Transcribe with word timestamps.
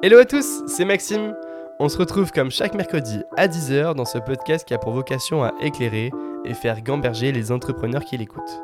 Hello 0.00 0.18
à 0.18 0.24
tous, 0.24 0.62
c'est 0.68 0.84
Maxime. 0.84 1.34
On 1.80 1.88
se 1.88 1.98
retrouve 1.98 2.30
comme 2.30 2.52
chaque 2.52 2.76
mercredi 2.76 3.24
à 3.36 3.48
10h 3.48 3.96
dans 3.96 4.04
ce 4.04 4.18
podcast 4.18 4.64
qui 4.64 4.72
a 4.72 4.78
pour 4.78 4.92
vocation 4.92 5.42
à 5.42 5.52
éclairer 5.60 6.12
et 6.44 6.54
faire 6.54 6.82
gamberger 6.82 7.32
les 7.32 7.50
entrepreneurs 7.50 8.04
qui 8.04 8.16
l'écoutent. 8.16 8.62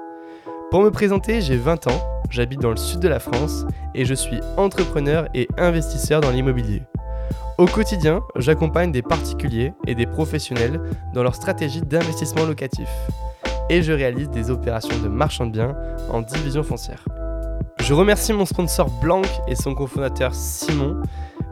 Pour 0.70 0.84
me 0.84 0.92
présenter, 0.92 1.40
j'ai 1.40 1.56
20 1.56 1.88
ans, 1.88 2.00
j'habite 2.30 2.60
dans 2.60 2.70
le 2.70 2.76
sud 2.76 3.00
de 3.00 3.08
la 3.08 3.18
France 3.18 3.66
et 3.96 4.04
je 4.04 4.14
suis 4.14 4.38
entrepreneur 4.56 5.26
et 5.34 5.48
investisseur 5.58 6.20
dans 6.20 6.30
l'immobilier. 6.30 6.84
Au 7.58 7.66
quotidien, 7.66 8.22
j'accompagne 8.36 8.92
des 8.92 9.02
particuliers 9.02 9.72
et 9.88 9.96
des 9.96 10.06
professionnels 10.06 10.80
dans 11.14 11.24
leur 11.24 11.34
stratégie 11.34 11.82
d'investissement 11.82 12.44
locatif. 12.44 12.88
Et 13.70 13.82
je 13.82 13.92
réalise 13.92 14.30
des 14.30 14.52
opérations 14.52 14.96
de 15.02 15.08
marchand 15.08 15.46
de 15.46 15.50
biens 15.50 15.76
en 16.10 16.22
division 16.22 16.62
foncière. 16.62 17.04
Je 17.86 17.92
remercie 17.92 18.32
mon 18.32 18.46
sponsor 18.46 18.88
Blanc 19.02 19.20
et 19.46 19.54
son 19.54 19.74
cofondateur 19.74 20.34
Simon. 20.34 21.02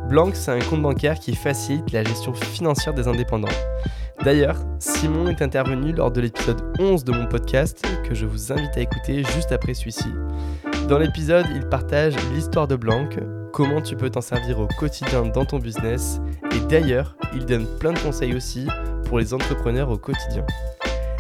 Blanc, 0.09 0.31
c'est 0.33 0.51
un 0.51 0.61
compte 0.61 0.81
bancaire 0.81 1.19
qui 1.21 1.35
facilite 1.35 1.93
la 1.93 2.03
gestion 2.03 2.33
financière 2.33 2.95
des 2.95 3.07
indépendants. 3.07 3.53
D'ailleurs, 4.25 4.57
Simon 4.79 5.29
est 5.29 5.43
intervenu 5.43 5.93
lors 5.93 6.11
de 6.11 6.23
l'épisode 6.23 6.63
11 6.79 7.05
de 7.05 7.13
mon 7.13 7.27
podcast 7.27 7.85
que 8.09 8.15
je 8.15 8.25
vous 8.25 8.51
invite 8.51 8.75
à 8.79 8.81
écouter 8.81 9.25
juste 9.35 9.53
après 9.53 9.75
celui-ci. 9.75 10.09
Dans 10.89 10.97
l'épisode, 10.97 11.45
il 11.55 11.69
partage 11.69 12.15
l'histoire 12.33 12.67
de 12.67 12.77
Blanc, 12.77 13.11
comment 13.53 13.83
tu 13.83 13.95
peux 13.95 14.09
t'en 14.09 14.23
servir 14.23 14.59
au 14.59 14.69
quotidien 14.79 15.27
dans 15.27 15.45
ton 15.45 15.59
business 15.59 16.19
et 16.57 16.61
d'ailleurs, 16.61 17.15
il 17.35 17.45
donne 17.45 17.67
plein 17.79 17.93
de 17.93 17.99
conseils 17.99 18.35
aussi 18.35 18.67
pour 19.05 19.19
les 19.19 19.35
entrepreneurs 19.35 19.91
au 19.91 19.99
quotidien. 19.99 20.47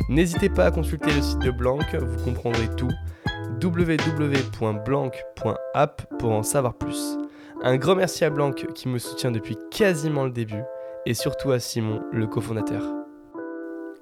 N'hésitez 0.08 0.48
pas 0.48 0.64
à 0.64 0.70
consulter 0.70 1.12
le 1.12 1.20
site 1.20 1.41
de 1.41 1.50
Blanc, 1.50 1.80
vous 2.00 2.24
comprendrez 2.24 2.69
tout 2.78 2.91
www.blanc.app 3.62 5.22
pour 6.18 6.32
en 6.32 6.42
savoir 6.42 6.74
plus. 6.74 7.16
Un 7.62 7.76
grand 7.76 7.94
merci 7.94 8.24
à 8.24 8.30
Blanc 8.30 8.50
qui 8.52 8.88
me 8.88 8.98
soutient 8.98 9.30
depuis 9.30 9.56
quasiment 9.70 10.24
le 10.24 10.30
début 10.30 10.62
et 11.06 11.14
surtout 11.14 11.52
à 11.52 11.60
Simon, 11.60 12.02
le 12.12 12.27
cofondateur. 12.27 12.82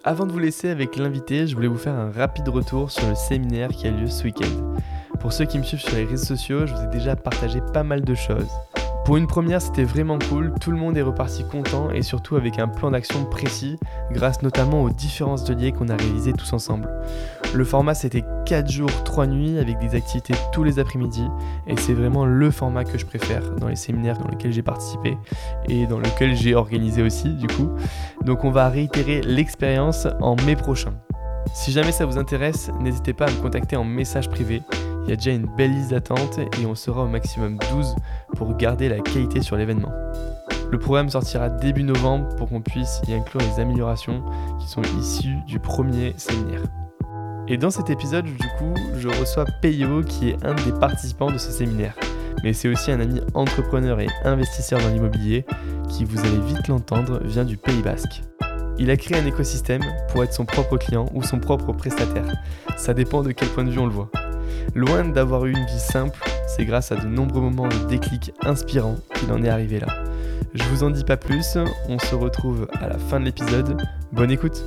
Avant 0.03 0.25
de 0.25 0.33
vous 0.33 0.39
laisser 0.39 0.71
avec 0.71 0.97
l'invité, 0.97 1.47
je 1.47 1.55
voulais 1.55 1.69
vous 1.69 1.77
faire 1.77 1.93
un 1.93 2.11
rapide 2.11 2.49
retour 2.49 2.91
sur 2.91 3.07
le 3.07 3.15
séminaire 3.15 3.69
qui 3.69 3.87
a 3.87 3.91
lieu 3.91 4.07
ce 4.07 4.25
week-end. 4.25 4.75
Pour 5.21 5.35
ceux 5.35 5.45
qui 5.45 5.59
me 5.59 5.63
suivent 5.63 5.81
sur 5.81 5.95
les 5.95 6.07
réseaux 6.07 6.25
sociaux, 6.25 6.67
je 6.67 6.73
vous 6.73 6.85
ai 6.85 6.87
déjà 6.87 7.17
partagé 7.17 7.61
pas 7.75 7.83
mal 7.83 8.03
de 8.03 8.15
choses. 8.15 8.49
Pour 9.11 9.17
une 9.17 9.27
première, 9.27 9.61
c'était 9.61 9.83
vraiment 9.83 10.21
cool, 10.29 10.55
tout 10.61 10.71
le 10.71 10.77
monde 10.77 10.97
est 10.97 11.03
reparti 11.03 11.43
content 11.43 11.91
et 11.91 12.01
surtout 12.01 12.37
avec 12.37 12.61
un 12.61 12.69
plan 12.69 12.93
d'action 12.93 13.25
précis, 13.25 13.77
grâce 14.13 14.41
notamment 14.41 14.85
aux 14.85 14.91
différents 14.91 15.43
ateliers 15.43 15.73
qu'on 15.73 15.89
a 15.89 15.97
réalisés 15.97 16.33
tous 16.33 16.53
ensemble. 16.53 16.89
Le 17.53 17.65
format 17.65 17.95
c'était 17.95 18.23
4 18.47 18.71
jours, 18.71 19.03
3 19.03 19.27
nuits 19.27 19.59
avec 19.59 19.81
des 19.81 19.97
activités 19.97 20.35
tous 20.53 20.63
les 20.63 20.79
après-midi 20.79 21.27
et 21.67 21.77
c'est 21.77 21.93
vraiment 21.93 22.25
le 22.25 22.53
format 22.53 22.85
que 22.85 22.99
je 22.99 23.05
préfère 23.05 23.51
dans 23.57 23.67
les 23.67 23.75
séminaires 23.75 24.17
dans 24.17 24.29
lesquels 24.29 24.53
j'ai 24.53 24.63
participé 24.63 25.19
et 25.69 25.89
dans 25.89 25.99
lesquels 25.99 26.37
j'ai 26.37 26.55
organisé 26.55 27.03
aussi 27.03 27.31
du 27.31 27.49
coup. 27.49 27.69
Donc 28.23 28.45
on 28.45 28.53
va 28.53 28.69
réitérer 28.69 29.23
l'expérience 29.23 30.07
en 30.21 30.37
mai 30.47 30.55
prochain. 30.55 30.93
Si 31.53 31.73
jamais 31.73 31.91
ça 31.91 32.07
vous 32.07 32.17
intéresse, 32.17 32.71
n'hésitez 32.79 33.13
pas 33.13 33.27
à 33.27 33.31
me 33.33 33.43
contacter 33.43 33.75
en 33.75 33.83
message 33.83 34.31
privé. 34.31 34.63
Il 35.05 35.11
y 35.11 35.13
a 35.13 35.17
déjà 35.17 35.33
une 35.33 35.47
belle 35.47 35.73
liste 35.73 35.91
d'attente 35.91 36.39
et 36.39 36.67
on 36.67 36.75
sera 36.75 37.03
au 37.05 37.09
maximum 37.09 37.59
12 37.73 37.95
pour 38.37 38.57
garder 38.57 38.89
la 38.89 39.01
qualité 39.01 39.41
sur 39.43 39.57
l'événement. 39.57 39.93
Le 40.71 40.79
programme 40.79 41.09
sortira 41.09 41.49
début 41.49 41.83
novembre 41.83 42.29
pour 42.37 42.49
qu'on 42.49 42.61
puisse 42.61 43.01
y 43.09 43.15
inclure 43.15 43.41
les 43.41 43.61
améliorations 43.61 44.23
qui 44.61 44.69
sont 44.69 44.83
issues 45.01 45.37
du 45.47 45.59
premier 45.59 46.15
séminaire. 46.17 46.63
Et 47.49 47.57
dans 47.57 47.71
cet 47.71 47.91
épisode, 47.91 48.27
du 48.27 48.49
coup, 48.59 48.75
je 48.97 49.09
reçois 49.09 49.45
Peyo 49.61 50.03
qui 50.03 50.31
est 50.31 50.45
un 50.45 50.55
des 50.55 50.73
participants 50.79 51.33
de 51.33 51.39
ce 51.39 51.51
séminaire. 51.51 51.97
Mais 52.45 52.53
c'est 52.53 52.69
aussi 52.69 52.93
un 52.93 53.01
ami 53.01 53.21
entrepreneur 53.35 53.99
et 53.99 54.07
investisseur 54.25 54.81
dans 54.81 54.89
l'immobilier 54.89 55.45
qui, 55.89 56.05
vous 56.05 56.21
allez 56.21 56.41
vite 56.47 56.69
l'entendre, 56.69 57.21
vient 57.25 57.45
du 57.45 57.57
Pays 57.57 57.83
Basque. 57.83 58.23
Il 58.79 58.91
a 58.91 58.97
créé 58.97 59.19
un 59.19 59.27
écosystème 59.27 59.83
pour 60.11 60.23
être 60.23 60.33
son 60.33 60.47
propre 60.47 60.77
client 60.77 61.07
ou 61.13 61.25
son 61.25 61.41
propre 61.41 61.73
prestataire. 61.73 62.33
Ça 62.77 62.95
dépend 62.95 63.23
de 63.23 63.33
quel 63.33 63.49
point 63.49 63.65
de 63.65 63.71
vue 63.71 63.81
on 63.81 63.87
le 63.87 63.93
voit. 63.93 64.11
Loin 64.75 65.05
d'avoir 65.05 65.47
eu 65.47 65.53
une 65.53 65.67
vie 65.67 65.79
simple, 65.79 66.19
c'est 66.47 66.65
grâce 66.65 66.93
à 66.93 66.97
de 66.97 67.07
nombreux 67.07 67.41
moments 67.41 67.69
de 67.69 67.89
déclic 67.89 68.33
inspirants 68.43 68.97
qu'il 69.15 69.33
en 69.33 69.43
est 69.43 69.49
arrivé 69.49 69.81
là. 69.81 69.89
Je 70.55 70.65
vous 70.65 70.83
en 70.83 70.91
dis 70.91 71.05
pas 71.05 71.17
plus, 71.17 71.57
on 71.89 71.99
se 71.99 72.15
retrouve 72.15 72.69
à 72.81 72.89
la 72.89 72.99
fin 72.99 73.21
de 73.21 73.25
l'épisode. 73.25 73.77
Bonne 74.13 74.31
écoute 74.31 74.63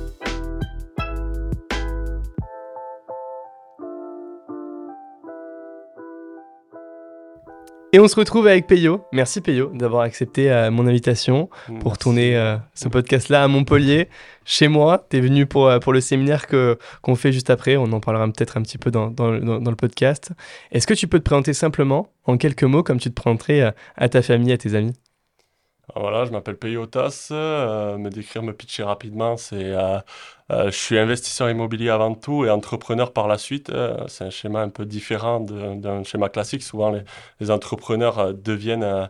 Et 7.94 8.00
on 8.00 8.08
se 8.08 8.16
retrouve 8.16 8.48
avec 8.48 8.66
Peyo. 8.66 9.04
Merci 9.12 9.40
Peyo 9.40 9.70
d'avoir 9.72 10.02
accepté 10.02 10.50
euh, 10.50 10.72
mon 10.72 10.88
invitation 10.88 11.48
pour 11.78 11.96
tourner 11.96 12.36
euh, 12.36 12.56
ce 12.74 12.88
podcast-là 12.88 13.44
à 13.44 13.46
Montpellier, 13.46 14.08
chez 14.44 14.66
moi. 14.66 15.06
Tu 15.08 15.18
es 15.18 15.20
venu 15.20 15.46
pour, 15.46 15.68
euh, 15.68 15.78
pour 15.78 15.92
le 15.92 16.00
séminaire 16.00 16.48
que, 16.48 16.76
qu'on 17.02 17.14
fait 17.14 17.30
juste 17.30 17.50
après. 17.50 17.76
On 17.76 17.84
en 17.92 18.00
parlera 18.00 18.26
peut-être 18.26 18.56
un 18.56 18.62
petit 18.62 18.78
peu 18.78 18.90
dans, 18.90 19.12
dans, 19.12 19.38
dans, 19.38 19.70
le 19.70 19.76
podcast. 19.76 20.32
Est-ce 20.72 20.88
que 20.88 20.94
tu 20.94 21.06
peux 21.06 21.20
te 21.20 21.24
présenter 21.24 21.52
simplement, 21.52 22.08
en 22.24 22.36
quelques 22.36 22.64
mots, 22.64 22.82
comme 22.82 22.98
tu 22.98 23.10
te 23.10 23.14
présenterais 23.14 23.72
à 23.94 24.08
ta 24.08 24.22
famille, 24.22 24.50
à 24.50 24.58
tes 24.58 24.74
amis? 24.74 24.94
Voilà, 25.96 26.24
je 26.24 26.30
m'appelle 26.30 26.56
Peyotas. 26.56 27.28
me 27.30 28.08
décrire, 28.08 28.42
me 28.42 28.52
pitcher 28.52 28.82
rapidement, 28.82 29.36
c'est 29.36 29.74
euh, 30.50 30.66
je 30.66 30.76
suis 30.76 30.98
investisseur 30.98 31.48
immobilier 31.48 31.88
avant 31.88 32.14
tout 32.14 32.44
et 32.44 32.50
entrepreneur 32.50 33.12
par 33.12 33.28
la 33.28 33.38
suite. 33.38 33.70
Euh, 33.70 33.96
c'est 34.08 34.24
un 34.24 34.30
schéma 34.30 34.60
un 34.60 34.68
peu 34.68 34.84
différent 34.84 35.40
d'un 35.40 36.04
schéma 36.04 36.28
classique. 36.28 36.62
Souvent, 36.62 36.92
les, 37.40 37.50
entrepreneurs 37.50 38.18
euh, 38.18 38.32
deviennent 38.32 39.08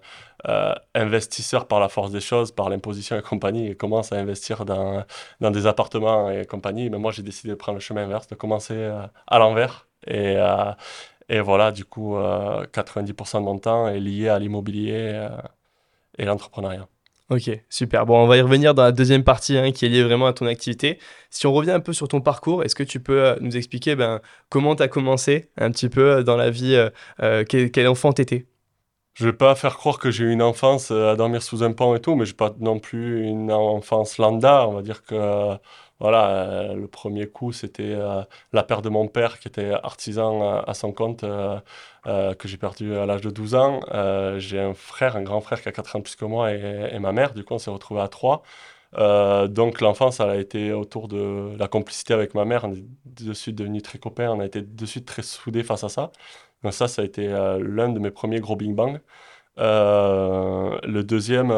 investisseurs 0.94 1.66
par 1.66 1.80
la 1.80 1.88
force 1.88 2.10
des 2.12 2.20
choses, 2.20 2.52
par 2.52 2.68
l'imposition 2.68 3.16
et 3.18 3.22
compagnie, 3.22 3.68
et 3.68 3.74
commencent 3.76 4.12
à 4.12 4.16
investir 4.16 4.64
dans, 4.66 5.04
des 5.40 5.66
appartements 5.66 6.30
et 6.30 6.44
compagnie. 6.44 6.90
Mais 6.90 6.98
moi, 6.98 7.12
j'ai 7.12 7.22
décidé 7.22 7.50
de 7.50 7.54
prendre 7.54 7.76
le 7.76 7.80
chemin 7.80 8.04
inverse, 8.04 8.28
de 8.28 8.34
commencer 8.34 8.90
à 9.26 9.38
l'envers. 9.38 9.88
Et 10.06 11.40
voilà, 11.40 11.72
du 11.72 11.86
coup, 11.86 12.16
90% 12.18 13.38
de 13.38 13.44
mon 13.44 13.58
temps 13.58 13.88
est 13.88 14.00
lié 14.00 14.28
à 14.28 14.38
l'immobilier 14.38 15.28
et 16.18 16.24
l'entrepreneuriat. 16.24 16.88
Ok, 17.30 17.50
super. 17.70 18.04
Bon, 18.04 18.22
on 18.22 18.26
va 18.26 18.36
y 18.36 18.42
revenir 18.42 18.74
dans 18.74 18.82
la 18.82 18.92
deuxième 18.92 19.24
partie 19.24 19.56
hein, 19.56 19.72
qui 19.72 19.86
est 19.86 19.88
liée 19.88 20.02
vraiment 20.02 20.26
à 20.26 20.34
ton 20.34 20.44
activité. 20.46 20.98
Si 21.30 21.46
on 21.46 21.54
revient 21.54 21.70
un 21.70 21.80
peu 21.80 21.94
sur 21.94 22.06
ton 22.06 22.20
parcours, 22.20 22.62
est-ce 22.64 22.74
que 22.74 22.82
tu 22.82 23.00
peux 23.00 23.24
euh, 23.24 23.36
nous 23.40 23.56
expliquer 23.56 23.96
ben, 23.96 24.20
comment 24.50 24.76
tu 24.76 24.82
as 24.82 24.88
commencé 24.88 25.50
un 25.56 25.70
petit 25.70 25.88
peu 25.88 26.16
euh, 26.16 26.22
dans 26.22 26.36
la 26.36 26.50
vie, 26.50 26.76
euh, 27.20 27.44
quel, 27.48 27.88
enfant 27.88 28.12
t'étais? 28.12 28.46
Je 29.14 29.24
vais 29.24 29.32
pas 29.32 29.54
faire 29.54 29.76
croire 29.76 29.98
que 29.98 30.10
j'ai 30.10 30.24
eu 30.24 30.32
une 30.32 30.42
enfance 30.42 30.90
à 30.90 31.16
dormir 31.16 31.42
sous 31.42 31.62
un 31.62 31.72
pont 31.72 31.94
et 31.94 32.00
tout, 32.00 32.14
mais 32.14 32.26
j'ai 32.26 32.34
pas 32.34 32.54
non 32.58 32.78
plus 32.78 33.22
une 33.24 33.50
enfance 33.52 34.18
lambda. 34.18 34.68
On 34.68 34.74
va 34.74 34.82
dire 34.82 35.02
que 35.04 35.54
voilà, 36.00 36.28
euh, 36.30 36.74
le 36.74 36.88
premier 36.88 37.26
coup, 37.28 37.52
c'était 37.52 37.94
euh, 37.94 38.22
la 38.52 38.62
perte 38.64 38.84
de 38.84 38.88
mon 38.88 39.06
père 39.08 39.38
qui 39.38 39.48
était 39.48 39.70
artisan 39.72 40.58
à, 40.62 40.74
son 40.74 40.92
compte, 40.92 41.24
euh, 41.24 41.60
que 42.34 42.48
j'ai 42.48 42.56
perdu 42.56 42.96
à 42.96 43.06
l'âge 43.06 43.20
de 43.20 43.30
12 43.30 43.54
ans. 43.54 43.80
j'ai 44.38 44.60
un 44.60 44.74
frère, 44.74 45.16
un 45.16 45.22
grand 45.22 45.40
frère 45.40 45.62
qui 45.62 45.68
a 45.68 45.72
4 45.72 45.96
ans 45.96 46.00
plus 46.00 46.16
que 46.16 46.24
moi 46.24 46.52
et, 46.52 46.98
ma 46.98 47.12
mère. 47.12 47.32
Du 47.34 47.44
coup, 47.44 47.54
on 47.54 47.58
s'est 47.58 47.70
retrouvés 47.70 48.00
à 48.00 48.08
3. 48.08 48.42
donc 49.48 49.80
l'enfance, 49.80 50.20
elle 50.20 50.30
a 50.30 50.36
été 50.36 50.72
autour 50.72 51.08
de 51.08 51.56
la 51.58 51.68
complicité 51.68 52.14
avec 52.14 52.34
ma 52.34 52.44
mère. 52.44 52.64
On 52.64 52.72
est 52.72 52.84
de 53.06 53.32
suite 53.32 53.56
devenus 53.56 53.82
très 53.82 53.98
copains. 53.98 54.30
On 54.30 54.40
a 54.40 54.46
été 54.46 54.62
de 54.62 54.86
suite 54.86 55.06
très 55.06 55.22
soudés 55.22 55.62
face 55.62 55.84
à 55.84 55.88
ça. 55.88 56.10
Donc 56.62 56.72
ça, 56.74 56.88
ça 56.88 57.02
a 57.02 57.04
été 57.04 57.28
l'un 57.28 57.88
de 57.90 57.98
mes 58.00 58.10
premiers 58.10 58.40
gros 58.40 58.56
bing 58.56 58.74
bang. 58.74 59.00
Le 59.56 61.02
deuxième, 61.02 61.50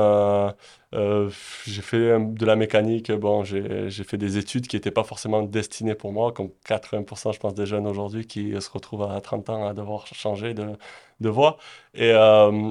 euh, 0.97 1.27
euh, 1.27 1.31
j'ai 1.67 1.83
fait 1.83 2.19
de 2.19 2.47
la 2.47 2.57
mécanique. 2.57 3.13
Bon, 3.13 3.45
j'ai 3.45 4.05
fait 4.05 4.17
des 4.17 4.39
études 4.39 4.67
qui 4.67 4.77
n'étaient 4.77 4.91
pas 4.91 5.05
forcément 5.05 5.43
destinées 5.43 5.95
pour 5.95 6.13
moi, 6.13 6.33
comme 6.33 6.51
80% 6.67 7.33
je 7.33 7.39
pense 7.39 7.55
des 7.55 7.67
jeunes 7.67 7.87
aujourd'hui 7.87 8.27
qui 8.27 8.61
se 8.61 8.71
retrouvent 8.71 9.05
à 9.05 9.21
30 9.21 9.51
ans 9.51 9.67
à 9.67 9.75
devoir 9.75 10.07
changer 10.07 10.55
de, 10.55 10.77
de 11.21 11.29
voie. 11.29 11.59
Et 11.95 12.13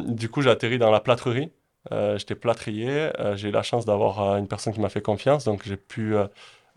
du 0.08 0.30
coup, 0.30 0.41
j'ai 0.41 0.50
atterri 0.50 0.77
dans 0.80 0.92
la 0.92 1.00
plâtrerie. 1.00 1.51
J'étais 1.92 2.36
plâtrier. 2.36 3.10
j'ai 3.36 3.50
eu 3.50 3.51
la 3.51 3.63
chance 3.63 3.86
d'avoir 3.86 4.38
une 4.38 4.48
personne 4.48 4.74
qui 4.74 4.80
m'a 4.81 4.89
fait 4.89 5.01
confiance, 5.01 5.45
donc 5.45 5.63
j'ai 5.66 5.77
pu 5.77 6.16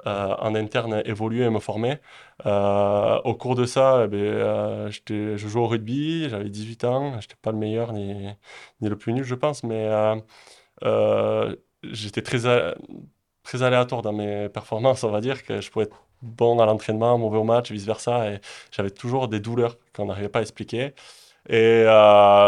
euh, 0.07 0.35
en 0.39 0.55
interne 0.55 1.03
évoluer 1.07 1.45
et 1.45 1.51
me 1.51 1.59
former. 1.59 1.99
Euh, 2.47 3.21
au 3.25 3.35
cours 3.35 3.57
de 3.57 3.65
ça, 3.67 4.03
eh 4.05 4.09
ben, 4.09 4.17
euh, 4.19 4.91
je 5.09 5.37
jouais 5.37 5.61
au 5.61 5.67
rugby, 5.67 6.29
j'avais 6.29 6.49
18 6.49 6.85
ans, 6.85 7.11
je 7.13 7.17
n'étais 7.17 7.35
pas 7.43 7.51
le 7.51 7.59
meilleur 7.59 7.93
ni, 7.93 8.15
ni, 8.81 8.89
le 8.89 8.97
plus 8.97 9.13
nul, 9.13 9.25
je 9.25 9.35
pense, 9.35 9.65
mais 9.65 9.89
j'étais 10.83 12.23
très, 12.23 12.39
très 13.43 13.63
aléatoire 13.63 14.03
dans 14.03 14.13
mes 14.13 14.49
performances, 14.49 15.05
on 15.05 15.11
va 15.11 15.21
dire, 15.21 15.45
que 15.45 15.61
je 15.61 15.71
pouvais 15.71 15.87
être 15.87 16.03
bon 16.23 16.59
à 16.59 16.67
l'entraînement, 16.67 17.17
mauvais 17.19 17.39
au 17.39 17.45
match, 17.45 17.71
vice-versa, 17.71 18.33
et 18.33 18.41
j'avais 18.73 18.91
toujours 18.91 19.29
des 19.29 19.41
douleurs 19.41 19.77
qu'on 19.95 20.07
n'arrivait 20.07 20.29
pas 20.29 20.41
à 20.41 20.43
expliquer. 20.43 20.95
Et 21.49 21.87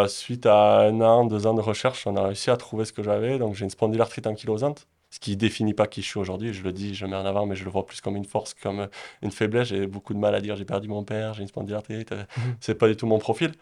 suite 0.08 0.46
à 0.46 0.80
un 0.80 1.00
an, 1.00 1.24
deux 1.24 1.46
ans 1.46 1.54
de 1.54 1.60
recherche, 1.60 2.06
on 2.06 2.16
a 2.16 2.22
réussi 2.22 2.50
à 2.50 2.56
trouver 2.56 2.84
ce 2.84 2.92
que 2.92 3.02
j'avais. 3.02 3.38
Donc 3.38 3.54
j'ai 3.54 3.64
une 3.64 3.70
spondylarthrite 3.70 4.26
ankylosante, 4.26 4.86
ce 5.10 5.18
qui 5.18 5.36
définit 5.36 5.74
pas 5.74 5.86
qui 5.86 6.02
je 6.02 6.06
suis 6.06 6.18
aujourd'hui. 6.18 6.52
Je 6.52 6.62
le 6.62 6.72
dis, 6.72 6.94
je 6.94 7.04
le 7.04 7.10
mets 7.10 7.16
en 7.16 7.24
avant, 7.24 7.46
mais 7.46 7.56
je 7.56 7.64
le 7.64 7.70
vois 7.70 7.86
plus 7.86 8.00
comme 8.00 8.16
une 8.16 8.24
force, 8.24 8.54
comme 8.54 8.88
une 9.22 9.30
faiblesse. 9.30 9.68
J'ai 9.68 9.86
beaucoup 9.86 10.14
de 10.14 10.18
mal 10.18 10.34
à 10.34 10.40
dire 10.40 10.56
j'ai 10.56 10.64
perdu 10.64 10.88
mon 10.88 11.02
père, 11.02 11.34
j'ai 11.34 11.42
une 11.42 11.48
spondylarthrite. 11.48 12.10
Ce 12.10 12.14
euh, 12.14 12.18
mhm. 12.18 12.56
C'est 12.60 12.74
pas 12.74 12.88
du 12.88 12.96
tout 12.96 13.06
mon 13.06 13.18
profil. 13.18 13.52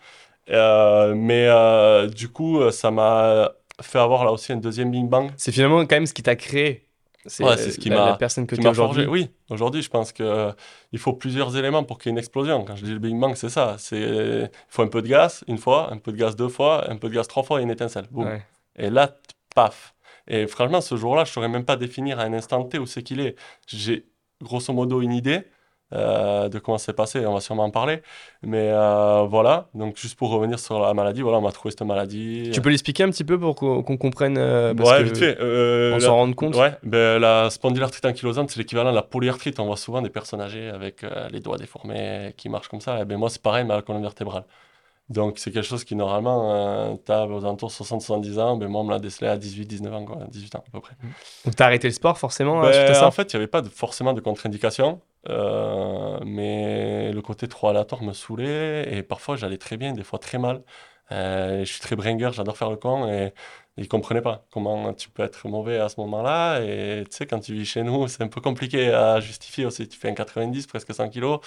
Euh, 0.50 1.14
mais 1.14 1.46
euh, 1.48 2.08
du 2.08 2.28
coup, 2.28 2.70
ça 2.70 2.90
m'a 2.90 3.52
fait 3.80 3.98
avoir 3.98 4.24
là 4.24 4.32
aussi 4.32 4.52
un 4.52 4.56
deuxième 4.56 4.90
Big 4.90 5.06
Bang. 5.06 5.30
C'est 5.36 5.52
finalement 5.52 5.80
quand 5.80 5.96
même 5.96 6.06
ce 6.06 6.14
qui 6.14 6.22
t'a 6.22 6.36
créé. 6.36 6.84
C'est 7.26 7.44
ouais, 7.44 7.56
ce 7.56 7.78
qui 7.78 7.90
m'a 7.90 8.06
la 8.06 8.16
personne 8.16 8.46
que 8.46 8.54
tu 8.54 8.62
es 8.62 8.68
aujourd'hui. 8.68 9.06
Oui, 9.06 9.30
aujourd'hui, 9.50 9.82
je 9.82 9.90
pense 9.90 10.12
que 10.12 10.52
il 10.92 10.98
faut 10.98 11.12
plusieurs 11.12 11.56
éléments 11.56 11.84
pour 11.84 11.98
qu'il 11.98 12.08
y 12.08 12.10
ait 12.10 12.12
une 12.12 12.18
explosion. 12.18 12.64
Quand 12.64 12.76
je 12.76 12.84
dis 12.84 12.92
le 12.92 12.98
Big 12.98 13.18
Bang, 13.18 13.34
c'est 13.34 13.50
ça. 13.50 13.76
C'est 13.78 14.00
il 14.00 14.50
faut 14.68 14.82
un 14.82 14.88
peu 14.88 15.02
de 15.02 15.08
gaz 15.08 15.44
une 15.46 15.58
fois, 15.58 15.92
un 15.92 15.98
peu 15.98 16.12
de 16.12 16.16
gaz 16.16 16.36
deux 16.36 16.48
fois, 16.48 16.90
un 16.90 16.96
peu 16.96 17.08
de 17.08 17.14
gaz 17.14 17.28
trois 17.28 17.42
fois 17.42 17.60
et 17.60 17.64
une 17.64 17.70
étincelle. 17.70 18.06
Et 18.76 18.88
là, 18.88 19.16
paf. 19.54 19.94
Et 20.26 20.46
franchement, 20.46 20.80
ce 20.80 20.96
jour-là, 20.96 21.24
je 21.24 21.30
ne 21.30 21.32
saurais 21.34 21.48
même 21.48 21.64
pas 21.64 21.76
définir 21.76 22.18
à 22.20 22.22
un 22.22 22.32
instant 22.32 22.62
T 22.64 22.78
où 22.78 22.86
c'est 22.86 23.02
qu'il 23.02 23.20
est. 23.20 23.34
J'ai 23.66 24.06
grosso 24.42 24.72
modo 24.72 25.00
une 25.02 25.12
idée. 25.12 25.42
Euh, 25.94 26.50
de 26.50 26.58
comment 26.58 26.76
c'est 26.76 26.92
passé, 26.92 27.24
on 27.24 27.32
va 27.32 27.40
sûrement 27.40 27.64
en 27.64 27.70
parler. 27.70 28.02
Mais 28.42 28.70
euh, 28.70 29.26
voilà, 29.28 29.68
donc 29.74 29.96
juste 29.96 30.18
pour 30.18 30.30
revenir 30.30 30.58
sur 30.58 30.80
la 30.80 30.92
maladie, 30.92 31.22
voilà, 31.22 31.38
on 31.38 31.42
m'a 31.42 31.52
trouvé 31.52 31.70
cette 31.70 31.82
maladie. 31.82 32.50
Tu 32.52 32.60
peux 32.60 32.68
l'expliquer 32.68 33.04
un 33.04 33.10
petit 33.10 33.24
peu 33.24 33.38
pour 33.38 33.54
qu'on 33.54 33.82
comprenne 33.82 34.36
euh, 34.38 34.74
Ouais, 34.74 35.02
vite 35.02 35.16
fait. 35.16 35.38
on 35.40 36.00
s'en 36.00 36.16
rende 36.16 36.34
compte 36.34 36.56
Ouais, 36.56 36.72
ben, 36.82 37.18
la 37.18 37.48
spondylarthrite 37.50 38.04
ankylosante, 38.04 38.50
c'est 38.50 38.58
l'équivalent 38.58 38.90
de 38.90 38.96
la 38.96 39.02
polyarthrite. 39.02 39.58
On 39.60 39.66
voit 39.66 39.76
souvent 39.76 40.02
des 40.02 40.10
personnes 40.10 40.40
âgées 40.40 40.68
avec 40.68 41.04
les 41.30 41.40
doigts 41.40 41.56
déformés 41.56 42.34
qui 42.36 42.48
marchent 42.48 42.68
comme 42.68 42.80
ça. 42.80 43.00
Et 43.00 43.04
ben, 43.04 43.16
moi, 43.16 43.30
c'est 43.30 43.42
pareil, 43.42 43.64
mais 43.64 43.72
à 43.72 43.76
la 43.76 43.82
colonne 43.82 44.02
vertébrale. 44.02 44.44
Donc, 45.08 45.38
c'est 45.38 45.50
quelque 45.50 45.64
chose 45.64 45.84
qui, 45.84 45.96
normalement, 45.96 46.52
euh, 46.52 46.94
tu 47.04 47.10
as 47.10 47.26
aux 47.26 47.42
alentours 47.42 47.70
de 47.70 47.74
60-70 47.74 48.38
ans. 48.38 48.56
Ben, 48.56 48.68
moi, 48.68 48.82
on 48.82 48.84
me 48.84 48.90
l'a 48.90 48.98
décelé 48.98 49.28
à 49.28 49.38
18-19 49.38 49.90
ans, 49.92 50.04
quoi, 50.04 50.18
18 50.28 50.56
ans 50.56 50.64
à 50.66 50.70
peu 50.70 50.80
près. 50.80 50.94
Donc, 51.46 51.56
tu 51.56 51.62
as 51.62 51.66
arrêté 51.66 51.88
le 51.88 51.94
sport, 51.94 52.18
forcément 52.18 52.60
ben, 52.60 52.94
ça? 52.94 53.06
En 53.06 53.10
fait, 53.10 53.32
il 53.32 53.36
n'y 53.36 53.38
avait 53.38 53.46
pas 53.46 53.62
forcément 53.64 54.12
de 54.12 54.20
contre-indication. 54.20 55.00
Euh, 55.28 56.18
mais 56.24 57.12
le 57.12 57.22
côté 57.22 57.48
trop 57.48 57.68
aléatoire 57.68 58.02
me 58.02 58.12
saoulait. 58.12 58.96
Et 58.96 59.02
parfois, 59.02 59.36
j'allais 59.36 59.58
très 59.58 59.76
bien, 59.76 59.92
des 59.92 60.04
fois 60.04 60.18
très 60.18 60.38
mal. 60.38 60.62
Euh, 61.12 61.60
je 61.64 61.72
suis 61.72 61.80
très 61.80 61.96
bringer, 61.96 62.30
j'adore 62.32 62.56
faire 62.56 62.70
le 62.70 62.76
con. 62.76 63.08
Et 63.08 63.32
ils 63.76 63.84
ne 63.84 63.88
comprenaient 63.88 64.22
pas 64.22 64.46
comment 64.50 64.92
tu 64.94 65.08
peux 65.10 65.22
être 65.22 65.48
mauvais 65.48 65.78
à 65.78 65.88
ce 65.88 66.00
moment-là. 66.00 66.60
Et 66.62 67.04
tu 67.10 67.16
sais, 67.16 67.26
quand 67.26 67.40
tu 67.40 67.54
vis 67.54 67.64
chez 67.66 67.82
nous, 67.82 68.08
c'est 68.08 68.22
un 68.22 68.28
peu 68.28 68.40
compliqué 68.40 68.90
à 68.92 69.20
justifier 69.20 69.66
aussi. 69.66 69.88
Tu 69.88 69.98
fais 69.98 70.10
un 70.10 70.14
90, 70.14 70.66
presque 70.66 70.94
100 70.94 71.10
kilos. 71.10 71.40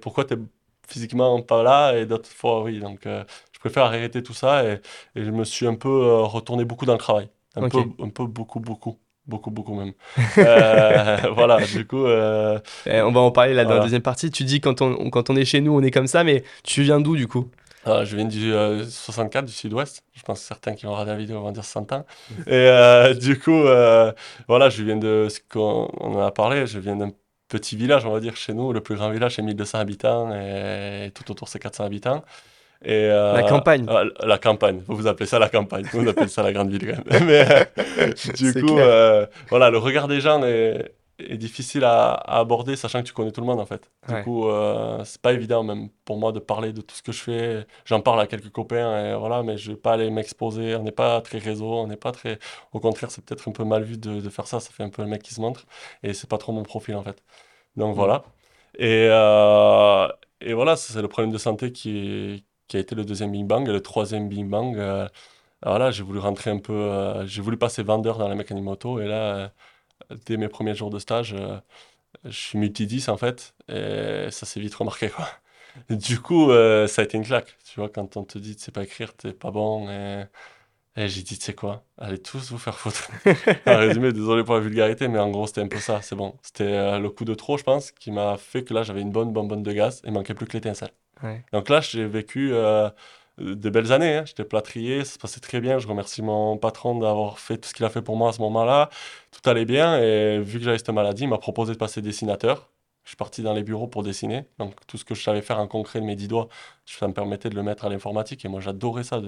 pourquoi 0.00 0.24
tu 0.24 0.34
es 0.34 0.38
physiquement 0.86 1.40
pas 1.42 1.62
là 1.62 1.96
et 1.96 2.06
d'autres 2.06 2.28
fois 2.28 2.62
oui. 2.62 2.80
Donc 2.80 3.06
euh, 3.06 3.24
je 3.52 3.58
préfère 3.58 3.84
arrêter 3.84 4.22
tout 4.22 4.34
ça 4.34 4.64
et, 4.64 4.80
et, 5.14 5.24
je 5.24 5.30
me 5.30 5.44
suis 5.44 5.66
un 5.66 5.74
peu 5.74 5.88
euh, 5.88 6.22
retourné 6.22 6.64
beaucoup 6.64 6.86
dans 6.86 6.92
le 6.92 6.98
travail. 6.98 7.28
Un, 7.56 7.68
peu, 7.68 7.78
un 8.00 8.08
peu 8.08 8.26
beaucoup, 8.26 8.60
beaucoup. 8.60 8.98
Beaucoup, 9.26 9.50
beaucoup 9.50 9.74
même. 9.74 9.92
Euh, 10.38 11.16
voilà, 11.34 11.58
du 11.64 11.86
coup. 11.86 12.06
Eh, 12.06 13.00
on 13.00 13.12
va 13.12 13.20
en 13.20 13.30
parler 13.30 13.54
là 13.54 13.64
dans 13.64 13.74
la 13.74 13.80
deuxième 13.80 14.02
partie. 14.02 14.30
Tu 14.30 14.44
dis 14.44 14.60
quand 14.60 14.82
on, 14.82 15.10
quand 15.10 15.30
on 15.30 15.36
est 15.36 15.44
chez 15.44 15.60
nous, 15.60 15.72
on 15.72 15.82
est 15.82 15.90
comme 15.90 16.06
ça, 16.06 16.24
mais 16.24 16.44
tu 16.62 16.82
viens 16.82 17.00
d'où 17.00 17.16
du 17.16 17.26
coup? 17.26 17.48
Ah, 17.86 18.04
je 18.04 18.16
viens 18.16 18.24
du 18.24 18.52
64, 18.86 19.44
du 19.44 19.52
sud-ouest. 19.52 20.04
Je 20.14 20.22
pense 20.22 20.40
que 20.40 20.46
certains 20.46 20.74
qui 20.74 20.86
vont 20.86 20.92
regarder 20.92 21.12
la 21.12 21.18
vidéo 21.18 21.40
vont 21.40 21.52
dire 21.52 21.64
100 21.64 21.92
ans. 21.92 22.04
Et 22.46 23.14
du 23.20 23.38
coup, 23.38 23.62
voilà, 24.48 24.68
je 24.68 24.82
viens 24.82 24.96
de 24.96 25.28
ce 25.30 25.40
qu'on 25.50 25.86
en 26.00 26.20
a 26.20 26.30
parlé. 26.30 26.66
Je 26.66 26.78
viens 26.78 26.96
d'un 26.96 27.10
petit 27.48 27.76
village, 27.76 28.04
on 28.04 28.12
va 28.12 28.20
dire, 28.20 28.36
chez 28.36 28.52
nous. 28.52 28.72
Le 28.72 28.80
plus 28.80 28.96
grand 28.96 29.10
village, 29.10 29.36
c'est 29.36 29.42
1200 29.42 29.78
habitants 29.78 30.34
et 30.34 31.10
tout 31.14 31.30
autour, 31.30 31.48
c'est 31.48 31.58
400 31.58 31.84
habitants. 31.84 32.24
Et, 32.84 33.08
euh, 33.10 33.32
la 33.32 33.42
campagne. 33.44 33.86
Euh, 33.88 34.10
la 34.22 34.38
campagne. 34.38 34.82
Vous, 34.86 34.96
vous 34.96 35.06
appelez 35.06 35.26
ça 35.26 35.38
la 35.38 35.48
campagne. 35.48 35.86
Vous 35.92 36.06
appelez 36.08 36.28
ça 36.28 36.42
la 36.42 36.52
grande 36.52 36.70
ville 36.70 36.86
quand 36.86 37.10
même. 37.10 37.24
Mais 37.26 37.46
euh, 37.78 38.12
du 38.36 38.52
coup, 38.62 38.76
voilà, 39.48 39.70
le 39.70 39.78
regard 39.78 40.08
des 40.08 40.20
gens 40.20 40.42
est, 40.44 40.94
est 41.18 41.36
difficile 41.36 41.84
à, 41.84 42.12
aborder, 42.12 42.76
sachant 42.76 43.00
que 43.00 43.06
tu 43.06 43.12
connais 43.12 43.30
tout 43.30 43.40
le 43.40 43.46
monde 43.46 43.60
en 43.60 43.66
fait. 43.66 43.90
Du 44.08 44.22
coup, 44.22 44.48
euh, 44.48 45.02
c'est 45.04 45.20
pas 45.20 45.32
évident 45.32 45.62
même 45.62 45.88
pour 46.04 46.18
moi 46.18 46.32
de 46.32 46.40
parler 46.40 46.72
de 46.72 46.80
tout 46.80 46.94
ce 46.94 47.02
que 47.02 47.12
je 47.12 47.20
fais. 47.20 47.66
J'en 47.84 48.00
parle 48.00 48.20
à 48.20 48.26
quelques 48.26 48.50
copains, 48.50 49.12
et 49.12 49.14
voilà, 49.16 49.42
mais 49.42 49.56
je 49.56 49.72
vais 49.72 49.76
pas 49.76 49.92
aller 49.92 50.10
m'exposer. 50.10 50.74
On 50.76 50.82
n'est 50.82 50.92
pas 50.92 51.20
très 51.20 51.38
réseau, 51.38 51.72
on 51.72 51.86
n'est 51.86 51.96
pas 51.96 52.12
très. 52.12 52.38
Au 52.72 52.80
contraire, 52.80 53.10
c'est 53.10 53.24
peut-être 53.24 53.48
un 53.48 53.52
peu 53.52 53.64
mal 53.64 53.82
vu 53.84 53.96
de, 53.96 54.20
de, 54.20 54.28
faire 54.28 54.46
ça. 54.46 54.60
Ça 54.60 54.70
fait 54.72 54.82
un 54.82 54.90
peu 54.90 55.02
le 55.02 55.08
mec 55.08 55.22
qui 55.22 55.34
se 55.34 55.40
montre, 55.40 55.66
et 56.02 56.14
c'est 56.14 56.28
pas 56.28 56.38
trop 56.38 56.52
mon 56.52 56.62
profil 56.64 56.96
en 56.96 57.02
fait. 57.02 57.22
Donc 57.76 57.94
mm. 57.94 57.98
voilà. 57.98 58.24
Et, 58.78 59.06
euh, 59.10 60.08
et 60.40 60.52
voilà, 60.52 60.76
c'est 60.76 61.00
le 61.00 61.08
problème 61.08 61.32
de 61.32 61.38
santé 61.38 61.72
qui, 61.72 62.44
qui 62.68 62.76
a 62.76 62.80
été 62.80 62.94
le 62.94 63.04
deuxième 63.04 63.32
Big 63.32 63.46
Bang. 63.46 63.68
Et 63.68 63.72
le 63.72 63.82
troisième 63.82 64.28
Big 64.28 64.46
Bang, 64.46 64.76
euh, 64.76 65.08
alors 65.62 65.78
là, 65.78 65.90
j'ai 65.90 66.02
voulu 66.02 66.18
rentrer 66.18 66.50
un 66.50 66.58
peu. 66.58 66.72
Euh, 66.72 67.26
j'ai 67.26 67.42
voulu 67.42 67.56
passer 67.56 67.82
vendeur 67.82 68.18
dans 68.18 68.28
la 68.28 68.34
mécanique 68.34 68.64
moto, 68.64 69.00
et 69.00 69.06
là 69.06 69.52
dès 70.26 70.36
mes 70.36 70.48
premiers 70.48 70.74
jours 70.74 70.90
de 70.90 70.98
stage, 70.98 71.34
euh, 71.34 71.58
je 72.24 72.30
suis 72.30 72.58
multi-10 72.58 73.10
en 73.10 73.16
fait, 73.16 73.54
et 73.68 74.28
ça 74.30 74.46
s'est 74.46 74.60
vite 74.60 74.74
remarqué 74.74 75.10
quoi. 75.10 75.28
Du 75.90 76.20
coup, 76.20 76.50
euh, 76.50 76.86
ça 76.86 77.02
a 77.02 77.04
été 77.04 77.16
une 77.18 77.24
claque. 77.24 77.56
Tu 77.64 77.80
vois, 77.80 77.88
quand 77.88 78.16
on 78.16 78.24
te 78.24 78.38
dit 78.38 78.56
tu 78.56 78.62
sais 78.62 78.72
pas 78.72 78.84
écrire, 78.84 79.14
t'es 79.16 79.32
pas 79.32 79.50
bon. 79.50 79.88
Et, 79.90 80.26
j'ai 80.96 81.22
dit, 81.22 81.36
tu 81.36 81.44
sais 81.44 81.54
quoi, 81.54 81.84
allez 81.98 82.18
tous 82.22 82.52
vous 82.52 82.58
faire 82.58 82.78
foutre. 82.78 83.10
en 83.66 83.78
résumé, 83.78 84.12
désolé 84.12 84.44
pour 84.44 84.54
la 84.54 84.60
vulgarité, 84.60 85.08
mais 85.08 85.18
en 85.18 85.30
gros, 85.30 85.46
c'était 85.48 85.62
un 85.62 85.68
peu 85.68 85.80
ça. 85.80 86.00
C'est 86.02 86.14
bon. 86.14 86.36
C'était 86.42 86.64
euh, 86.64 87.00
le 87.00 87.10
coup 87.10 87.24
de 87.24 87.34
trop, 87.34 87.58
je 87.58 87.64
pense, 87.64 87.90
qui 87.90 88.12
m'a 88.12 88.36
fait 88.38 88.62
que 88.64 88.72
là, 88.74 88.84
j'avais 88.84 89.00
une 89.00 89.10
bonne 89.10 89.32
bonbonne 89.32 89.64
de 89.64 89.72
gaz 89.72 90.00
et 90.04 90.12
manquait 90.12 90.34
plus 90.34 90.46
que 90.46 90.52
l'étincelle. 90.52 90.92
Donc 91.52 91.68
là, 91.68 91.80
j'ai 91.80 92.06
vécu 92.06 92.52
de 93.38 93.70
belles 93.70 93.92
années. 93.92 94.16
Hein. 94.16 94.24
J'étais 94.26 94.44
plâtrier, 94.44 95.04
ça 95.04 95.14
se 95.14 95.18
passait 95.18 95.40
très 95.40 95.60
bien. 95.60 95.78
Je 95.78 95.88
remercie 95.88 96.22
mon 96.22 96.56
patron 96.56 96.98
d'avoir 96.98 97.38
fait 97.38 97.58
tout 97.58 97.68
ce 97.68 97.74
qu'il 97.74 97.84
a 97.84 97.90
fait 97.90 98.02
pour 98.02 98.16
moi 98.16 98.30
à 98.30 98.32
ce 98.32 98.40
moment-là. 98.42 98.90
Tout 99.30 99.48
allait 99.48 99.64
bien 99.64 99.98
et 99.98 100.38
vu 100.40 100.58
que 100.58 100.64
j'avais 100.64 100.78
cette 100.78 100.90
maladie, 100.90 101.24
il 101.24 101.28
m'a 101.28 101.38
proposé 101.38 101.72
de 101.72 101.78
passer 101.78 102.02
dessinateur. 102.02 102.70
Je 103.04 103.10
suis 103.10 103.16
parti 103.16 103.42
dans 103.42 103.52
les 103.52 103.62
bureaux 103.62 103.86
pour 103.86 104.02
dessiner. 104.02 104.46
Donc 104.58 104.74
tout 104.86 104.96
ce 104.96 105.04
que 105.04 105.14
je 105.14 105.22
savais 105.22 105.42
faire 105.42 105.58
en 105.58 105.66
concret 105.66 106.00
de 106.00 106.06
mes 106.06 106.16
dix 106.16 106.28
doigts, 106.28 106.48
ça 106.86 107.06
me 107.06 107.12
permettait 107.12 107.50
de 107.50 107.54
le 107.54 107.62
mettre 107.62 107.84
à 107.84 107.88
l'informatique. 107.88 108.44
Et 108.44 108.48
moi 108.48 108.60
j'adorais 108.60 109.04
ça, 109.04 109.20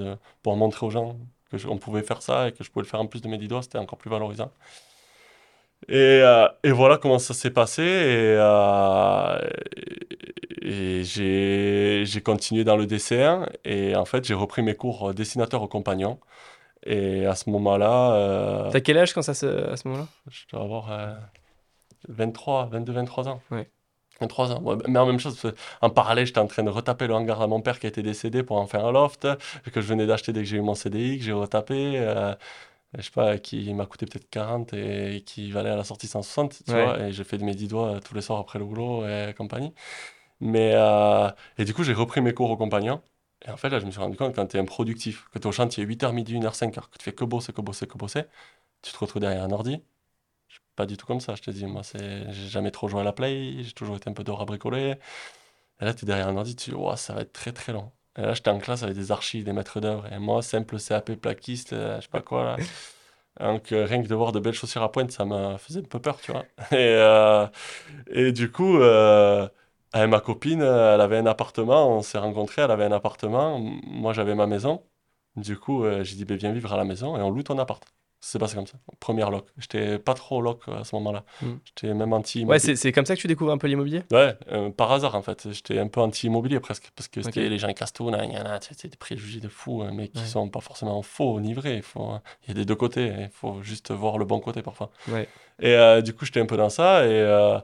pouvoir 0.42 0.56
montrer 0.56 0.86
aux 0.86 0.90
gens 0.90 1.16
qu'on 1.50 1.78
pouvait 1.78 2.02
faire 2.02 2.22
ça 2.22 2.48
et 2.48 2.52
que 2.52 2.64
je 2.64 2.70
pouvais 2.70 2.84
le 2.84 2.88
faire 2.88 3.00
en 3.00 3.06
plus 3.06 3.20
de 3.20 3.28
mes 3.28 3.38
dix 3.38 3.48
doigts. 3.48 3.62
C'était 3.62 3.78
encore 3.78 3.98
plus 3.98 4.10
valorisant. 4.10 4.50
Et, 5.88 6.20
euh, 6.22 6.48
voilà 6.64 6.96
comment 6.98 7.18
ça 7.18 7.34
s'est 7.34 7.50
passé. 7.50 7.82
Et, 7.82 8.36
euh, 8.38 9.38
et 10.66 11.04
j'ai 11.04 12.20
continué 12.22 12.64
dans 12.64 12.76
le 12.76 12.86
dessin. 12.86 13.46
Et 13.64 13.94
en 13.94 14.04
fait, 14.04 14.24
j'ai 14.24 14.34
repris 14.34 14.62
mes 14.62 14.74
cours 14.74 15.14
dessinateur 15.14 15.62
au 15.62 15.68
compagnon. 15.68 16.18
Et 16.84 17.24
à 17.26 17.34
ce 17.34 17.50
moment-là. 17.50 18.12
Euh, 18.12 18.70
T'as 18.70 18.80
quel 18.80 18.98
âge 18.98 19.12
quand 19.12 19.22
ça 19.22 19.34
se, 19.34 19.46
à 19.46 19.76
ce 19.76 19.86
moment-là? 19.88 20.08
Je 20.28 20.42
dois 20.50 20.62
avoir 20.62 21.18
23, 22.08 22.66
22, 22.66 22.92
23 22.92 23.28
ans. 23.28 23.40
Oui. 23.50 23.62
23 24.20 24.52
ans. 24.52 24.78
mais 24.88 24.98
en 24.98 25.06
même 25.06 25.20
chose, 25.20 25.52
en 25.82 25.90
parallèle, 25.90 26.26
j'étais 26.26 26.38
en 26.40 26.46
train 26.46 26.62
de 26.62 26.70
retaper 26.70 27.06
le 27.06 27.14
hangar 27.14 27.42
à 27.42 27.46
mon 27.46 27.60
père 27.60 27.78
qui 27.78 27.86
a 27.86 27.90
été 27.90 28.02
décédé 28.02 28.42
pour 28.42 28.56
en 28.56 28.66
faire 28.66 28.86
un 28.86 28.92
loft, 28.92 29.28
que 29.72 29.80
je 29.80 29.86
venais 29.86 30.06
d'acheter 30.06 30.32
dès 30.32 30.40
que 30.40 30.46
j'ai 30.46 30.56
eu 30.56 30.62
mon 30.62 30.74
CDI, 30.74 31.18
que 31.18 31.24
j'ai 31.24 31.32
retapé 31.32 32.02
je 32.96 33.02
sais 33.02 33.10
pas, 33.10 33.36
qui 33.36 33.74
m'a 33.74 33.84
coûté 33.84 34.06
peut-être 34.06 34.30
40 34.30 34.72
et 34.72 35.22
qui 35.26 35.50
valait 35.50 35.68
à 35.70 35.76
la 35.76 35.84
sortie 35.84 36.06
160, 36.06 36.62
tu 36.66 36.72
vois, 36.72 36.98
et 37.00 37.12
j'ai 37.12 37.24
fait 37.24 37.36
de 37.36 37.44
mes 37.44 37.54
10 37.54 37.68
doigts 37.68 38.00
tous 38.02 38.14
les 38.14 38.22
soirs 38.22 38.38
après 38.38 38.58
le 38.58 38.64
boulot 38.64 39.06
et 39.06 39.34
compagnie. 39.36 39.74
Mais, 40.40 40.72
euh, 40.74 41.30
et 41.58 41.64
du 41.64 41.74
coup, 41.74 41.82
j'ai 41.84 41.94
repris 41.94 42.20
mes 42.20 42.34
cours 42.34 42.50
au 42.50 42.56
compagnon. 42.56 43.02
Et 43.46 43.50
en 43.50 43.56
fait, 43.56 43.68
là, 43.70 43.78
je 43.80 43.86
me 43.86 43.90
suis 43.90 44.00
rendu 44.00 44.16
compte 44.16 44.32
que 44.32 44.36
quand 44.36 44.46
tu 44.46 44.56
es 44.56 44.60
improductif, 44.60 45.28
que 45.32 45.38
tu 45.38 45.44
es 45.44 45.46
au 45.48 45.52
chantier 45.52 45.84
8h, 45.84 46.12
midi, 46.12 46.34
1h, 46.34 46.54
5h, 46.54 46.90
que 46.90 46.98
tu 46.98 47.04
fais 47.04 47.12
que 47.14 47.24
bosser, 47.24 47.52
que 47.52 47.60
bosser, 47.60 47.86
que 47.86 47.98
bosser, 47.98 48.24
tu 48.82 48.92
te 48.92 48.98
retrouves 48.98 49.20
derrière 49.22 49.44
un 49.44 49.52
ordi. 49.52 49.82
Je 50.48 50.54
suis 50.56 50.62
pas 50.76 50.86
du 50.86 50.96
tout 50.98 51.06
comme 51.06 51.20
ça, 51.20 51.34
je 51.36 51.42
te 51.42 51.50
dis. 51.50 51.66
Moi, 51.66 51.82
c'est, 51.84 52.32
j'ai 52.32 52.48
jamais 52.48 52.70
trop 52.72 52.88
joué 52.88 53.00
à 53.02 53.04
la 53.04 53.12
play, 53.12 53.62
j'ai 53.64 53.72
toujours 53.72 53.96
été 53.96 54.10
un 54.10 54.14
peu 54.14 54.24
dehors 54.24 54.42
à 54.42 54.46
bricoler. 54.46 54.96
Et 55.80 55.84
là, 55.84 55.94
tu 55.94 56.04
es 56.04 56.06
derrière 56.06 56.28
un 56.28 56.36
ordi, 56.36 56.56
tu 56.56 56.70
dis, 56.70 56.76
oh, 56.78 56.94
ça 56.96 57.14
va 57.14 57.22
être 57.22 57.32
très 57.32 57.52
très 57.52 57.72
long. 57.72 57.92
Et 58.16 58.22
là, 58.22 58.32
j'étais 58.34 58.50
en 58.50 58.58
classe 58.58 58.82
avec 58.82 58.96
des 58.96 59.12
archives, 59.12 59.44
des 59.44 59.52
maîtres 59.52 59.80
d'œuvre. 59.80 60.10
Et 60.12 60.18
moi, 60.18 60.42
simple 60.42 60.78
CAP 60.78 61.14
plaquiste, 61.16 61.72
euh, 61.74 61.96
je 61.98 62.02
sais 62.02 62.08
pas 62.08 62.22
quoi 62.22 62.44
là. 62.44 62.56
Donc, 63.40 63.72
euh, 63.72 63.84
rien 63.86 64.02
que 64.02 64.08
de 64.08 64.14
voir 64.14 64.32
de 64.32 64.40
belles 64.40 64.54
chaussures 64.54 64.82
à 64.82 64.92
pointe, 64.92 65.12
ça 65.12 65.24
me 65.26 65.58
faisait 65.58 65.80
un 65.80 65.84
peu 65.84 66.00
peur, 66.00 66.20
tu 66.20 66.32
vois. 66.32 66.44
Et, 66.72 66.76
euh, 66.76 67.46
et 68.08 68.32
du 68.32 68.50
coup, 68.52 68.78
euh, 68.80 69.48
ma 69.94 70.20
copine, 70.20 70.62
elle 70.62 71.00
avait 71.00 71.18
un 71.18 71.26
appartement, 71.26 71.96
on 71.96 72.02
s'est 72.02 72.18
rencontrés, 72.18 72.62
elle 72.62 72.70
avait 72.70 72.84
un 72.84 72.92
appartement, 72.92 73.58
moi 73.58 74.12
j'avais 74.12 74.34
ma 74.34 74.46
maison. 74.46 74.82
Du 75.36 75.58
coup, 75.58 75.84
j'ai 76.02 76.16
dit, 76.16 76.24
ben, 76.24 76.36
viens 76.36 76.52
vivre 76.52 76.72
à 76.72 76.76
la 76.76 76.84
maison 76.84 77.16
et 77.16 77.20
on 77.20 77.30
loue 77.30 77.42
ton 77.42 77.58
appart. 77.58 77.82
C'est 78.20 78.38
passé 78.38 78.56
comme 78.56 78.66
ça. 78.66 78.78
Première 78.98 79.30
loc. 79.30 79.46
J'étais 79.58 79.98
pas 79.98 80.14
trop 80.14 80.40
loc 80.40 80.62
à 80.66 80.84
ce 80.84 80.96
moment-là. 80.96 81.22
Hmm. 81.42 81.56
J'étais 81.64 81.94
même 81.94 82.12
anti-immobilier. 82.12 82.68
Ouais, 82.68 82.76
c'est 82.76 82.90
comme 82.90 83.04
ça 83.06 83.14
que 83.14 83.20
tu 83.20 83.28
découvres 83.28 83.52
un 83.52 83.58
peu 83.58 83.68
l'immobilier? 83.68 84.02
Ouais, 84.10 84.34
euh, 84.50 84.70
par 84.70 84.90
hasard 84.90 85.14
en 85.14 85.22
fait. 85.22 85.52
J'étais 85.52 85.78
un 85.78 85.86
peu 85.86 86.00
anti-immobilier 86.00 86.58
presque. 86.58 86.90
Parce 86.96 87.08
que 87.08 87.20
les 87.38 87.58
gens 87.58 87.68
ils 87.68 87.74
cassent 87.74 87.92
tout, 87.92 88.10
c'est 88.60 88.88
des 88.88 88.96
préjugés 88.96 89.40
de 89.40 89.48
fous, 89.48 89.82
hein, 89.82 89.90
mais 89.92 90.08
qui 90.08 90.26
sont 90.26 90.48
pas 90.48 90.60
forcément 90.60 91.02
faux 91.02 91.38
ni 91.40 91.54
vrais. 91.54 91.76
Il, 91.76 91.82
faut, 91.82 92.14
il 92.44 92.48
y 92.48 92.50
a 92.50 92.54
des 92.54 92.64
deux 92.64 92.74
côtés. 92.74 93.12
Il 93.16 93.28
faut 93.30 93.62
juste 93.62 93.92
voir 93.92 94.18
le 94.18 94.24
bon 94.24 94.40
côté 94.40 94.62
parfois. 94.62 94.90
Ouais. 95.08 95.28
Et 95.60 95.74
euh, 95.74 96.00
du 96.00 96.12
coup, 96.12 96.24
j'étais 96.24 96.40
un 96.40 96.46
peu 96.46 96.56
dans 96.56 96.70
ça. 96.70 97.06
Et, 97.06 97.10
euh, 97.10 97.58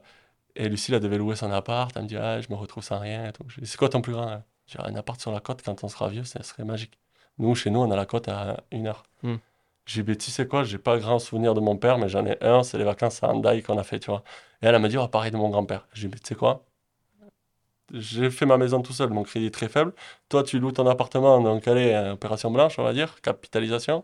et 0.56 0.68
Lucie, 0.68 0.92
elle 0.92 1.00
devait 1.00 1.18
louer 1.18 1.36
son 1.36 1.50
appart. 1.50 1.94
Elle 1.96 2.02
me 2.02 2.08
dit, 2.08 2.16
ah, 2.16 2.40
je 2.40 2.48
me 2.50 2.54
retrouve 2.54 2.84
sans 2.84 2.98
rien. 2.98 3.28
Et 3.28 3.32
tout. 3.32 3.44
C'est 3.62 3.76
quoi 3.76 3.88
ton 3.88 4.00
plus 4.00 4.12
grand 4.12 4.42
J'ai 4.66 4.80
un 4.80 4.94
appart 4.96 5.20
sur 5.20 5.32
la 5.32 5.40
côte 5.40 5.62
quand 5.62 5.84
on 5.84 5.88
sera 5.88 6.08
vieux, 6.08 6.24
ça 6.24 6.42
serait 6.42 6.64
magique. 6.64 6.98
Nous, 7.38 7.54
chez 7.54 7.70
nous, 7.70 7.80
on 7.80 7.90
a 7.90 7.96
la 7.96 8.06
côte 8.06 8.28
à 8.28 8.62
une 8.70 8.86
heure. 8.86 9.04
Hmm. 9.22 9.36
J'ai 9.86 10.02
dit, 10.02 10.16
tu 10.16 10.30
sais 10.30 10.46
quoi, 10.46 10.64
j'ai 10.64 10.78
pas 10.78 10.98
grand 10.98 11.18
souvenir 11.18 11.54
de 11.54 11.60
mon 11.60 11.76
père, 11.76 11.98
mais 11.98 12.08
j'en 12.08 12.24
ai 12.26 12.36
un, 12.42 12.62
c'est 12.62 12.78
les 12.78 12.84
vacances 12.84 13.22
à 13.22 13.28
Andai 13.28 13.62
qu'on 13.62 13.78
a 13.78 13.82
fait, 13.82 13.98
tu 13.98 14.10
vois. 14.10 14.22
Et 14.62 14.66
elle, 14.66 14.74
elle 14.74 14.82
m'a 14.82 14.88
dit, 14.88 14.96
oh, 14.98 15.08
pareil 15.08 15.32
de 15.32 15.36
mon 15.36 15.48
grand-père. 15.48 15.88
J'ai 15.92 16.08
dit, 16.08 16.20
tu 16.20 16.28
sais 16.28 16.34
quoi, 16.36 16.64
j'ai 17.92 18.30
fait 18.30 18.46
ma 18.46 18.56
maison 18.58 18.80
tout 18.80 18.92
seul, 18.92 19.10
mon 19.10 19.22
crédit 19.22 19.46
est 19.46 19.50
très 19.50 19.68
faible. 19.68 19.92
Toi, 20.28 20.42
tu 20.44 20.58
loues 20.58 20.72
ton 20.72 20.86
appartement, 20.86 21.40
donc 21.40 21.66
allez, 21.68 21.94
opération 22.12 22.50
blanche, 22.50 22.78
on 22.78 22.84
va 22.84 22.92
dire, 22.92 23.20
capitalisation. 23.20 24.02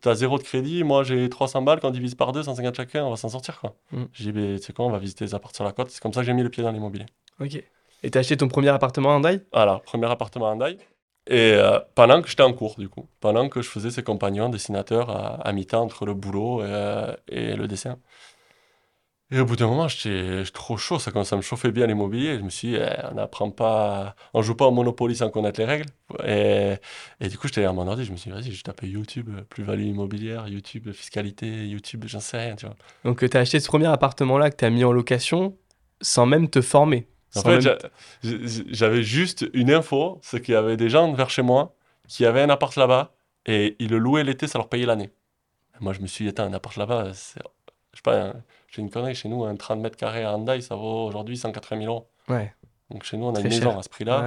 Tu 0.00 0.08
as 0.08 0.14
zéro 0.14 0.38
de 0.38 0.42
crédit, 0.42 0.84
moi 0.84 1.02
j'ai 1.02 1.28
300 1.28 1.62
balles, 1.62 1.80
quand 1.80 1.88
on 1.88 1.92
divise 1.92 2.14
par 2.14 2.32
deux, 2.32 2.42
150 2.42 2.74
chacun, 2.74 3.04
on 3.04 3.10
va 3.10 3.16
s'en 3.16 3.30
sortir 3.30 3.58
quoi. 3.60 3.74
Mm. 3.92 4.04
J'ai 4.12 4.32
dit, 4.32 4.56
tu 4.58 4.66
sais 4.66 4.72
quoi, 4.72 4.84
on 4.84 4.90
va 4.90 4.98
visiter 4.98 5.24
les 5.24 5.34
appartements 5.34 5.56
sur 5.56 5.64
la 5.64 5.72
côte. 5.72 5.90
C'est 5.90 6.02
comme 6.02 6.12
ça 6.12 6.20
que 6.20 6.26
j'ai 6.26 6.34
mis 6.34 6.42
le 6.42 6.50
pied 6.50 6.62
dans 6.62 6.72
l'immobilier. 6.72 7.06
Ok. 7.40 7.62
Et 8.02 8.10
t'as 8.10 8.20
acheté 8.20 8.36
ton 8.36 8.48
premier 8.48 8.68
appartement 8.68 9.10
en 9.10 9.20
Daï 9.20 9.40
Voilà, 9.52 9.80
premier 9.84 10.06
appartement 10.06 10.50
en 10.50 10.56
Daï. 10.56 10.78
Et 11.26 11.52
euh, 11.54 11.78
pendant 11.94 12.22
que 12.22 12.28
j'étais 12.28 12.42
en 12.42 12.52
cours, 12.52 12.76
du 12.78 12.88
coup, 12.88 13.06
pendant 13.20 13.48
que 13.48 13.60
je 13.60 13.68
faisais 13.68 13.90
ces 13.90 14.02
compagnons 14.02 14.48
dessinateurs 14.48 15.10
à, 15.10 15.52
mi-temps 15.52 15.82
entre 15.82 16.06
le 16.06 16.14
boulot 16.14 16.62
et, 16.62 16.66
euh, 16.68 17.14
et 17.28 17.54
le 17.54 17.66
dessin. 17.66 17.98
Et 19.30 19.40
au 19.40 19.44
bout 19.44 19.56
d'un 19.56 19.66
moment, 19.66 19.88
j'étais 19.88 20.42
trop 20.52 20.78
chaud, 20.78 20.98
ça 20.98 21.10
commençait 21.10 21.34
à 21.34 21.36
me 21.36 21.42
chauffer 21.42 21.70
bien 21.70 21.86
l'immobilier. 21.86 22.38
Je 22.38 22.42
me 22.42 22.48
suis 22.48 22.68
dit, 22.68 22.76
eh, 22.76 23.06
on 23.10 23.14
n'apprend 23.14 23.50
pas, 23.50 24.14
on 24.32 24.40
joue 24.40 24.54
pas 24.54 24.64
au 24.66 24.70
Monopoly 24.70 25.16
sans 25.16 25.28
connaître 25.28 25.60
les 25.60 25.66
règles. 25.66 25.84
Et, 26.24 26.76
et 27.20 27.28
du 27.28 27.36
coup, 27.36 27.46
j'étais 27.46 27.64
à 27.64 27.72
mon 27.74 27.86
ordi, 27.86 28.06
je 28.06 28.12
me 28.12 28.16
suis 28.16 28.30
dit, 28.30 28.36
vas-y, 28.36 28.52
je 28.52 28.62
tape 28.62 28.80
YouTube, 28.84 29.28
plus-value 29.50 29.82
immobilière, 29.82 30.48
YouTube, 30.48 30.92
fiscalité, 30.92 31.66
YouTube, 31.66 32.04
j'en 32.06 32.20
sais 32.20 32.38
rien, 32.38 32.56
tu 32.56 32.64
vois. 32.64 32.76
Donc, 33.04 33.28
tu 33.28 33.36
as 33.36 33.40
acheté 33.40 33.60
ce 33.60 33.68
premier 33.68 33.88
appartement-là 33.88 34.50
que 34.50 34.56
tu 34.56 34.64
as 34.64 34.70
mis 34.70 34.82
en 34.82 34.92
location 34.92 35.54
sans 36.00 36.24
même 36.24 36.48
te 36.48 36.62
former. 36.62 37.06
En 37.36 37.42
fait, 37.42 37.60
j'avais 38.22 39.02
juste 39.02 39.46
une 39.52 39.70
info, 39.70 40.18
c'est 40.22 40.40
qu'il 40.40 40.54
y 40.54 40.56
avait 40.56 40.78
des 40.78 40.88
gens 40.88 41.12
vers 41.12 41.28
chez 41.28 41.42
moi 41.42 41.76
qui 42.08 42.24
avaient 42.24 42.40
un 42.40 42.48
appart 42.48 42.74
là-bas 42.76 43.12
et 43.44 43.76
ils 43.78 43.90
le 43.90 43.98
louaient 43.98 44.24
l'été, 44.24 44.46
ça 44.46 44.58
leur 44.58 44.70
payait 44.70 44.86
l'année. 44.86 45.10
Moi, 45.80 45.92
je 45.92 46.00
me 46.00 46.06
suis 46.06 46.24
dit, 46.24 46.30
attends, 46.30 46.44
un 46.44 46.54
appart 46.54 46.76
là-bas, 46.76 47.10
c'est 47.12 47.42
je 47.92 47.98
sais 47.98 48.02
pas, 48.02 48.32
j'ai 48.70 48.82
une 48.82 48.90
connerie, 48.90 49.14
chez 49.14 49.28
nous, 49.28 49.44
un 49.44 49.56
30 49.56 49.80
mètres 49.80 49.96
carrés 49.96 50.24
à 50.24 50.34
Handaï, 50.34 50.62
ça 50.62 50.74
vaut 50.74 51.06
aujourd'hui 51.06 51.36
180 51.36 51.80
000 51.80 51.92
euros. 51.92 52.08
Ouais. 52.28 52.52
Donc 52.90 53.04
chez 53.04 53.16
nous, 53.16 53.26
on 53.26 53.34
a 53.34 53.40
une 53.40 53.48
maison 53.48 53.78
à 53.78 53.82
ce 53.82 53.88
prix-là. 53.88 54.22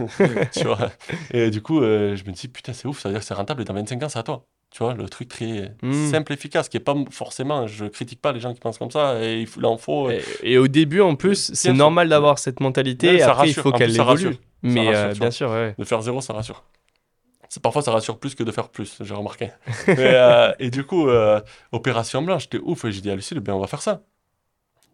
Euh, 0.00 0.44
tu 0.52 0.64
vois. 0.64 0.90
Et 1.30 1.50
du 1.50 1.62
coup, 1.62 1.80
euh, 1.80 2.14
je 2.14 2.24
me 2.24 2.32
dis, 2.32 2.48
putain, 2.48 2.72
c'est 2.72 2.86
ouf, 2.86 3.00
ça 3.00 3.08
veut 3.08 3.14
dire 3.14 3.20
que 3.20 3.26
c'est 3.26 3.34
rentable 3.34 3.62
et 3.62 3.64
dans 3.64 3.74
25 3.74 4.02
ans, 4.02 4.08
c'est 4.08 4.18
à 4.18 4.22
toi. 4.22 4.44
Tu 4.70 4.82
vois, 4.82 4.94
le 4.94 5.08
truc 5.08 5.28
très 5.28 5.72
hmm. 5.82 6.10
simple, 6.10 6.32
efficace, 6.32 6.68
qui 6.68 6.76
est 6.76 6.80
pas 6.80 6.94
forcément, 7.10 7.66
je 7.66 7.86
critique 7.86 8.20
pas 8.20 8.32
les 8.32 8.40
gens 8.40 8.52
qui 8.52 8.60
pensent 8.60 8.78
comme 8.78 8.90
ça, 8.90 9.22
et 9.22 9.42
il, 9.42 9.66
en 9.66 9.78
faut. 9.78 10.10
Euh, 10.10 10.20
et, 10.42 10.58
au 10.58 10.68
début, 10.68 11.00
en 11.00 11.14
plus, 11.14 11.52
c'est 11.54 11.72
normal 11.72 12.08
d'avoir 12.08 12.38
cette 12.38 12.60
mentalité, 12.60 13.14
et 13.14 13.22
après, 13.22 13.48
il 13.48 13.54
faut 13.54 13.72
qu'elle 13.72 13.94
évolue. 13.94 14.36
Mais 14.62 15.14
bien 15.14 15.30
sûr, 15.30 15.50
ouais. 15.50 15.74
De 15.78 15.84
faire 15.84 16.02
zéro, 16.02 16.20
ça 16.20 16.32
rassure 16.32 16.64
parfois 17.60 17.82
ça 17.82 17.92
rassure 17.92 18.18
plus 18.18 18.34
que 18.34 18.42
de 18.42 18.52
faire 18.52 18.68
plus, 18.68 18.98
j'ai 19.00 19.14
remarqué. 19.14 19.50
Euh, 19.88 20.52
et 20.58 20.70
du 20.70 20.84
coup, 20.84 21.08
euh, 21.08 21.40
opération 21.72 22.22
blanche, 22.22 22.44
j'étais 22.44 22.58
ouf. 22.58 22.84
Et 22.84 22.92
j'ai 22.92 23.00
dit 23.00 23.10
à 23.10 23.14
Lucille, 23.14 23.40
ben, 23.40 23.54
on 23.54 23.60
va 23.60 23.66
faire 23.66 23.82
ça. 23.82 24.02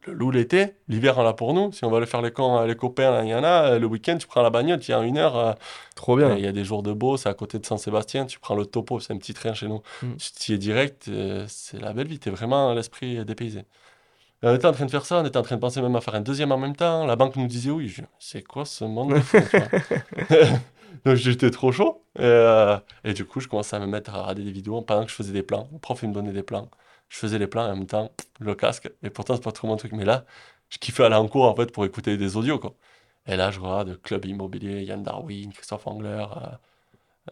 Le 0.07 0.13
loup 0.15 0.31
l'été, 0.31 0.75
l'hiver 0.89 1.19
on 1.19 1.23
l'a 1.23 1.33
pour 1.33 1.55
nous. 1.55 1.73
Si 1.73 1.85
on 1.85 1.91
va 1.91 1.99
aller 1.99 2.07
faire 2.07 2.23
les, 2.23 2.33
camps, 2.33 2.65
les 2.65 2.75
copains, 2.75 3.23
il 3.25 3.31
y 3.31 3.35
en 3.35 3.45
a. 3.45 3.79
Le 3.79 3.87
week-end, 3.87 4.17
tu 4.19 4.27
prends 4.27 4.43
la 4.43 4.51
bagnole, 4.51 4.81
tu 4.81 4.91
y 4.91 4.95
as 4.95 5.01
une 5.01 5.19
heure. 5.19 5.37
Euh, 5.37 5.53
Trop 5.95 6.17
bien. 6.17 6.35
Il 6.35 6.45
y 6.45 6.47
a 6.47 6.53
des 6.53 6.65
jours 6.65 6.83
de 6.83 6.93
beau, 6.93 7.17
c'est 7.17 7.29
à 7.29 7.35
côté 7.35 7.59
de 7.59 7.67
Saint-Sébastien. 7.67 8.27
Tu 8.27 8.39
prends 8.39 8.55
le 8.55 8.67
topo, 8.67 9.01
c'est 9.01 9.13
un 9.13 9.19
petit 9.19 9.35
train 9.35 9.55
chez 9.55 9.69
nous. 9.69 9.83
Mm. 10.03 10.15
Tu 10.41 10.53
y 10.53 10.55
es 10.55 10.59
direct, 10.59 11.11
c'est 11.49 11.81
la 11.81 11.93
belle 11.93 12.09
vie. 12.09 12.19
Tu 12.19 12.29
es 12.29 12.33
vraiment 12.33 12.75
l'esprit 12.75 13.25
dépaysé. 13.25 13.65
on 14.43 14.55
était 14.55 14.67
en 14.67 14.73
train 14.73 14.87
de 14.87 14.91
faire 14.91 15.07
ça, 15.07 15.21
on 15.21 15.25
était 15.25 15.39
en 15.39 15.43
train 15.43 15.57
de 15.57 15.61
penser 15.61 15.81
même 15.81 15.97
à 15.97 16.01
faire 16.01 16.15
un 16.15 16.21
deuxième 16.21 16.53
en 16.53 16.59
même 16.59 16.77
temps. 16.77 17.07
La 17.07 17.17
banque 17.17 17.37
nous 17.37 17.47
disait 17.47 17.71
oui. 17.71 17.95
C'est 18.19 18.43
quoi 18.43 18.65
ce 18.65 18.85
monde 18.85 19.15
Donc 21.05 21.17
j'étais 21.17 21.51
trop 21.51 21.73
chaud. 21.73 22.02
Et, 22.17 22.23
euh, 22.23 22.79
et, 23.05 23.15
du 23.15 23.25
coup, 23.25 23.41
je 23.41 23.49
commençais 23.49 23.77
à 23.77 23.81
me 23.81 23.87
mettre 23.87 24.11
à 24.15 24.21
regarder 24.21 24.45
des 24.45 24.53
vidéos 24.53 24.83
pendant 24.83 25.05
que 25.05 25.11
je 25.11 25.17
faisais 25.17 25.33
des 25.33 25.43
plans. 25.43 25.69
Le 25.73 25.79
prof, 25.79 26.03
il 26.03 26.09
me 26.11 26.15
donnait 26.15 26.33
des 26.33 26.43
plans. 26.43 26.71
Je 27.09 27.19
faisais 27.19 27.39
les 27.39 27.47
plans 27.47 27.65
en 27.65 27.77
même 27.77 27.87
temps, 27.87 28.11
le 28.41 28.55
casque. 28.55 28.91
Et 29.03 29.11
pourtant, 29.11 29.35
c'est 29.37 29.43
pas 29.43 29.53
trop 29.53 29.69
mon 29.69 29.77
truc. 29.77 29.93
Mais 29.93 30.05
là, 30.05 30.25
je 30.71 30.79
kiffais 30.79 31.05
aller 31.05 31.15
en 31.17 31.29
cours 31.29 31.55
pour 31.73 31.85
écouter 31.85 32.17
des 32.17 32.37
audios. 32.37 32.59
Quoi. 32.59 32.75
Et 33.27 33.37
là, 33.37 33.51
je 33.51 33.61
regarde 33.61 34.01
Club 34.03 34.25
Immobilier, 34.27 34.83
Yann 34.85 35.03
Darwin, 35.03 35.53
Christophe 35.53 35.87
Angler, 35.87 36.27
euh, 36.37 36.49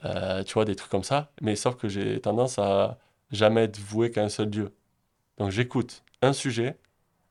euh, 0.04 0.44
tu 0.44 0.54
vois, 0.54 0.64
des 0.64 0.76
trucs 0.76 0.90
comme 0.90 1.04
ça. 1.04 1.32
Mais 1.42 1.56
sauf 1.56 1.76
que 1.76 1.88
j'ai 1.88 2.20
tendance 2.20 2.58
à 2.58 2.98
jamais 3.32 3.64
être 3.64 3.78
voué 3.78 4.10
qu'à 4.10 4.22
un 4.24 4.28
seul 4.28 4.50
dieu. 4.50 4.74
Donc 5.38 5.50
j'écoute 5.50 6.04
un 6.22 6.32
sujet 6.32 6.78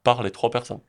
par 0.03 0.23
les 0.23 0.31
trois 0.31 0.51
personnes. 0.51 0.81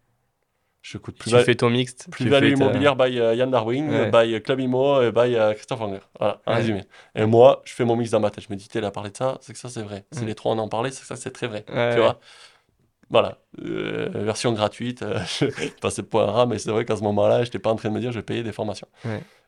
Je 0.83 0.97
coûte 0.97 1.19
plus. 1.19 1.31
Tu 1.31 1.39
fais 1.43 1.55
ton 1.55 1.69
mixte. 1.69 2.09
Plus-value 2.11 2.53
immobilière 2.53 2.97
by 2.97 3.19
euh, 3.19 3.35
Yann 3.35 3.51
Darwin, 3.51 4.11
by 4.11 4.41
Club 4.43 4.61
Imo 4.61 5.03
et 5.03 5.13
by 5.13 5.37
euh, 5.37 5.53
Christophe 5.53 5.81
Anger. 5.81 6.01
Voilà, 6.19 6.41
en 6.47 6.55
résumé. 6.55 6.85
Et 7.15 7.27
moi, 7.27 7.61
je 7.65 7.75
fais 7.75 7.85
mon 7.85 7.97
mix 7.97 8.11
dans 8.11 8.21
ma 8.21 8.31
tête. 8.31 8.45
Je 8.49 8.53
me 8.53 8.57
dis, 8.57 8.69
il 8.75 8.85
a 8.85 8.91
parlé 8.91 9.11
de 9.11 9.17
ça, 9.17 9.39
c'est 9.43 9.53
que 9.53 9.59
ça, 9.59 9.69
c'est 9.69 9.83
vrai. 9.83 10.05
Si 10.13 10.25
les 10.25 10.35
trois 10.35 10.53
en 10.53 10.59
ont 10.59 10.69
parlé, 10.69 10.91
c'est 10.91 11.03
que 11.03 11.07
ça, 11.07 11.17
c'est 11.17 11.31
très 11.31 11.47
vrai. 11.47 11.65
Tu 11.67 12.01
vois 12.01 12.19
Voilà. 13.11 13.39
Euh, 13.63 14.09
version 14.15 14.53
gratuite. 14.53 15.05
je 15.41 15.81
passais 15.81 16.03
pour 16.03 16.23
un 16.23 16.31
rat, 16.31 16.47
mais 16.47 16.59
c'est 16.59 16.71
vrai 16.71 16.85
qu'à 16.85 16.97
ce 16.97 17.03
moment-là, 17.03 17.41
je 17.41 17.49
n'étais 17.49 17.59
pas 17.59 17.71
en 17.71 17.77
train 17.77 17.91
de 17.91 17.95
me 17.95 18.01
dire, 18.01 18.13
je 18.13 18.19
vais 18.19 18.25
payer 18.25 18.43
des 18.43 18.53
formations. 18.53 18.89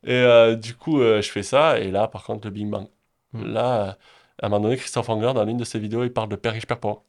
Et 0.05 0.57
du 0.57 0.75
coup, 0.75 1.01
je 1.01 1.29
fais 1.31 1.43
ça. 1.43 1.79
Et 1.79 1.91
là, 1.91 2.09
par 2.09 2.25
contre, 2.25 2.47
le 2.47 2.51
Bing 2.51 2.71
Bang. 2.71 2.87
Mm. 3.33 3.53
Là, 3.53 3.97
à 4.43 4.47
un 4.47 4.49
moment 4.51 4.65
donné, 4.65 4.77
Christophe 4.77 5.09
Anger, 5.09 5.33
dans 5.35 5.45
l'une 5.45 5.57
de 5.57 5.65
ses 5.65 5.79
vidéos, 5.79 6.05
il 6.05 6.13
parle 6.13 6.29
de 6.29 6.37
père 6.37 6.53
riche, 6.53 6.67
père 6.67 6.79
pauvre. 6.79 7.05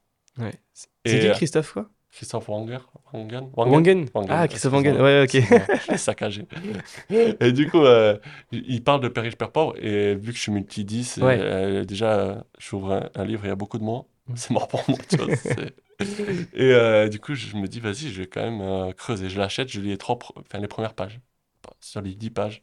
C'est 1.03 1.19
qui 1.19 1.31
Christophe 1.31 1.73
quoi? 1.73 1.89
Christophe 2.13 2.47
Wanger 2.47 2.77
Wangen? 3.11 3.49
Wangen, 3.55 4.05
Ah, 4.29 4.47
Christophe 4.47 4.73
Wangen, 4.73 5.01
ouais, 5.01 5.23
ok. 5.23 5.31
je 5.31 5.91
l'ai 5.91 5.97
saccagé. 5.97 6.45
et 7.09 7.51
du 7.51 7.69
coup, 7.69 7.81
euh, 7.81 8.19
il 8.51 8.83
parle 8.83 9.01
de 9.01 9.07
Père 9.07 9.23
riche, 9.23 9.35
Père 9.35 9.51
pauvre, 9.51 9.75
et 9.83 10.13
vu 10.13 10.31
que 10.31 10.37
je 10.37 10.41
suis 10.43 10.51
multi-10, 10.51 11.19
euh, 11.23 11.83
déjà, 11.85 12.45
j'ouvre 12.59 13.09
un, 13.15 13.25
livre, 13.25 13.45
il 13.45 13.47
y 13.47 13.51
a 13.51 13.55
beaucoup 13.55 13.79
de 13.79 13.83
mots, 13.83 14.07
mm. 14.27 14.35
c'est 14.35 14.51
mort 14.51 14.67
pour 14.67 14.83
moi, 14.87 14.97
tu 15.09 15.17
vois. 15.17 15.27
et 16.53 16.71
euh, 16.71 17.09
du 17.09 17.19
coup, 17.19 17.33
je 17.33 17.55
me 17.57 17.67
dis, 17.67 17.79
vas-y, 17.79 18.11
je 18.11 18.21
vais 18.21 18.27
quand 18.27 18.47
même 18.47 18.93
creuser. 18.93 19.29
Je 19.29 19.39
l'achète, 19.39 19.69
je 19.69 19.81
lis 19.81 19.89
les, 19.89 19.97
trois, 19.97 20.19
enfin, 20.37 20.59
les 20.59 20.67
premières 20.67 20.93
pages, 20.93 21.19
sur 21.79 22.01
les 22.01 22.13
10 22.13 22.29
pages. 22.29 22.61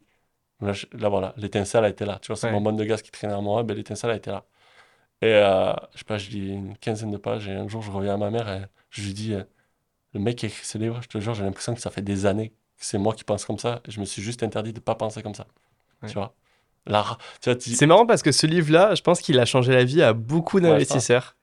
Là, 0.60 1.08
voilà, 1.08 1.34
l'étincelle 1.36 1.84
a 1.84 1.88
été 1.88 2.04
là. 2.04 2.20
Tu 2.22 2.28
vois, 2.28 2.36
c'est 2.36 2.52
mon 2.52 2.60
bonne 2.60 2.76
de 2.76 2.84
gaz 2.84 3.02
qui 3.02 3.10
traînait 3.10 3.34
à 3.34 3.40
moi, 3.40 3.64
ben, 3.64 3.76
l'étincelle 3.76 4.10
a 4.10 4.16
été 4.16 4.30
là. 4.30 4.44
Et 5.22 5.32
je 5.32 5.98
sais 5.98 6.04
pas, 6.04 6.18
je 6.18 6.30
lis 6.30 6.50
une 6.50 6.76
quinzaine 6.76 7.10
de 7.10 7.16
pages, 7.16 7.48
et 7.48 7.52
un 7.52 7.66
jour, 7.66 7.82
je 7.82 7.90
reviens 7.90 8.14
à 8.14 8.16
ma 8.16 8.30
mère, 8.30 8.48
et 8.48 8.62
je 8.90 9.02
lui 9.02 9.14
dis, 9.14 9.34
euh, 9.34 9.42
le 10.14 10.20
mec 10.20 10.36
qui 10.36 10.46
écrit 10.46 10.64
ce 10.64 10.78
livre, 10.78 11.00
je 11.02 11.08
te 11.08 11.18
jure, 11.18 11.34
j'ai 11.34 11.44
l'impression 11.44 11.74
que 11.74 11.80
ça 11.80 11.90
fait 11.90 12.02
des 12.02 12.26
années 12.26 12.52
que 12.78 12.86
c'est 12.86 12.98
moi 12.98 13.14
qui 13.14 13.24
pense 13.24 13.44
comme 13.44 13.58
ça. 13.58 13.82
Je 13.88 14.00
me 14.00 14.04
suis 14.04 14.22
juste 14.22 14.42
interdit 14.42 14.72
de 14.72 14.78
ne 14.78 14.82
pas 14.82 14.94
penser 14.94 15.22
comme 15.22 15.34
ça. 15.34 15.46
Tu 16.06 16.14
vois? 16.14 16.34
C'est 17.76 17.86
marrant 17.86 18.06
parce 18.06 18.22
que 18.22 18.32
ce 18.32 18.46
livre-là, 18.46 18.94
je 18.94 19.02
pense 19.02 19.20
qu'il 19.20 19.38
a 19.38 19.44
changé 19.44 19.72
la 19.72 19.84
vie 19.84 20.02
à 20.02 20.14
beaucoup 20.14 20.60
d'investisseurs. 20.60 21.36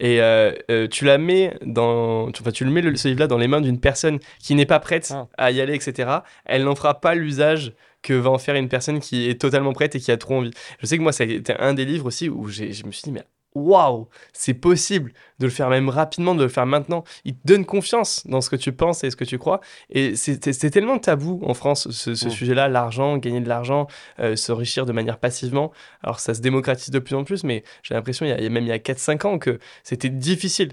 et 0.00 0.20
euh, 0.20 0.52
euh, 0.70 0.88
tu 0.88 1.04
la 1.04 1.16
mets 1.16 1.56
dans, 1.64 2.28
enfin, 2.28 2.50
tu 2.50 2.64
le 2.64 2.70
mets 2.70 2.82
ce 2.96 3.08
livre-là 3.08 3.28
dans 3.28 3.38
les 3.38 3.46
mains 3.46 3.60
d'une 3.60 3.78
personne 3.78 4.18
qui 4.40 4.56
n'est 4.56 4.66
pas 4.66 4.80
prête 4.80 5.12
ah. 5.14 5.28
à 5.38 5.52
y 5.52 5.60
aller, 5.60 5.74
etc. 5.74 6.10
Elle 6.44 6.64
n'en 6.64 6.74
fera 6.74 7.00
pas 7.00 7.14
l'usage 7.14 7.72
que 8.02 8.14
va 8.14 8.30
en 8.30 8.38
faire 8.38 8.56
une 8.56 8.68
personne 8.68 8.98
qui 8.98 9.28
est 9.28 9.40
totalement 9.40 9.72
prête 9.72 9.94
et 9.94 10.00
qui 10.00 10.10
a 10.10 10.16
trop 10.16 10.38
envie. 10.38 10.50
Je 10.80 10.86
sais 10.86 10.96
que 10.96 11.02
moi, 11.02 11.12
c'était 11.12 11.54
un 11.58 11.74
des 11.74 11.84
livres 11.84 12.06
aussi 12.06 12.28
où 12.28 12.48
je 12.48 12.64
me 12.64 12.90
suis 12.92 13.02
dit, 13.04 13.12
mais 13.12 13.24
waouh, 13.54 14.08
c'est 14.32 14.54
possible 14.54 15.12
de 15.38 15.46
le 15.46 15.50
faire 15.50 15.68
même 15.70 15.88
rapidement, 15.88 16.34
de 16.34 16.42
le 16.42 16.48
faire 16.48 16.66
maintenant. 16.66 17.04
Il 17.24 17.34
te 17.34 17.46
donne 17.46 17.64
confiance 17.64 18.26
dans 18.26 18.40
ce 18.40 18.50
que 18.50 18.56
tu 18.56 18.72
penses 18.72 19.04
et 19.04 19.10
ce 19.10 19.16
que 19.16 19.24
tu 19.24 19.38
crois. 19.38 19.60
Et 19.90 20.16
c'est 20.16 20.38
tellement 20.70 20.98
tabou 20.98 21.40
en 21.42 21.54
France, 21.54 21.90
ce, 21.90 22.10
mm. 22.10 22.30
sujet-là, 22.30 22.68
l'argent, 22.68 23.18
gagner 23.18 23.40
de 23.40 23.48
l'argent, 23.48 23.86
euh, 24.20 24.36
s'enrichir 24.36 24.86
de 24.86 24.92
manière 24.92 25.18
passivement. 25.18 25.72
Alors 26.02 26.20
ça 26.20 26.34
se 26.34 26.40
démocratise 26.40 26.90
de 26.90 26.98
plus 26.98 27.14
en 27.14 27.24
plus, 27.24 27.44
mais 27.44 27.64
j'ai 27.82 27.94
l'impression, 27.94 28.26
il, 28.26 28.28
y 28.28 28.32
a 28.46 28.48
même 28.48 28.64
il 28.64 28.68
y 28.68 28.72
a 28.72 28.78
4-5 28.78 29.26
ans, 29.26 29.38
que 29.38 29.58
c'était 29.82 30.10
difficile. 30.10 30.72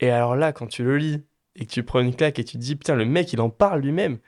Et 0.00 0.10
alors 0.10 0.34
là, 0.34 0.52
quand 0.52 0.66
tu 0.66 0.82
le 0.82 0.96
lis 0.96 1.22
et 1.54 1.66
que 1.66 1.70
tu 1.70 1.82
prends 1.82 2.00
une 2.00 2.14
claque 2.14 2.38
et 2.38 2.44
tu 2.44 2.56
te 2.56 2.62
dis, 2.62 2.76
putain, 2.76 2.94
le 2.94 3.04
mec, 3.04 3.32
il 3.32 3.40
en 3.40 3.50
parle 3.50 3.80
lui-même. 3.80 4.18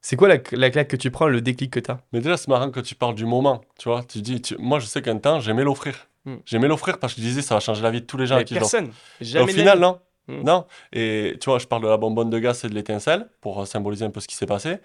C'est 0.00 0.16
quoi 0.16 0.28
la, 0.28 0.38
claque 0.38 0.88
que 0.88 0.96
tu 0.96 1.10
prends, 1.10 1.28
le 1.28 1.40
déclic 1.42 1.70
que 1.70 1.80
tu 1.80 1.90
as 1.90 2.00
Mais 2.12 2.20
déjà, 2.20 2.36
c'est 2.36 2.48
marrant 2.48 2.70
que 2.70 2.80
tu 2.80 2.94
parles 2.94 3.14
du 3.14 3.26
moment. 3.26 3.60
Tu 3.78 3.88
vois, 3.88 4.02
tu 4.02 4.22
dis, 4.22 4.40
moi, 4.58 4.78
je 4.78 4.86
sais 4.86 5.02
qu'un 5.02 5.18
temps, 5.18 5.40
j'aimais 5.40 5.62
l'offrir. 5.62 6.09
Hmm. 6.24 6.36
J'aimais 6.44 6.68
l'offrir 6.68 6.98
parce 6.98 7.14
que 7.14 7.20
je 7.20 7.26
disais 7.26 7.42
ça 7.42 7.54
va 7.54 7.60
changer 7.60 7.82
la 7.82 7.90
vie 7.90 8.00
de 8.00 8.06
tous 8.06 8.16
les 8.16 8.26
gens 8.26 8.36
avec 8.36 8.48
qui 8.48 8.54
personne. 8.54 8.90
Jamais 9.20 9.52
au 9.52 9.56
final, 9.56 9.78
non. 9.78 10.00
Hmm. 10.28 10.42
Non. 10.42 10.66
Et 10.92 11.36
tu 11.40 11.48
vois, 11.50 11.58
je 11.58 11.66
parle 11.66 11.82
de 11.82 11.88
la 11.88 11.96
bonbonne 11.96 12.30
de 12.30 12.38
gaz 12.38 12.64
et 12.64 12.68
de 12.68 12.74
l'étincelle 12.74 13.28
pour 13.40 13.66
symboliser 13.66 14.04
un 14.04 14.10
peu 14.10 14.20
ce 14.20 14.28
qui 14.28 14.36
s'est 14.36 14.46
passé. 14.46 14.76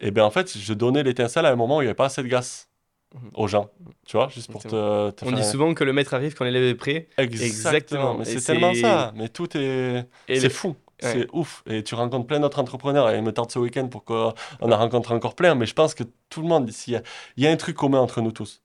Et 0.00 0.10
bien 0.10 0.24
en 0.24 0.30
fait, 0.30 0.56
je 0.56 0.74
donnais 0.74 1.02
l'étincelle 1.02 1.46
à 1.46 1.50
un 1.50 1.56
moment 1.56 1.78
où 1.78 1.80
il 1.80 1.84
n'y 1.84 1.88
avait 1.88 1.94
pas 1.94 2.06
assez 2.06 2.22
de 2.22 2.28
gaz 2.28 2.68
hmm. 3.14 3.28
aux 3.34 3.48
gens. 3.48 3.70
Tu 4.06 4.16
vois, 4.16 4.28
juste 4.28 4.50
pour 4.50 4.62
te, 4.62 5.10
te, 5.10 5.24
On 5.24 5.32
dit 5.32 5.44
souvent 5.44 5.72
que 5.72 5.84
le 5.84 5.92
maître 5.92 6.12
arrive 6.14 6.34
quand 6.34 6.44
l'élève 6.44 6.64
est 6.64 6.74
prêt. 6.74 7.08
Exactement. 7.16 8.14
Mais 8.18 8.24
c'est 8.24 8.40
tellement 8.40 8.74
ça. 8.74 9.12
Mais 9.16 9.28
tout 9.28 9.56
est. 9.56 10.06
C'est 10.28 10.50
fou. 10.50 10.76
C'est 11.00 11.26
ouf. 11.32 11.64
Et 11.66 11.82
tu 11.82 11.94
rencontres 11.94 12.26
plein 12.26 12.38
d'autres 12.38 12.60
entrepreneurs. 12.60 13.10
Et 13.10 13.16
il 13.16 13.22
me 13.22 13.32
tente 13.32 13.50
ce 13.50 13.58
week-end 13.58 13.88
pour 13.88 14.04
qu'on 14.04 14.34
en 14.60 14.76
rencontre 14.76 15.12
encore 15.12 15.34
plein. 15.34 15.54
Mais 15.54 15.66
je 15.66 15.74
pense 15.74 15.94
que 15.94 16.04
tout 16.28 16.42
le 16.42 16.48
monde, 16.48 16.70
il 16.86 16.92
y, 16.92 16.96
a, 16.96 17.02
il 17.36 17.44
y 17.44 17.46
a 17.46 17.50
un 17.50 17.56
truc 17.56 17.76
commun 17.76 17.98
entre 17.98 18.20
nous 18.20 18.30
tous. 18.30 18.62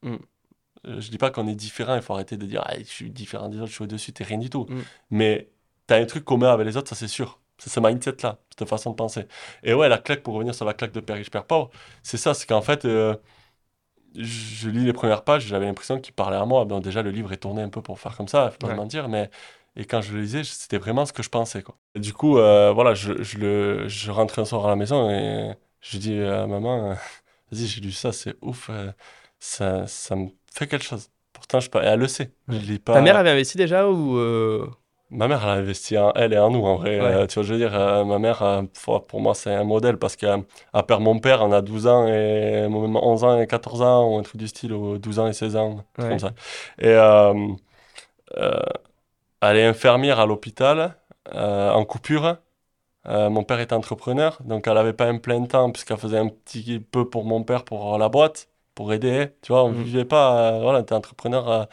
Je 0.85 1.09
dis 1.09 1.17
pas 1.17 1.31
qu'on 1.31 1.47
est 1.47 1.55
différent, 1.55 1.95
il 1.95 2.01
faut 2.01 2.13
arrêter 2.13 2.37
de 2.37 2.45
dire 2.45 2.63
ah, 2.65 2.77
je 2.77 2.83
suis 2.83 3.09
différent 3.09 3.49
des 3.49 3.57
autres, 3.57 3.67
je 3.67 3.73
suis 3.73 3.83
au-dessus, 3.83 4.13
t'es 4.13 4.23
rien 4.23 4.37
du 4.37 4.49
tout. 4.49 4.65
Mm. 4.69 4.81
Mais 5.11 5.49
tu 5.87 5.93
as 5.93 5.97
un 5.97 6.05
truc 6.05 6.25
commun 6.25 6.51
avec 6.51 6.65
les 6.65 6.77
autres, 6.77 6.89
ça 6.89 6.95
c'est 6.95 7.07
sûr. 7.07 7.39
C'est 7.57 7.69
ce 7.71 7.79
mindset-là, 7.79 8.37
cette 8.57 8.69
façon 8.69 8.91
de 8.91 8.95
penser. 8.95 9.25
Et 9.63 9.73
ouais, 9.73 9.89
la 9.89 9.97
claque, 9.97 10.21
pour 10.21 10.35
revenir 10.35 10.53
sur 10.53 10.65
la 10.65 10.73
claque 10.73 10.91
de 10.91 10.99
Père 10.99 11.15
riche, 11.15 11.31
Père 11.31 11.45
pauvre, 11.45 11.71
c'est 12.03 12.17
ça, 12.17 12.35
c'est 12.35 12.45
qu'en 12.45 12.61
fait, 12.61 12.85
euh, 12.85 13.15
je 14.15 14.69
lis 14.69 14.85
les 14.85 14.93
premières 14.93 15.23
pages, 15.23 15.45
j'avais 15.45 15.65
l'impression 15.65 15.99
qu'il 15.99 16.13
parlait 16.13 16.37
à 16.37 16.45
moi. 16.45 16.65
Bon, 16.65 16.79
déjà, 16.79 17.01
le 17.01 17.11
livre 17.11 17.31
est 17.33 17.37
tourné 17.37 17.61
un 17.61 17.69
peu 17.69 17.81
pour 17.81 17.99
faire 17.99 18.15
comme 18.15 18.27
ça, 18.27 18.51
faut 18.51 18.67
pas 18.67 18.73
mentir, 18.75 19.09
mais. 19.09 19.29
Et 19.79 19.85
quand 19.85 20.01
je 20.01 20.11
le 20.13 20.21
lisais, 20.21 20.43
c'était 20.43 20.79
vraiment 20.79 21.05
ce 21.05 21.13
que 21.13 21.21
je 21.21 21.29
pensais. 21.29 21.61
Quoi. 21.61 21.77
du 21.95 22.11
coup, 22.11 22.39
euh, 22.39 22.71
voilà, 22.73 22.95
je, 22.95 23.21
je, 23.21 23.37
le, 23.37 23.87
je 23.87 24.09
rentrais 24.09 24.41
un 24.41 24.45
soir 24.45 24.65
à 24.65 24.69
la 24.69 24.75
maison 24.75 25.07
et 25.11 25.53
Je 25.81 25.97
dis 25.99 26.19
à 26.19 26.47
maman, 26.47 26.91
euh, 26.91 26.93
vas-y, 27.51 27.67
j'ai 27.67 27.81
lu 27.81 27.91
ça, 27.91 28.11
c'est 28.11 28.35
ouf, 28.41 28.69
euh, 28.71 28.91
ça, 29.39 29.85
ça 29.85 30.15
me 30.15 30.29
fait 30.57 30.67
quelque 30.67 30.83
chose. 30.85 31.09
Pourtant, 31.33 31.59
je 31.59 31.69
pas, 31.69 31.83
elle 31.83 31.99
le 31.99 32.07
sait. 32.07 32.31
Je 32.47 32.57
lis 32.57 32.79
pas. 32.79 32.93
Ta 32.93 33.01
mère 33.01 33.15
avait 33.15 33.29
investi 33.29 33.57
déjà 33.57 33.87
ou 33.87 34.17
euh, 34.17 34.67
Ma 35.09 35.27
mère, 35.27 35.41
elle 35.43 35.49
a 35.49 35.53
investi 35.53 35.97
en 35.97 36.11
elle 36.13 36.33
et 36.33 36.37
en 36.39 36.49
nous, 36.49 36.65
en 36.65 36.75
vrai. 36.75 36.99
Ouais. 36.99 37.05
Euh, 37.13 37.27
tu 37.27 37.35
vois, 37.35 37.43
je 37.43 37.53
veux 37.53 37.59
dire, 37.59 37.73
euh, 37.75 38.03
ma 38.03 38.19
mère, 38.19 38.63
pour 39.07 39.21
moi, 39.21 39.33
c'est 39.35 39.53
un 39.53 39.63
modèle 39.63 39.97
parce 39.97 40.15
qu'à 40.15 40.37
part 40.87 40.99
mon 40.99 41.19
père, 41.19 41.43
on 41.43 41.51
a 41.51 41.61
12 41.61 41.87
ans 41.87 42.07
et 42.07 42.67
même 42.67 42.95
11 42.95 43.23
ans 43.23 43.39
et 43.39 43.47
14 43.47 43.81
ans, 43.81 44.09
ou 44.11 44.17
un 44.17 44.23
truc 44.23 44.37
du 44.37 44.47
style, 44.47 44.73
ou 44.73 44.97
12 44.97 45.19
ans 45.19 45.27
et 45.27 45.33
16 45.33 45.55
ans, 45.55 45.69
un 45.69 45.75
truc 45.75 45.85
Ouais. 45.99 46.09
comme 46.09 46.19
ça. 46.19 46.33
Et 46.79 46.95
elle 49.41 49.57
est 49.57 49.65
infirmière 49.65 50.19
à 50.19 50.25
l'hôpital, 50.25 50.97
en 51.33 51.85
coupure. 51.85 52.37
Euh, 53.07 53.29
mon 53.29 53.43
père 53.43 53.59
était 53.61 53.73
entrepreneur, 53.73 54.37
donc 54.43 54.67
elle 54.67 54.73
n'avait 54.73 54.91
pas 54.93 55.05
un 55.05 55.17
plein 55.17 55.41
temps, 55.45 55.71
puisqu'elle 55.71 55.97
faisait 55.97 56.17
un 56.17 56.27
petit 56.27 56.79
peu 56.79 57.09
pour 57.09 57.23
mon 57.23 57.43
père, 57.43 57.63
pour 57.63 57.97
la 57.97 58.09
boîte, 58.09 58.49
pour 58.77 58.93
aider. 58.93 59.29
Tu 59.41 59.51
vois, 59.51 59.63
on 59.65 59.71
ne 59.71 59.79
Mm. 59.79 59.83
vivait 59.83 60.05
pas, 60.05 60.25
euh, 60.53 60.59
voilà, 60.61 60.79
on 60.79 60.81
était 60.83 60.93
entrepreneur 60.95 61.43
euh, 61.49 61.63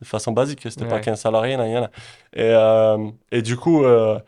de 0.00 0.06
façon 0.06 0.32
basique, 0.32 0.60
c'était 0.62 0.86
pas 0.86 0.96
Ouais. 0.96 1.00
qu'un 1.02 1.16
salarié, 1.16 1.56
nan, 1.56 1.66
nan, 1.72 1.82
nan. 1.82 1.90
Et, 2.32 2.42
euh, 2.42 3.10
et 3.30 3.42
du 3.42 3.56
coup, 3.56 3.84
elle, 3.86 4.22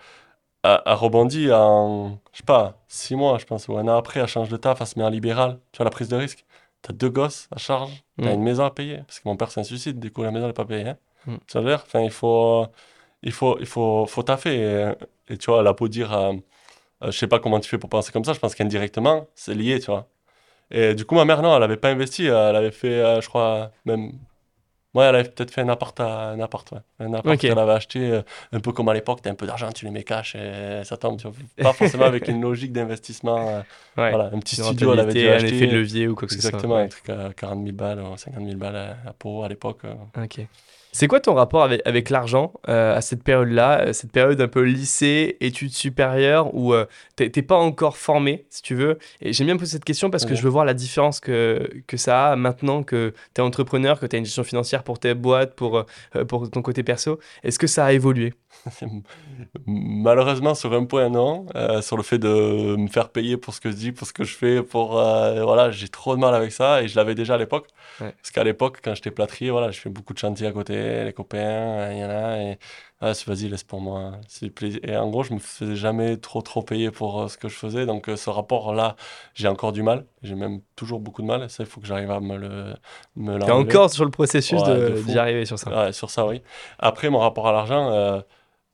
elle 0.62 0.92
rebondit 0.94 1.50
en, 1.52 2.18
je 2.32 2.38
sais 2.38 2.44
pas, 2.44 2.78
six 2.88 3.14
mois, 3.16 3.38
je 3.38 3.44
pense, 3.46 3.68
ou 3.68 3.76
un 3.78 3.86
an 3.88 3.96
après, 3.96 4.20
elle 4.20 4.26
change 4.28 4.48
de 4.48 4.56
taf, 4.56 4.80
elle 4.80 4.86
se 4.86 4.98
met 4.98 5.04
en 5.04 5.08
libéral. 5.10 5.58
Tu 5.72 5.78
vois, 5.78 5.84
la 5.84 5.90
prise 5.90 6.08
de 6.08 6.16
risque. 6.16 6.44
T'as 6.82 6.92
deux 6.92 7.10
gosses 7.10 7.48
à 7.50 7.58
charge, 7.58 8.04
t'as 8.22 8.30
Mm. 8.30 8.34
une 8.34 8.42
maison 8.42 8.64
à 8.64 8.70
payer, 8.70 8.98
parce 9.06 9.18
que 9.20 9.28
mon 9.28 9.36
père 9.36 9.50
c'est 9.50 9.60
un 9.60 9.64
suicide, 9.64 9.98
du 9.98 10.10
coup 10.12 10.22
la 10.22 10.30
maison 10.30 10.46
n'est 10.46 10.52
pas 10.52 10.64
payée. 10.66 10.88
Hein. 10.90 10.96
Mm. 11.26 11.36
Veut 11.54 11.64
dire, 11.64 11.82
enfin, 11.86 12.00
il 12.02 12.10
faut, 12.10 12.66
il 13.22 13.32
faut, 13.32 13.56
il 13.58 13.66
faut, 13.66 14.06
faut 14.06 14.22
taffer. 14.22 14.54
Et, 15.28 15.32
et 15.32 15.36
tu 15.38 15.50
vois, 15.50 15.60
elle 15.60 15.66
a 15.66 15.72
beau 15.72 15.88
dire, 15.88 16.12
euh, 16.12 16.32
euh, 17.02 17.10
je 17.10 17.18
sais 17.18 17.26
pas 17.26 17.40
comment 17.40 17.58
tu 17.60 17.68
fais 17.68 17.78
pour 17.78 17.90
penser 17.90 18.12
comme 18.12 18.24
ça, 18.24 18.32
je 18.34 18.38
pense 18.38 18.54
qu'indirectement, 18.54 19.26
c'est 19.34 19.54
lié, 19.54 19.80
tu 19.80 19.86
vois. 19.90 20.06
Et 20.70 20.94
du 20.94 21.04
coup, 21.04 21.14
ma 21.14 21.24
mère, 21.24 21.42
non, 21.42 21.56
elle 21.56 21.62
avait 21.62 21.76
pas 21.76 21.90
investi, 21.90 22.26
elle 22.26 22.56
avait 22.56 22.70
fait, 22.70 23.00
euh, 23.00 23.20
je 23.20 23.28
crois, 23.28 23.70
même. 23.84 24.12
Ouais, 24.94 25.04
elle 25.04 25.14
avait 25.16 25.28
peut-être 25.28 25.50
fait 25.50 25.60
un 25.60 25.68
appart, 25.68 25.98
à, 26.00 26.30
un 26.30 26.40
appart, 26.40 26.72
ouais. 26.72 26.78
Un 27.00 27.12
appart 27.12 27.38
qu'elle 27.38 27.58
avait 27.58 27.72
acheté, 27.72 28.10
euh, 28.10 28.22
un 28.52 28.60
peu 28.60 28.72
comme 28.72 28.88
à 28.88 28.94
l'époque, 28.94 29.20
t'as 29.22 29.30
un 29.30 29.34
peu 29.34 29.46
d'argent, 29.46 29.70
tu 29.70 29.84
les 29.84 29.90
mets 29.90 30.04
cash 30.04 30.34
et 30.34 30.82
ça 30.84 30.96
tombe, 30.96 31.18
tu 31.18 31.28
vois. 31.28 31.36
Pas 31.62 31.74
forcément 31.74 32.06
avec 32.06 32.28
une 32.28 32.40
logique 32.40 32.72
d'investissement. 32.72 33.48
euh, 33.48 33.58
ouais, 33.98 34.10
voilà, 34.10 34.30
un 34.32 34.38
petit 34.38 34.56
studio, 34.56 34.94
elle 34.94 35.00
avait 35.00 35.12
dû 35.12 35.28
rentabilité, 35.28 35.30
un 35.30 35.34
acheter. 35.34 35.56
effet 35.56 35.66
de 35.66 35.76
levier 35.76 36.08
ou 36.08 36.14
quoi 36.14 36.26
que 36.26 36.34
ce 36.34 36.40
soit. 36.40 36.48
Exactement, 36.48 36.76
un 36.76 36.88
truc 36.88 37.10
à 37.10 37.30
40 37.34 37.64
000 37.64 37.76
balles, 37.76 38.00
ou 38.00 38.16
50 38.16 38.42
000 38.42 38.56
balles 38.56 38.96
à, 39.06 39.12
Pau 39.12 39.42
à 39.42 39.48
l'époque. 39.48 39.82
Ok. 40.16 40.40
C'est 40.96 41.08
quoi 41.08 41.20
ton 41.20 41.34
rapport 41.34 41.62
avec, 41.62 41.82
avec 41.84 42.08
l'argent 42.08 42.54
euh, 42.70 42.96
à 42.96 43.02
cette 43.02 43.22
période-là, 43.22 43.80
euh, 43.88 43.92
cette 43.92 44.12
période 44.12 44.40
un 44.40 44.48
peu 44.48 44.62
lycée, 44.62 45.36
études 45.42 45.74
supérieures, 45.74 46.54
où 46.54 46.72
euh, 46.72 46.86
t'es 47.16 47.28
pas 47.42 47.56
encore 47.58 47.98
formé, 47.98 48.46
si 48.48 48.62
tu 48.62 48.74
veux? 48.74 48.96
Et 49.20 49.34
j'aime 49.34 49.48
bien 49.48 49.58
poser 49.58 49.72
cette 49.72 49.84
question 49.84 50.08
parce 50.08 50.24
que 50.24 50.30
Ouais. 50.30 50.36
je 50.36 50.42
veux 50.42 50.48
voir 50.48 50.64
la 50.64 50.72
différence 50.72 51.20
que, 51.20 51.70
que 51.86 51.98
ça 51.98 52.28
a 52.32 52.36
maintenant 52.36 52.82
que 52.82 53.12
tu 53.34 53.42
es 53.42 53.44
entrepreneur, 53.44 54.00
que 54.00 54.06
tu 54.06 54.16
as 54.16 54.18
une 54.20 54.24
gestion 54.24 54.42
financière 54.42 54.84
pour 54.84 54.98
tes 54.98 55.12
boîtes, 55.12 55.54
pour, 55.54 55.84
euh, 56.16 56.24
pour 56.24 56.50
ton 56.50 56.62
côté 56.62 56.82
perso. 56.82 57.18
Est-ce 57.44 57.58
que 57.58 57.66
ça 57.66 57.84
a 57.84 57.92
évolué? 57.92 58.32
Malheureusement, 59.66 60.54
sur 60.54 60.72
un 60.72 60.86
point, 60.86 61.10
non. 61.10 61.44
Sur 61.82 61.98
le 61.98 62.02
fait 62.02 62.18
de 62.18 62.74
me 62.76 62.88
faire 62.88 63.10
payer 63.10 63.36
pour 63.36 63.52
ce 63.52 63.60
que 63.60 63.70
je 63.70 63.76
dis, 63.76 63.92
pour 63.92 64.06
ce 64.06 64.14
que 64.14 64.24
je 64.24 64.34
fais, 64.34 64.62
pour... 64.62 64.92
voilà, 64.92 65.70
j'ai 65.70 65.88
trop 65.88 66.14
de 66.16 66.20
mal 66.20 66.34
avec 66.34 66.52
ça, 66.52 66.82
et 66.82 66.88
je 66.88 66.96
l'avais 66.96 67.14
déjà 67.14 67.34
à 67.34 67.38
l'époque. 67.38 67.66
Ouais. 68.00 68.14
Parce 68.16 68.30
qu'à 68.30 68.44
l'époque, 68.44 68.78
quand 68.82 68.94
j'étais 68.94 69.10
plâtrier, 69.10 69.50
voilà, 69.50 69.70
je 69.70 69.78
fais 69.80 69.90
beaucoup 69.90 70.14
de 70.14 70.18
chantiers 70.18 70.46
à 70.46 70.52
côté, 70.52 70.74
les 71.04 71.12
copains, 71.12 71.38
euh, 71.38 71.90
il 71.92 71.98
y 71.98 72.04
en 72.04 72.10
a, 72.10 72.38
et... 72.38 72.58
Ah, 73.00 73.12
c'est- 73.12 73.26
vas-y, 73.28 73.48
laisse 73.50 73.62
pour 73.64 73.80
moi. 73.82 74.12
Et 74.82 74.96
en 74.96 75.10
gros, 75.10 75.22
je 75.22 75.34
me 75.34 75.38
faisais 75.38 75.76
jamais 75.76 76.16
trop, 76.16 76.40
trop 76.40 76.62
payer 76.62 76.90
pour 76.90 77.20
euh, 77.22 77.28
ce 77.28 77.36
que 77.36 77.48
je 77.48 77.54
faisais, 77.54 77.84
donc 77.84 78.08
euh, 78.08 78.16
ce 78.16 78.30
rapport-là, 78.30 78.96
j'ai 79.34 79.48
encore 79.48 79.72
du 79.72 79.82
mal. 79.82 80.06
J'ai 80.22 80.34
même 80.34 80.60
toujours 80.76 81.00
beaucoup 81.00 81.20
de 81.20 81.26
mal, 81.26 81.50
ça, 81.50 81.62
il 81.62 81.66
faut 81.68 81.80
que 81.80 81.86
j'arrive 81.86 82.10
à 82.10 82.20
me 82.20 82.36
le... 82.36 82.74
Me 83.16 83.38
T'es 83.38 83.50
encore 83.52 83.90
sur 83.90 84.04
le 84.04 84.10
processus 84.10 84.62
Ouais, 84.62 84.68
de 84.76 85.02
d'y 85.02 85.18
arriver 85.18 85.44
sur 85.44 85.58
ça. 85.58 85.70
Ouais, 85.86 85.92
sur 85.92 86.08
ça, 86.10 86.26
oui. 86.26 86.40
Après, 86.78 87.10
mon 87.10 87.18
rapport 87.18 87.46
à 87.48 87.52
l'argent, 87.52 87.90
euh, 87.92 88.20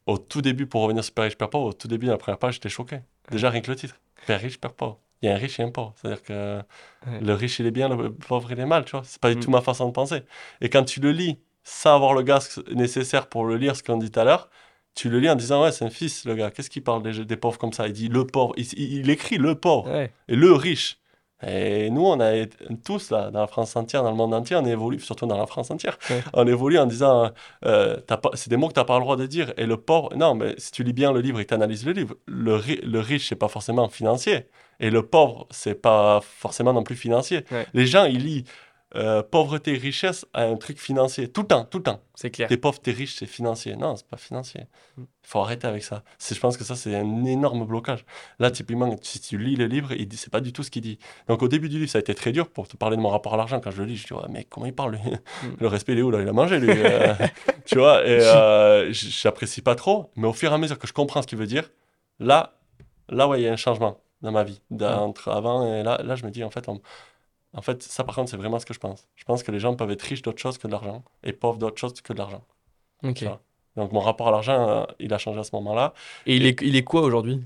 au 0.07 0.19
tout 0.19 0.43
début, 0.43 0.67
pour 0.67 0.83
revenir 0.83 1.03
sur 1.05 1.15
Père 1.15 1.25
riche, 1.25 1.37
Père 1.39 1.51
pauvre, 1.51 1.67
au 1.69 1.73
tout 1.73 1.89
début 1.89 2.07
de 2.07 2.13
la 2.13 2.19
première 2.19 2.39
page, 2.39 2.55
j'étais 2.55 2.69
choqué. 2.69 3.01
Déjà, 3.31 3.51
rien 3.51 3.61
que 3.61 3.71
le 3.71 3.77
titre. 3.77 3.97
Père 4.27 4.41
riche, 4.41 4.61
Père 4.61 4.73
pauvre. 4.73 4.99
Il 5.23 5.27
y 5.27 5.29
a 5.33 5.35
un 5.35 5.39
riche 5.39 5.61
et 5.61 5.63
un 5.65 5.71
pauvre. 5.71 5.95
C'est-à-dire 5.97 6.23
que 6.23 6.59
Ouais. 7.07 7.21
le 7.21 7.35
riche, 7.35 7.59
il 7.61 7.67
est 7.67 7.71
bien, 7.73 7.89
le 7.89 8.13
pauvre, 8.13 8.51
il 8.53 8.59
est 8.61 8.67
mal, 8.67 8.85
tu 8.85 8.93
vois. 8.93 9.03
C'est 9.05 9.21
pas 9.21 9.31
du 9.31 9.37
Mm. 9.37 9.41
tout 9.41 9.51
ma 9.51 9.61
façon 9.61 9.87
de 9.87 9.93
penser. 9.93 10.23
Et 10.61 10.69
quand 10.71 10.85
tu 10.85 11.01
le 11.01 11.13
lis, 11.13 11.39
sans 11.65 11.95
avoir 11.95 12.15
le 12.15 12.23
gaz 12.23 12.61
nécessaire 12.75 13.29
pour 13.29 13.45
le 13.45 13.57
lire, 13.57 13.77
ce 13.77 13.83
qu'on 13.83 13.97
dit 13.97 14.11
tout 14.11 14.21
à 14.21 14.25
l'heure, 14.25 14.49
tu 14.95 15.09
le 15.09 15.21
lis 15.21 15.31
en 15.31 15.37
disant, 15.37 15.63
ouais, 15.63 15.73
c'est 15.73 15.85
un 15.85 15.91
fils, 15.91 16.25
le 16.27 16.35
gars. 16.35 16.51
Qu'est-ce 16.51 16.69
qu'il 16.69 16.83
parle 16.85 17.03
des, 17.03 17.25
des 17.25 17.37
pauvres 17.37 17.59
comme 17.59 17.73
ça? 17.73 17.87
Il 17.87 17.93
dit 17.95 18.09
le 18.09 18.27
pauvre. 18.27 18.53
Il, 18.57 18.67
il- 18.79 19.09
écrit 19.11 19.39
le 19.39 19.55
pauvre 19.55 19.91
Ouais. 19.91 20.13
et 20.29 20.37
le 20.37 20.53
riche. 20.53 20.99
Et 21.45 21.91
nous, 21.91 22.05
on 22.05 22.21
a 22.21 22.47
tous, 22.85 23.11
là, 23.11 23.31
dans 23.33 23.41
la 23.41 23.47
France 23.49 23.75
entière, 23.75 24.05
dans 24.05 24.11
le 24.11 24.17
monde 24.17 24.33
entier, 24.33 24.55
on 24.55 24.65
évolue, 24.65 25.01
surtout 25.01 25.27
dans 25.27 25.39
la 25.39 25.47
France 25.47 25.73
entière, 25.73 25.99
Ouais. 26.11 26.23
on 26.35 26.47
évolue 26.47 26.79
en 26.79 26.87
disant, 26.87 27.33
euh, 27.65 27.97
t'as 28.07 28.21
c'est 28.35 28.49
des 28.49 28.57
mots 28.57 28.69
que 28.69 28.75
tu 28.75 28.81
n'as 28.81 28.85
pas 28.85 28.97
le 28.97 29.03
droit 29.03 29.17
de 29.17 29.27
dire. 29.27 29.53
Et 29.57 29.67
le 29.67 29.77
pauvre, 29.77 30.15
non, 30.15 30.35
mais 30.37 30.55
si 30.59 30.71
tu 30.71 30.85
lis 30.85 30.93
bien 30.93 31.11
le 31.13 31.21
livre 31.21 31.41
et 31.41 31.45
que 31.45 31.49
tu 31.49 31.55
analyses 31.55 31.85
le 31.85 31.93
livre, 31.93 32.15
le, 32.27 32.55
ri- 32.55 32.81
le 32.85 33.01
riche, 33.01 33.29
c'est 33.29 33.35
pas 33.35 33.49
forcément 33.49 33.89
financier. 33.89 34.47
Et 34.79 34.91
le 34.91 35.03
pauvre, 35.05 35.47
c'est 35.51 35.75
pas 35.81 36.21
forcément 36.23 36.73
non 36.73 36.85
plus 36.85 36.97
financier. 36.97 37.45
Ouais. 37.51 37.67
Les 37.75 37.87
gens, 37.87 38.05
ils 38.05 38.19
lisent 38.23 38.45
euh, 38.95 39.23
pauvreté, 39.23 39.73
richesse 39.73 40.27
à 40.35 40.43
un 40.43 40.57
truc 40.57 40.79
financier. 40.79 41.29
Tout 41.29 41.43
le 41.43 41.47
temps, 41.47 41.65
tout 41.65 41.79
le 41.79 41.85
temps. 41.85 42.01
C'est 42.15 42.31
clair. 42.31 42.49
T'es 42.49 42.57
pauvre, 42.59 42.79
t'es 42.79 42.91
riche, 42.91 43.17
c'est 43.17 43.27
financier. 43.27 43.75
Non, 43.75 43.97
c'est 43.97 44.07
pas 44.07 44.19
financier. 44.19 44.63
Mm. 44.97 45.03
Il 45.03 45.29
faut 45.29 45.39
arrêter 45.39 45.67
avec 45.67 45.83
ça. 45.83 46.03
Je 46.21 46.39
pense 46.39 46.57
que 46.57 46.65
ça, 46.65 46.77
c'est 46.77 46.95
un 46.95 47.25
énorme 47.25 47.65
blocage. 47.65 48.05
Là, 48.39 48.51
typiquement, 48.51 48.95
si 49.01 49.21
tu 49.21 49.39
lis 49.39 49.57
le 49.57 49.67
livre, 49.67 49.93
il 49.93 50.07
dit, 50.07 50.17
c'est 50.17 50.31
pas 50.31 50.41
du 50.41 50.53
tout 50.53 50.63
ce 50.63 50.71
qu'il 50.71 50.83
dit. 50.83 50.99
Donc, 51.29 51.43
au 51.43 51.49
début 51.49 51.69
du 51.69 51.79
livre, 51.79 51.91
ça 51.91 51.99
a 51.99 52.01
été 52.01 52.15
très 52.15 52.33
dur 52.33 52.49
pour 52.51 52.69
te 52.69 52.77
parler 52.77 52.97
de 52.97 53.03
mon 53.03 53.09
rapport 53.09 53.33
à 53.33 53.37
l'argent. 53.37 53.61
Quand 53.61 53.71
je 53.71 53.79
le 53.81 53.87
lis, 53.87 53.97
je 53.97 54.07
dis, 54.09 54.13
ouais, 54.13 54.29
mais 54.29 54.45
comment 54.45 54.67
il 54.67 54.75
parle, 54.75 54.93
lui? 54.93 55.01
Le 55.59 55.67
respect, 55.69 55.93
il 55.93 56.01
est 56.01 56.03
où, 56.03 56.11
là? 56.11 56.21
Il 56.21 56.29
a 56.29 56.33
mangé, 56.33 56.59
lui. 56.59 56.69
Euh, 56.71 57.15
tu 57.65 57.79
vois, 57.79 58.07
et 58.07 58.21
euh, 58.21 58.93
j'apprécie 58.93 59.63
pas 59.63 59.75
trop. 59.75 60.11
Mais 60.17 60.27
au 60.29 60.33
fur 60.33 60.51
et 60.51 60.55
à 60.55 60.59
mesure 60.59 60.79
que 60.79 60.87
je 60.87 60.93
comprends 60.93 61.23
ce 61.23 61.27
qu'il 61.27 61.39
veut 61.39 61.47
dire, 61.47 61.71
là, 62.19 62.59
là, 63.09 63.27
ouais, 63.29 63.41
il 63.41 63.45
y 63.45 63.49
a 63.49 63.53
un 63.53 63.57
changement 63.57 63.99
dans 64.21 64.33
ma 64.33 64.45
vie. 64.45 64.61
Entre 64.81 65.31
avant 65.31 65.75
et 65.75 65.83
là, 65.83 66.01
là, 66.03 66.15
je 66.15 66.25
me 66.25 66.31
dis, 66.31 66.45
en 66.45 66.51
fait, 66.51 66.69
on- 66.69 66.81
en 67.55 67.63
fait, 67.63 67.83
ça, 67.83 68.05
par 68.05 68.15
contre, 68.15 68.31
c'est 68.31 68.37
vraiment 68.37 68.59
ce 68.59 68.67
que 68.67 68.75
je 68.75 68.79
pense. 68.79 69.07
Je 69.15 69.25
pense 69.25 69.43
que 69.43 69.53
les 69.53 69.59
gens 69.59 69.75
peuvent 69.75 69.91
être 69.91 70.03
riches 70.03 70.23
d'autre 70.23 70.41
chose 70.41 70.57
que 70.57 70.67
de 70.67 70.73
l'argent 70.73 71.05
et 71.23 71.33
pauvres 71.33 71.59
d'autre 71.59 71.79
chose 71.79 72.01
que 72.01 72.13
de 72.13 72.19
l'argent. 72.19 72.45
Ok. 73.03 73.25
Donc, 73.77 73.93
mon 73.93 74.01
rapport 74.01 74.29
à 74.29 74.31
l'argent, 74.31 74.69
euh, 74.69 74.85
il 75.01 75.13
a 75.13 75.19
changé 75.19 75.41
à 75.41 75.45
ce 75.45 75.55
moment-là. 75.55 75.93
Et 76.27 76.37
il 76.37 76.47
est, 76.47 76.61
il 76.63 76.77
est 76.77 76.85
quoi 76.85 77.03
aujourd'hui? 77.03 77.41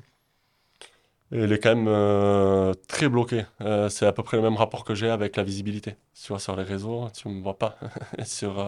Il 1.33 1.53
est 1.53 1.59
quand 1.59 1.75
même 1.75 1.89
euh, 1.89 2.73
très 2.87 3.09
bloqué. 3.09 3.45
Euh, 3.61 3.89
c'est 3.89 4.07
à 4.07 4.13
peu 4.13 4.23
près 4.23 4.37
le 4.37 4.45
même 4.45 4.55
rapport 4.55 4.85
que 4.85 4.95
j'ai 4.95 5.11
avec 5.11 5.35
la 5.35 5.43
visibilité. 5.43 5.97
Tu 6.15 6.29
vois, 6.29 6.39
sur 6.39 6.55
les 6.55 6.63
réseaux, 6.63 7.09
tu 7.17 7.29
me 7.29 7.43
vois 7.43 7.59
pas. 7.59 7.77
sur, 8.25 8.65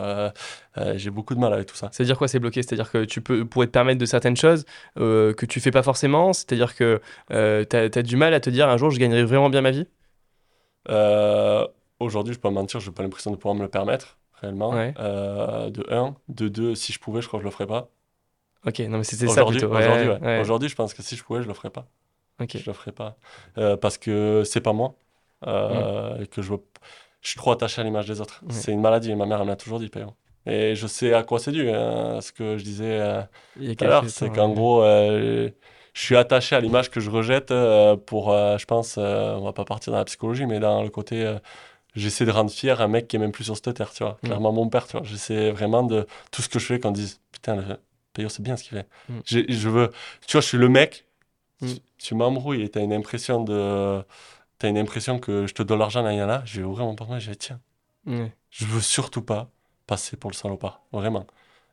j'ai 0.97 1.11
beaucoup 1.11 1.37
de 1.37 1.41
mal 1.41 1.53
avec 1.53 1.67
tout 1.67 1.77
ça. 1.77 1.89
C'est-à-dire 1.93 2.19
quoi 2.19 2.27
c'est 2.27 2.41
bloqué? 2.41 2.63
C'est-à-dire 2.65 2.91
que 2.91 3.05
tu 3.05 3.21
peux 3.21 3.45
pourrais 3.45 3.67
te 3.67 3.73
permettre 3.73 4.01
de 4.01 4.07
certaines 4.07 4.37
choses 4.37 4.65
que 4.97 5.47
tu 5.47 5.61
fais 5.61 5.71
pas 5.71 5.85
forcément 5.85 6.33
C'est-à-dire 6.33 6.75
que 6.75 7.01
tu 7.31 7.77
as, 7.77 8.03
du 8.03 8.17
mal 8.17 8.35
à 8.35 8.41
te 8.41 8.51
dire 8.51 8.69
un 8.69 8.77
jour 8.77 8.91
je 8.91 8.99
gagnerai 8.99 9.23
vraiment 9.23 9.51
bien 9.51 9.61
ma 9.61 9.71
vie? 9.71 9.87
Aujourd'hui, 12.01 12.33
je 12.35 12.39
peux 12.39 12.43
pas 12.49 12.51
mentir, 12.51 12.81
je 12.81 12.89
n'ai 12.89 12.95
pas 12.95 13.03
l'impression 13.03 13.31
de 13.31 13.37
pouvoir 13.37 13.55
me 13.55 13.63
le 13.63 13.69
permettre, 13.69 14.19
réellement. 14.41 14.71
Ouais. 14.71 14.95
Euh, 14.99 15.71
de 15.71 15.85
un. 15.93 16.15
De 16.29 16.49
deux, 16.49 16.75
si 16.75 16.93
je 16.93 17.01
pouvais, 17.01 17.21
je 17.23 17.27
crois 17.29 17.39
que 17.41 17.43
je 17.43 17.49
le 17.49 17.53
ferais 17.53 17.67
pas. 17.67 17.89
Ok, 18.67 18.81
non 18.81 18.99
mais 18.99 19.05
c'était 19.05 19.27
ça 19.27 19.33
Aujourd'hui, 19.33 19.59
plutôt. 19.61 19.75
Ouais, 19.75 20.41
aujourd'hui, 20.41 20.67
ouais. 20.67 20.71
je 20.71 20.75
pense 20.75 20.95
que 20.95 21.03
si 21.03 21.17
je 21.17 21.25
pouvais, 21.25 21.43
je 21.43 21.49
le 21.49 21.55
ferais 21.55 21.71
pas. 21.71 21.87
Ok. 22.41 22.57
Je 22.57 22.67
le 22.67 22.73
ferais 22.73 22.93
pas. 22.93 23.17
Euh, 23.57 23.77
parce 23.77 23.99
que 23.99 24.43
c'est 24.45 24.61
pas 24.61 24.73
moi. 24.73 24.95
Euh, 25.47 26.21
et 26.21 26.27
que 26.27 26.43
je, 26.43 26.51
veux- 26.53 26.65
je 27.21 27.29
suis 27.31 27.37
trop 27.39 27.53
attaché 27.53 27.81
à 27.81 27.85
l'image 27.85 28.07
des 28.07 28.21
autres. 28.21 28.43
C'est 28.49 28.73
une 28.73 28.81
maladie, 28.81 29.15
ma 29.15 29.27
mère 29.27 29.39
elle 29.39 29.45
me 29.47 29.51
l'a 29.51 29.57
toujours 29.57 29.79
dit, 29.81 29.89
Péo. 29.89 30.13
Et 30.47 30.75
je 30.75 30.87
sais 30.87 31.13
à 31.15 31.23
quoi 31.25 31.39
c'est 31.39 31.53
dû. 31.53 31.69
hein, 31.71 32.21
ce 32.21 32.33
que 32.33 32.57
je 32.57 32.65
disais 32.65 33.01
euh, 33.01 33.23
Il 33.57 33.69
y 33.69 33.71
a 33.71 33.75
tout 33.75 33.85
à 33.85 33.89
l'heure, 33.89 34.09
c'est 34.09 34.31
qu'en 34.31 34.49
gros, 34.53 34.83
euh, 34.83 35.51
je 35.99 36.05
suis 36.05 36.17
attaché 36.17 36.55
à 36.55 36.61
l'image 36.61 36.91
que 36.91 37.01
je 37.01 37.11
rejette 37.11 37.51
euh, 37.51 37.97
pour, 37.97 38.31
euh, 38.33 38.57
je 38.57 38.67
pense, 38.67 38.95
euh, 38.99 39.35
on 39.35 39.43
va 39.43 39.53
pas 39.53 39.65
partir 39.65 39.91
dans 39.93 39.99
la 39.99 40.05
psychologie, 40.05 40.47
mais 40.47 40.61
dans 40.61 40.85
le 40.85 40.91
côté, 40.91 41.37
j'essaie 41.97 42.25
de 42.25 42.31
rendre 42.31 42.53
fier 42.53 42.81
un 42.81 42.87
mec 42.87 43.09
qui 43.09 43.17
est 43.17 43.19
même 43.19 43.33
plus 43.33 43.43
sur 43.43 43.57
cette 43.57 43.75
terre, 43.75 43.93
tu 43.93 44.05
vois. 44.05 44.17
Mm. 44.23 44.27
Clairement, 44.27 44.53
mon 44.53 44.69
père, 44.69 44.87
tu 44.87 44.93
vois. 44.97 45.05
J'essaie 45.05 45.51
vraiment 45.51 45.83
de 45.83 46.07
tout 46.31 46.41
ce 46.41 46.49
que 46.49 46.61
je 46.61 46.67
fais 46.67 46.79
qu'on 46.79 46.93
dise, 46.93 47.19
putain, 47.33 47.57
le 47.57 47.65
Péo, 48.13 48.29
c'est 48.29 48.45
bien 48.45 48.57
ce 48.57 48.63
qu'il 48.63 48.79
fait. 48.79 48.87
Mm. 49.09 49.19
Je 49.51 49.69
veux, 49.69 49.91
tu 50.25 50.33
vois, 50.37 50.41
je 50.41 50.47
suis 50.47 50.59
le 50.59 50.69
mec, 50.69 51.05
Mm. 51.61 51.67
tu, 51.73 51.81
tu 51.99 52.15
m'embrouilles 52.15 52.63
et 52.63 52.69
t'as 52.69 52.81
une 52.81 52.93
impression 52.93 53.43
de, 53.43 54.01
t'as 54.61 54.69
une 54.69 54.79
impression 54.79 55.19
que 55.19 55.49
je 55.49 55.55
te 55.55 55.65
donne 55.65 55.81
l'argent 55.81 56.03
là, 56.03 56.13
il 56.13 56.19
y 56.19 56.23
en 56.23 56.29
a, 56.29 56.45
je 56.45 56.61
vais 56.61 56.65
ouvrir 56.65 56.87
mon 56.87 56.95
porte-monnaie, 56.95 57.21
je 57.21 57.31
vais 57.31 57.35
tiens. 57.35 57.59
Je 58.51 58.65
veux 58.67 58.81
surtout 58.81 59.23
pas 59.23 59.51
passer 59.89 60.17
pour 60.17 60.31
le 60.31 60.37
salopard, 60.37 60.81
vraiment. 60.93 61.27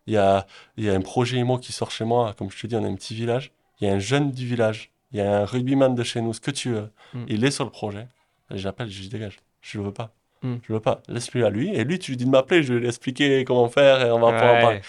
Il 0.07 0.15
y 0.15 0.17
a, 0.17 0.47
y 0.77 0.89
a 0.89 0.93
un 0.95 1.01
projet 1.01 1.37
IMO 1.37 1.59
qui 1.59 1.71
sort 1.71 1.91
chez 1.91 2.05
moi, 2.05 2.33
comme 2.35 2.49
je 2.49 2.59
te 2.59 2.65
dis, 2.65 2.75
on 2.75 2.83
a 2.83 2.87
un 2.87 2.95
petit 2.95 3.13
village. 3.13 3.51
Il 3.81 3.87
y 3.87 3.89
a 3.89 3.93
un 3.93 3.99
jeune 3.99 4.31
du 4.31 4.45
village, 4.45 4.91
il 5.11 5.19
y 5.19 5.21
a 5.21 5.39
un 5.41 5.45
rugbyman 5.45 5.95
de 5.95 6.03
chez 6.03 6.21
nous, 6.21 6.33
ce 6.33 6.41
que 6.41 6.51
tu 6.51 6.69
veux. 6.71 6.89
Mm. 7.13 7.23
Il 7.27 7.45
est 7.45 7.51
sur 7.51 7.63
le 7.65 7.71
projet. 7.71 8.07
Et 8.53 8.57
J'appelle, 8.57 8.89
je 8.89 8.95
lui 8.95 9.03
dis 9.03 9.09
dégage, 9.09 9.37
je 9.61 9.77
le 9.77 9.85
veux 9.85 9.93
pas. 9.93 10.13
Mm. 10.41 10.55
Je 10.63 10.67
le 10.69 10.75
veux 10.75 10.81
pas. 10.81 11.01
Laisse-lui 11.07 11.43
à 11.43 11.49
lui. 11.49 11.73
Et 11.75 11.83
lui, 11.83 11.99
tu 11.99 12.11
lui 12.11 12.17
dis 12.17 12.25
de 12.25 12.29
m'appeler, 12.29 12.63
je 12.63 12.73
vais 12.73 12.79
lui 12.79 12.87
expliquer 12.87 13.43
comment 13.43 13.67
faire 13.69 14.01
et 14.05 14.11
on 14.11 14.19
va 14.19 14.31
pouvoir 14.33 14.53
Ouais. 14.55 14.61
parler. 14.61 14.81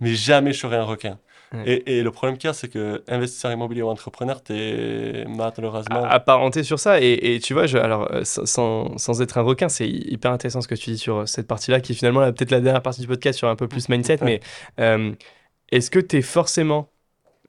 Mais 0.00 0.14
jamais 0.14 0.52
je 0.52 0.58
serai 0.58 0.76
un 0.76 0.84
requin. 0.84 1.18
Et, 1.66 1.98
et, 1.98 2.02
le 2.02 2.10
problème 2.10 2.38
qu'il 2.38 2.48
y 2.48 2.50
a, 2.50 2.54
c'est 2.54 2.68
que 2.68 3.04
investisseur 3.08 3.52
immobilier 3.52 3.82
ou 3.82 3.88
entrepreneur, 3.88 4.42
tu 4.42 4.54
es 4.54 5.26
malheureusement. 5.28 6.02
Apparenté 6.04 6.62
sur 6.62 6.78
ça. 6.78 6.98
Et, 7.00 7.34
et 7.34 7.40
tu 7.40 7.52
vois, 7.52 7.66
je, 7.66 7.76
alors, 7.76 8.10
euh, 8.10 8.22
sans, 8.24 8.96
sans, 8.96 9.20
être 9.20 9.36
un 9.36 9.42
requin, 9.42 9.68
c'est 9.68 9.86
hyper 9.86 10.32
intéressant 10.32 10.62
ce 10.62 10.68
que 10.68 10.74
tu 10.74 10.90
dis 10.90 10.98
sur 10.98 11.28
cette 11.28 11.46
partie-là, 11.46 11.80
qui 11.80 11.92
est 11.92 11.94
finalement 11.94 12.20
peut-être 12.32 12.50
la 12.50 12.60
dernière 12.60 12.82
partie 12.82 13.02
du 13.02 13.06
podcast 13.06 13.38
sur 13.38 13.48
un 13.48 13.56
peu 13.56 13.68
plus 13.68 13.88
mindset. 13.90 14.18
mais 14.22 14.40
euh, 14.80 15.12
est-ce 15.70 15.90
que 15.90 15.98
tu 15.98 16.16
es 16.16 16.22
forcément. 16.22 16.88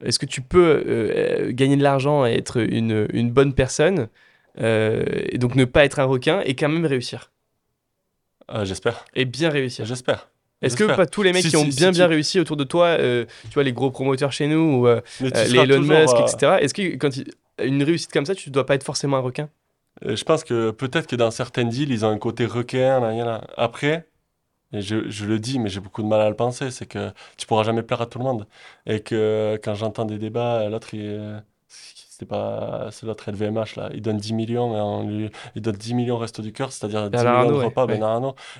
Est-ce 0.03 0.19
que 0.19 0.25
tu 0.25 0.41
peux 0.41 0.83
euh, 0.85 1.51
gagner 1.51 1.77
de 1.77 1.83
l'argent 1.83 2.25
et 2.25 2.33
être 2.33 2.57
une, 2.61 3.07
une 3.13 3.31
bonne 3.31 3.53
personne, 3.53 4.07
et 4.59 5.37
donc 5.39 5.55
ne 5.55 5.65
pas 5.65 5.83
être 5.83 5.99
un 5.99 6.03
requin, 6.03 6.41
et 6.45 6.55
quand 6.55 6.69
même 6.69 6.85
réussir? 6.85 7.31
J'espère. 8.63 9.05
Et 9.15 9.25
bien 9.25 9.49
réussir. 9.49 9.85
J'espère. 9.85 10.29
Est-ce 10.63 10.77
que 10.77 10.95
pas 10.95 11.05
tous 11.05 11.23
les 11.23 11.33
mecs 11.33 11.45
qui 11.45 11.55
ont 11.55 11.65
bien 11.65 11.91
bien 11.91 12.07
réussi 12.07 12.39
autour 12.39 12.57
de 12.57 12.63
toi, 12.63 12.87
euh, 12.87 13.25
tu 13.43 13.53
vois 13.53 13.63
les 13.63 13.73
gros 13.73 13.91
promoteurs 13.91 14.31
chez 14.31 14.47
nous 14.47 14.79
ou 14.79 14.87
euh, 14.87 15.01
euh, 15.21 15.45
les 15.45 15.59
Elon 15.59 15.81
Musk, 15.81 16.15
etc. 16.19 16.57
Est-ce 16.61 16.73
que 16.73 16.95
quand 16.95 17.09
une 17.61 17.83
réussite 17.83 18.11
comme 18.11 18.25
ça, 18.25 18.33
tu 18.33 18.49
dois 18.49 18.65
pas 18.65 18.75
être 18.75 18.83
forcément 18.83 19.17
un 19.17 19.21
requin? 19.21 19.49
Je 20.03 20.23
pense 20.23 20.43
que 20.43 20.71
peut-être 20.71 21.07
que 21.07 21.15
dans 21.15 21.31
certaines 21.31 21.69
deals, 21.69 21.91
ils 21.91 22.05
ont 22.05 22.09
un 22.09 22.17
côté 22.17 22.45
requin. 22.45 22.99
Là, 22.99 23.41
Après, 23.57 24.07
et 24.73 24.81
je, 24.81 25.09
je, 25.09 25.25
le 25.25 25.39
dis, 25.39 25.59
mais 25.59 25.69
j'ai 25.69 25.79
beaucoup 25.79 26.01
de 26.03 26.07
mal 26.07 26.21
à 26.21 26.29
le 26.29 26.35
penser, 26.35 26.71
c'est 26.71 26.85
que 26.85 27.11
tu 27.37 27.47
pourras 27.47 27.63
jamais 27.63 27.83
plaire 27.83 28.01
à 28.01 28.05
tout 28.07 28.19
le 28.19 28.25
monde. 28.25 28.47
Et 28.85 29.01
que 29.01 29.59
quand 29.63 29.75
j'entends 29.75 30.05
des 30.05 30.17
débats, 30.17 30.67
l'autre, 30.69 30.93
il 30.93 31.41
c'est 31.67 32.27
pas 32.27 32.89
c'est 32.91 33.05
l'autre 33.05 33.31
LVMH 33.31 33.75
là 33.75 33.89
il 33.93 34.01
donne 34.01 34.17
10 34.17 34.33
millions 34.33 34.77
et 34.77 34.79
on 34.79 35.07
lui 35.07 35.31
il 35.55 35.61
donne 35.61 35.75
10 35.75 35.95
millions 35.95 36.17
resto 36.17 36.43
du 36.43 36.53
cœur 36.53 36.71
c'est-à-dire 36.71 37.09
10 37.09 37.17
millions 37.17 37.47
de 37.47 37.53
repas 37.53 37.87
ouais. 37.87 37.97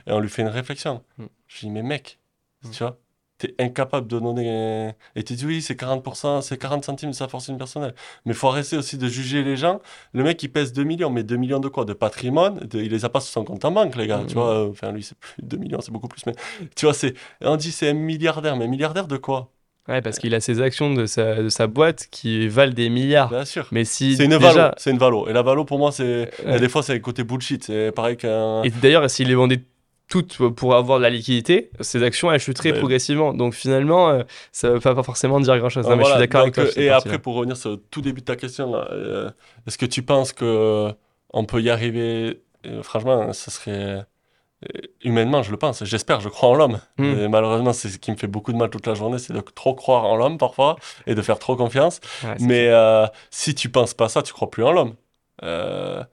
et 0.08 0.12
on 0.12 0.20
lui 0.20 0.30
fait 0.30 0.42
une 0.42 0.48
réflexion 0.48 1.04
mm. 1.18 1.26
je 1.48 1.60
dis 1.60 1.70
mais 1.70 1.84
mec 1.84 2.20
mm. 2.64 2.72
tu 2.72 2.84
vois 2.84 2.98
t'es 3.44 3.56
incapable 3.60 4.08
de 4.08 4.20
donner 4.20 4.92
et 5.16 5.24
tu 5.24 5.34
dis 5.34 5.46
oui 5.46 5.62
c'est 5.62 5.80
40% 5.80 6.42
c'est 6.42 6.58
40 6.58 6.86
centimes 6.86 7.12
de 7.12 7.16
sa 7.16 7.28
fortune 7.28 7.58
personnelle 7.58 7.94
mais 8.26 8.34
faut 8.34 8.48
arrêter 8.48 8.78
aussi 8.78 8.98
de 8.98 9.08
juger 9.08 9.44
les 9.44 9.58
gens 9.58 9.82
le 10.14 10.24
mec 10.24 10.42
il 10.44 10.50
pèse 10.50 10.72
2 10.72 10.84
millions 10.84 11.10
mais 11.10 11.24
2 11.24 11.36
millions 11.36 11.60
de 11.60 11.68
quoi? 11.68 11.86
De 11.86 11.94
patrimoine? 11.94 12.68
Il 12.74 12.92
les 12.92 13.06
a 13.06 13.10
pas 13.10 13.20
sur 13.20 13.32
son 13.34 13.44
compte 13.44 13.66
en 13.66 13.72
banque 13.72 13.96
les 13.96 14.08
gars 14.08 14.24
tu 14.28 14.36
vois 14.36 14.70
enfin 14.70 14.92
lui 14.92 15.04
c'est 15.04 15.18
plus 15.18 15.36
2 15.42 15.58
millions 15.58 15.82
c'est 15.82 15.92
beaucoup 15.92 16.08
plus 16.08 16.26
mais 16.26 16.34
tu 16.76 16.86
vois 16.86 16.94
c'est 16.94 17.14
on 17.42 17.58
dit 17.58 17.72
c'est 17.72 17.90
un 17.90 17.94
milliardaire 17.94 18.56
mais 18.56 18.68
milliardaire 18.68 19.08
de 19.08 19.18
quoi? 19.18 19.50
Ouais, 19.90 20.02
parce 20.02 20.18
qu'il 20.18 20.34
a 20.34 20.40
ses 20.40 20.62
actions 20.62 20.94
de 20.94 21.06
sa, 21.06 21.44
de 21.44 21.50
sa, 21.50 21.68
boîte 21.68 22.08
qui 22.10 22.48
valent 22.48 22.72
des 22.72 22.88
milliards. 22.88 23.30
Bien 23.30 23.44
sûr. 23.44 23.68
Mais 23.74 23.84
si 23.84 24.16
c'est 24.16 24.24
une 24.24 24.38
déjà... 24.38 24.54
valo, 24.54 24.74
c'est 24.78 24.92
une 24.92 24.98
valo. 24.98 25.28
Et 25.28 25.34
la 25.34 25.42
valo 25.42 25.66
pour 25.66 25.78
moi 25.78 25.92
c'est 25.92 26.32
des 26.58 26.70
fois 26.70 26.84
c'est 26.84 26.94
le 26.94 27.00
côté 27.00 27.26
bullshit. 27.26 27.66
C'est 27.66 27.92
pareil 27.92 28.16
qu'un. 28.16 28.64
Et 28.64 28.70
d'ailleurs 28.70 29.10
s'il 29.10 29.28
les 29.28 29.36
vendait 29.36 29.62
toutes 30.14 30.38
pour 30.50 30.76
avoir 30.76 31.00
de 31.00 31.04
la 31.04 31.10
liquidité, 31.10 31.72
ces 31.80 32.04
actions 32.04 32.32
elles 32.32 32.40
chuteraient 32.40 32.72
très 32.72 32.80
progressivement. 32.80 33.34
Donc 33.34 33.56
finalement 33.56 34.10
euh, 34.10 34.24
ça 34.52 34.70
veut 34.70 34.80
pas 34.80 35.02
forcément 35.02 35.40
dire 35.40 35.58
grand 35.58 35.70
chose. 35.70 35.88
Non, 35.88 35.96
mais 35.96 36.04
je 36.04 36.10
suis 36.10 36.20
d'accord 36.20 36.42
avec 36.42 36.54
toi. 36.54 36.66
Et 36.76 36.90
après 36.90 37.18
pour 37.18 37.34
revenir 37.36 37.58
sur 37.58 37.72
le 37.72 37.78
tout 37.78 38.02
début 38.02 38.22
de 38.22 38.26
ta 38.26 38.36
question 38.36 38.72
là, 38.72 38.88
euh, 38.92 39.30
est-ce 39.68 39.78
que 39.78 39.88
tu 39.88 40.04
penses 40.04 40.32
que 40.32 40.92
on 41.32 41.46
peut 41.46 41.62
y 41.62 41.70
arriver 41.70 42.42
Franchement, 42.84 43.34
ça 43.34 43.52
serait 43.52 44.06
euh, 44.64 44.82
humainement, 45.04 45.42
je 45.44 45.52
le 45.52 45.58
pense, 45.58 45.84
j'espère, 45.84 46.22
je 46.22 46.30
crois 46.30 46.50
en 46.50 46.56
l'homme. 46.56 46.80
Hmm. 46.98 47.28
Malheureusement, 47.28 47.74
c'est 47.74 47.90
ce 47.90 47.98
qui 47.98 48.12
me 48.12 48.16
fait 48.16 48.28
beaucoup 48.28 48.54
de 48.54 48.58
mal 48.58 48.70
toute 48.70 48.88
la 48.88 48.94
journée, 48.94 49.18
c'est 49.18 49.34
de 49.34 49.42
trop 49.42 49.74
croire 49.74 50.06
en 50.06 50.16
l'homme 50.16 50.38
parfois 50.38 50.78
et 51.08 51.16
de 51.16 51.22
faire 51.22 51.40
trop 51.40 51.56
confiance. 51.56 52.00
Mais 52.40 52.68
euh, 52.68 53.08
si 53.32 53.56
tu 53.56 53.70
penses 53.70 53.94
pas 53.94 54.10
ça, 54.10 54.22
tu 54.22 54.32
crois 54.32 54.50
plus 54.50 54.64
en 54.64 54.72
l'homme. 54.72 54.94
Euh, 55.44 56.04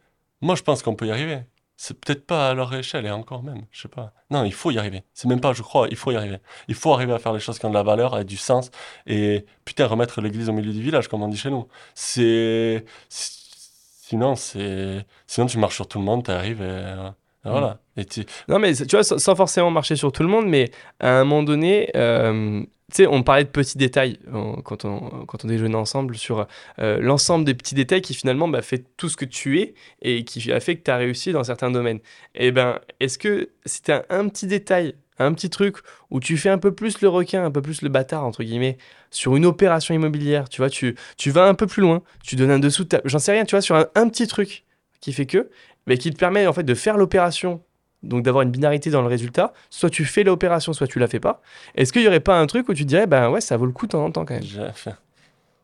moi, 0.40 0.54
je 0.54 0.62
pense 0.62 0.82
qu'on 0.82 0.94
peut 0.94 1.06
y 1.06 1.10
arriver. 1.10 1.40
C'est 1.82 1.98
peut-être 1.98 2.26
pas 2.26 2.50
à 2.50 2.52
leur 2.52 2.74
échelle 2.74 3.06
et 3.06 3.10
encore 3.10 3.42
même, 3.42 3.62
je 3.70 3.80
sais 3.80 3.88
pas. 3.88 4.12
Non, 4.28 4.44
il 4.44 4.52
faut 4.52 4.70
y 4.70 4.76
arriver. 4.76 5.02
C'est 5.14 5.28
même 5.28 5.40
pas 5.40 5.54
je 5.54 5.62
crois, 5.62 5.88
il 5.90 5.96
faut 5.96 6.12
y 6.12 6.16
arriver. 6.16 6.36
Il 6.68 6.74
faut 6.74 6.92
arriver 6.92 7.14
à 7.14 7.18
faire 7.18 7.32
les 7.32 7.40
choses 7.40 7.58
qui 7.58 7.64
ont 7.64 7.70
de 7.70 7.74
la 7.74 7.82
valeur 7.82 8.18
et 8.18 8.24
du 8.26 8.36
sens 8.36 8.70
et 9.06 9.46
putain 9.64 9.86
remettre 9.86 10.20
l'église 10.20 10.50
au 10.50 10.52
milieu 10.52 10.74
du 10.74 10.82
village 10.82 11.08
comme 11.08 11.22
on 11.22 11.28
dit 11.28 11.38
chez 11.38 11.48
nous. 11.48 11.68
C'est 11.94 12.84
sinon 13.08 14.36
c'est 14.36 15.06
sinon 15.26 15.46
tu 15.46 15.56
marches 15.56 15.76
sur 15.76 15.88
tout 15.88 15.98
le 15.98 16.04
monde, 16.04 16.22
tu 16.22 16.30
arrives 16.30 16.60
et 16.60 16.96
voilà. 17.44 17.78
Mm. 17.96 18.02
Non, 18.48 18.58
mais 18.58 18.74
tu 18.74 18.96
vois, 18.96 19.02
sans 19.02 19.34
forcément 19.34 19.70
marcher 19.70 19.96
sur 19.96 20.12
tout 20.12 20.22
le 20.22 20.28
monde, 20.28 20.46
mais 20.48 20.70
à 21.00 21.20
un 21.20 21.24
moment 21.24 21.42
donné, 21.42 21.90
euh, 21.96 22.62
tu 22.90 22.96
sais, 22.96 23.06
on 23.06 23.22
parlait 23.22 23.44
de 23.44 23.48
petits 23.48 23.78
détails 23.78 24.18
quand, 24.64 24.84
on, 24.84 25.24
quand 25.26 25.44
on 25.44 25.48
déjeunait 25.48 25.76
ensemble 25.76 26.16
sur 26.16 26.46
euh, 26.78 26.98
l'ensemble 27.00 27.44
des 27.44 27.54
petits 27.54 27.74
détails 27.74 28.02
qui 28.02 28.14
finalement 28.14 28.48
bah, 28.48 28.62
fait 28.62 28.84
tout 28.96 29.08
ce 29.08 29.16
que 29.16 29.24
tu 29.24 29.60
es 29.60 29.74
et 30.02 30.24
qui 30.24 30.52
a 30.52 30.60
fait 30.60 30.76
que 30.76 30.82
tu 30.82 30.90
as 30.90 30.96
réussi 30.96 31.32
dans 31.32 31.44
certains 31.44 31.70
domaines. 31.70 32.00
Et 32.34 32.48
eh 32.48 32.52
ben, 32.52 32.80
est-ce 32.98 33.18
que 33.18 33.50
tu 33.84 33.92
as 33.92 34.04
un 34.10 34.28
petit 34.28 34.46
détail, 34.46 34.94
un 35.18 35.32
petit 35.32 35.50
truc 35.50 35.76
où 36.10 36.20
tu 36.20 36.36
fais 36.36 36.50
un 36.50 36.58
peu 36.58 36.72
plus 36.74 37.00
le 37.00 37.08
requin, 37.08 37.44
un 37.44 37.50
peu 37.50 37.62
plus 37.62 37.82
le 37.82 37.88
bâtard, 37.88 38.24
entre 38.24 38.42
guillemets, 38.42 38.76
sur 39.10 39.36
une 39.36 39.46
opération 39.46 39.94
immobilière, 39.94 40.48
tu 40.48 40.60
vois, 40.60 40.70
tu, 40.70 40.96
tu 41.16 41.30
vas 41.30 41.46
un 41.46 41.54
peu 41.54 41.66
plus 41.66 41.82
loin, 41.82 42.02
tu 42.22 42.36
donnes 42.36 42.50
un 42.50 42.58
dessous, 42.58 42.86
j'en 43.04 43.18
sais 43.18 43.32
rien, 43.32 43.44
tu 43.44 43.54
vois, 43.54 43.62
sur 43.62 43.76
un, 43.76 43.86
un 43.94 44.08
petit 44.08 44.26
truc 44.26 44.64
qui 45.00 45.12
fait 45.12 45.26
que, 45.26 45.50
mais 45.86 45.98
qui 45.98 46.10
te 46.10 46.18
permet 46.18 46.46
en 46.46 46.52
fait 46.52 46.62
de 46.62 46.74
faire 46.74 46.96
l'opération, 46.96 47.62
donc 48.02 48.22
d'avoir 48.22 48.42
une 48.42 48.50
binarité 48.50 48.90
dans 48.90 49.02
le 49.02 49.08
résultat. 49.08 49.52
Soit 49.70 49.90
tu 49.90 50.04
fais 50.04 50.24
l'opération, 50.24 50.72
soit 50.72 50.86
tu 50.86 50.98
la 50.98 51.08
fais 51.08 51.20
pas. 51.20 51.40
Est-ce 51.74 51.92
qu'il 51.92 52.02
y 52.02 52.08
aurait 52.08 52.20
pas 52.20 52.38
un 52.38 52.46
truc 52.46 52.68
où 52.68 52.74
tu 52.74 52.84
dirais, 52.84 53.06
ben 53.06 53.30
ouais, 53.30 53.40
ça 53.40 53.56
vaut 53.56 53.66
le 53.66 53.72
coup 53.72 53.86
de 53.86 53.92
temps 53.92 54.04
en 54.04 54.10
temps 54.10 54.24
quand 54.24 54.34
même? 54.34 54.42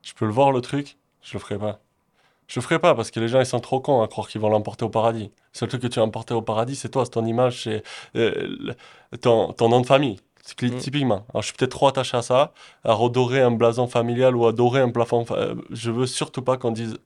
Je 0.03 0.13
peux 0.15 0.27
le 0.27 0.33
voir 0.33 0.53
le 0.53 0.61
truc, 0.61 0.97
je 1.23 1.35
le 1.35 1.39
ferai 1.39 1.59
pas. 1.59 1.81
Je 2.47 2.61
le 2.61 2.63
ferai 2.63 2.79
pas 2.79 2.95
parce 2.95 3.11
que 3.11 3.19
les 3.19 3.27
gens 3.27 3.41
ils 3.41 3.47
sont 3.47 3.59
trop 3.59 3.81
cons 3.81 4.03
à 4.03 4.09
croire 4.09 4.29
qu'ils 4.29 4.41
vont 4.41 4.49
l'emporter 4.49 4.85
au 4.85 4.89
paradis. 4.89 5.33
Le 5.55 5.59
seul 5.59 5.69
truc 5.69 5.83
que 5.83 5.89
tu 5.89 5.99
vas 5.99 6.07
emporter 6.07 6.33
au 6.33 6.43
paradis, 6.43 6.77
c'est 6.77 6.91
toi, 6.91 7.05
c'est 7.05 7.11
ton 7.11 7.25
image, 7.25 7.65
c'est 7.65 7.83
euh, 8.15 8.73
ton, 9.21 9.53
ton, 9.53 9.69
nom 9.69 9.81
de 9.81 9.87
famille. 9.87 10.21
Mm. 10.63 10.79
Typiquement. 10.79 11.27
Alors, 11.31 11.43
je 11.43 11.47
suis 11.49 11.57
peut-être 11.57 11.73
trop 11.73 11.89
attaché 11.89 12.17
à 12.17 12.23
ça, 12.23 12.53
à 12.85 12.93
redorer 12.93 13.43
un 13.43 13.51
blason 13.51 13.89
familial 13.89 14.37
ou 14.37 14.47
à 14.47 14.53
dorer 14.53 14.81
un 14.81 14.91
plafond. 14.91 15.25
Je 15.71 15.91
veux 15.91 16.07
surtout 16.07 16.43
pas 16.43 16.57
qu'on 16.57 16.71
dise 16.71 16.99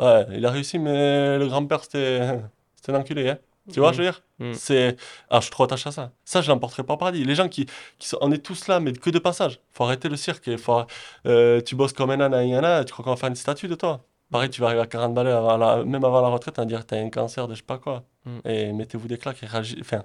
Ouais, 0.00 0.26
il 0.32 0.44
a 0.46 0.50
réussi, 0.50 0.78
mais 0.78 1.38
le 1.38 1.46
grand-père, 1.46 1.84
c'était 1.84 2.20
un 2.88 2.94
enculé, 2.94 3.30
hein. 3.30 3.38
Tu 3.72 3.80
vois, 3.80 3.92
je 3.92 3.98
veux 3.98 4.04
dire? 4.04 4.22
Mm. 4.38 4.52
C'est. 4.54 4.96
Ah, 5.30 5.38
je 5.38 5.42
suis 5.42 5.50
trop 5.50 5.64
attaché 5.64 5.88
à 5.88 5.92
ça. 5.92 6.12
Ça, 6.24 6.40
je 6.40 6.48
l'emporterai 6.48 6.82
pas 6.82 6.94
au 6.94 6.96
paradis. 6.96 7.24
Les 7.24 7.34
gens 7.34 7.48
qui, 7.48 7.66
qui 7.98 8.08
sont... 8.08 8.18
On 8.20 8.32
est 8.32 8.38
tous 8.38 8.68
là, 8.68 8.80
mais 8.80 8.92
que 8.92 9.10
de 9.10 9.18
passage. 9.18 9.60
faut 9.72 9.84
arrêter 9.84 10.08
le 10.08 10.16
cirque. 10.16 10.56
Faut... 10.56 10.82
Euh, 11.26 11.60
tu 11.60 11.74
bosses 11.74 11.92
comme 11.92 12.10
un 12.10 12.20
anaïana, 12.20 12.84
tu 12.84 12.92
crois 12.92 13.04
qu'on 13.04 13.10
va 13.10 13.16
faire 13.16 13.28
une 13.28 13.36
statue 13.36 13.68
de 13.68 13.74
toi? 13.74 14.04
Pareil, 14.30 14.50
tu 14.50 14.60
vas 14.60 14.68
arriver 14.68 14.82
à 14.82 14.86
40 14.86 15.14
balais, 15.14 15.32
avant 15.32 15.84
même 15.84 16.04
avant 16.04 16.20
la 16.20 16.28
retraite, 16.28 16.58
à 16.58 16.64
dire 16.64 16.84
t'as 16.84 16.98
un 16.98 17.08
cancer 17.08 17.48
de 17.48 17.54
je 17.54 17.58
sais 17.58 17.64
pas 17.64 17.78
quoi. 17.78 18.04
Mm. 18.24 18.38
Et 18.44 18.72
mettez-vous 18.72 19.08
des 19.08 19.18
claques 19.18 19.42
et 19.42 19.46
réagissez. 19.46 19.80
Enfin, 19.80 20.04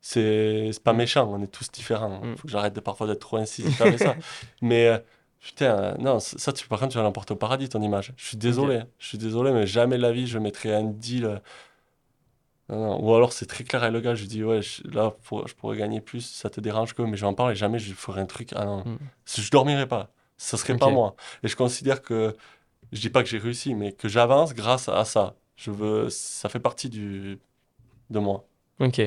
c'est 0.00 0.70
pas 0.84 0.92
mm. 0.92 0.96
méchant, 0.96 1.30
on 1.32 1.42
est 1.42 1.46
tous 1.46 1.70
différents. 1.70 2.20
Il 2.24 2.36
faut 2.36 2.46
que 2.46 2.52
j'arrête 2.52 2.74
de, 2.74 2.80
parfois 2.80 3.06
d'être 3.06 3.20
trop 3.20 3.38
incisif 3.38 3.80
avec 3.80 3.98
ça. 3.98 4.14
Mais. 4.62 4.88
Euh, 4.88 4.98
putain, 5.40 5.94
non, 5.98 6.18
ça, 6.18 6.52
tu, 6.52 6.66
par 6.66 6.80
contre, 6.80 6.92
tu 6.92 6.98
vas 6.98 7.04
l'emporter 7.04 7.32
au 7.32 7.36
paradis, 7.36 7.68
ton 7.68 7.80
image. 7.80 8.12
Je 8.16 8.26
suis 8.26 8.36
désolé, 8.36 8.82
je 8.98 9.06
suis 9.06 9.18
désolé, 9.18 9.52
mais 9.52 9.66
jamais 9.66 9.96
de 9.96 10.02
la 10.02 10.10
vie, 10.10 10.26
je 10.26 10.38
mettrai 10.38 10.74
un 10.74 10.82
deal 10.82 11.40
ou 12.68 13.14
alors 13.14 13.32
c'est 13.32 13.46
très 13.46 13.64
clair 13.64 13.90
le 13.90 14.00
gars, 14.00 14.14
je 14.14 14.22
lui 14.22 14.28
dis 14.28 14.42
ouais, 14.44 14.60
là 14.84 15.14
je 15.46 15.54
pourrais 15.54 15.76
gagner 15.76 16.00
plus, 16.00 16.20
ça 16.20 16.50
te 16.50 16.60
dérange 16.60 16.94
que, 16.94 17.02
mais 17.02 17.16
j'en 17.16 17.32
parle 17.34 17.52
et 17.52 17.54
jamais 17.54 17.78
je 17.78 17.92
ferai 17.94 18.20
un 18.20 18.26
truc. 18.26 18.50
Ah 18.56 18.64
non, 18.64 18.78
mm. 18.84 18.98
je 19.38 19.50
dormirai 19.50 19.86
pas, 19.86 20.10
ça 20.36 20.56
serait 20.56 20.76
pas 20.76 20.90
moi. 20.90 21.14
Et 21.42 21.48
je 21.48 21.56
considère 21.56 22.02
que, 22.02 22.36
je 22.92 23.00
dis 23.00 23.10
pas 23.10 23.22
que 23.22 23.28
j'ai 23.28 23.38
réussi, 23.38 23.74
mais 23.74 23.92
que 23.92 24.08
j'avance 24.08 24.54
grâce 24.54 24.88
à 24.88 25.04
ça. 25.04 25.34
Je 25.56 25.70
veux, 25.70 26.10
ça 26.10 26.48
fait 26.48 26.60
partie 26.60 26.88
du, 26.88 27.38
de 28.10 28.18
moi. 28.18 28.44
Ok. 28.78 29.00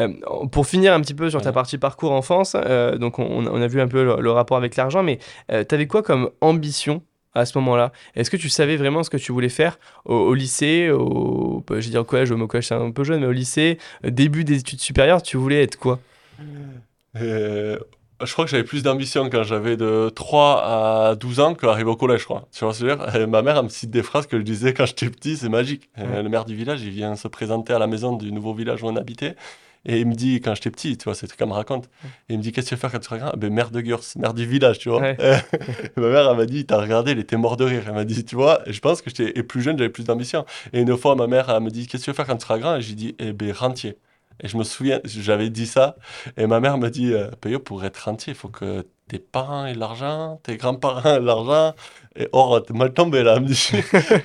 Euh, 0.00 0.48
pour 0.52 0.66
finir 0.66 0.92
un 0.92 1.00
petit 1.00 1.14
peu 1.14 1.30
sur 1.30 1.40
ta 1.40 1.52
partie 1.52 1.78
parcours 1.78 2.12
enfance, 2.12 2.54
euh, 2.56 2.98
donc 2.98 3.18
on, 3.18 3.46
on, 3.46 3.62
a 3.62 3.66
vu 3.66 3.80
un 3.80 3.88
peu 3.88 4.04
le, 4.20 4.30
rapport 4.30 4.58
avec 4.58 4.76
l'argent, 4.76 5.02
mais 5.02 5.18
euh, 5.50 5.64
tu 5.66 5.74
avais 5.74 5.86
quoi 5.86 6.02
comme 6.02 6.30
ambition 6.42 7.02
à 7.34 7.46
ce 7.46 7.56
moment-là 7.58 7.92
Est-ce 8.14 8.30
que 8.30 8.36
tu 8.36 8.48
savais 8.48 8.76
vraiment 8.76 9.02
ce 9.02 9.10
que 9.10 9.16
tu 9.16 9.32
voulais 9.32 9.48
faire 9.48 9.78
au, 10.04 10.34
lycée, 10.34 10.90
au, 10.90 11.64
bah, 11.66 11.80
je 11.80 11.86
veux 11.86 11.90
dire 11.90 12.00
au 12.00 12.04
collège, 12.04 12.30
au 12.30 12.46
collège 12.46 12.68
c'est 12.68 12.74
un 12.74 12.90
peu 12.90 13.04
jeune, 13.04 13.20
mais 13.20 13.26
au 13.26 13.32
lycée, 13.32 13.78
euh, 14.04 14.10
début 14.10 14.44
des 14.44 14.60
études 14.60 14.80
supérieures, 14.80 15.22
tu 15.22 15.36
voulais 15.36 15.62
être 15.62 15.76
quoi? 15.76 15.98
Euh, 17.16 17.78
Je 18.22 18.32
crois 18.32 18.44
que 18.44 18.50
j'avais 18.50 18.64
plus 18.64 18.82
d'ambition 18.82 19.28
quand 19.30 19.42
j'avais 19.42 19.76
de 19.76 20.10
3 20.14 20.62
à 21.10 21.14
12 21.16 21.40
ans 21.40 21.54
qu'arriver 21.54 21.90
au 21.90 21.96
collège, 21.96 22.20
je 22.20 22.24
crois. 22.24 22.48
Tu 22.52 22.64
vois 22.64 22.72
ce 22.72 22.80
que 22.82 22.88
je 22.88 22.94
veux 22.94 23.18
dire? 23.18 23.28
Ma 23.28 23.42
mère, 23.42 23.56
elle 23.58 23.64
me 23.64 23.68
cite 23.68 23.90
des 23.90 24.02
phrases 24.02 24.26
que 24.26 24.38
je 24.38 24.42
disais 24.42 24.72
quand 24.72 24.86
j'étais 24.86 25.10
petit, 25.10 25.36
c'est 25.36 25.48
magique. 25.48 25.90
Euh, 25.98 26.22
le 26.22 26.28
maire 26.28 26.44
du 26.44 26.54
village, 26.54 26.82
il 26.82 26.90
vient 26.90 27.16
se 27.16 27.28
présenter 27.28 27.72
à 27.72 27.78
la 27.78 27.86
maison 27.86 28.16
du 28.16 28.32
nouveau 28.32 28.54
village 28.54 28.82
où 28.82 28.86
on 28.86 28.96
habitait. 28.96 29.36
Et 29.86 30.00
il 30.00 30.06
me 30.06 30.14
dit, 30.14 30.40
quand 30.40 30.54
j'étais 30.54 30.70
petit, 30.70 30.96
tu 30.96 31.04
vois, 31.04 31.14
c'est 31.14 31.30
comme 31.36 31.50
me 31.50 31.54
raconte, 31.54 31.90
il 32.28 32.38
me 32.38 32.42
dit, 32.42 32.52
qu'est-ce 32.52 32.70
que 32.70 32.70
tu 32.70 32.74
vas 32.76 32.80
faire 32.80 32.92
quand 32.92 32.98
tu 33.00 33.04
seras 33.04 33.18
grand? 33.18 33.36
Ben, 33.36 33.52
mère 33.52 33.70
de 33.70 33.80
Gurs, 33.80 34.00
mère 34.16 34.34
du 34.34 34.46
village, 34.46 34.78
tu 34.78 34.88
vois. 34.88 35.00
ma 35.96 36.08
mère, 36.08 36.30
elle 36.30 36.36
m'a 36.36 36.46
dit, 36.46 36.64
t'as 36.64 36.80
regardé, 36.80 37.12
elle 37.12 37.18
était 37.18 37.36
morte 37.36 37.58
de 37.58 37.64
rire. 37.64 37.82
Elle 37.86 37.94
m'a 37.94 38.04
dit, 38.04 38.24
tu 38.24 38.34
vois, 38.34 38.66
et 38.66 38.72
je 38.72 38.80
pense 38.80 39.02
que 39.02 39.10
j'étais 39.10 39.42
plus 39.42 39.62
jeune, 39.62 39.76
j'avais 39.76 39.90
plus 39.90 40.04
d'ambition. 40.04 40.46
Et 40.72 40.80
une 40.80 40.96
fois, 40.96 41.14
ma 41.16 41.26
mère, 41.26 41.50
elle 41.50 41.62
me 41.62 41.70
dit, 41.70 41.86
qu'est-ce 41.86 42.02
que 42.02 42.04
tu 42.04 42.10
vas 42.12 42.16
faire 42.16 42.26
quand 42.26 42.36
tu 42.36 42.46
seras 42.46 42.58
grand? 42.58 42.76
Et 42.76 42.80
j'ai 42.80 42.94
dit, 42.94 43.14
eh 43.18 43.32
ben, 43.32 43.52
rentier. 43.52 43.98
Et 44.42 44.48
je 44.48 44.56
me 44.56 44.64
souviens, 44.64 45.00
j'avais 45.04 45.48
dit 45.48 45.66
ça, 45.66 45.96
et 46.36 46.46
ma 46.46 46.58
mère 46.58 46.76
me 46.78 46.88
dit, 46.88 47.12
euh, 47.12 47.30
pour 47.64 47.84
être 47.84 47.98
rentier, 47.98 48.32
il 48.32 48.36
faut 48.36 48.48
que 48.48 48.84
tes 49.06 49.18
parents 49.18 49.66
aient 49.66 49.74
l'argent, 49.74 50.40
tes 50.42 50.56
grands-parents 50.56 51.16
aient 51.16 51.20
l'argent. 51.20 51.74
Et 52.16 52.28
oh, 52.32 52.58
t'es 52.60 52.74
mal 52.74 52.92
tombé 52.92 53.22
là, 53.22 53.34
elle 53.36 53.42
me 53.42 53.46
dit. 53.46 53.70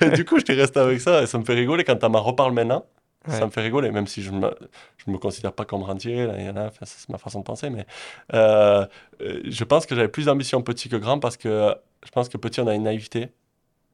et 0.00 0.10
du 0.10 0.24
coup, 0.24 0.38
je 0.38 0.44
t'ai 0.44 0.54
resté 0.54 0.80
avec 0.80 1.00
ça, 1.00 1.22
et 1.22 1.26
ça 1.26 1.38
me 1.38 1.44
fait 1.44 1.54
rigoler 1.54 1.84
quand 1.84 2.02
elle 2.02 2.10
m'en 2.10 2.22
reparle 2.22 2.52
maintenant. 2.52 2.84
Ça 3.28 3.44
me 3.44 3.50
fait 3.50 3.60
rigoler, 3.60 3.90
même 3.90 4.06
si 4.06 4.22
je 4.22 4.30
ne 4.30 4.38
me, 4.38 4.54
je 4.96 5.10
me 5.10 5.18
considère 5.18 5.52
pas 5.52 5.66
comme 5.66 5.82
rentier, 5.82 6.26
là, 6.26 6.34
il 6.38 6.46
y 6.46 6.48
en 6.48 6.56
a, 6.56 6.70
c'est 6.84 7.08
ma 7.10 7.18
façon 7.18 7.40
de 7.40 7.44
penser, 7.44 7.68
mais 7.68 7.84
euh, 8.32 8.86
euh, 9.20 9.42
je 9.44 9.64
pense 9.64 9.84
que 9.84 9.94
j'avais 9.94 10.08
plus 10.08 10.24
d'ambition 10.24 10.62
petit 10.62 10.88
que 10.88 10.96
grand 10.96 11.18
parce 11.18 11.36
que 11.36 11.74
je 12.04 12.10
pense 12.10 12.30
que 12.30 12.38
petit, 12.38 12.60
on 12.60 12.66
a 12.66 12.74
une 12.74 12.84
naïveté. 12.84 13.28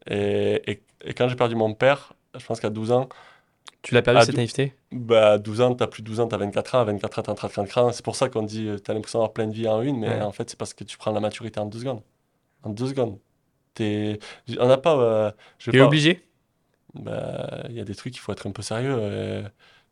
Et, 0.08 0.80
et, 1.04 1.14
quand 1.14 1.28
j'ai 1.28 1.34
perdu 1.34 1.56
mon 1.56 1.74
père, 1.74 2.12
je 2.38 2.46
pense 2.46 2.60
qu'à 2.60 2.70
12 2.70 2.92
ans. 2.92 3.08
Tu 3.82 3.94
l'as 3.94 4.02
perdu 4.02 4.24
cette 4.24 4.36
naïveté? 4.36 4.74
bah, 4.92 5.32
À 5.32 5.38
12 5.38 5.60
ans, 5.60 5.74
tu 5.74 5.82
as 5.82 5.88
plus 5.88 6.02
de 6.02 6.06
12 6.06 6.20
ans, 6.20 6.28
tu 6.28 6.34
as 6.36 6.38
24 6.38 6.74
ans. 6.76 6.80
À 6.80 6.84
24 6.84 7.18
ans, 7.18 7.22
tu 7.22 7.30
as 7.30 7.34
34 7.34 7.78
ans. 7.78 7.92
C'est 7.92 8.04
pour 8.04 8.14
ça 8.14 8.28
qu'on 8.28 8.42
dit 8.42 8.70
tu 8.84 8.90
as 8.90 8.94
l'impression 8.94 9.18
d'avoir 9.18 9.32
plein 9.32 9.48
de 9.48 9.54
vie 9.54 9.66
en 9.66 9.82
une, 9.82 9.98
mais 9.98 10.20
en 10.20 10.30
fait, 10.30 10.48
c'est 10.50 10.58
parce 10.58 10.72
que 10.72 10.84
tu 10.84 10.96
prends 10.96 11.10
la 11.10 11.20
maturité 11.20 11.58
en 11.58 11.66
deux 11.66 11.80
secondes. 11.80 12.02
En 12.62 12.70
deux 12.70 12.86
secondes. 12.86 13.18
Es... 13.80 14.18
On 14.58 14.68
n'a 14.68 14.78
pas. 14.78 14.96
Euh, 14.96 15.30
tu 15.58 15.76
es 15.76 15.80
obligé? 15.80 16.25
Bah, 17.02 17.64
il 17.68 17.74
y 17.74 17.80
a 17.80 17.84
des 17.84 17.94
trucs, 17.94 18.16
il 18.16 18.20
faut 18.20 18.32
être 18.32 18.46
un 18.46 18.52
peu 18.52 18.62
sérieux. 18.62 18.96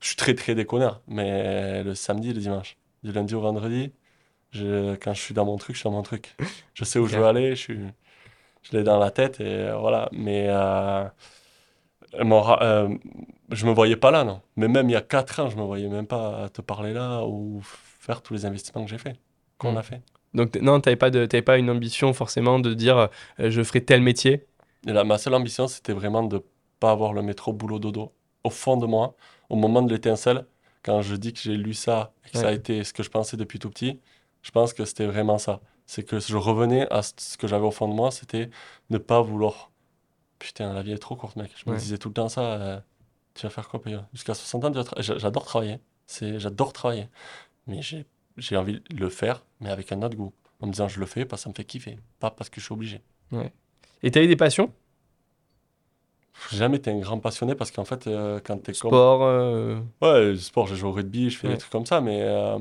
je 0.01 0.07
suis 0.07 0.17
très, 0.17 0.35
très 0.35 0.55
déconneur, 0.55 1.03
mais 1.07 1.83
le 1.83 1.95
samedi 1.95 2.31
et 2.31 2.33
le 2.33 2.40
dimanche, 2.40 2.77
du 3.03 3.12
lundi 3.12 3.35
au 3.35 3.40
vendredi, 3.40 3.93
je, 4.55 4.95
quand 4.97 5.12
je 5.14 5.21
suis 5.21 5.35
dans 5.35 5.45
mon 5.45 5.57
truc, 5.57 5.75
je 5.75 5.81
suis 5.81 5.88
dans 5.88 5.97
mon 5.97 6.03
truc. 6.03 6.37
Je 6.75 6.85
sais 6.85 6.99
où 6.99 7.07
je 7.07 7.17
veux 7.19 7.27
aller, 7.27 7.51
je, 7.51 7.61
suis, 7.61 7.81
je 8.62 8.77
l'ai 8.77 8.85
dans 8.85 8.99
la 8.99 9.11
tête, 9.11 9.40
et 9.40 9.71
voilà. 9.79 10.09
Mais 10.12 10.47
euh, 10.49 11.05
euh, 12.14 12.88
je 13.51 13.67
me 13.67 13.73
voyais 13.73 13.97
pas 13.97 14.11
là, 14.11 14.25
non. 14.25 14.40
Mais 14.57 14.69
même 14.69 14.88
il 14.88 14.93
y 14.93 14.97
a 14.97 15.01
4 15.01 15.40
ans, 15.40 15.51
je 15.51 15.57
me 15.57 15.62
voyais 15.62 15.88
même 15.88 16.07
pas 16.07 16.49
te 16.51 16.61
parler 16.61 16.93
là 16.93 17.25
ou 17.25 17.61
faire 17.64 18.23
tous 18.23 18.35
les 18.35 18.47
investissements 18.47 18.85
que 18.85 18.90
j'ai 18.90 18.99
fait, 18.99 19.17
qu'on 19.59 19.73
hmm. 19.73 19.79
a 19.79 19.83
fait. 19.83 20.03
Donc 20.35 20.57
non, 20.57 20.81
tu 20.81 20.88
n'avais 20.88 20.97
pas, 20.97 21.11
de, 21.11 21.27
pas 21.40 21.59
une 21.59 21.71
ambition 21.71 22.12
forcément 22.12 22.59
de 22.59 22.75
dire 22.75 23.09
euh, 23.40 23.51
je 23.51 23.62
ferai 23.62 23.85
tel 23.85 24.03
métier? 24.03 24.47
Là, 24.85 25.05
Ma 25.05 25.19
seule 25.19 25.35
ambition, 25.35 25.67
c'était 25.67 25.93
vraiment 25.93 26.23
de 26.23 26.43
pas 26.80 26.90
avoir 26.90 27.12
le 27.12 27.22
métro 27.22 27.52
boulot 27.52 27.78
dodo. 27.78 28.12
Au 28.42 28.50
fond 28.50 28.76
de 28.76 28.87
moi, 28.87 29.14
au 29.48 29.56
moment 29.56 29.82
de 29.82 29.92
l'étincelle, 29.92 30.46
quand 30.82 31.00
je 31.00 31.16
dis 31.16 31.32
que 31.32 31.40
j'ai 31.40 31.56
lu 31.56 31.74
ça 31.74 32.12
et 32.26 32.30
que 32.30 32.38
ça 32.38 32.48
a 32.48 32.52
été 32.52 32.84
ce 32.84 32.92
que 32.92 33.02
je 33.02 33.10
pensais 33.10 33.37
depuis 33.37 33.58
tout 33.58 33.70
petit, 33.70 34.00
je 34.42 34.50
pense 34.50 34.74
que 34.74 34.84
c'était 34.84 35.06
vraiment 35.06 35.38
ça. 35.38 35.60
C'est 35.87 36.02
que 36.02 36.20
je 36.20 36.37
revenais 36.37 36.87
à 36.92 37.02
ce 37.02 37.37
que 37.38 37.46
j'avais 37.46 37.64
au 37.64 37.70
fond 37.70 37.88
de 37.88 37.94
moi, 37.94 38.10
c'était 38.10 38.50
ne 38.90 38.98
pas 38.98 39.22
vouloir. 39.22 39.70
Putain, 40.38 40.72
la 40.74 40.82
vie 40.82 40.92
est 40.92 40.98
trop 40.98 41.16
courte, 41.16 41.37
mec. 41.37 41.50
Je 41.56 41.70
me 41.70 41.76
disais 41.76 41.96
tout 41.96 42.08
le 42.08 42.14
temps 42.14 42.28
ça. 42.28 42.42
Euh, 42.42 42.80
tu 43.34 43.46
vas 43.46 43.50
faire 43.50 43.68
quoi, 43.68 43.80
Jusqu'à 44.12 44.34
60 44.34 44.64
ans, 44.64 44.84
j'adore 44.98 45.44
travailler. 45.44 45.80
J'adore 46.06 46.72
travailler. 46.72 47.08
Mais 47.66 47.80
j'ai 47.82 48.56
envie 48.56 48.80
de 48.80 48.96
le 48.96 49.08
faire, 49.08 49.44
mais 49.60 49.70
avec 49.70 49.90
un 49.92 50.02
autre 50.02 50.16
goût. 50.16 50.32
En 50.60 50.66
me 50.66 50.72
disant, 50.72 50.88
je 50.88 51.00
le 51.00 51.06
fais 51.06 51.24
parce 51.24 51.42
que 51.42 51.44
ça 51.44 51.50
me 51.50 51.54
fait 51.54 51.64
kiffer, 51.64 51.98
pas 52.20 52.30
parce 52.30 52.48
que 52.48 52.60
je 52.60 52.66
suis 52.66 52.72
obligé. 52.72 53.02
Ouais. 53.32 53.52
Et 54.02 54.10
tu 54.10 54.18
as 54.18 54.22
eu 54.22 54.28
des 54.28 54.37
passions? 54.37 54.72
Jamais 56.53 56.77
été 56.77 56.90
un 56.90 56.99
grand 56.99 57.18
passionné 57.18 57.55
parce 57.55 57.70
qu'en 57.70 57.85
fait, 57.85 58.07
euh, 58.07 58.40
quand 58.44 58.62
tu 58.62 58.70
es 58.70 58.75
sport, 58.75 59.23
euh... 59.23 59.79
Ouais, 60.03 60.37
sport, 60.37 60.66
je 60.66 60.75
joue 60.75 60.88
au 60.88 60.92
rugby, 60.92 61.31
je 61.31 61.38
fais 61.38 61.49
des 61.49 61.59
trucs 61.59 61.73
comme 61.73 61.87
ça, 61.87 62.01
mais 62.01 62.20
euh, 62.23 62.59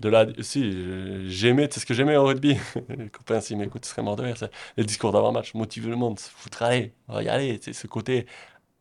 de 0.00 0.08
là, 0.08 0.26
si, 0.40 1.28
j'aimais, 1.28 1.68
tu 1.68 1.74
sais 1.74 1.80
ce 1.80 1.86
que 1.86 1.94
j'aimais 1.94 2.16
au 2.16 2.24
rugby? 2.24 2.56
Les 2.98 3.08
copains, 3.08 3.40
s'ils 3.40 3.56
m'écoutent, 3.56 3.86
ils 3.86 3.88
seraient 3.88 4.02
morts 4.02 4.16
de 4.16 4.22
rire. 4.22 4.36
Les 4.76 4.84
discours 4.84 5.12
d'avant-match, 5.12 5.54
motiver 5.54 5.88
le 5.88 5.96
monde, 5.96 6.18
foutre, 6.18 6.62
allez, 6.62 6.92
on 7.08 7.14
va 7.14 7.22
y 7.22 7.28
aller, 7.28 7.58
c'est 7.62 7.72
ce 7.72 7.86
côté, 7.86 8.26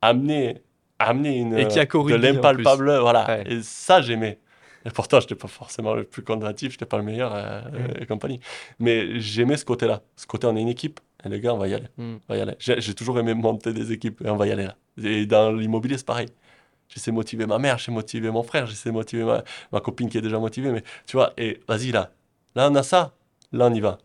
amener, 0.01 0.61
amener 0.99 1.37
une, 1.37 1.57
Et 1.57 1.67
qui 1.67 1.79
a 1.79 1.85
de 1.85 2.15
l'impalpable, 2.15 2.97
voilà. 2.99 3.47
Et 3.47 3.61
ça, 3.61 4.01
j'aimais. 4.01 4.39
Et 4.85 4.89
pourtant, 4.89 5.19
je 5.19 5.25
n'étais 5.25 5.35
pas 5.35 5.47
forcément 5.47 5.93
le 5.93 6.03
plus 6.03 6.23
combatif, 6.23 6.71
je 6.71 6.75
n'étais 6.75 6.85
pas 6.85 6.97
le 6.97 7.03
meilleur 7.03 7.33
euh, 7.33 7.61
et 7.99 8.05
compagnie. 8.05 8.39
Mais 8.79 9.19
j'aimais 9.19 9.57
ce 9.57 9.65
côté-là. 9.65 10.01
Ce 10.15 10.27
côté, 10.27 10.47
on 10.47 10.55
est 10.55 10.61
une 10.61 10.69
équipe. 10.69 10.99
Et 11.25 11.29
les 11.29 11.39
gars, 11.39 11.53
on 11.53 11.57
va 11.57 11.67
y 11.67 11.73
aller. 11.73 11.87
Hmm. 11.97 12.15
On 12.27 12.33
va 12.33 12.37
y 12.37 12.41
aller. 12.41 12.55
J'ai 12.59 12.93
toujours 12.93 13.19
aimé 13.19 13.33
monter 13.33 13.73
des 13.73 13.91
équipes 13.91 14.21
et 14.21 14.29
on 14.29 14.35
va 14.35 14.47
y 14.47 14.51
aller 14.51 14.65
là. 14.65 14.75
Et 15.01 15.25
dans 15.25 15.51
l'immobilier, 15.51 15.97
c'est 15.97 16.05
pareil. 16.05 16.27
J'essaie 16.89 17.11
de 17.11 17.15
motiver 17.15 17.45
ma 17.45 17.57
mère, 17.57 17.77
j'essaie 17.77 17.91
de 17.91 17.95
motiver 17.95 18.29
mon 18.29 18.43
frère, 18.43 18.67
j'essaie 18.67 18.89
de 18.89 18.93
motiver 18.93 19.23
ma, 19.23 19.43
ma, 19.71 19.79
copine 19.79 20.09
qui 20.09 20.17
est 20.17 20.21
déjà 20.21 20.37
motivée. 20.37 20.71
Mais 20.71 20.83
tu 21.07 21.17
vois, 21.17 21.33
et 21.37 21.59
vas-y 21.67 21.91
là. 21.91 22.11
Là, 22.55 22.69
on 22.69 22.75
a 22.75 22.83
ça. 22.83 23.13
Là, 23.51 23.67
on 23.67 23.73
y 23.73 23.79
va. 23.79 23.97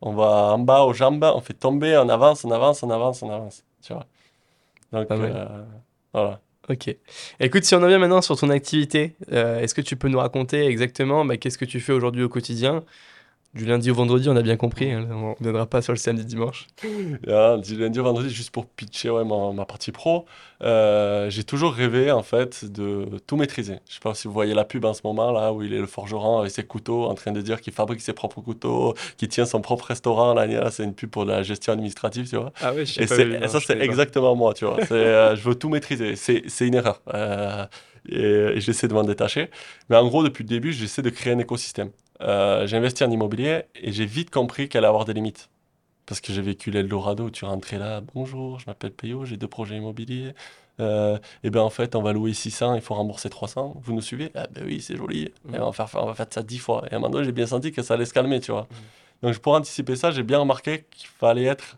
On 0.00 0.12
va 0.12 0.52
en 0.54 0.58
bas, 0.58 0.84
aux 0.84 0.92
jambes, 0.92 1.24
on 1.24 1.40
fait 1.40 1.54
tomber, 1.54 1.96
on 1.96 2.08
avance, 2.08 2.44
on 2.44 2.50
avance, 2.50 2.82
on 2.82 2.90
avance, 2.90 3.22
on 3.22 3.30
avance. 3.30 3.64
Tu 3.82 3.92
vois. 3.92 4.06
Donc, 4.92 5.10
euh, 5.10 5.64
voilà. 6.12 6.40
Ok. 6.68 6.94
Écoute, 7.40 7.64
si 7.64 7.74
on 7.74 7.80
revient 7.80 7.98
maintenant 7.98 8.22
sur 8.22 8.38
ton 8.38 8.50
activité, 8.50 9.16
euh, 9.32 9.58
est-ce 9.60 9.74
que 9.74 9.80
tu 9.80 9.96
peux 9.96 10.08
nous 10.08 10.18
raconter 10.18 10.66
exactement 10.66 11.24
bah, 11.24 11.36
qu'est-ce 11.36 11.58
que 11.58 11.64
tu 11.64 11.80
fais 11.80 11.92
aujourd'hui 11.92 12.22
au 12.22 12.28
quotidien? 12.28 12.84
Du 13.54 13.64
lundi 13.64 13.90
au 13.90 13.94
vendredi, 13.94 14.28
on 14.28 14.36
a 14.36 14.42
bien 14.42 14.56
compris. 14.56 14.92
Hein, 14.92 15.08
on 15.10 15.30
ne 15.30 15.34
viendra 15.40 15.66
pas 15.66 15.80
sur 15.80 15.92
le 15.92 15.98
samedi 15.98 16.24
dimanche. 16.24 16.66
Ah, 17.28 17.56
du 17.56 17.76
lundi 17.76 17.98
au 17.98 18.04
vendredi, 18.04 18.30
juste 18.30 18.50
pour 18.50 18.66
pitcher 18.66 19.10
ouais, 19.10 19.24
ma, 19.24 19.64
partie 19.64 19.92
pro. 19.92 20.26
Euh, 20.62 21.30
j'ai 21.30 21.44
toujours 21.44 21.72
rêvé 21.72 22.10
en 22.10 22.22
fait 22.22 22.64
de 22.64 23.06
tout 23.26 23.36
maîtriser. 23.36 23.76
Je 23.88 23.94
sais 23.94 24.00
pas 24.00 24.14
si 24.14 24.26
vous 24.26 24.34
voyez 24.34 24.54
la 24.54 24.64
pub 24.64 24.84
en 24.84 24.94
ce 24.94 25.00
moment 25.04 25.30
là 25.30 25.52
où 25.52 25.62
il 25.62 25.72
est 25.72 25.78
le 25.78 25.86
forgeron 25.86 26.40
avec 26.40 26.50
ses 26.50 26.64
couteaux 26.64 27.04
en 27.04 27.14
train 27.14 27.32
de 27.32 27.40
dire 27.40 27.60
qu'il 27.60 27.72
fabrique 27.72 28.00
ses 28.00 28.12
propres 28.12 28.40
couteaux, 28.40 28.94
qu'il 29.16 29.28
tient 29.28 29.46
son 29.46 29.60
propre 29.60 29.86
restaurant. 29.86 30.34
Là, 30.34 30.70
c'est 30.70 30.84
une 30.84 30.94
pub 30.94 31.10
pour 31.10 31.24
la 31.24 31.42
gestion 31.42 31.72
administrative, 31.72 32.28
tu 32.28 32.36
vois. 32.36 32.52
Ah 32.60 32.72
oui, 32.74 32.86
je 32.86 32.94
sais 32.94 33.02
et, 33.04 33.48
ça, 33.48 33.60
c'est 33.60 33.80
exactement 33.80 34.34
moi, 34.34 34.54
tu 34.54 34.64
vois. 34.64 34.78
Euh, 34.90 35.36
je 35.36 35.42
veux 35.42 35.54
tout 35.54 35.68
maîtriser. 35.68 36.16
C'est 36.16 36.66
une 36.66 36.74
erreur. 36.74 37.00
Euh, 37.14 37.66
et 38.08 38.60
j'essaie 38.60 38.88
de 38.88 38.94
m'en 38.94 39.04
détacher. 39.04 39.50
Mais 39.88 39.96
en 39.96 40.06
gros, 40.06 40.22
depuis 40.22 40.44
le 40.44 40.48
début, 40.48 40.72
j'essaie 40.72 41.02
de 41.02 41.10
créer 41.10 41.32
un 41.32 41.38
écosystème. 41.38 41.90
Euh, 42.20 42.66
j'ai 42.66 42.76
investi 42.76 43.04
en 43.04 43.10
immobilier 43.10 43.62
et 43.76 43.92
j'ai 43.92 44.06
vite 44.06 44.30
compris 44.30 44.68
qu'elle 44.68 44.80
allait 44.80 44.88
avoir 44.88 45.04
des 45.04 45.14
limites. 45.14 45.48
Parce 46.06 46.20
que 46.20 46.32
j'ai 46.32 46.42
vécu 46.42 46.70
l'Eldorado 46.70 47.24
où 47.24 47.30
tu 47.30 47.44
rentrais 47.44 47.78
là, 47.78 48.00
bonjour, 48.14 48.58
je 48.58 48.66
m'appelle 48.66 48.92
Payot, 48.92 49.24
j'ai 49.24 49.36
deux 49.36 49.46
projets 49.46 49.76
immobiliers. 49.76 50.34
Euh, 50.80 51.18
et 51.42 51.50
bien 51.50 51.62
en 51.62 51.70
fait, 51.70 51.94
on 51.96 52.02
va 52.02 52.12
louer 52.12 52.32
600, 52.32 52.76
il 52.76 52.80
faut 52.80 52.94
rembourser 52.94 53.28
300. 53.28 53.80
Vous 53.82 53.92
nous 53.92 54.00
suivez? 54.00 54.30
Ah 54.34 54.46
ben 54.50 54.64
oui, 54.64 54.80
c'est 54.80 54.96
joli. 54.96 55.30
Mmh. 55.44 55.54
Et 55.54 55.58
on, 55.58 55.70
va 55.70 55.86
faire, 55.86 56.02
on 56.02 56.06
va 56.06 56.14
faire 56.14 56.26
ça 56.30 56.42
10 56.42 56.58
fois. 56.58 56.84
Et 56.88 56.94
à 56.94 56.96
un 56.96 56.98
moment 56.98 57.10
donné, 57.10 57.24
j'ai 57.24 57.32
bien 57.32 57.46
senti 57.46 57.72
que 57.72 57.82
ça 57.82 57.94
allait 57.94 58.06
se 58.06 58.14
calmer, 58.14 58.40
tu 58.40 58.52
vois. 58.52 58.62
Mmh. 58.62 59.26
Donc 59.26 59.38
pour 59.38 59.54
anticiper 59.54 59.96
ça, 59.96 60.10
j'ai 60.10 60.22
bien 60.22 60.38
remarqué 60.38 60.86
qu'il 60.90 61.08
fallait 61.08 61.44
être 61.44 61.76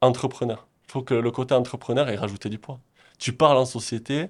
entrepreneur. 0.00 0.66
Il 0.88 0.92
faut 0.92 1.02
que 1.02 1.14
le 1.14 1.30
côté 1.30 1.54
entrepreneur 1.54 2.08
ait 2.08 2.16
rajouté 2.16 2.48
du 2.48 2.58
poids. 2.58 2.80
Tu 3.18 3.32
parles 3.32 3.58
en 3.58 3.64
société, 3.64 4.28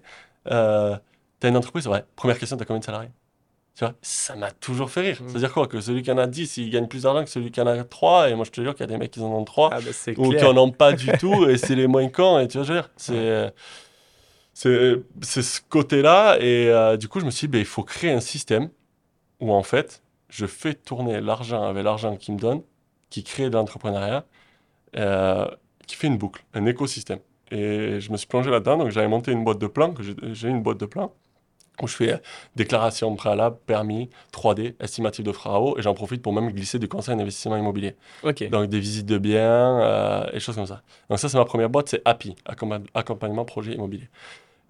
euh, 0.51 0.97
tu 1.41 1.47
as 1.47 1.51
une 1.51 1.57
entreprise, 1.57 1.87
ouais. 1.89 2.05
Première 2.17 2.39
question, 2.39 2.57
tu 2.57 2.63
as 2.63 2.67
combien 2.67 2.81
de 2.81 2.85
salariés? 2.85 3.11
Tu 3.75 3.85
vois, 3.85 3.95
ça 4.03 4.37
m'a 4.37 4.51
toujours 4.51 4.91
fait 4.91 5.01
rire. 5.01 5.23
Mm. 5.23 5.29
C'est-à-dire 5.29 5.53
quoi 5.53 5.67
Que 5.67 5.81
celui 5.81 6.03
qui 6.03 6.11
en 6.11 6.19
a 6.19 6.27
10, 6.27 6.57
il 6.59 6.71
gagne 6.71 6.87
plus 6.87 7.05
d'argent 7.05 7.25
que 7.25 7.31
celui 7.31 7.51
qui 7.51 7.61
en 7.61 7.67
a 7.67 7.83
3. 7.83 8.31
Et 8.31 8.35
moi, 8.35 8.45
je 8.45 8.51
te 8.51 8.61
jure 8.61 8.75
qu'il 8.75 8.81
y 8.81 8.85
a 8.85 8.87
des 8.89 8.99
mecs 8.99 9.11
qui 9.11 9.21
en 9.21 9.33
ont 9.33 9.45
3 9.45 9.71
ah, 9.73 9.81
bah, 9.81 10.13
ou 10.19 10.31
qui 10.31 10.45
en 10.45 10.57
ont 10.57 10.71
pas 10.71 10.93
du 10.93 11.07
tout. 11.19 11.49
Et 11.49 11.57
c'est 11.57 11.75
les 11.75 11.87
moins 11.87 12.09
cons. 12.09 12.39
Et 12.39 12.49
tu 12.49 12.59
vois, 12.59 12.67
je 12.67 12.73
veux 12.73 12.81
dire, 12.81 12.91
c'est. 12.97 13.53
C'est 14.53 15.43
ce 15.43 15.61
côté-là. 15.67 16.37
Et 16.41 16.69
euh, 16.69 16.97
du 16.97 17.09
coup, 17.09 17.21
je 17.21 17.25
me 17.25 17.31
suis 17.31 17.47
dit, 17.47 17.53
ben, 17.53 17.59
il 17.61 17.65
faut 17.65 17.83
créer 17.83 18.11
un 18.11 18.21
système 18.21 18.69
où, 19.41 19.53
en 19.53 19.63
fait, 19.63 20.03
je 20.29 20.45
fais 20.45 20.75
tourner 20.75 21.21
l'argent 21.23 21.63
avec 21.63 21.83
l'argent 21.83 22.17
qui 22.17 22.33
me 22.33 22.39
donne, 22.39 22.61
qui 23.09 23.25
crée 23.25 23.49
de 23.49 23.55
l'entrepreneuriat, 23.55 24.27
euh, 24.97 25.49
qui 25.87 25.97
fait 25.97 26.09
une 26.09 26.19
boucle, 26.19 26.45
un 26.53 26.67
écosystème. 26.67 27.21
Et 27.51 28.01
je 28.01 28.13
me 28.13 28.19
suis 28.19 28.27
plongé 28.27 28.51
là-dedans. 28.51 28.77
Donc, 28.77 28.91
j'avais 28.91 29.09
monté 29.09 29.33
une 29.33 29.45
boîte 29.45 29.59
de 29.59 29.67
plans. 29.67 29.95
J'ai 30.33 30.49
une 30.49 30.63
boîte 30.63 30.79
de 30.79 30.87
plans 30.87 31.15
où 31.83 31.89
je 31.89 31.97
fais 31.97 32.13
euh, 32.13 32.19
déclaration 32.57 33.15
préalable, 33.17 33.57
permis, 33.67 34.11
3D, 34.33 34.75
estimatif 34.81 35.25
de 35.25 35.33
travaux, 35.33 35.79
et 35.79 35.83
j'en 35.83 35.95
profite 35.95 36.23
pour 36.23 36.33
même 36.33 36.51
glisser 36.51 36.79
du 36.79 36.89
conseil 36.89 37.17
d'investissement 37.17 37.57
immobilier. 37.57 37.97
Donc 38.51 38.69
des 38.69 38.81
visites 38.81 39.07
de 39.07 39.19
biens 39.19 39.81
euh, 39.81 40.27
et 40.33 40.41
choses 40.41 40.57
comme 40.57 40.67
ça. 40.67 40.83
Donc 41.09 41.19
ça, 41.19 41.29
c'est 41.29 41.39
ma 41.39 41.45
première 41.45 41.71
boîte, 41.71 41.89
c'est 41.89 42.03
API, 42.05 42.37
accompagnement 42.95 43.45
projet 43.45 43.75
immobilier. 43.75 44.09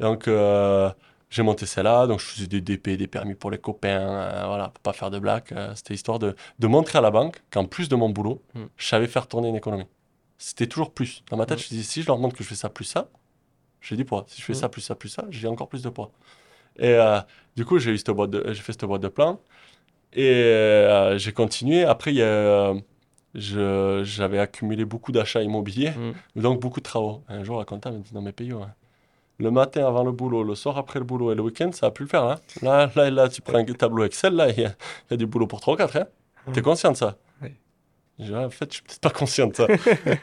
Donc 0.00 0.28
euh, 0.28 0.90
j'ai 1.30 1.42
monté 1.42 1.64
celle-là, 1.64 2.06
donc 2.06 2.18
je 2.18 2.26
faisais 2.26 2.46
des 2.46 2.60
DP, 2.60 2.90
des 2.96 3.06
permis 3.06 3.34
pour 3.34 3.50
les 3.50 3.58
copains, 3.58 4.46
voilà, 4.46 4.68
pour 4.68 4.80
pas 4.80 4.92
faire 4.92 5.10
de 5.10 5.18
blagues. 5.18 5.54
C'était 5.76 5.94
histoire 5.94 6.18
de, 6.18 6.34
de, 6.58 6.66
montrer 6.66 6.98
à 6.98 7.02
la 7.02 7.10
banque 7.10 7.40
qu'en 7.50 7.66
plus 7.66 7.88
de 7.88 7.94
mon 7.94 8.08
boulot, 8.08 8.42
hmm. 8.54 8.64
je 8.76 8.86
savais 8.86 9.06
faire 9.06 9.28
tourner 9.28 9.48
une 9.48 9.56
économie. 9.56 9.86
C'était 10.38 10.66
toujours 10.66 10.92
plus. 10.92 11.22
Dans 11.30 11.36
ma 11.36 11.46
tête, 11.46 11.58
hmm. 11.58 11.62
je 11.62 11.66
me 11.66 11.78
disais, 11.78 11.82
si 11.84 12.02
je 12.02 12.06
leur 12.06 12.18
montre 12.18 12.36
que 12.36 12.42
je 12.42 12.48
fais 12.48 12.54
ça 12.56 12.68
plus 12.68 12.84
ça, 12.84 13.08
j'ai 13.80 13.96
du 13.96 14.04
poids. 14.04 14.24
Si 14.26 14.40
je 14.40 14.46
fais 14.46 14.54
hmm. 14.54 14.56
ça 14.56 14.68
plus 14.68 14.80
ça 14.80 14.94
plus 14.96 15.08
ça, 15.08 15.24
j'ai 15.30 15.46
encore 15.46 15.68
plus 15.68 15.82
de 15.82 15.88
poids. 15.88 16.10
Et 16.80 16.94
euh, 16.94 17.20
du 17.56 17.64
coup, 17.64 17.78
j'ai 17.78 17.96
fait 17.96 18.72
cette 18.72 18.84
boîte 18.84 19.02
de 19.02 19.08
plan. 19.08 19.38
Et 20.12 20.28
euh, 20.28 21.18
j'ai 21.18 21.32
continué. 21.32 21.84
Après, 21.84 22.12
j'avais 23.34 24.38
accumulé 24.38 24.84
beaucoup 24.84 25.12
d'achats 25.12 25.42
immobiliers, 25.42 25.90
mm. 25.90 26.40
donc 26.40 26.60
beaucoup 26.60 26.80
de 26.80 26.84
travaux. 26.84 27.22
Un 27.28 27.44
jour, 27.44 27.58
la 27.58 27.64
comptable 27.64 27.98
me 27.98 28.02
dit 28.02 28.14
Non, 28.14 28.22
mais 28.22 28.32
payons. 28.32 28.64
Hein. 28.64 28.72
Le 29.38 29.50
matin 29.50 29.86
avant 29.86 30.04
le 30.04 30.12
boulot, 30.12 30.42
le 30.42 30.54
soir 30.54 30.76
après 30.76 30.98
le 30.98 31.04
boulot 31.04 31.32
et 31.32 31.34
le 31.34 31.42
week-end, 31.42 31.70
ça 31.72 31.86
va 31.86 31.90
plus 31.90 32.04
le 32.04 32.10
faire. 32.10 32.24
Hein. 32.24 32.36
Là, 32.60 32.90
là, 32.94 33.10
là, 33.10 33.28
tu 33.28 33.40
prends 33.40 33.58
un 33.58 33.64
tableau 33.64 34.04
Excel, 34.04 34.34
là, 34.34 34.50
il 34.50 34.60
y, 34.60 35.14
a 35.14 35.16
du 35.16 35.26
boulot 35.26 35.46
pour 35.46 35.60
3 35.60 35.74
ou 35.74 35.76
4. 35.76 35.96
Hein. 35.96 36.06
Mm. 36.46 36.52
Tu 36.52 36.58
es 36.58 36.62
conscient 36.62 36.92
de 36.92 36.96
ça? 36.96 37.16
Dit, 38.20 38.32
ouais, 38.32 38.44
en 38.44 38.50
fait, 38.50 38.66
je 38.70 38.74
suis 38.74 38.82
peut-être 38.82 39.00
pas 39.00 39.10
conscient 39.10 39.46
de 39.46 39.54
ça. 39.54 39.66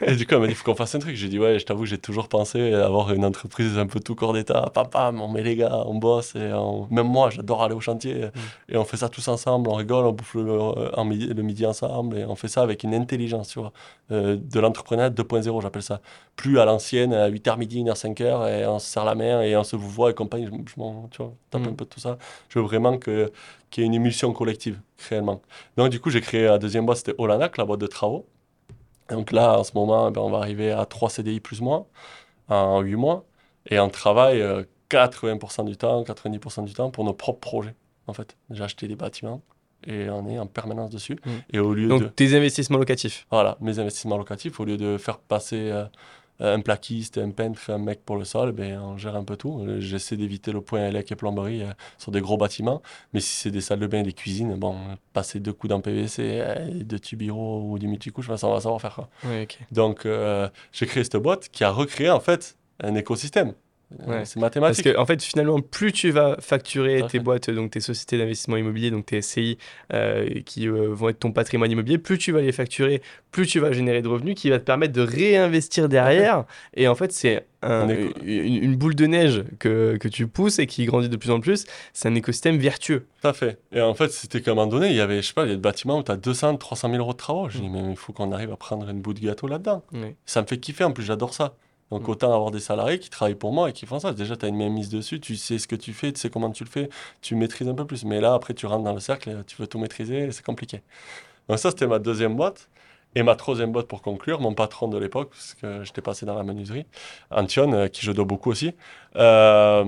et 0.02 0.16
du 0.16 0.26
coup, 0.26 0.34
elle 0.34 0.40
m'a 0.40 0.46
dit, 0.46 0.52
il 0.52 0.56
faut 0.56 0.64
qu'on 0.64 0.74
fasse 0.76 0.94
un 0.94 0.98
truc. 0.98 1.16
J'ai 1.16 1.28
dit, 1.28 1.38
ouais, 1.38 1.58
je 1.58 1.64
t'avoue, 1.64 1.84
j'ai 1.84 1.98
toujours 1.98 2.28
pensé 2.28 2.72
avoir 2.72 3.12
une 3.12 3.24
entreprise 3.24 3.78
un 3.78 3.86
peu 3.86 4.00
tout 4.00 4.14
corps 4.14 4.32
d'état. 4.32 4.70
Papa, 4.72 5.12
on 5.14 5.28
met 5.28 5.42
les 5.42 5.56
gars, 5.56 5.84
on 5.86 5.94
bosse. 5.94 6.34
Et 6.34 6.50
Même 6.90 7.08
moi, 7.08 7.30
j'adore 7.30 7.62
aller 7.62 7.74
au 7.74 7.80
chantier. 7.80 8.14
Mm. 8.14 8.30
Et 8.70 8.76
on 8.76 8.84
fait 8.84 8.98
ça 8.98 9.08
tous 9.08 9.26
ensemble, 9.28 9.68
on 9.68 9.74
rigole, 9.74 10.06
on 10.06 10.12
bouffe 10.12 10.34
le, 10.34 11.04
midi, 11.04 11.26
le 11.26 11.42
midi 11.42 11.66
ensemble. 11.66 12.18
Et 12.18 12.24
on 12.24 12.36
fait 12.36 12.48
ça 12.48 12.62
avec 12.62 12.82
une 12.82 12.94
intelligence, 12.94 13.48
tu 13.48 13.58
vois, 13.58 13.72
euh, 14.10 14.36
de 14.40 14.60
l'entrepreneuriat 14.60 15.10
2.0, 15.10 15.62
j'appelle 15.62 15.82
ça. 15.82 16.00
Plus 16.36 16.58
à 16.58 16.64
l'ancienne, 16.64 17.12
à 17.12 17.28
8h 17.28 17.58
midi, 17.58 17.82
1h, 17.82 17.94
5h, 17.94 18.60
et 18.60 18.66
on 18.66 18.78
se 18.78 18.86
serre 18.86 19.04
la 19.04 19.14
main 19.14 19.42
et 19.42 19.56
on 19.56 19.64
se 19.64 19.76
vous 19.76 19.88
voit 19.88 20.10
et 20.10 20.14
compagnie. 20.14 20.46
Je, 20.46 20.80
m'en, 20.80 21.08
tu 21.10 21.22
vois, 21.22 21.32
tape 21.50 21.62
mm. 21.62 21.68
un 21.68 21.72
peu 21.72 21.84
de 21.84 21.90
tout 21.90 22.00
ça. 22.00 22.18
Je 22.48 22.58
veux 22.58 22.64
vraiment 22.64 22.98
que, 22.98 23.30
qu'il 23.70 23.82
y 23.82 23.84
ait 23.84 23.88
une 23.88 23.94
émulsion 23.94 24.32
collective, 24.32 24.80
réellement. 25.08 25.42
Donc, 25.76 25.90
du 25.90 26.00
coup, 26.00 26.10
j'ai 26.10 26.20
créé 26.20 26.44
la 26.44 26.58
deuxième 26.58 26.86
boîte, 26.86 26.98
c'était 26.98 27.14
Olanac, 27.18 27.56
la 27.56 27.64
boîte 27.64 27.80
de 27.80 27.86
travaux. 27.86 28.26
Donc 29.08 29.32
là, 29.32 29.58
en 29.58 29.64
ce 29.64 29.72
moment, 29.74 30.10
ben, 30.10 30.20
on 30.20 30.30
va 30.30 30.38
arriver 30.38 30.72
à 30.72 30.84
3 30.84 31.10
CDI 31.10 31.40
plus 31.40 31.60
moins 31.60 31.86
en 32.48 32.80
8 32.80 32.96
mois. 32.96 33.24
Et 33.70 33.78
on 33.78 33.88
travaille 33.88 34.42
80% 34.90 35.60
euh, 35.60 35.64
du 35.64 35.76
temps, 35.76 36.02
90% 36.02 36.64
du 36.64 36.74
temps 36.74 36.90
pour 36.90 37.04
nos 37.04 37.12
propres 37.12 37.40
projets, 37.40 37.74
en 38.06 38.12
fait. 38.12 38.36
J'ai 38.50 38.62
acheté 38.62 38.88
des 38.88 38.96
bâtiments 38.96 39.42
et 39.86 40.10
on 40.10 40.28
est 40.28 40.38
en 40.38 40.46
permanence 40.46 40.90
dessus. 40.90 41.18
Mmh. 41.24 41.30
Et 41.52 41.58
au 41.58 41.74
lieu 41.74 41.88
Donc, 41.88 42.14
tes 42.16 42.34
investissements 42.36 42.78
locatifs 42.78 43.26
Voilà, 43.30 43.56
mes 43.60 43.78
investissements 43.78 44.16
locatifs, 44.16 44.58
au 44.60 44.64
lieu 44.64 44.76
de 44.76 44.98
faire 44.98 45.18
passer 45.18 45.70
euh, 45.70 45.84
un 46.40 46.60
plaquiste, 46.60 47.18
un 47.18 47.30
peintre, 47.30 47.70
un 47.70 47.78
mec 47.78 48.04
pour 48.04 48.16
le 48.16 48.24
sol, 48.24 48.52
ben, 48.52 48.78
on 48.80 48.96
gère 48.96 49.16
un 49.16 49.24
peu 49.24 49.36
tout. 49.36 49.66
J'essaie 49.78 50.16
d'éviter 50.16 50.52
le 50.52 50.60
point 50.60 50.88
élec 50.88 51.10
et 51.10 51.16
plomberie 51.16 51.62
euh, 51.62 51.72
sur 51.98 52.12
des 52.12 52.20
gros 52.20 52.36
bâtiments. 52.36 52.82
Mais 53.12 53.20
si 53.20 53.34
c'est 53.34 53.50
des 53.50 53.60
salles 53.60 53.80
de 53.80 53.86
bain 53.86 54.00
et 54.00 54.04
des 54.04 54.12
cuisines, 54.12 54.54
bon, 54.56 54.76
passer 55.12 55.40
deux 55.40 55.52
coups 55.52 55.70
dans 55.70 55.80
PVC, 55.80 56.22
euh, 56.22 56.70
deux 56.84 57.00
tubiro 57.00 57.62
ou 57.62 57.78
du 57.78 57.88
multicouche, 57.88 58.26
ça, 58.36 58.46
on 58.46 58.54
va 58.54 58.60
savoir 58.60 58.80
faire. 58.80 58.94
Quoi. 58.94 59.08
Donc, 59.72 60.06
euh, 60.06 60.48
j'ai 60.72 60.86
créé 60.86 61.02
cette 61.02 61.16
boîte 61.16 61.48
qui 61.48 61.64
a 61.64 61.70
recréé 61.70 62.10
en 62.10 62.20
fait 62.20 62.56
un 62.80 62.94
écosystème. 62.94 63.54
Euh, 64.06 64.22
c'est 64.24 64.38
mathématique. 64.38 64.84
Parce 64.84 64.94
que, 64.94 65.00
en 65.00 65.06
fait, 65.06 65.22
finalement, 65.22 65.60
plus 65.60 65.92
tu 65.92 66.10
vas 66.10 66.36
facturer 66.40 67.02
tes 67.08 67.20
boîtes, 67.20 67.50
donc 67.50 67.70
tes 67.70 67.80
sociétés 67.80 68.18
d'investissement 68.18 68.56
immobilier, 68.56 68.90
donc 68.90 69.06
tes 69.06 69.22
SCI, 69.22 69.56
euh, 69.94 70.28
qui 70.44 70.68
euh, 70.68 70.88
vont 70.90 71.08
être 71.08 71.20
ton 71.20 71.32
patrimoine 71.32 71.70
immobilier, 71.70 71.96
plus 71.96 72.18
tu 72.18 72.32
vas 72.32 72.42
les 72.42 72.52
facturer, 72.52 73.00
plus 73.30 73.46
tu 73.46 73.60
vas 73.60 73.72
générer 73.72 74.02
de 74.02 74.08
revenus 74.08 74.34
qui 74.34 74.50
va 74.50 74.58
te 74.58 74.64
permettre 74.64 74.92
de 74.92 75.00
réinvestir 75.00 75.88
derrière. 75.88 76.44
Et 76.74 76.86
en 76.86 76.94
fait, 76.94 77.12
c'est 77.12 77.46
une, 77.62 78.76
boule 78.76 78.94
de 78.94 79.06
neige 79.06 79.44
que, 79.58 79.96
que, 79.96 80.08
tu 80.08 80.26
pousses 80.26 80.58
et 80.58 80.66
qui 80.66 80.84
grandit 80.84 81.08
de 81.08 81.16
plus 81.16 81.30
en 81.30 81.40
plus. 81.40 81.64
C'est 81.94 82.08
un 82.08 82.14
écosystème 82.14 82.58
vertueux. 82.58 83.06
Tout 83.22 83.28
à 83.28 83.32
fait. 83.32 83.58
Et 83.72 83.80
en 83.80 83.94
fait, 83.94 84.12
c'était 84.12 84.42
qu'à 84.42 84.50
un 84.50 84.54
moment 84.54 84.66
donné, 84.66 84.90
il 84.90 84.96
y 84.96 85.00
avait, 85.00 85.22
je 85.22 85.28
sais 85.28 85.34
pas, 85.34 85.44
il 85.44 85.48
y 85.48 85.52
a 85.52 85.54
des 85.54 85.60
bâtiments 85.60 85.98
où 85.98 86.02
tu 86.02 86.12
as 86.12 86.16
200, 86.16 86.58
300 86.58 86.90
000 86.90 87.00
euros 87.00 87.12
de 87.12 87.16
travaux. 87.16 87.48
Je 87.48 87.58
dis, 87.58 87.68
mm. 87.68 87.72
mais 87.72 87.90
il 87.90 87.96
faut 87.96 88.12
qu'on 88.12 88.32
arrive 88.32 88.52
à 88.52 88.56
prendre 88.56 88.88
une 88.88 89.00
bout 89.00 89.14
de 89.14 89.20
gâteau 89.20 89.48
là-dedans. 89.48 89.82
Ça 90.26 90.42
me 90.42 90.46
fait 90.46 90.58
kiffer, 90.58 90.84
en 90.84 90.92
plus, 90.92 91.04
j'adore 91.04 91.32
ça. 91.32 91.54
Donc 91.90 92.06
mm. 92.06 92.10
autant 92.10 92.32
avoir 92.32 92.50
des 92.50 92.60
salariés 92.60 92.98
qui 92.98 93.10
travaillent 93.10 93.34
pour 93.34 93.52
moi 93.52 93.70
et 93.70 93.72
qui 93.72 93.86
font 93.86 93.98
ça. 93.98 94.12
Déjà, 94.12 94.36
tu 94.36 94.46
as 94.46 94.48
une 94.48 94.56
même 94.56 94.72
mise 94.72 94.88
dessus, 94.88 95.20
tu 95.20 95.36
sais 95.36 95.58
ce 95.58 95.66
que 95.68 95.76
tu 95.76 95.92
fais, 95.92 96.12
tu 96.12 96.20
sais 96.20 96.30
comment 96.30 96.50
tu 96.50 96.64
le 96.64 96.70
fais, 96.70 96.88
tu 97.20 97.34
maîtrises 97.34 97.68
un 97.68 97.74
peu 97.74 97.86
plus. 97.86 98.04
Mais 98.04 98.20
là, 98.20 98.34
après, 98.34 98.54
tu 98.54 98.66
rentres 98.66 98.84
dans 98.84 98.94
le 98.94 99.00
cercle, 99.00 99.44
tu 99.46 99.56
veux 99.56 99.66
tout 99.66 99.78
maîtriser, 99.78 100.30
c'est 100.32 100.44
compliqué. 100.44 100.82
Donc 101.48 101.58
ça, 101.58 101.70
c'était 101.70 101.86
ma 101.86 101.98
deuxième 101.98 102.36
boîte. 102.36 102.68
Et 103.14 103.22
ma 103.22 103.36
troisième 103.36 103.72
boîte 103.72 103.88
pour 103.88 104.02
conclure, 104.02 104.38
mon 104.40 104.52
patron 104.54 104.86
de 104.86 104.98
l'époque, 104.98 105.30
parce 105.30 105.54
que 105.54 105.82
j'étais 105.82 106.02
passé 106.02 106.26
dans 106.26 106.34
la 106.34 106.44
menuiserie, 106.44 106.84
Antion, 107.30 107.72
euh, 107.72 107.88
qui 107.88 108.04
je 108.04 108.12
dois 108.12 108.26
beaucoup 108.26 108.50
aussi, 108.50 108.74
euh, 109.16 109.84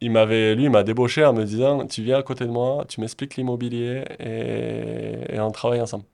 il 0.00 0.10
m'avait, 0.10 0.56
lui, 0.56 0.64
il 0.64 0.70
m'a 0.70 0.82
débauché 0.82 1.24
en 1.24 1.32
me 1.32 1.44
disant, 1.44 1.86
tu 1.86 2.02
viens 2.02 2.18
à 2.18 2.22
côté 2.24 2.44
de 2.44 2.50
moi, 2.50 2.84
tu 2.88 3.00
m'expliques 3.00 3.36
l'immobilier 3.36 4.04
et 4.18 5.38
on 5.40 5.52
travaille 5.52 5.80
ensemble 5.80 6.04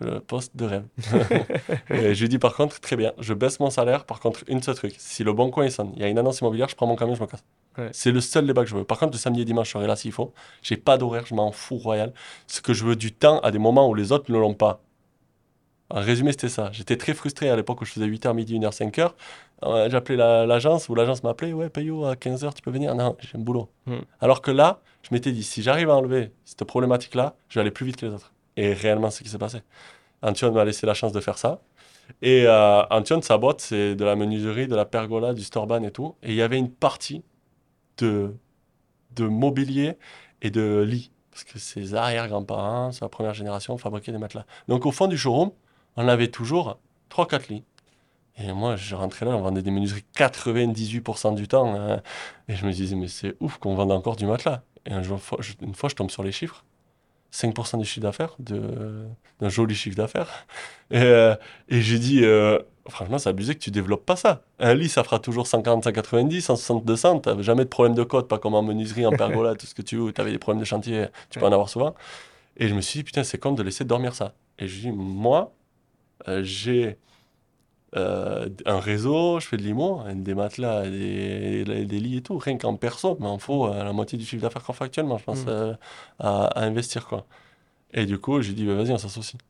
le 0.00 0.20
poste 0.20 0.56
de 0.56 0.64
rêve. 0.64 0.84
et 1.90 2.14
je 2.14 2.20
lui 2.20 2.28
dis 2.28 2.38
par 2.38 2.54
contre, 2.54 2.80
très 2.80 2.96
bien, 2.96 3.12
je 3.18 3.34
baisse 3.34 3.60
mon 3.60 3.70
salaire. 3.70 4.04
Par 4.04 4.20
contre, 4.20 4.44
une 4.48 4.62
seule 4.62 4.74
truc, 4.74 4.94
si 4.98 5.24
le 5.24 5.32
bon 5.32 5.50
coin 5.50 5.64
il 5.64 5.70
sonne, 5.70 5.92
il 5.96 6.02
y 6.02 6.04
a 6.04 6.08
une 6.08 6.18
annonce 6.18 6.40
immobilière, 6.40 6.68
je 6.68 6.76
prends 6.76 6.86
mon 6.86 6.96
camion, 6.96 7.14
je 7.14 7.22
me 7.22 7.26
casse. 7.26 7.44
C'est 7.92 8.10
le 8.10 8.20
seul 8.20 8.46
débat 8.46 8.64
que 8.64 8.70
je 8.70 8.76
veux. 8.76 8.84
Par 8.84 8.98
contre, 8.98 9.12
le 9.12 9.18
samedi 9.18 9.42
et 9.42 9.44
dimanche, 9.44 9.68
je 9.68 9.72
serai 9.72 9.86
là 9.86 9.96
s'il 9.96 10.12
faut. 10.12 10.32
J'ai 10.62 10.76
pas 10.76 10.96
d'horaire, 10.96 11.26
je 11.26 11.34
m'en 11.34 11.52
fous 11.52 11.76
royal. 11.76 12.12
Ce 12.46 12.62
que 12.62 12.72
je 12.72 12.84
veux 12.84 12.96
du 12.96 13.12
temps 13.12 13.38
à 13.40 13.50
des 13.50 13.58
moments 13.58 13.88
où 13.88 13.94
les 13.94 14.12
autres 14.12 14.32
ne 14.32 14.38
l'ont 14.38 14.54
pas. 14.54 14.80
En 15.90 16.00
résumé, 16.00 16.32
c'était 16.32 16.48
ça. 16.48 16.70
J'étais 16.72 16.96
très 16.96 17.14
frustré 17.14 17.48
à 17.48 17.54
l'époque 17.54 17.80
où 17.80 17.84
je 17.84 17.92
faisais 17.92 18.06
8h 18.06 18.34
midi, 18.34 18.58
1h, 18.58 18.76
5h. 18.76 19.12
Euh, 19.62 19.88
j'appelais 19.88 20.16
l'agence 20.16 20.88
ou 20.88 20.94
l'agence 20.94 21.22
m'appelait 21.22 21.52
Ouais, 21.52 21.68
Payot, 21.68 22.04
à 22.04 22.14
15h, 22.14 22.54
tu 22.54 22.62
peux 22.62 22.70
venir 22.70 22.94
Non, 22.94 23.16
j'ai 23.20 23.38
un 23.38 23.40
boulot. 23.40 23.68
Hmm. 23.86 24.00
Alors 24.20 24.42
que 24.42 24.50
là, 24.50 24.80
je 25.02 25.14
m'étais 25.14 25.32
dit 25.32 25.44
Si 25.44 25.62
j'arrive 25.62 25.90
à 25.90 25.94
enlever 25.94 26.32
cette 26.44 26.64
problématique-là, 26.64 27.36
je 27.48 27.54
vais 27.54 27.60
aller 27.60 27.70
plus 27.70 27.86
vite 27.86 27.96
que 27.96 28.06
les 28.06 28.12
autres. 28.12 28.32
Et 28.56 28.72
réellement, 28.72 29.10
ce 29.10 29.22
qui 29.22 29.28
s'est 29.28 29.38
passé. 29.38 29.58
Antion 30.22 30.52
m'a 30.52 30.64
laissé 30.64 30.86
la 30.86 30.94
chance 30.94 31.12
de 31.12 31.20
faire 31.20 31.38
ça. 31.38 31.60
Et 32.22 32.44
euh, 32.46 32.82
Antion, 32.90 33.20
sa 33.22 33.38
boîte, 33.38 33.60
c'est 33.60 33.94
de 33.94 34.04
la 34.04 34.16
menuiserie, 34.16 34.68
de 34.68 34.76
la 34.76 34.84
pergola, 34.84 35.34
du 35.34 35.42
storban 35.42 35.82
et 35.82 35.90
tout. 35.90 36.14
Et 36.22 36.30
il 36.30 36.36
y 36.36 36.42
avait 36.42 36.58
une 36.58 36.70
partie 36.70 37.22
de, 37.98 38.34
de 39.14 39.26
mobilier 39.26 39.98
et 40.42 40.50
de 40.50 40.80
lits. 40.86 41.10
Parce 41.30 41.44
que 41.44 41.58
ses 41.58 41.94
arrière-grands-parents, 41.94 42.92
sa 42.92 43.08
première 43.08 43.34
génération, 43.34 43.76
fabriquaient 43.76 44.12
des 44.12 44.18
matelas. 44.18 44.46
Donc 44.68 44.86
au 44.86 44.90
fond 44.90 45.06
du 45.06 45.18
showroom, 45.18 45.50
on 45.96 46.08
avait 46.08 46.28
toujours 46.28 46.78
3-4 47.10 47.48
lits. 47.50 47.64
Et 48.38 48.52
moi, 48.52 48.76
je 48.76 48.94
rentrais 48.94 49.24
là, 49.26 49.36
on 49.36 49.40
vendait 49.40 49.62
des 49.62 49.70
menuiseries 49.70 50.04
98% 50.16 51.34
du 51.34 51.48
temps. 51.48 51.74
Hein. 51.74 52.02
et 52.48 52.54
je 52.54 52.66
me 52.66 52.72
disais, 52.72 52.96
mais 52.96 53.08
c'est 53.08 53.34
ouf 53.40 53.58
qu'on 53.58 53.74
vende 53.74 53.92
encore 53.92 54.16
du 54.16 54.26
matelas. 54.26 54.62
Et 54.84 54.92
un 54.92 55.02
jour, 55.02 55.18
une 55.62 55.74
fois, 55.74 55.88
je 55.88 55.94
tombe 55.94 56.10
sur 56.10 56.22
les 56.22 56.32
chiffres. 56.32 56.64
5% 57.36 57.78
du 57.78 57.84
chiffre 57.84 58.00
d'affaires, 58.00 58.36
d'un 58.38 59.48
joli 59.48 59.74
chiffre 59.74 59.96
d'affaires. 59.96 60.46
Et, 60.90 61.02
euh, 61.02 61.34
et 61.68 61.82
j'ai 61.82 61.98
dit, 61.98 62.24
euh, 62.24 62.58
franchement, 62.88 63.18
c'est 63.18 63.28
abusé 63.28 63.54
que 63.54 63.60
tu 63.60 63.70
développes 63.70 64.06
pas 64.06 64.16
ça. 64.16 64.42
Un 64.58 64.74
lit, 64.74 64.88
ça 64.88 65.04
fera 65.04 65.18
toujours 65.18 65.46
140, 65.46 65.84
190, 65.84 66.40
160, 66.40 66.84
200. 66.84 67.20
Tu 67.20 67.42
jamais 67.42 67.64
de 67.64 67.68
problème 67.68 67.94
de 67.94 68.04
code, 68.04 68.26
pas 68.26 68.38
comme 68.38 68.54
en 68.54 68.62
menuiserie, 68.62 69.06
en 69.06 69.12
pergola, 69.12 69.54
tout 69.58 69.66
ce 69.66 69.74
que 69.74 69.82
tu 69.82 69.96
veux. 69.96 70.12
Tu 70.12 70.20
avais 70.20 70.32
des 70.32 70.38
problèmes 70.38 70.60
de 70.60 70.66
chantier, 70.66 71.06
tu 71.30 71.38
peux 71.38 71.46
en 71.46 71.52
avoir 71.52 71.68
souvent. 71.68 71.94
Et 72.56 72.68
je 72.68 72.74
me 72.74 72.80
suis 72.80 73.00
dit, 73.00 73.04
putain, 73.04 73.22
c'est 73.22 73.38
con 73.38 73.52
de 73.52 73.62
laisser 73.62 73.84
dormir 73.84 74.14
ça. 74.14 74.34
Et 74.58 74.66
je 74.66 74.80
dis, 74.80 74.90
moi, 74.90 75.52
euh, 76.28 76.42
j'ai 76.42 76.96
euh, 77.96 78.48
un 78.66 78.78
réseau, 78.78 79.40
je 79.40 79.46
fais 79.46 79.56
de 79.56 79.62
l'IMO, 79.62 80.02
des 80.14 80.34
matelas, 80.34 80.88
des, 80.88 81.64
des, 81.64 81.98
lits 81.98 82.18
et 82.18 82.22
tout, 82.22 82.36
rien 82.38 82.58
qu'en 82.58 82.76
perso, 82.76 83.16
mais 83.20 83.32
il 83.32 83.40
faut 83.40 83.66
euh, 83.66 83.82
la 83.82 83.92
moitié 83.92 84.18
du 84.18 84.24
chiffre 84.24 84.42
d'affaires 84.42 84.62
qu'on 84.62 84.72
fait 84.72 84.84
actuellement, 84.84 85.18
je 85.18 85.24
pense, 85.24 85.44
mm. 85.44 85.48
euh, 85.48 85.74
à, 86.18 86.62
investir. 86.62 87.06
quoi. 87.06 87.26
Et 87.92 88.04
du 88.04 88.18
coup, 88.18 88.42
j'ai 88.42 88.52
dit, 88.52 88.66
bah, 88.66 88.74
vas-y, 88.74 88.92
on 88.92 88.98
s'associe. 88.98 89.40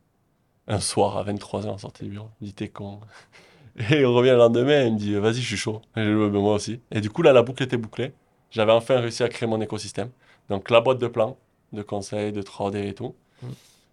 Un 0.68 0.80
soir, 0.80 1.16
à 1.16 1.24
23h, 1.24 1.66
on 1.66 1.78
sortait 1.78 2.04
du 2.04 2.10
bureau. 2.10 2.28
Il 2.40 2.48
dit, 2.48 2.54
t'es 2.54 2.68
con. 2.68 3.00
Et 3.90 4.00
il 4.00 4.06
revient 4.06 4.30
le 4.30 4.36
lendemain, 4.36 4.84
il 4.84 4.94
me 4.94 4.98
dit, 4.98 5.14
vas-y, 5.14 5.34
je 5.34 5.46
suis 5.46 5.56
chaud. 5.56 5.82
Et 5.96 6.04
je 6.04 6.08
dis, 6.08 6.32
bah, 6.32 6.38
moi 6.38 6.54
aussi. 6.54 6.80
Et 6.90 7.00
du 7.00 7.10
coup, 7.10 7.22
là, 7.22 7.32
la 7.32 7.42
boucle 7.42 7.62
était 7.62 7.76
bouclée. 7.76 8.12
J'avais 8.50 8.72
enfin 8.72 9.00
réussi 9.00 9.22
à 9.22 9.28
créer 9.28 9.48
mon 9.48 9.60
écosystème. 9.60 10.10
Donc, 10.48 10.70
la 10.70 10.80
boîte 10.80 10.98
de 10.98 11.08
plans, 11.08 11.36
de 11.72 11.82
conseils, 11.82 12.32
de 12.32 12.42
3D 12.42 12.88
et 12.88 12.94
tout. 12.94 13.14
Mm 13.42 13.48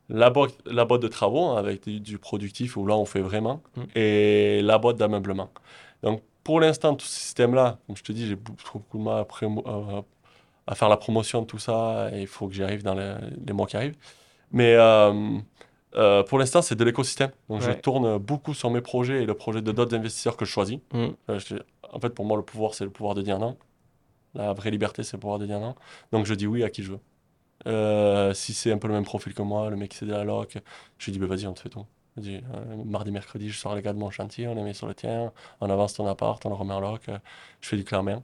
la 0.10 0.30
boîte, 0.30 0.56
la 0.66 0.86
boîte 0.86 1.02
de 1.02 1.08
travaux 1.08 1.46
hein, 1.46 1.58
avec 1.58 1.88
du, 1.88 2.18
productif 2.18 2.78
où 2.78 2.86
là 2.86 2.96
on 2.96 3.06
fait 3.06 3.22
vraiment 3.22 3.62
mm. 3.76 3.82
et 3.96 4.62
la 4.62 4.78
boîte 4.78 4.98
d'ameublement. 4.98 5.50
Donc 6.02 6.22
pour 6.44 6.60
l'instant, 6.60 6.96
tout 6.96 7.06
ce 7.06 7.20
système-là, 7.20 7.80
comme 7.88 7.96
je 7.96 8.04
te 8.04 8.12
dis, 8.12 8.28
j'ai 8.28 8.36
beaucoup 8.36 8.98
de 8.98 9.04
mal 9.04 9.22
après, 9.22 9.46
euh, 9.46 10.02
à 10.68 10.76
faire 10.76 10.90
la 10.90 10.98
promotion 10.98 11.42
de 11.42 11.48
tout 11.48 11.60
ça 11.60 12.10
et 12.14 12.22
il 12.22 12.28
faut 12.28 12.48
que 12.48 12.54
j'y 12.54 12.64
arrive 12.64 12.84
dans 12.84 12.96
les, 12.96 13.54
mois 13.54 13.66
qui 13.66 13.78
arrivent. 13.78 13.98
Mais 14.52 14.76
euh, 14.76 15.38
euh, 15.96 16.24
pour 16.24 16.40
l'instant, 16.40 16.62
c'est 16.62 16.76
de 16.76 16.84
l'écosystème. 16.84 17.32
Donc 17.50 17.62
je 17.62 17.72
tourne 17.72 18.18
beaucoup 18.18 18.54
sur 18.54 18.70
mes 18.70 18.82
projets 18.82 19.24
et 19.24 19.26
le 19.26 19.34
projet 19.34 19.62
de 19.62 19.72
d'autres 19.72 19.96
investisseurs 19.96 20.36
que 20.36 20.46
je 20.46 20.52
choisis. 20.52 20.80
Mm. 20.94 21.08
en 21.92 22.00
fait, 22.00 22.10
pour 22.10 22.26
moi, 22.26 22.38
le 22.38 22.44
pouvoir, 22.44 22.74
c'est 22.74 22.84
le 22.84 22.92
pouvoir 22.92 23.16
de 23.16 23.22
dire 23.22 23.40
non. 23.40 23.58
La 24.36 24.52
vraie 24.54 24.72
liberté, 24.72 25.04
c'est 25.04 25.16
le 25.16 25.22
pouvoir 25.22 25.40
de 25.40 25.46
dire 25.46 25.60
non. 25.60 25.76
Donc 26.12 26.26
je 26.26 26.34
dis 26.34 26.48
oui 26.48 26.64
à 26.64 26.70
qui 26.70 26.84
je 26.84 26.92
veux. 26.92 27.00
Euh, 27.68 28.34
si 28.34 28.54
c'est 28.54 28.72
un 28.72 28.78
peu 28.78 28.88
le 28.88 28.94
même 28.94 29.06
profil 29.06 29.34
que 29.34 29.42
moi, 29.42 29.70
le 29.70 29.76
mec 29.76 29.94
c'est 29.94 30.06
de 30.06 30.12
la 30.12 30.24
loc, 30.24 30.58
je 30.98 31.06
lui 31.06 31.12
dis 31.14 31.20
bah, 31.20 31.28
vas-y, 31.28 31.48
on 31.48 31.54
te 31.54 31.62
fait 31.62 31.70
tout. 31.70 31.86
Euh, 32.20 32.42
mardi, 32.86 33.12
mercredi, 33.12 33.50
je 33.50 33.58
sors 33.58 33.76
les 33.76 33.82
gars 33.82 33.94
de 33.94 33.98
mon 33.98 34.12
chantier, 34.12 34.48
on 34.48 34.54
les 34.54 34.62
met 34.62 34.74
sur 34.74 34.88
le 34.88 34.94
tien, 34.94 35.32
on 35.62 35.70
avance 35.70 35.96
ton 35.96 36.08
appart, 36.08 36.46
on 36.46 36.50
le 36.50 36.56
remet 36.56 36.74
en 36.74 36.80
loc, 36.80 37.10
euh, 37.10 37.18
je 37.62 37.70
fais 37.70 37.78
du 37.78 37.84
clair-main. 37.84 38.22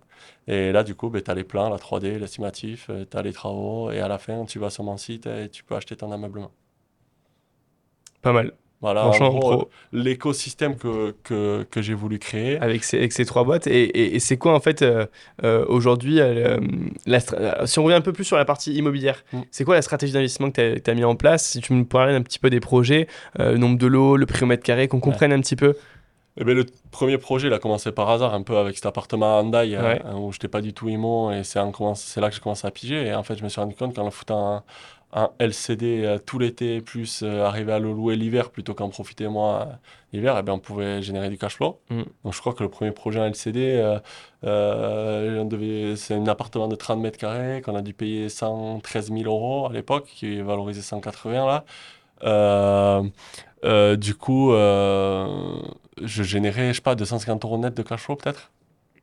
Et 0.47 0.71
là, 0.71 0.83
du 0.83 0.95
coup, 0.95 1.09
bah, 1.09 1.21
tu 1.21 1.31
as 1.31 1.33
les 1.35 1.43
plans, 1.43 1.69
la 1.69 1.77
3D, 1.77 2.19
l'estimatif, 2.19 2.89
tu 3.09 3.17
as 3.17 3.21
les 3.21 3.33
travaux, 3.33 3.91
et 3.91 3.99
à 3.99 4.07
la 4.07 4.17
fin, 4.19 4.45
tu 4.45 4.59
vas 4.59 4.69
sur 4.69 4.83
mon 4.83 4.97
site 4.97 5.25
et 5.25 5.49
tu 5.49 5.63
peux 5.63 5.75
acheter 5.75 5.95
ton 5.95 6.11
ameublement. 6.11 6.51
Pas 8.21 8.33
mal. 8.33 8.53
Voilà, 8.81 9.07
en 9.07 9.65
l'écosystème 9.91 10.77
que, 10.77 11.13
que, 11.23 11.63
que 11.69 11.81
j'ai 11.81 11.93
voulu 11.93 12.17
créer. 12.17 12.57
Avec 12.59 12.85
ces, 12.85 12.97
avec 12.97 13.11
ces 13.11 13.25
trois 13.25 13.43
boîtes. 13.43 13.67
Et, 13.67 14.15
et, 14.15 14.19
c'est 14.19 14.37
quoi, 14.37 14.53
en 14.53 14.61
fait, 14.61 14.81
euh, 14.81 15.05
euh, 15.43 15.65
aujourd'hui, 15.67 16.21
euh, 16.21 16.59
si 17.65 17.79
on 17.79 17.83
revient 17.83 17.97
un 17.97 18.01
peu 18.01 18.13
plus 18.13 18.23
sur 18.23 18.37
la 18.37 18.45
partie 18.45 18.73
immobilière, 18.73 19.25
mm. 19.33 19.41
c'est 19.51 19.65
quoi 19.65 19.75
la 19.75 19.81
stratégie 19.81 20.13
d'investissement 20.13 20.49
que 20.49 20.77
tu 20.77 20.89
as, 20.89 20.93
mis 20.93 21.03
en 21.03 21.17
place? 21.17 21.45
Si 21.45 21.59
tu 21.59 21.73
me 21.73 21.83
parlais 21.83 22.15
un 22.15 22.21
petit 22.21 22.39
peu 22.39 22.49
des 22.49 22.61
projets, 22.61 23.07
le 23.37 23.57
nombre 23.57 23.77
de 23.77 23.87
lots, 23.87 24.15
le 24.15 24.25
prix 24.25 24.43
au 24.43 24.47
mètre 24.47 24.63
carré, 24.63 24.87
qu'on 24.87 25.01
comprenne 25.01 25.33
un 25.33 25.41
petit 25.41 25.57
peu. 25.57 25.75
Eh 26.37 26.45
ben, 26.45 26.55
le 26.55 26.65
premier 26.91 27.17
projet, 27.17 27.47
il 27.49 27.53
a 27.53 27.59
commencé 27.59 27.91
par 27.91 28.09
hasard, 28.09 28.33
un 28.33 28.43
peu 28.43 28.55
avec 28.55 28.75
cet 28.75 28.85
appartement 28.85 29.39
à 29.39 29.41
Handaï, 29.41 29.75
hein, 29.75 29.99
où 30.15 30.31
je 30.31 30.37
n'étais 30.37 30.47
pas 30.47 30.61
du 30.61 30.71
tout 30.71 30.87
immo, 30.87 31.31
et 31.31 31.43
c'est 31.43 31.59
là 31.59 32.29
que 32.29 32.35
j'ai 32.35 32.39
commencé 32.39 32.65
à 32.65 32.71
piger. 32.71 33.07
Et 33.07 33.13
en 33.13 33.23
fait, 33.23 33.35
je 33.35 33.43
me 33.43 33.49
suis 33.49 33.59
rendu 33.59 33.75
compte 33.75 33.93
qu'en 33.93 34.05
le 34.05 34.11
foutant 34.11 34.63
un 35.11 35.31
LCD 35.39 36.03
euh, 36.03 36.19
tout 36.19 36.37
l'été, 36.39 36.81
plus 36.81 37.23
euh, 37.23 37.43
arriver 37.43 37.73
à 37.73 37.79
le 37.79 37.91
louer 37.91 38.15
l'hiver 38.15 38.51
plutôt 38.51 38.73
qu'en 38.73 38.89
profiter 38.89 39.27
moi 39.27 39.67
euh, 39.67 39.73
l'hiver, 40.13 40.35
eh 40.37 40.43
bien, 40.43 40.53
on 40.53 40.59
pouvait 40.59 41.01
générer 41.01 41.29
du 41.29 41.37
cash 41.37 41.55
flow. 41.55 41.79
Mm. 41.89 42.03
Donc 42.23 42.33
je 42.33 42.39
crois 42.39 42.53
que 42.53 42.63
le 42.63 42.69
premier 42.69 42.91
projet 42.91 43.19
en 43.19 43.25
LCD, 43.25 43.99
euh, 44.43 45.95
c'est 45.95 46.13
un 46.13 46.27
appartement 46.27 46.67
de 46.67 46.75
30 46.75 46.99
mètres 46.99 47.17
carrés 47.17 47.61
qu'on 47.61 47.75
a 47.75 47.81
dû 47.81 47.93
payer 47.93 48.29
113 48.29 49.11
000 49.11 49.23
euros 49.23 49.67
à 49.67 49.73
l'époque, 49.73 50.05
qui 50.07 50.37
est 50.37 50.41
valorisé 50.41 50.81
180 50.81 51.45
là. 51.45 51.65
Euh, 52.23 53.03
euh, 53.65 53.95
du 53.95 54.15
coup, 54.15 54.51
je 54.51 56.23
générais, 56.23 56.69
je 56.69 56.77
sais 56.77 56.81
pas, 56.81 56.95
250 56.95 57.45
euros 57.45 57.57
net 57.57 57.73
de 57.73 57.83
cash 57.83 58.01
flow 58.01 58.15
peut-être. 58.15 58.51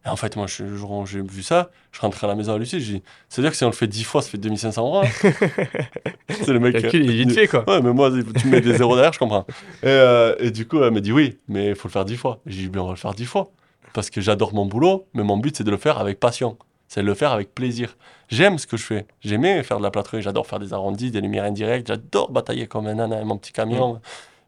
Et 0.06 0.08
en 0.08 0.16
fait, 0.16 0.36
moi, 0.36 0.46
je- 0.46 0.64
jour 0.76 1.04
j'ai 1.04 1.20
vu 1.20 1.42
ça, 1.42 1.70
je 1.90 2.00
rentrais 2.00 2.26
à 2.26 2.28
la 2.28 2.36
maison 2.36 2.54
à 2.54 2.58
Lucie, 2.58 2.80
je 2.80 2.92
dis, 2.94 3.02
c'est-à-dire 3.28 3.50
que 3.50 3.56
si 3.56 3.64
on 3.64 3.68
le 3.68 3.72
fait 3.74 3.88
10 3.88 4.04
fois, 4.04 4.22
ça 4.22 4.30
fait 4.30 4.38
2500 4.38 4.86
euros. 4.86 5.02
c'est 6.28 6.48
le 6.52 6.60
mec. 6.60 6.74
Calcul 6.80 7.04
il 7.04 7.10
est 7.10 7.24
vite 7.24 7.32
fait 7.32 7.48
quoi. 7.48 7.68
Ouais, 7.68 7.82
mais 7.82 7.92
moi, 7.92 8.10
tu 8.10 8.46
me 8.46 8.52
mets 8.52 8.60
des 8.60 8.74
zéros 8.78 8.94
derrière, 8.94 9.12
je 9.12 9.18
comprends. 9.18 9.44
Et, 9.82 9.86
euh, 9.86 10.34
et 10.38 10.50
du 10.50 10.66
coup, 10.66 10.82
elle 10.82 10.92
me 10.92 11.00
dit 11.00 11.12
oui, 11.12 11.38
mais 11.48 11.68
il 11.70 11.74
faut 11.74 11.88
le 11.88 11.92
faire 11.92 12.04
dix 12.04 12.16
fois. 12.16 12.38
J'ai 12.46 12.62
dit, 12.62 12.68
bien, 12.68 12.82
on 12.82 12.86
va 12.86 12.92
le 12.92 12.96
faire 12.96 13.14
dix 13.14 13.24
fois. 13.26 13.50
Parce 13.92 14.10
que 14.10 14.20
j'adore 14.20 14.54
mon 14.54 14.66
boulot, 14.66 15.06
mais 15.14 15.22
mon 15.22 15.38
but, 15.38 15.56
c'est 15.56 15.64
de 15.64 15.70
le 15.70 15.76
faire 15.76 15.98
avec 15.98 16.20
passion. 16.20 16.56
C'est 16.88 17.00
de 17.02 17.06
le 17.06 17.14
faire 17.14 17.32
avec 17.32 17.52
plaisir. 17.54 17.96
J'aime 18.28 18.58
ce 18.58 18.66
que 18.68 18.76
je 18.76 18.84
fais. 18.84 19.06
J'aimais 19.22 19.62
faire 19.64 19.78
de 19.78 19.82
la 19.82 19.90
plâtrerie, 19.90 20.22
j'adore 20.22 20.46
faire 20.46 20.58
des 20.60 20.72
arrondis, 20.72 21.10
des 21.10 21.20
lumières 21.20 21.44
indirectes, 21.44 21.88
j'adore 21.88 22.30
batailler 22.30 22.68
comme 22.68 22.86
un 22.86 22.98
âne 23.00 23.12
avec 23.12 23.24
mon 23.26 23.38
petit 23.38 23.52
camion. 23.52 24.00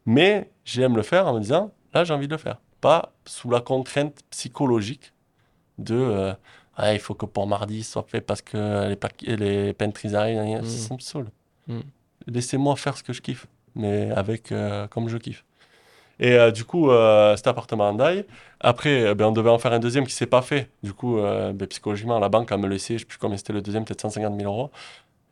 Mais 0.05 0.49
j'aime 0.63 0.95
le 0.95 1.01
faire 1.03 1.27
en 1.27 1.33
me 1.33 1.39
disant, 1.41 1.73
là, 1.93 2.03
j'ai 2.05 2.13
envie 2.13 2.27
de 2.27 2.31
le 2.33 2.37
faire. 2.37 2.57
Pas 2.79 3.11
sous 3.25 3.49
la 3.49 3.59
contrainte 3.59 4.19
psychologique 4.29 5.11
de, 5.79 5.95
euh, 5.95 6.33
Ah, 6.81 6.93
il 6.93 6.99
faut 6.99 7.13
que 7.13 7.25
pour 7.25 7.45
mardi, 7.47 7.83
soit 7.83 8.03
fait 8.07 8.21
parce 8.21 8.41
que 8.41 8.87
les, 8.89 8.95
pa- 8.95 9.09
les 9.21 9.73
pentries 9.73 10.15
arrivent. 10.15 10.37
gna, 10.37 10.45
gna. 10.45 10.61
Mm. 10.61 10.65
Ça 10.65 10.93
me 10.93 10.99
saoule. 10.99 11.27
Laissez-moi 12.27 12.75
faire 12.75 12.95
ce 12.97 13.03
que 13.03 13.13
je 13.13 13.21
kiffe, 13.21 13.47
mais 13.75 14.11
avec 14.11 14.51
euh, 14.51 14.87
comme 14.87 15.09
je 15.09 15.17
kiffe. 15.17 15.43
Et 16.21 16.33
euh, 16.33 16.51
du 16.51 16.65
coup, 16.65 16.89
cet 17.37 17.47
appartement 17.47 17.89
en 17.89 17.93
Daille. 17.93 18.25
Après, 18.59 19.03
euh, 19.03 19.15
ben, 19.15 19.25
on 19.27 19.31
devait 19.31 19.49
en 19.49 19.57
faire 19.57 19.71
un 19.73 19.79
deuxième 19.79 20.05
qui 20.05 20.13
s'est 20.13 20.25
pas 20.25 20.41
fait. 20.41 20.69
Du 20.83 20.93
coup, 20.93 21.17
ben, 21.17 21.55
psychologiquement, 21.67 22.19
la 22.19 22.29
banque 22.29 22.51
a 22.51 22.57
me 22.57 22.67
laissé, 22.67 22.95
je 22.95 22.99
sais 22.99 23.05
plus 23.05 23.17
combien 23.17 23.37
c'était 23.37 23.53
le 23.53 23.61
deuxième, 23.61 23.85
peut-être 23.85 24.01
150 24.01 24.37
000 24.39 24.51
euros. 24.51 24.69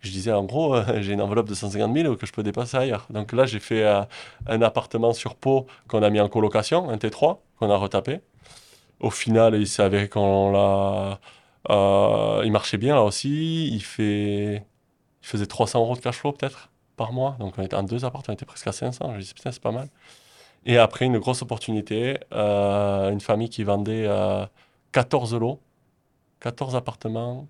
Je 0.02 0.12
disais, 0.12 0.32
en 0.32 0.44
gros, 0.46 0.76
euh, 0.76 0.84
j'ai 1.02 1.14
une 1.14 1.22
enveloppe 1.22 1.50
de 1.50 1.56
150 1.56 1.94
000 1.94 2.16
que 2.16 2.26
je 2.26 2.32
peux 2.32 2.44
dépasser 2.44 2.78
ailleurs. 2.78 3.06
Donc 3.10 3.34
là, 3.34 3.46
j'ai 3.46 3.60
fait 3.60 3.84
euh, 3.84 4.02
un 4.48 4.62
appartement 4.62 5.12
sur 5.14 5.36
Pau 5.36 5.66
qu'on 5.88 6.04
a 6.04 6.10
mis 6.10 6.20
en 6.22 6.30
colocation, 6.30 6.90
un 6.90 6.96
T3, 6.98 7.38
qu'on 7.60 7.70
a 7.70 7.76
retapé. 7.76 8.22
Au 9.00 9.10
final, 9.12 9.56
il 9.56 9.68
s'est 9.68 9.84
avéré 9.84 10.10
qu'on 10.10 10.52
l'a. 10.52 11.20
euh, 11.70 12.42
il 12.46 12.52
marchait 12.52 12.78
bien 12.78 12.96
là 12.96 13.04
aussi. 13.04 13.68
Il, 13.70 13.82
fait, 13.84 14.56
il 15.24 15.28
faisait 15.28 15.46
300 15.48 15.80
euros 15.82 15.96
de 15.96 16.02
cash 16.02 16.18
flow 16.18 16.32
peut-être 16.34 16.70
par 16.96 17.14
mois. 17.14 17.36
Donc 17.40 17.56
on 17.58 17.64
était 17.64 17.76
en 17.76 17.84
deux 17.84 18.06
appartements, 18.06 18.34
on 18.34 18.36
était 18.36 18.46
presque 18.46 18.68
à 18.68 18.72
500. 18.72 19.12
Je 19.14 19.18
me 19.18 19.22
dis, 19.22 19.34
putain, 19.34 19.52
c'est 19.52 19.62
pas 19.62 19.72
mal. 19.72 19.90
Et 20.66 20.78
après, 20.78 21.06
une 21.06 21.20
grosse 21.20 21.42
opportunité, 21.42 22.20
euh, 22.34 23.12
une 23.12 23.22
famille 23.22 23.50
qui 23.50 23.64
vendait 23.64 24.06
euh, 24.08 24.46
14 24.92 25.36
lots, 25.36 25.60
14 26.42 26.76
appartements 26.76 27.48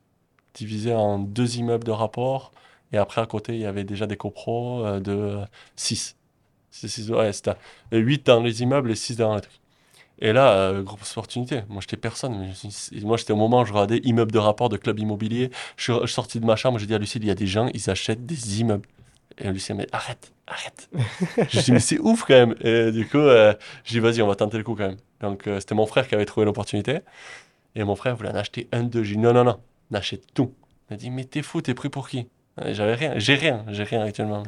divisés 0.53 0.93
en 0.93 1.19
deux 1.19 1.57
immeubles 1.57 1.83
de 1.85 1.91
rapport. 1.91 2.51
Et 2.93 2.97
après, 2.97 3.21
à 3.21 3.25
côté, 3.25 3.53
il 3.55 3.61
y 3.61 3.65
avait 3.65 3.83
déjà 3.83 4.07
des 4.07 4.17
copros 4.17 4.85
euh, 4.85 4.99
de 4.99 5.39
6. 5.75 6.17
Ouais, 7.09 7.33
c'était 7.33 7.55
8 7.91 8.25
dans 8.27 8.41
les 8.41 8.61
immeubles 8.63 8.91
et 8.91 8.95
6 8.95 9.17
dans 9.17 9.35
les 9.35 9.41
trucs. 9.41 9.59
Et 10.19 10.33
là, 10.33 10.51
euh, 10.53 10.81
grosse 10.81 11.11
opportunité. 11.11 11.61
Moi, 11.69 11.81
j'étais 11.81 11.97
personne. 11.97 12.37
mais 12.39 12.49
je 12.49 12.69
suis- 12.69 13.05
moi, 13.05 13.17
j'étais 13.17 13.33
au 13.33 13.35
moment 13.35 13.61
où 13.61 13.65
je 13.65 13.71
regardais 13.73 13.99
immeuble 14.03 14.31
de 14.31 14.39
rapport 14.39 14.69
de 14.69 14.77
club 14.77 14.99
immobilier. 14.99 15.51
Je 15.75 15.93
suis, 15.93 16.07
sorti 16.07 16.39
de 16.39 16.45
ma 16.45 16.55
chambre, 16.55 16.79
j'ai 16.79 16.87
dit 16.87 16.95
à 16.95 16.97
Lucille, 16.97 17.23
il 17.23 17.27
y 17.27 17.31
a 17.31 17.35
des 17.35 17.45
gens, 17.47 17.69
ils 17.73 17.89
achètent 17.89 18.25
des 18.25 18.59
immeubles. 18.61 18.87
Et 19.37 19.51
Lucille 19.51 19.75
m'a 19.75 19.83
dit, 19.83 19.89
arrête, 19.91 20.31
arrête. 20.47 20.89
je 21.49 21.59
dis, 21.61 21.71
mais 21.71 21.79
c'est 21.79 21.99
ouf 21.99 22.23
quand 22.23 22.33
même. 22.33 22.55
Et 22.61 22.91
du 22.91 23.07
coup, 23.07 23.17
euh, 23.17 23.53
j'ai 23.83 23.95
dit, 23.95 23.99
vas-y, 23.99 24.21
on 24.23 24.27
va 24.27 24.35
tenter 24.35 24.57
le 24.57 24.63
coup 24.63 24.73
quand 24.75 24.87
même. 24.87 24.97
Donc, 25.21 25.45
euh, 25.45 25.59
c'était 25.59 25.75
mon 25.75 25.85
frère 25.85 26.07
qui 26.07 26.15
avait 26.15 26.25
trouvé 26.25 26.45
l'opportunité. 26.45 26.99
Et 27.75 27.83
mon 27.83 27.95
frère 27.95 28.15
voulait 28.15 28.31
en 28.31 28.35
acheter 28.35 28.67
un, 28.71 28.83
deux. 28.83 29.03
J'ai 29.03 29.15
dit, 29.15 29.21
non, 29.21 29.33
non, 29.33 29.43
non, 29.43 29.59
on 29.91 29.95
achète 29.95 30.23
tout. 30.33 30.51
Il 30.89 30.93
m'a 30.93 30.97
dit, 30.97 31.11
mais 31.11 31.25
t'es 31.25 31.43
fou, 31.43 31.61
t'es 31.61 31.75
pris 31.75 31.89
pour 31.89 32.09
qui? 32.09 32.27
Euh, 32.59 32.73
J'avais 32.73 32.95
rien, 32.95 33.13
j'ai 33.19 33.35
rien, 33.35 33.63
j'ai 33.67 33.83
rien 33.83 34.01
actuellement. 34.01 34.41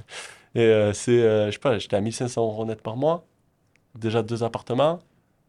Et 0.55 0.65
c'est, 0.93 1.45
je 1.45 1.51
sais 1.51 1.59
pas, 1.59 1.77
j'étais 1.77 1.95
à 1.95 2.01
1500 2.01 2.41
euros 2.41 2.65
net 2.65 2.81
par 2.81 2.97
mois. 2.97 3.23
Déjà 3.93 4.23
deux 4.23 4.43
appartements, 4.43 4.99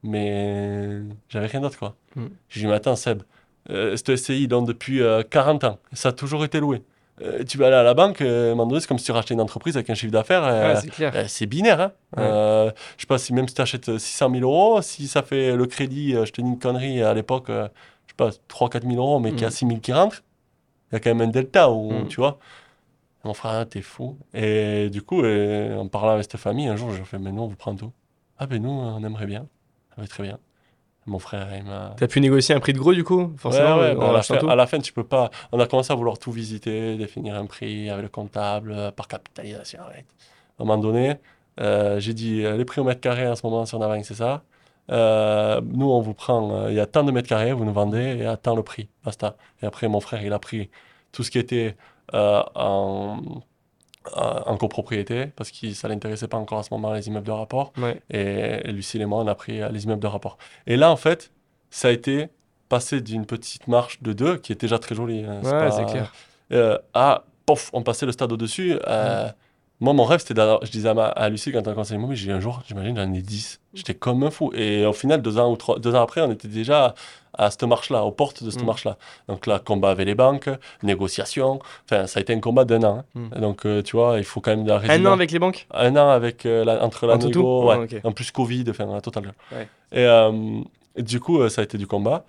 mais 0.03 1.01
j'avais 1.28 1.46
rien 1.46 1.61
d'autre, 1.61 1.78
quoi. 1.78 1.94
Mm. 2.16 2.26
J'ai 2.48 2.61
dit, 2.61 2.66
mais 2.66 2.74
attends, 2.74 2.96
Seb, 2.96 3.22
euh, 3.70 3.96
cette 3.96 4.16
SCI, 4.16 4.48
donc 4.48 4.66
depuis 4.66 5.03
euh, 5.03 5.22
40 5.22 5.64
ans, 5.64 5.78
ça 5.92 6.11
a 6.11 6.12
toujours 6.12 6.44
été 6.44 6.61
loué. 6.61 6.82
Euh, 7.22 7.44
tu 7.44 7.59
vas 7.59 7.66
aller 7.66 7.76
à 7.76 7.82
la 7.82 7.92
banque, 7.92 8.22
euh, 8.22 8.55
c'est 8.80 8.86
comme 8.86 8.98
si 8.98 9.05
tu 9.05 9.12
rachetais 9.12 9.34
une 9.34 9.42
entreprise 9.42 9.76
avec 9.76 9.90
un 9.90 9.94
chiffre 9.94 10.12
d'affaires. 10.12 10.42
euh, 10.44 10.72
Ouais, 10.74 10.80
c'est 10.80 10.88
clair. 10.90 11.12
euh, 11.14 11.24
c'est 11.28 11.44
binaire. 11.46 11.80
Hein. 11.80 11.92
Ouais. 12.16 12.72
Je 12.96 13.03
sais 13.03 13.07
pas 13.07 13.18
si 13.18 13.34
même 13.34 13.46
si 13.46 13.55
tu 13.55 13.61
achètes 13.61 13.98
600 13.98 14.30
000 14.30 14.42
euros, 14.42 14.80
si 14.80 15.07
ça 15.07 15.22
fait 15.22 15.55
le 15.55 15.66
crédit, 15.66 16.12
je 16.12 16.30
te 16.32 16.40
dis 16.40 16.48
une 16.48 16.59
connerie, 16.59 17.03
à 17.03 17.12
l'époque, 17.12 17.48
je 17.48 17.62
sais 18.09 18.14
pas, 18.16 18.30
3-4 18.48 18.82
000 18.88 18.94
euros, 18.96 19.18
mais 19.20 19.32
qu'il 19.32 19.42
y 19.42 19.44
a 19.44 19.48
Mm. 19.48 19.51
6 19.51 19.66
000 19.66 19.80
qui 19.80 19.92
rentrent, 19.92 20.22
il 20.90 20.94
y 20.94 20.96
a 20.96 21.01
quand 21.01 21.14
même 21.14 21.28
un 21.28 21.30
delta 21.30 21.70
où, 21.70 21.92
Mm. 21.92 22.09
tu 22.09 22.16
vois. 22.16 22.38
Mon 23.24 23.34
frère, 23.34 23.53
ah, 23.53 23.64
t'es 23.66 23.82
fou. 23.82 24.16
Et 24.32 24.88
du 24.88 25.03
coup, 25.03 25.22
en 25.22 25.88
parlant 25.88 26.12
avec 26.12 26.22
cette 26.24 26.38
famille, 26.38 26.68
un 26.68 26.76
jour, 26.76 26.90
je 26.92 27.03
fais, 27.03 27.18
mais 27.18 27.32
nous, 27.32 27.42
on 27.42 27.48
vous 27.48 27.57
prend 27.57 27.74
tout. 27.76 27.92
Ah, 28.38 28.46
ben 28.46 28.62
nous, 28.62 28.70
on 28.70 29.05
aimerait 29.05 29.26
bien. 29.26 29.46
Ah, 29.93 29.95
ben, 29.99 30.07
très 30.07 30.22
bien. 30.22 30.38
Mon 31.07 31.18
frère, 31.18 31.49
il 31.57 31.64
m'a. 31.64 31.95
T'as 31.97 32.07
pu 32.09 32.20
négocier 32.20 32.55
un 32.55 32.61
prix 32.61 32.72
de 32.72 32.78
gros 32.78 32.93
du 32.93 33.05
coup 33.05 33.32
Forcément, 33.38 33.76
Ouais, 33.76 33.95
ouais, 33.95 33.97
euh, 33.97 34.01
en 34.01 34.11
à, 34.11 34.12
la 34.12 34.22
fin, 34.22 34.49
à 34.49 34.55
la 34.55 34.66
fin, 34.66 34.78
tu 34.78 34.93
peux 34.93 35.05
pas. 35.05 35.30
On 35.51 35.59
a 35.59 35.66
commencé 35.66 35.93
à 35.93 35.97
vouloir 35.97 36.18
tout 36.18 36.30
visiter, 36.30 36.97
définir 36.97 37.34
un 37.36 37.47
prix 37.47 37.88
avec 37.91 38.03
le 38.03 38.09
comptable, 38.09 38.72
euh, 38.72 38.91
par 38.91 39.09
capitalisation. 39.09 39.80
ouais. 39.88 40.05
À 40.59 40.62
un 40.62 40.66
moment 40.66 40.78
donné, 40.78 41.16
euh, 41.61 41.99
j'ai 42.01 42.12
dit 42.14 42.43
les 42.43 42.64
prix 42.64 42.80
au 42.80 42.84
mètre 42.84 43.01
carré 43.01 43.26
en 43.26 43.34
ce 43.34 43.45
moment 43.47 43.64
sur 43.66 43.78
Navagne, 43.78 44.03
c'est 44.05 44.14
ça. 44.14 44.43
Euh, 44.91 45.61
nous, 45.64 45.91
on 45.91 46.01
vous 46.01 46.14
prend, 46.14 46.53
euh, 46.53 46.70
il 46.70 46.76
y 46.76 46.80
a 46.80 46.86
tant 46.86 47.05
de 47.05 47.12
mètres 47.12 47.28
carrés, 47.28 47.53
vous 47.53 47.64
nous 47.64 47.72
vendez 47.72 48.18
et 48.20 48.26
à 48.26 48.36
tant 48.36 48.57
le 48.57 48.62
prix. 48.62 48.88
Basta. 49.05 49.36
Et 49.62 49.66
après, 49.66 49.88
mon 49.88 50.01
frère, 50.01 50.22
il 50.22 50.32
a 50.32 50.38
pris 50.38 50.70
tout 51.12 51.22
ce 51.22 51.30
qui 51.30 51.38
était 51.38 51.76
en, 52.12 53.20
en 54.16 54.42
en 54.53 54.57
copropriété, 54.57 55.26
parce 55.36 55.51
que 55.51 55.72
ça 55.72 55.88
l'intéressait 55.88 56.28
pas 56.28 56.38
encore 56.38 56.59
à 56.59 56.62
ce 56.62 56.72
moment 56.72 56.92
les 56.92 57.07
immeubles 57.09 57.26
de 57.26 57.32
rapport. 57.32 57.72
Ouais. 57.78 58.01
Et 58.11 58.70
Lucille 58.72 59.03
et 59.03 59.07
moi, 59.07 59.22
on 59.22 59.26
a 59.26 59.34
pris 59.34 59.61
euh, 59.61 59.68
les 59.68 59.84
immeubles 59.84 60.01
de 60.03 60.07
rapport. 60.07 60.38
Et 60.66 60.76
là, 60.76 60.90
en 60.90 60.96
fait, 60.96 61.30
ça 61.70 61.88
a 61.88 61.90
été 61.90 62.28
passé 62.68 63.01
d'une 63.01 63.26
petite 63.26 63.68
marche 63.68 64.01
de 64.03 64.12
deux, 64.12 64.36
qui 64.38 64.53
est 64.53 64.61
déjà 64.61 64.78
très 64.78 64.94
jolie. 64.94 65.24
hein, 65.24 65.40
Ouais, 65.42 65.51
pas- 65.51 65.84
clair. 65.84 66.12
euh, 66.53 66.78
à, 66.94 67.24
pof, 67.46 67.70
on 67.72 67.82
passait 67.82 68.07
le 68.07 68.12
stade 68.12 68.32
au-dessus. 68.32 68.78
euh, 68.88 69.28
Moi, 69.80 69.92
mon 69.94 70.05
rêve, 70.05 70.20
c'était 70.20 70.34
d'avoir, 70.34 70.64
je 70.64 70.70
disais 70.70 70.88
à, 70.90 70.94
ma- 70.94 71.07
à 71.09 71.28
Lucie 71.30 71.53
quand 71.53 71.59
on 71.66 71.70
a 71.70 71.72
commencé 71.72 71.94
l'immobilier, 71.94 72.20
j'ai 72.20 72.32
un 72.32 72.40
jour, 72.40 72.62
j'imagine, 72.68 72.96
j'en 72.96 73.12
ai 73.12 73.22
10. 73.22 73.61
J'étais 73.74 73.94
comme 73.94 74.22
un 74.24 74.30
fou. 74.30 74.51
Et 74.55 74.84
au 74.84 74.92
final, 74.92 75.22
deux 75.22 75.38
ans, 75.38 75.51
ou 75.51 75.57
trois, 75.57 75.78
deux 75.78 75.94
ans 75.94 76.03
après, 76.03 76.20
on 76.20 76.30
était 76.30 76.48
déjà 76.48 76.94
à 77.34 77.50
cette 77.50 77.62
marche-là, 77.64 78.04
aux 78.04 78.10
portes 78.12 78.42
de 78.42 78.50
cette 78.50 78.62
Mm. 78.62 78.66
marche-là. 78.66 78.96
Donc 79.28 79.46
là, 79.46 79.58
combat 79.58 79.90
avec 79.90 80.06
les 80.06 80.14
banques, 80.14 80.48
négociation. 80.82 81.60
Enfin, 81.84 82.06
ça 82.06 82.18
a 82.18 82.22
été 82.22 82.32
un 82.34 82.40
combat 82.40 82.64
d'un 82.64 82.82
an. 82.82 83.04
hein. 83.14 83.20
Mm. 83.36 83.40
Donc, 83.40 83.66
euh, 83.66 83.82
tu 83.82 83.96
vois, 83.96 84.18
il 84.18 84.24
faut 84.24 84.40
quand 84.40 84.50
même 84.50 84.64
de 84.64 84.70
la 84.70 84.80
Un 84.92 85.06
an 85.06 85.12
avec 85.12 85.30
les 85.30 85.38
banques? 85.38 85.66
Un 85.72 85.94
an 85.96 86.08
avec, 86.10 86.44
euh, 86.46 86.64
la- 86.64 86.82
entre 86.84 87.06
la 87.06 87.14
En 87.14 87.18
négo, 87.18 87.68
ouais. 87.68 87.76
Ok. 87.84 87.96
en 88.04 88.12
plus 88.12 88.30
Covid, 88.30 88.64
enfin. 88.68 88.86
Ouais. 88.86 89.68
Et, 89.92 90.04
euh, 90.04 90.60
et 90.96 91.02
du 91.02 91.20
coup, 91.20 91.40
euh, 91.40 91.48
ça 91.48 91.60
a 91.60 91.64
été 91.64 91.78
du 91.78 91.86
combat. 91.86 92.24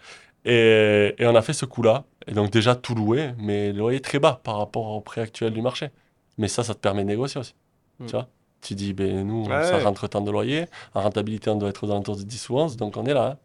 Et, 0.45 1.13
et 1.19 1.27
on 1.27 1.35
a 1.35 1.41
fait 1.41 1.53
ce 1.53 1.65
coup-là. 1.65 2.03
Et 2.27 2.33
donc, 2.33 2.51
déjà 2.51 2.75
tout 2.75 2.95
loué, 2.95 3.29
mais 3.37 3.71
le 3.71 3.79
loyer 3.79 3.99
très 3.99 4.19
bas 4.19 4.39
par 4.43 4.57
rapport 4.57 4.87
au 4.87 5.01
prix 5.01 5.21
actuel 5.21 5.53
du 5.53 5.61
marché. 5.61 5.89
Mais 6.37 6.47
ça, 6.47 6.63
ça 6.63 6.73
te 6.73 6.79
permet 6.79 7.03
de 7.03 7.07
négocier 7.09 7.39
aussi. 7.39 7.53
Mm. 7.99 8.05
Tu 8.05 8.11
vois 8.13 8.27
Tu 8.61 8.75
dis, 8.75 8.93
ben, 8.93 9.25
nous, 9.25 9.45
Ouais, 9.45 9.63
ça 9.63 9.79
rentre 9.79 10.07
tant 10.07 10.21
de 10.21 10.31
loyer. 10.31 10.65
En 10.95 11.01
rentabilité, 11.01 11.49
on 11.49 11.55
doit 11.55 11.69
être 11.69 11.85
aux 11.85 11.91
alentours 11.91 12.15
de 12.17 12.23
10 12.23 12.49
ou 12.49 12.57
11, 12.57 12.77
donc 12.77 12.95
on 12.97 13.05
est 13.05 13.13
là. 13.13 13.25
hein. 13.33 13.37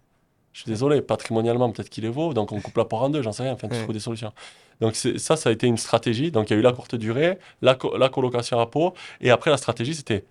Je 0.57 0.63
suis 0.63 0.71
désolé, 0.71 1.03
patrimonialement, 1.03 1.71
peut-être 1.71 1.91
qu'il 1.91 2.07
est 2.07 2.09
vaut, 2.11 2.33
donc 2.33 2.51
on 2.51 2.63
coupe 2.63 2.79
la 2.79 2.87
part 2.87 3.03
en 3.03 3.11
deux, 3.11 3.21
j'en 3.21 3.33
sais 3.33 3.43
rien, 3.43 3.53
enfin, 3.53 3.69
tu 3.69 3.75
Ouais. 3.75 3.83
trouves 3.83 3.93
des 3.93 4.01
solutions. 4.01 4.33
Donc 4.81 4.97
ça, 4.97 5.37
ça 5.37 5.51
a 5.51 5.53
été 5.53 5.67
une 5.67 5.77
stratégie. 5.77 6.31
Donc 6.31 6.49
il 6.49 6.55
y 6.55 6.57
a 6.57 6.59
eu 6.59 6.63
la 6.63 6.73
courte 6.73 6.95
durée, 6.95 7.39
la, 7.61 7.75
co- 7.75 7.95
la 7.99 8.09
colocation 8.09 8.59
à 8.59 8.65
Pau, 8.65 8.95
et 9.21 9.31
après 9.31 9.51
la 9.51 9.59
stratégie, 9.59 9.95
c'était 9.95 10.25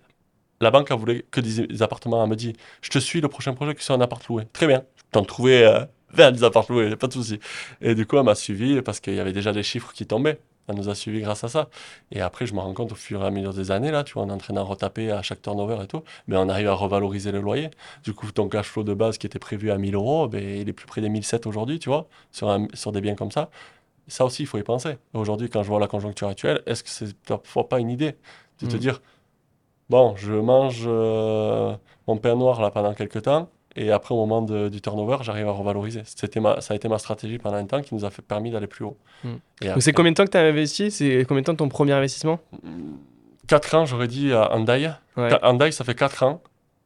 la 0.60 0.72
banque 0.72 0.90
a 0.90 0.96
voulu 0.96 1.24
que 1.30 1.40
des, 1.40 1.80
appartements. 1.80 2.24
Elle 2.24 2.28
me 2.28 2.34
dit, 2.34 2.54
je 2.82 2.90
te 2.90 2.98
suis, 2.98 3.20
le 3.20 3.28
prochain 3.28 3.54
projet, 3.54 3.76
que 3.76 3.84
c'est 3.84 3.92
un 3.92 4.00
appart 4.00 4.26
loué. 4.26 4.48
Très 4.52 4.66
bien, 4.66 4.82
t'en 5.12 5.24
trouvais 5.24 5.62
euh, 5.62 5.84
20 6.14 6.32
des 6.32 6.42
apparts 6.42 6.66
loués, 6.70 6.96
pas 6.96 7.06
de 7.06 7.12
souci. 7.12 7.38
Et 7.80 7.94
du 7.94 8.04
coup, 8.04 8.16
elle 8.16 8.24
m'a 8.24 8.34
suivi 8.34 8.82
parce 8.82 8.98
qu'il 8.98 9.14
y 9.14 9.20
avait 9.20 9.32
déjà 9.32 9.52
des 9.52 9.62
chiffres 9.62 9.92
qui 9.92 10.06
tombaient. 10.06 10.40
Elle 10.68 10.74
nous 10.76 10.88
a 10.88 10.94
suivis 10.94 11.20
grâce 11.20 11.44
à 11.44 11.48
ça. 11.48 11.68
Et 12.10 12.20
après, 12.20 12.46
je 12.46 12.54
me 12.54 12.60
rends 12.60 12.74
compte 12.74 12.92
au 12.92 12.96
fur 12.96 13.22
et 13.22 13.26
à 13.26 13.30
mesure 13.30 13.54
des 13.54 13.70
années, 13.70 13.90
là, 13.90 14.04
tu 14.04 14.14
vois, 14.14 14.24
on 14.24 14.28
est 14.28 14.32
en 14.32 14.38
train 14.38 14.54
d'en 14.54 14.64
retaper 14.64 15.10
à 15.12 15.22
chaque 15.22 15.42
turnover 15.42 15.78
et 15.82 15.86
tout, 15.86 16.02
mais 16.26 16.36
on 16.36 16.48
arrive 16.48 16.68
à 16.68 16.74
revaloriser 16.74 17.32
le 17.32 17.40
loyer. 17.40 17.70
Du 18.04 18.14
coup, 18.14 18.30
ton 18.32 18.48
cash 18.48 18.66
flow 18.68 18.82
de 18.84 18.94
base 18.94 19.18
qui 19.18 19.26
était 19.26 19.38
prévu 19.38 19.70
à 19.70 19.78
1000 19.78 19.94
euros, 19.94 20.28
ben, 20.28 20.42
il 20.42 20.68
est 20.68 20.72
plus 20.72 20.86
près 20.86 21.00
des 21.00 21.08
1007 21.08 21.46
aujourd'hui, 21.46 21.78
tu 21.78 21.88
vois, 21.88 22.08
sur, 22.32 22.50
un- 22.50 22.66
sur 22.74 22.92
des 22.92 23.00
biens 23.00 23.14
comme 23.14 23.30
ça. 23.30 23.50
Ça 24.08 24.24
aussi, 24.24 24.42
il 24.44 24.46
faut 24.46 24.58
y 24.58 24.62
penser. 24.64 24.98
Aujourd'hui, 25.14 25.50
quand 25.50 25.62
je 25.62 25.68
vois 25.68 25.80
la 25.80 25.88
conjoncture 25.88 26.28
actuelle, 26.28 26.62
est-ce 26.66 26.84
que 26.84 26.90
c'est 26.90 27.14
parfois 27.22 27.68
pas 27.68 27.80
une 27.80 27.90
idée 27.90 28.16
de 28.60 28.66
te 28.66 28.76
Mm. 28.76 28.80
dire, 28.80 29.02
bon, 29.88 30.16
je 30.16 30.32
mange 30.34 30.84
euh, 30.86 31.74
mon 32.06 32.16
pain 32.18 32.34
noir 32.36 32.60
là 32.60 32.70
pendant 32.70 32.94
quelques 32.94 33.22
temps, 33.22 33.48
et 33.76 33.92
après, 33.92 34.14
au 34.14 34.18
moment 34.18 34.42
de- 34.42 34.68
du 34.68 34.80
turnover, 34.80 35.18
j'arrive 35.22 35.46
à 35.48 35.52
revaloriser. 35.52 36.02
C'était 36.04 36.40
ma, 36.40 36.60
ça 36.60 36.74
a 36.74 36.76
été 36.76 36.88
ma 36.88 36.98
stratégie 36.98 37.38
pendant 37.38 37.56
un 37.56 37.64
temps 37.66 37.82
qui 37.82 37.94
nous 37.94 38.04
a 38.04 38.10
fait 38.10 38.22
permis 38.22 38.50
d'aller 38.50 38.66
plus 38.66 38.84
haut. 38.84 38.96
Mm. 39.24 39.28
Et 39.62 39.68
Donc 39.68 39.82
c'est 39.82 39.92
combien 39.92 40.12
de 40.12 40.16
temps 40.16 40.24
que 40.24 40.30
tu 40.30 40.36
as 40.38 40.42
investi? 40.42 40.90
C'est 40.90 41.24
combien 41.28 41.42
de 41.42 41.46
temps 41.46 41.54
ton 41.54 41.68
premier 41.68 41.92
investissement? 41.92 42.38
4 43.46 43.74
ans, 43.74 43.86
j'aurais 43.86 44.08
dit, 44.08 44.32
à 44.32 44.50
Hyundai. 44.54 44.90
Ouais. 45.16 45.30
Hyundai, 45.42 45.70
ça 45.72 45.84
fait 45.84 45.94
4 45.94 46.22
ans. 46.24 46.40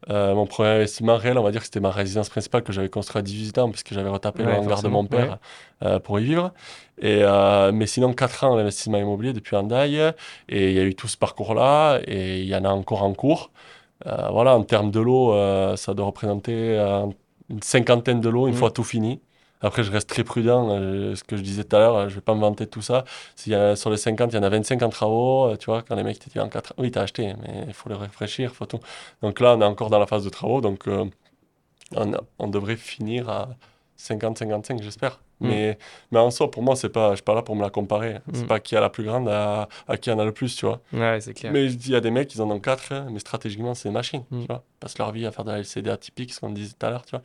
Euh, 0.08 0.34
mon 0.34 0.46
premier 0.46 0.70
investissement 0.70 1.16
réel, 1.16 1.36
on 1.36 1.42
va 1.42 1.50
dire 1.50 1.60
que 1.60 1.66
c'était 1.66 1.80
ma 1.80 1.90
résidence 1.90 2.30
principale 2.30 2.62
que 2.62 2.72
j'avais 2.72 2.88
construite 2.88 3.16
à 3.18 3.22
18 3.22 3.58
ans, 3.58 3.70
puisque 3.70 3.92
j'avais 3.92 4.08
retapé 4.08 4.42
Ouais, 4.42 4.50
le 4.52 4.58
hangar 4.58 4.82
de 4.82 4.88
mon 4.88 5.04
père 5.04 5.38
euh, 5.82 5.98
pour 5.98 6.18
y 6.18 6.24
vivre. 6.24 6.52
Et, 7.02 7.18
euh, 7.22 7.70
mais 7.72 7.86
sinon, 7.86 8.12
4 8.14 8.44
ans 8.44 8.56
l'investissement 8.56 8.98
immobilier 8.98 9.32
depuis 9.32 9.56
Hyundai. 9.56 10.12
Et 10.48 10.70
il 10.70 10.76
y 10.76 10.80
a 10.80 10.84
eu 10.84 10.94
tout 10.94 11.08
ce 11.08 11.16
parcours-là, 11.18 12.00
et 12.06 12.40
il 12.40 12.46
y 12.48 12.56
en 12.56 12.64
a 12.64 12.70
encore 12.70 13.02
en 13.02 13.12
cours. 13.14 13.50
Euh, 14.06 14.28
voilà, 14.30 14.56
en 14.56 14.62
termes 14.64 14.90
de 14.90 15.00
lots, 15.00 15.34
euh, 15.34 15.76
ça 15.76 15.94
doit 15.94 16.06
représenter 16.06 16.78
euh, 16.78 17.06
une 17.50 17.62
cinquantaine 17.62 18.20
de 18.20 18.28
lots 18.28 18.48
une 18.48 18.54
Mm. 18.54 18.56
fois 18.56 18.70
tout 18.70 18.84
fini. 18.84 19.20
Après, 19.62 19.82
je 19.84 19.90
reste 19.92 20.08
très 20.08 20.24
prudent. 20.24 20.70
euh, 20.70 21.14
ce 21.16 21.22
que 21.24 21.36
je 21.36 21.42
disais 21.42 21.64
tout 21.64 21.76
à 21.76 21.78
l'heure, 21.80 21.96
euh, 21.96 22.08
je 22.08 22.14
vais 22.14 22.20
pas 22.22 22.34
me 22.34 22.40
vanter 22.40 22.64
de 22.64 22.70
tout 22.70 22.80
ça. 22.82 23.04
Sur 23.36 23.90
les 23.90 23.96
50, 23.98 24.32
il 24.32 24.36
y 24.36 24.38
en 24.38 24.42
a 24.42 24.48
25 24.48 24.82
en 24.82 24.88
travaux. 24.88 25.54
tu 25.58 25.66
vois, 25.66 25.82
quand 25.82 25.94
les 25.96 26.02
mecs 26.02 26.18
te 26.18 26.30
disent 26.30 26.40
en 26.42 26.48
4 26.48 26.72
oui, 26.78 26.90
t'as 26.90 27.02
acheté, 27.02 27.34
mais 27.42 27.64
il 27.68 27.74
faut 27.74 27.88
le 27.90 27.96
réfléchir, 27.96 28.52
faut 28.54 28.66
tout. 28.66 28.80
Donc 29.22 29.38
là, 29.40 29.54
on 29.56 29.60
est 29.60 29.64
encore 29.64 29.90
dans 29.90 29.98
la 29.98 30.06
phase 30.06 30.24
de 30.24 30.30
travaux. 30.30 30.60
Donc, 30.62 30.86
on, 31.94 32.12
on 32.38 32.48
devrait 32.48 32.76
finir 32.76 33.28
à 33.28 33.48
50-55, 34.00 34.82
j'espère. 34.82 35.20
Mm. 35.40 35.48
Mais, 35.48 35.78
mais 36.10 36.18
en 36.18 36.30
soi, 36.30 36.50
pour 36.50 36.62
moi, 36.62 36.76
c'est 36.76 36.88
pas, 36.88 37.10
je 37.10 37.16
suis 37.16 37.22
pas 37.24 37.34
là 37.34 37.42
pour 37.42 37.54
me 37.56 37.62
la 37.62 37.70
comparer. 37.70 38.18
C'est 38.32 38.44
Mm. 38.44 38.46
pas 38.46 38.60
qui 38.60 38.76
a 38.76 38.80
la 38.80 38.90
plus 38.90 39.04
grande 39.04 39.28
à, 39.28 39.68
à 39.88 39.96
qui 39.96 40.10
en 40.10 40.18
a 40.18 40.24
le 40.24 40.32
plus, 40.32 40.54
tu 40.56 40.66
vois. 40.66 40.80
Ouais, 40.92 41.20
c'est 41.20 41.34
clair. 41.34 41.52
Mais 41.52 41.66
il 41.66 41.88
y 41.90 41.94
a 41.94 42.00
des 42.00 42.10
mecs, 42.10 42.34
ils 42.34 42.42
en 42.42 42.50
ont 42.50 42.60
4, 42.60 43.06
mais 43.10 43.18
stratégiquement, 43.20 43.74
c'est 43.74 43.88
une 43.88 43.94
machine, 43.94 44.22
Mm. 44.30 44.40
tu 44.40 44.46
vois. 44.46 44.62
Ils 44.76 44.78
passent 44.80 44.98
leur 44.98 45.12
vie 45.12 45.26
à 45.26 45.32
faire 45.32 45.44
de 45.44 45.50
la 45.52 45.58
LCD 45.58 45.90
atypique, 45.90 46.32
ce 46.32 46.40
qu'on 46.40 46.50
disait 46.50 46.74
tout 46.78 46.86
à 46.86 46.90
l'heure, 46.90 47.04
tu 47.04 47.10
vois. 47.10 47.22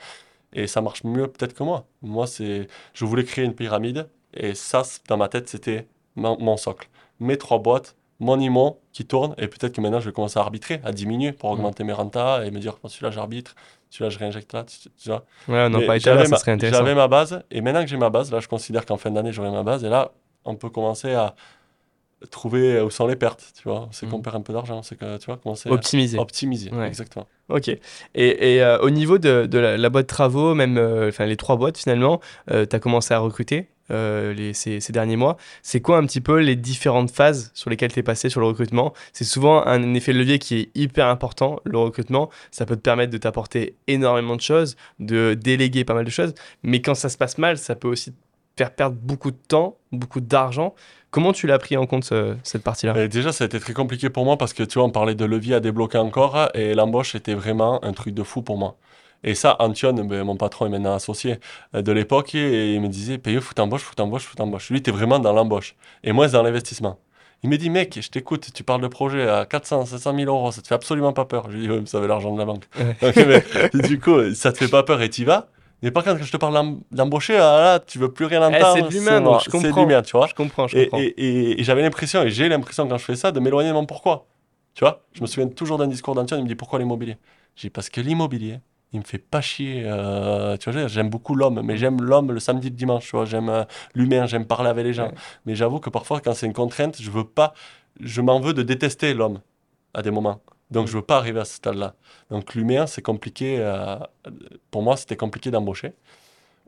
Et 0.53 0.67
ça 0.67 0.81
marche 0.81 1.03
mieux 1.03 1.27
peut-être 1.27 1.53
que 1.53 1.63
moi. 1.63 1.85
Moi, 2.01 2.27
c'est, 2.27 2.67
je 2.93 3.05
voulais 3.05 3.23
créer 3.25 3.45
une 3.45 3.55
pyramide, 3.55 4.07
et 4.33 4.53
ça, 4.55 4.83
dans 5.07 5.17
ma 5.17 5.27
tête, 5.27 5.49
c'était 5.49 5.87
mon, 6.15 6.37
mon 6.39 6.57
socle. 6.57 6.87
Mes 7.19 7.37
trois 7.37 7.59
boîtes, 7.59 7.95
mon 8.21 8.39
IMO 8.39 8.79
qui 8.93 9.05
tourne, 9.05 9.35
et 9.37 9.47
peut-être 9.47 9.73
que 9.73 9.81
maintenant, 9.81 9.99
je 9.99 10.05
vais 10.05 10.13
commencer 10.13 10.39
à 10.39 10.41
arbitrer, 10.41 10.79
à 10.85 10.93
diminuer 10.93 11.33
pour 11.33 11.49
Mm. 11.49 11.53
augmenter 11.53 11.83
mes 11.83 11.91
rentas, 11.93 12.45
et 12.45 12.51
me 12.51 12.59
dire, 12.59 12.77
celui-là, 12.85 13.11
j'arbitre, 13.11 13.55
celui-là, 13.95 14.09
je 14.09 14.19
réinjecte 14.19 14.53
là, 14.53 14.63
tu, 14.63 14.89
tu 14.89 15.09
vois. 15.09 15.25
Ouais, 15.47 15.65
on 15.69 15.73
en 15.73 15.79
Mais 15.79 15.85
parlait 15.85 15.99
tout 15.99 16.09
à 16.09 16.13
l'heure, 16.13 16.23
j'avais 16.25 16.35
ça 16.35 16.37
serait 16.37 16.51
intéressant. 16.51 16.79
J'avais 16.79 16.95
ma 16.95 17.07
base, 17.07 17.43
et 17.51 17.61
maintenant 17.61 17.81
que 17.81 17.87
j'ai 17.89 17.97
ma 17.97 18.09
base, 18.09 18.31
là, 18.31 18.39
je 18.39 18.47
considère 18.47 18.85
qu'en 18.85 18.97
fin 18.97 19.11
d'année, 19.11 19.31
j'aurai 19.31 19.51
ma 19.51 19.63
base, 19.63 19.83
et 19.83 19.89
là, 19.89 20.11
on 20.45 20.55
peut 20.55 20.69
commencer 20.69 21.13
à 21.13 21.35
trouver 22.31 22.81
où 22.81 22.89
sont 22.89 23.07
les 23.07 23.15
pertes, 23.15 23.51
tu 23.61 23.67
vois. 23.67 23.87
C'est 23.91 24.07
qu'on 24.09 24.17
Mhm. 24.17 24.23
perd 24.23 24.35
un 24.37 24.41
peu 24.41 24.53
d'argent, 24.53 24.81
c'est 24.81 24.95
que, 24.97 25.17
tu 25.17 25.25
vois, 25.27 25.37
commencer 25.37 25.69
à 25.69 25.73
Optimiser. 25.73 26.17
optimiser, 26.17 26.71
Ouais. 26.71 26.87
exactement. 26.87 27.27
Ok. 27.49 27.67
Et, 27.67 27.79
et, 28.15 28.63
euh, 28.63 28.79
au 28.79 28.89
niveau 28.89 29.17
de, 29.17 29.45
de 29.45 29.59
la, 29.59 29.77
la 29.77 29.89
boîte 29.89 30.07
travaux, 30.07 30.55
même 30.55 30.77
euh, 30.77 31.11
les 31.19 31.37
trois 31.37 31.57
boîtes 31.57 31.77
finalement, 31.77 32.19
tu 32.47 32.53
as 32.53 32.79
commencé 32.79 33.13
à 33.13 33.19
recruter? 33.19 33.67
Euh, 33.91 34.33
les, 34.33 34.53
ces, 34.53 34.79
derniers 34.91 35.15
mois. 35.15 35.37
C'est 35.61 35.81
quoi 35.81 35.97
un 35.97 36.05
petit 36.05 36.21
peu 36.21 36.39
les 36.39 36.55
différentes 36.55 37.11
phases 37.11 37.51
sur 37.53 37.69
lesquelles 37.69 37.93
tu 37.93 37.99
es 37.99 38.03
passé 38.03 38.29
sur 38.29 38.39
le 38.39 38.47
recrutement? 38.47 38.93
C'est 39.13 39.23
souvent 39.25 39.65
un 39.65 39.93
effet 39.93 40.13
de 40.13 40.19
levier 40.19 40.39
qui 40.39 40.55
est 40.59 40.69
hyper 40.75 41.07
important, 41.07 41.59
le 41.63 41.77
recrutement. 41.77 42.29
Ça 42.51 42.65
peut 42.65 42.75
te 42.75 42.81
permettre 42.81 43.11
de 43.11 43.17
t'apporter 43.17 43.75
énormément 43.87 44.35
de 44.35 44.41
choses, 44.41 44.75
de 44.99 45.33
déléguer 45.33 45.83
pas 45.83 45.93
mal 45.93 46.05
de 46.05 46.09
choses. 46.09 46.33
Mais 46.63 46.81
quand 46.81 46.95
ça 46.95 47.09
se 47.09 47.17
passe 47.17 47.37
mal, 47.37 47.57
ça 47.57 47.75
peut 47.75 47.87
aussi 47.87 48.11
te 48.11 48.17
faire 48.57 48.73
perdre 48.73 48.97
beaucoup 48.99 49.31
de 49.31 49.37
temps, 49.47 49.77
beaucoup 49.91 50.21
d'argent. 50.21 50.73
Comment 51.11 51.31
tu 51.31 51.47
l'as 51.47 51.59
pris 51.59 51.77
en 51.77 51.85
compte 51.85 52.03
ce- 52.03 52.35
cette 52.43 52.63
partie-là? 52.63 53.07
Déjà, 53.07 53.31
ça 53.31 53.43
a 53.45 53.47
été 53.47 53.59
très 53.59 53.73
compliqué 53.73 54.09
pour 54.09 54.25
moi 54.25 54.37
parce 54.37 54.53
que, 54.53 54.63
tu 54.63 54.79
vois, 54.79 54.87
on 54.87 54.89
parlait 54.89 55.15
de 55.15 55.25
levier 55.25 55.55
à 55.55 55.59
débloquer 55.59 55.97
encore 55.97 56.49
et 56.53 56.73
l'embauche 56.73 57.15
était 57.15 57.35
vraiment 57.35 57.83
un 57.85 57.93
truc 57.93 58.13
de 58.13 58.23
fou 58.23 58.41
pour 58.41 58.57
moi. 58.57 58.75
Et 59.25 59.35
ça, 59.35 59.57
Antoine, 59.59 60.07
ben, 60.07 60.23
mon 60.23 60.37
patron 60.37 60.67
est 60.67 60.69
maintenant 60.69 60.93
associé 60.95 61.39
euh, 61.75 61.81
de 61.81 61.91
l'époque, 61.91 62.35
et 62.35 62.75
il 62.75 62.81
me 62.81 62.87
disait, 62.87 63.17
Payeux, 63.17 63.41
faut 63.41 63.53
t'embauche, 63.53 63.81
faut 63.81 63.95
t'embauche, 63.95 64.23
faut 64.25 64.35
t'embauche. 64.35 64.69
Lui, 64.69 64.81
t'es 64.83 64.91
vraiment 64.91 65.19
dans 65.19 65.33
l'embauche. 65.33 65.75
Et 66.03 66.13
moi, 66.13 66.27
c'est 66.27 66.33
dans 66.33 66.43
l'investissement. 66.43 66.99
Il 67.43 67.49
me 67.49 67.57
dit, 67.57 67.69
mec, 67.69 67.99
je 68.01 68.09
t'écoute, 68.09 68.49
tu 68.53 68.63
parles 68.63 68.81
de 68.81 68.87
projet 68.87 69.27
à 69.27 69.45
400, 69.45 69.85
500 69.85 70.13
000 70.13 70.29
euros, 70.29 70.51
ça 70.51 70.61
te 70.61 70.67
fait 70.67 70.75
absolument 70.75 71.11
pas 71.13 71.25
peur. 71.25 71.49
Je 71.49 71.57
lui 71.57 71.63
dis, 71.63 71.69
ouais, 71.69 71.79
mais 71.81 71.85
ça 71.85 71.97
avait 71.97 72.07
l'argent 72.07 72.33
de 72.33 72.39
la 72.39 72.45
banque. 72.45 72.65
Mais, 73.17 73.43
du 73.81 73.99
coup, 73.99 74.33
ça 74.33 74.51
te 74.53 74.57
fait 74.57 74.67
pas 74.69 74.83
peur 74.83 75.01
et 75.01 75.09
t'y 75.09 75.25
vas. 75.25 75.47
Mais 75.83 75.91
par 75.91 76.03
contre, 76.03 76.19
quand 76.19 76.25
je 76.25 76.31
te 76.31 76.37
parle 76.37 76.53
d'em- 76.53 76.79
d'embaucher, 76.91 77.35
ah, 77.35 77.59
là, 77.59 77.79
tu 77.79 77.99
veux 77.99 78.11
plus 78.11 78.25
rien 78.25 78.41
Eh, 78.41 78.53
entendre. 78.53 78.73
c'est 78.73 78.81
de 78.89 78.99
l'humain, 78.99 79.21
donc 79.21 79.41
je 79.41 79.49
C'est 79.49 79.51
comprends. 79.51 79.81
l'humain, 79.81 80.01
tu 80.01 80.13
vois. 80.17 80.27
Je 80.27 80.33
comprends, 80.33 80.67
je 80.67 80.75
Et, 80.75 80.83
comprends. 80.83 80.97
et- 80.99 81.25
et- 81.51 81.59
et 81.61 81.63
j'avais 81.63 81.81
l'impression, 81.83 82.23
et 82.23 82.29
j'ai 82.31 82.49
l'impression 82.49 82.87
quand 82.87 82.97
je 82.97 83.03
fais 83.05 83.15
ça, 83.15 83.31
de 83.31 83.39
m'éloigner 83.39 83.69
de 83.69 83.73
mon 83.73 83.85
pourquoi. 83.85 84.25
Tu 84.73 84.83
vois, 84.83 85.01
je 85.13 85.21
me 85.21 85.27
souviens 85.27 85.47
toujours 85.49 85.77
d'un 85.77 85.87
discours 85.87 86.15
d'Antoine, 86.15 86.39
il 86.41 86.43
me 86.43 86.47
dit 86.49 86.55
pourquoi 86.55 86.79
l'immobilier? 86.79 87.17
J'ai 87.55 87.69
parce 87.69 87.89
que 87.89 88.01
l'immobilier, 88.01 88.59
il 88.95 88.99
me 88.99 89.05
fait 89.05 89.17
pas 89.19 89.41
chier. 89.41 89.83
euh, 89.85 90.57
tu 90.57 90.71
vois, 90.71 90.87
j'aime 90.87 91.09
beaucoup 91.09 91.35
l'homme, 91.35 91.61
mais 91.63 91.77
j'aime 91.77 92.01
l'homme 92.01 92.31
le 92.31 92.39
samedi, 92.39 92.69
le 92.69 92.75
dimanche. 92.75 93.05
Tu 93.05 93.15
vois, 93.15 93.25
j'aime 93.25 93.49
euh, 93.49 93.63
l'humain, 93.93 94.25
j'aime 94.25 94.45
parler 94.45 94.69
avec 94.69 94.85
les 94.85 94.93
gens. 94.93 95.07
Ouais. 95.07 95.13
Mais 95.45 95.55
j'avoue 95.55 95.79
que 95.79 95.89
parfois, 95.89 96.21
quand 96.21 96.33
c'est 96.33 96.45
une 96.47 96.53
contrainte, 96.53 97.01
je 97.01 97.11
veux 97.11 97.25
pas, 97.25 97.53
je 97.99 98.21
m'en 98.21 98.39
veux 98.39 98.53
de 98.53 98.63
détester 98.63 99.13
l'homme 99.13 99.41
à 99.93 100.01
des 100.01 100.11
moments. 100.11 100.41
Donc, 100.71 100.85
Mm. 100.85 100.87
je 100.87 100.93
veux 100.97 101.03
pas 101.03 101.17
arriver 101.17 101.39
à 101.41 101.45
ce 101.45 101.55
stade-là. 101.55 101.95
Donc, 102.31 102.55
l'humain, 102.55 102.87
c'est 102.87 103.01
compliqué. 103.03 103.57
euh, 103.59 103.97
pour 104.71 104.81
moi, 104.83 104.97
c'était 104.97 105.17
compliqué 105.17 105.51
d'embaucher. 105.51 105.93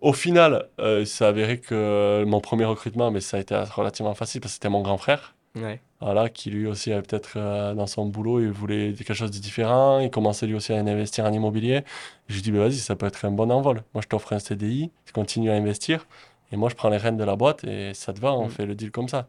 Au 0.01 0.13
final, 0.13 0.69
euh, 0.79 1.01
il 1.01 1.07
s'est 1.07 1.25
avéré 1.25 1.59
que 1.61 2.23
mon 2.27 2.41
premier 2.41 2.65
recrutement, 2.65 3.11
mais 3.11 3.21
ça 3.21 3.37
a 3.37 3.39
été 3.41 3.55
relativement 3.55 4.15
facile 4.15 4.41
parce 4.41 4.53
que 4.53 4.55
c'était 4.55 4.69
mon 4.69 4.81
grand 4.83 4.97
frère. 4.97 5.35
Ouais. 5.61 5.81
Voilà, 5.99 6.29
qui 6.29 6.51
lui 6.51 6.67
aussi 6.67 6.91
avait 6.91 7.01
peut-être 7.01 7.33
euh, 7.37 7.73
dans 7.73 7.87
son 7.87 8.05
boulot, 8.05 8.39
il 8.39 8.51
voulait 8.51 8.93
quelque 8.93 9.13
chose 9.15 9.31
de 9.31 9.39
différent. 9.39 9.99
Il 9.99 10.11
commençait 10.11 10.45
lui 10.45 10.53
aussi 10.55 10.71
à 10.73 10.77
investir 10.77 11.25
en 11.25 11.33
immobilier. 11.33 11.83
Je 12.27 12.35
lui 12.35 12.41
dis, 12.43 12.51
bah, 12.51 12.59
vas-y, 12.59 12.75
ça 12.77 12.95
peut 12.95 13.07
être 13.07 13.25
un 13.25 13.31
bon 13.31 13.51
envol. 13.51 13.83
Moi, 13.93 14.01
je 14.03 14.07
t'offre 14.07 14.33
un 14.33 14.39
CDI, 14.39 14.91
tu 15.05 15.13
continues 15.13 15.49
à 15.49 15.53
investir. 15.55 16.05
Et 16.51 16.55
moi, 16.57 16.69
je 16.69 16.75
prends 16.75 16.89
les 16.89 16.97
rênes 16.97 17.17
de 17.17 17.23
la 17.23 17.35
boîte 17.35 17.63
et 17.63 17.93
ça 17.95 18.13
te 18.13 18.19
va, 18.19 18.33
on 18.33 18.45
Mm. 18.45 18.49
fait 18.51 18.65
le 18.67 18.75
deal 18.75 18.91
comme 18.91 19.07
ça. 19.09 19.27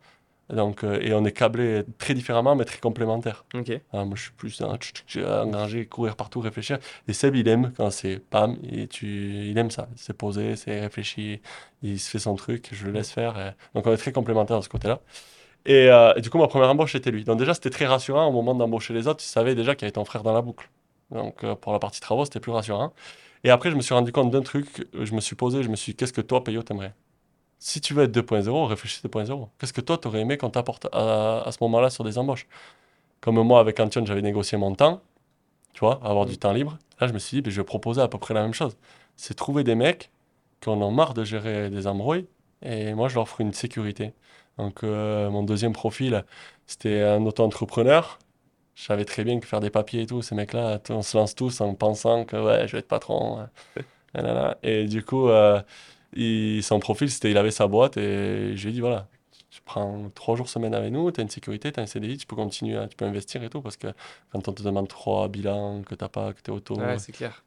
Donc, 0.51 0.83
euh, 0.85 0.99
et 1.03 1.13
on 1.13 1.25
est 1.27 1.33
câblés 1.33 1.85
très 1.99 2.15
différemment, 2.15 2.55
mais 2.55 2.65
très 2.65 2.79
complémentaires. 2.79 3.45
Ok. 3.55 3.71
Ah, 3.93 4.05
moi, 4.05 4.15
je 4.17 4.23
suis 4.23 4.33
plus 4.33 4.63
engranger, 4.63 5.87
courir 5.87 6.17
partout, 6.17 6.41
réfléchir. 6.41 6.79
Et 7.07 7.13
Seb, 7.13 7.35
il 7.37 7.49
aime 7.49 7.73
quand 7.77 7.91
c'est 7.91 8.19
pam, 8.19 8.57
et 8.71 8.87
tu, 8.89 9.07
il 9.51 9.59
aime 9.59 9.71
ça. 9.71 9.89
C'est 9.97 10.17
posé, 10.17 10.57
c'est 10.57 10.81
réfléchi, 10.81 11.41
il 11.83 11.99
se 11.99 12.09
fait 12.11 12.19
son 12.19 12.35
truc, 12.35 12.69
je 12.73 12.87
le 12.87 12.93
laisse 12.93 13.11
faire. 13.11 13.39
et- 13.39 13.53
Donc, 13.75 13.87
on 13.87 13.93
est 13.93 13.97
très 13.99 14.13
complémentaires 14.13 14.59
de 14.59 14.65
ce 14.65 14.69
côté-là. 14.71 15.01
Et, 15.67 15.91
euh, 15.91 16.15
et 16.17 16.21
du 16.21 16.31
coup, 16.31 16.39
ma 16.39 16.49
première 16.49 16.71
embauche, 16.71 16.93
c'était 16.93 17.11
lui. 17.11 17.25
Donc, 17.25 17.39
déjà, 17.39 17.55
c'était 17.55 17.71
très 17.71 17.87
rassurant 17.87 18.27
au 18.27 18.33
moment 18.33 18.55
d'embaucher 18.55 18.95
les 18.95 19.07
autres. 19.09 19.21
Tu 19.21 19.27
savais 19.29 19.55
déjà 19.55 19.75
qu'il 19.75 19.83
y 19.83 19.87
avait 19.87 19.93
ton 19.93 20.05
frère 20.05 20.23
dans 20.23 20.33
la 20.33 20.43
boucle. 20.43 20.71
Donc, 21.11 21.45
euh, 21.45 21.55
pour 21.55 21.73
la 21.73 21.79
partie 21.79 22.01
travaux, 22.01 22.25
c'était 22.25 22.41
plus 22.41 22.53
rassurant. 22.53 22.93
Et 23.45 23.51
après, 23.51 23.71
je 23.71 23.77
me 23.77 23.81
suis 23.83 23.95
rendu 23.95 24.13
compte 24.13 24.31
d'un 24.31 24.43
truc. 24.43 24.87
Je 24.95 25.13
me 25.15 25.21
suis 25.21 25.37
posé, 25.37 25.63
je 25.63 25.69
me 25.69 25.77
suis 25.77 25.93
dit, 25.93 25.97
qu'est-ce 25.97 26.13
que 26.13 26.21
toi, 26.21 26.43
Payot, 26.45 26.63
t'aimerais? 26.63 26.95
Si 27.61 27.81
tu 27.81 27.95
veux 27.95 28.05
être 28.05 28.13
2.0, 28.13 28.67
réfléchis 28.67 29.01
2.0. 29.03 29.49
Qu'est-ce 29.59 29.73
que 29.73 29.81
toi, 29.81 29.99
t'aurais 29.99 30.21
aimé 30.21 30.37
qu'on 30.39 30.51
t'apporte 30.51 30.89
à, 30.93 31.43
à 31.43 31.53
ce 31.53 31.59
moment-là 31.63 31.91
sur 31.91 32.05
des 32.05 32.19
embauches? 32.19 32.47
Comme 33.21 33.41
moi, 33.43 33.61
avec 33.61 33.81
Antoine, 33.81 34.07
j'avais 34.07 34.23
négocié 34.23 34.59
mon 34.59 34.75
temps, 34.75 35.03
tu 35.75 35.81
vois, 35.81 36.01
avoir 36.05 36.27
Mm. 36.27 36.29
du 36.29 36.39
temps 36.39 36.53
libre. 36.53 36.79
Là, 37.01 37.07
je 37.09 37.13
me 37.13 37.19
suis 37.19 37.37
dit, 37.39 37.43
ben, 37.43 37.51
je 37.51 37.61
vais 37.61 37.65
proposer 37.65 38.01
à 38.03 38.09
peu 38.09 38.19
près 38.19 38.35
la 38.35 38.43
même 38.43 38.55
chose. 38.55 38.77
C'est 39.17 39.35
trouver 39.35 39.65
des 39.65 39.75
mecs 39.75 40.11
qui 40.61 40.69
en 40.71 40.81
ont 40.83 40.91
marre 40.93 41.15
de 41.15 41.25
gérer 41.25 41.71
des 41.71 41.87
embrouilles, 41.87 42.27
et 42.63 42.95
moi, 42.95 43.09
je 43.09 43.15
leur 43.15 43.25
offre 43.25 43.41
une 43.41 43.53
sécurité. 43.53 44.13
Donc, 44.59 44.83
euh, 44.85 45.31
mon 45.31 45.43
deuxième 45.45 45.73
profil, 45.73 46.25
c'était 46.67 47.03
un 47.03 47.25
auto-entrepreneur. 47.25 48.19
Je 48.77 48.85
savais 48.85 49.05
très 49.05 49.25
bien 49.25 49.41
que 49.41 49.47
faire 49.47 49.61
des 49.61 49.71
papiers 49.71 50.03
et 50.03 50.07
tout, 50.07 50.23
ces 50.23 50.35
mecs-là, 50.37 50.81
on 50.91 51.03
se 51.03 51.17
lance 51.19 51.35
tous 51.35 51.61
en 51.63 51.75
pensant 51.75 52.25
que 52.27 52.37
ouais, 52.37 52.69
je 52.69 52.73
vais 52.75 52.79
être 52.81 52.89
patron. 52.89 53.41
hein. 53.41 53.51
Et 54.63 54.87
du 54.87 55.05
coup, 55.05 55.29
euh, 55.29 55.61
il- 56.15 56.63
son 56.63 56.81
profil, 56.81 57.11
c'était 57.11 57.31
il 57.31 57.39
avait 57.39 57.51
sa 57.51 57.67
boîte 57.69 57.97
et 57.97 58.57
je 58.57 58.63
lui 58.65 58.71
ai 58.71 58.73
dit 58.75 58.81
voilà, 58.81 59.09
prends 59.69 60.11
trois 60.15 60.35
jours 60.37 60.49
semaine 60.49 60.75
avec 60.75 60.91
nous, 60.93 61.11
tu 61.13 61.21
as 61.21 61.23
une 61.23 61.29
sécurité, 61.29 61.71
tu 61.71 61.79
as 61.79 61.83
un 61.83 61.87
CDI, 61.87 62.17
tu 62.17 62.27
peux 62.27 62.35
continuer, 62.37 62.79
tu 62.89 62.97
peux 62.97 63.05
investir 63.05 63.43
et 63.45 63.51
tout 63.51 63.61
parce 63.61 63.77
que 63.77 63.89
quand 64.33 64.49
on 64.49 64.53
te 64.53 64.63
demande 64.63 64.89
trois 64.89 65.29
bilans, 65.29 65.83
que 65.83 65.95
tu 65.95 66.09
pas, 66.09 66.33
que 66.33 66.41
tu 66.43 66.51
es 66.51 66.55
auto, 66.55 66.75
Ouais, 66.81 66.97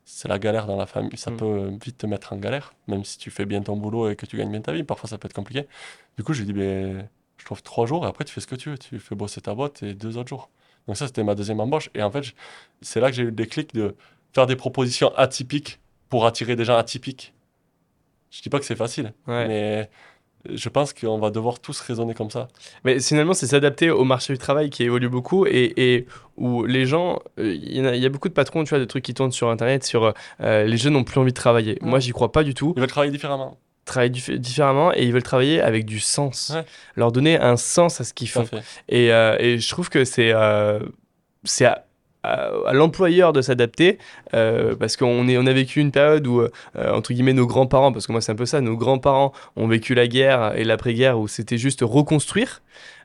c'est 0.05 0.27
la 0.27 0.39
galère 0.39 0.67
dans 0.67 0.77
la 0.77 0.85
famille. 0.85 1.17
Ça 1.17 1.31
Mm. 1.31 1.37
peut 1.37 1.71
vite 1.83 1.97
te 1.97 2.05
mettre 2.05 2.31
en 2.33 2.37
galère, 2.37 2.73
même 2.87 3.03
si 3.03 3.17
tu 3.17 3.31
fais 3.31 3.45
bien 3.45 3.61
ton 3.61 3.75
boulot 3.75 4.09
et 4.09 4.15
que 4.15 4.25
tu 4.25 4.37
gagnes 4.37 4.51
bien 4.51 4.61
ta 4.61 4.71
vie. 4.71 4.83
Parfois, 4.83 5.09
ça 5.09 5.17
peut 5.17 5.27
être 5.27 5.33
compliqué. 5.33 5.67
Du 6.17 6.23
coup, 6.23 6.33
j'ai 6.33 6.45
dit, 6.45 6.53
ben, 6.53 7.07
je 7.37 7.45
trouve 7.45 7.61
trois 7.63 7.85
jours 7.87 8.05
et 8.05 8.07
après, 8.07 8.23
tu 8.23 8.33
fais 8.33 8.41
ce 8.41 8.47
que 8.47 8.55
tu 8.55 8.69
veux. 8.69 8.77
Tu 8.77 8.99
fais 8.99 9.15
bosser 9.15 9.41
ta 9.41 9.53
boîte 9.55 9.81
et 9.83 9.93
deux 9.93 10.17
autres 10.17 10.29
jours. 10.29 10.49
Donc, 10.87 10.97
ça, 10.97 11.07
c'était 11.07 11.23
ma 11.23 11.35
deuxième 11.35 11.59
embauche. 11.59 11.89
Et 11.95 12.03
en 12.03 12.11
fait, 12.11 12.23
c'est 12.81 12.99
là 12.99 13.09
que 13.09 13.15
j'ai 13.15 13.23
eu 13.23 13.25
le 13.25 13.31
déclic 13.31 13.73
de 13.73 13.95
faire 14.33 14.45
des 14.45 14.55
propositions 14.55 15.11
atypiques 15.17 15.79
pour 16.09 16.25
attirer 16.25 16.55
des 16.55 16.65
gens 16.65 16.77
atypiques. 16.77 17.33
Je 18.29 18.41
dis 18.41 18.49
pas 18.49 18.59
que 18.59 18.65
c'est 18.65 18.75
facile, 18.77 19.13
Ouais. 19.27 19.47
mais 19.47 19.89
je 20.49 20.69
pense 20.69 20.93
qu'on 20.93 21.19
va 21.19 21.29
devoir 21.29 21.59
tous 21.59 21.79
raisonner 21.81 22.13
comme 22.13 22.31
ça. 22.31 22.47
Mais 22.83 22.99
finalement, 22.99 23.33
c'est 23.33 23.47
s'adapter 23.47 23.89
au 23.89 24.03
marché 24.03 24.33
du 24.33 24.39
travail 24.39 24.69
qui 24.69 24.83
évolue 24.83 25.09
beaucoup 25.09 25.45
et, 25.45 25.73
et 25.77 26.05
où 26.37 26.65
les 26.65 26.85
gens, 26.85 27.19
euh, 27.39 27.53
il 27.53 27.77
y, 27.77 27.85
a- 27.85 27.95
il 27.95 28.01
y 28.01 28.05
a 28.05 28.09
beaucoup 28.09 28.29
de 28.29 28.33
patrons, 28.33 28.63
tu 28.63 28.69
vois, 28.69 28.79
de 28.79 28.85
trucs 28.85 29.03
qui 29.03 29.13
tournent 29.13 29.31
sur 29.31 29.49
Internet 29.49 29.83
sur 29.83 30.13
euh, 30.41 30.63
les 30.65 30.77
jeunes 30.77 30.93
n'ont 30.93 31.03
plus 31.03 31.19
envie 31.19 31.31
de 31.31 31.37
travailler. 31.37 31.77
Moi, 31.81 31.99
j'y 31.99 32.11
crois 32.11 32.31
pas 32.31 32.43
du 32.43 32.53
tout. 32.53 32.73
Ils 32.75 32.79
veulent 32.79 32.89
travailler 32.89 33.11
différemment. 33.11 33.57
Travailler 33.85 34.11
dif- 34.11 34.37
différemment 34.37 34.93
et 34.93 35.03
ils 35.03 35.11
veulent 35.11 35.23
travailler 35.23 35.59
avec 35.61 35.85
du 35.85 35.99
sens. 35.99 36.51
Ouais. 36.55 36.63
Leur 36.95 37.11
donner 37.11 37.37
un 37.39 37.57
sens 37.57 37.99
à 37.99 38.03
ce 38.03 38.13
qu'ils 38.13 38.29
font. 38.29 38.45
Et, 38.89 39.11
euh, 39.11 39.35
et 39.39 39.57
je 39.59 39.69
trouve 39.69 39.89
que 39.89 40.05
c'est 40.05 40.31
euh, 40.33 40.79
c'est 41.43 41.67
à- 42.23 42.49
à, 42.65 42.73
l'employeur 42.73 43.33
de 43.33 43.41
s'adapter, 43.41 43.97
euh, 44.33 44.75
parce 44.75 44.97
qu'on 44.97 45.27
on 45.27 45.45
a 45.47 45.53
vécu 45.53 45.79
une 45.79 45.91
période 45.91 46.25
où, 46.27 46.41
euh, 46.41 46.49
entre 46.75 47.13
guillemets, 47.13 47.33
nos 47.33 47.47
grands-parents, 47.47 47.91
parce 47.91 48.07
que 48.07 48.11
moi 48.11 48.21
c'est 48.21 48.31
un 48.31 48.35
peu 48.35 48.45
ça, 48.45 48.61
nos 48.61 48.77
grands-parents 48.77 49.31
ont 49.55 49.67
vécu 49.67 49.95
la 49.95 50.07
guerre 50.07 50.53
et 50.55 50.63
l'après-guerre 50.63 51.19
où 51.19 51.27
c'était 51.27 51.57
juste 51.57 51.81
reconstruire. 51.81 52.61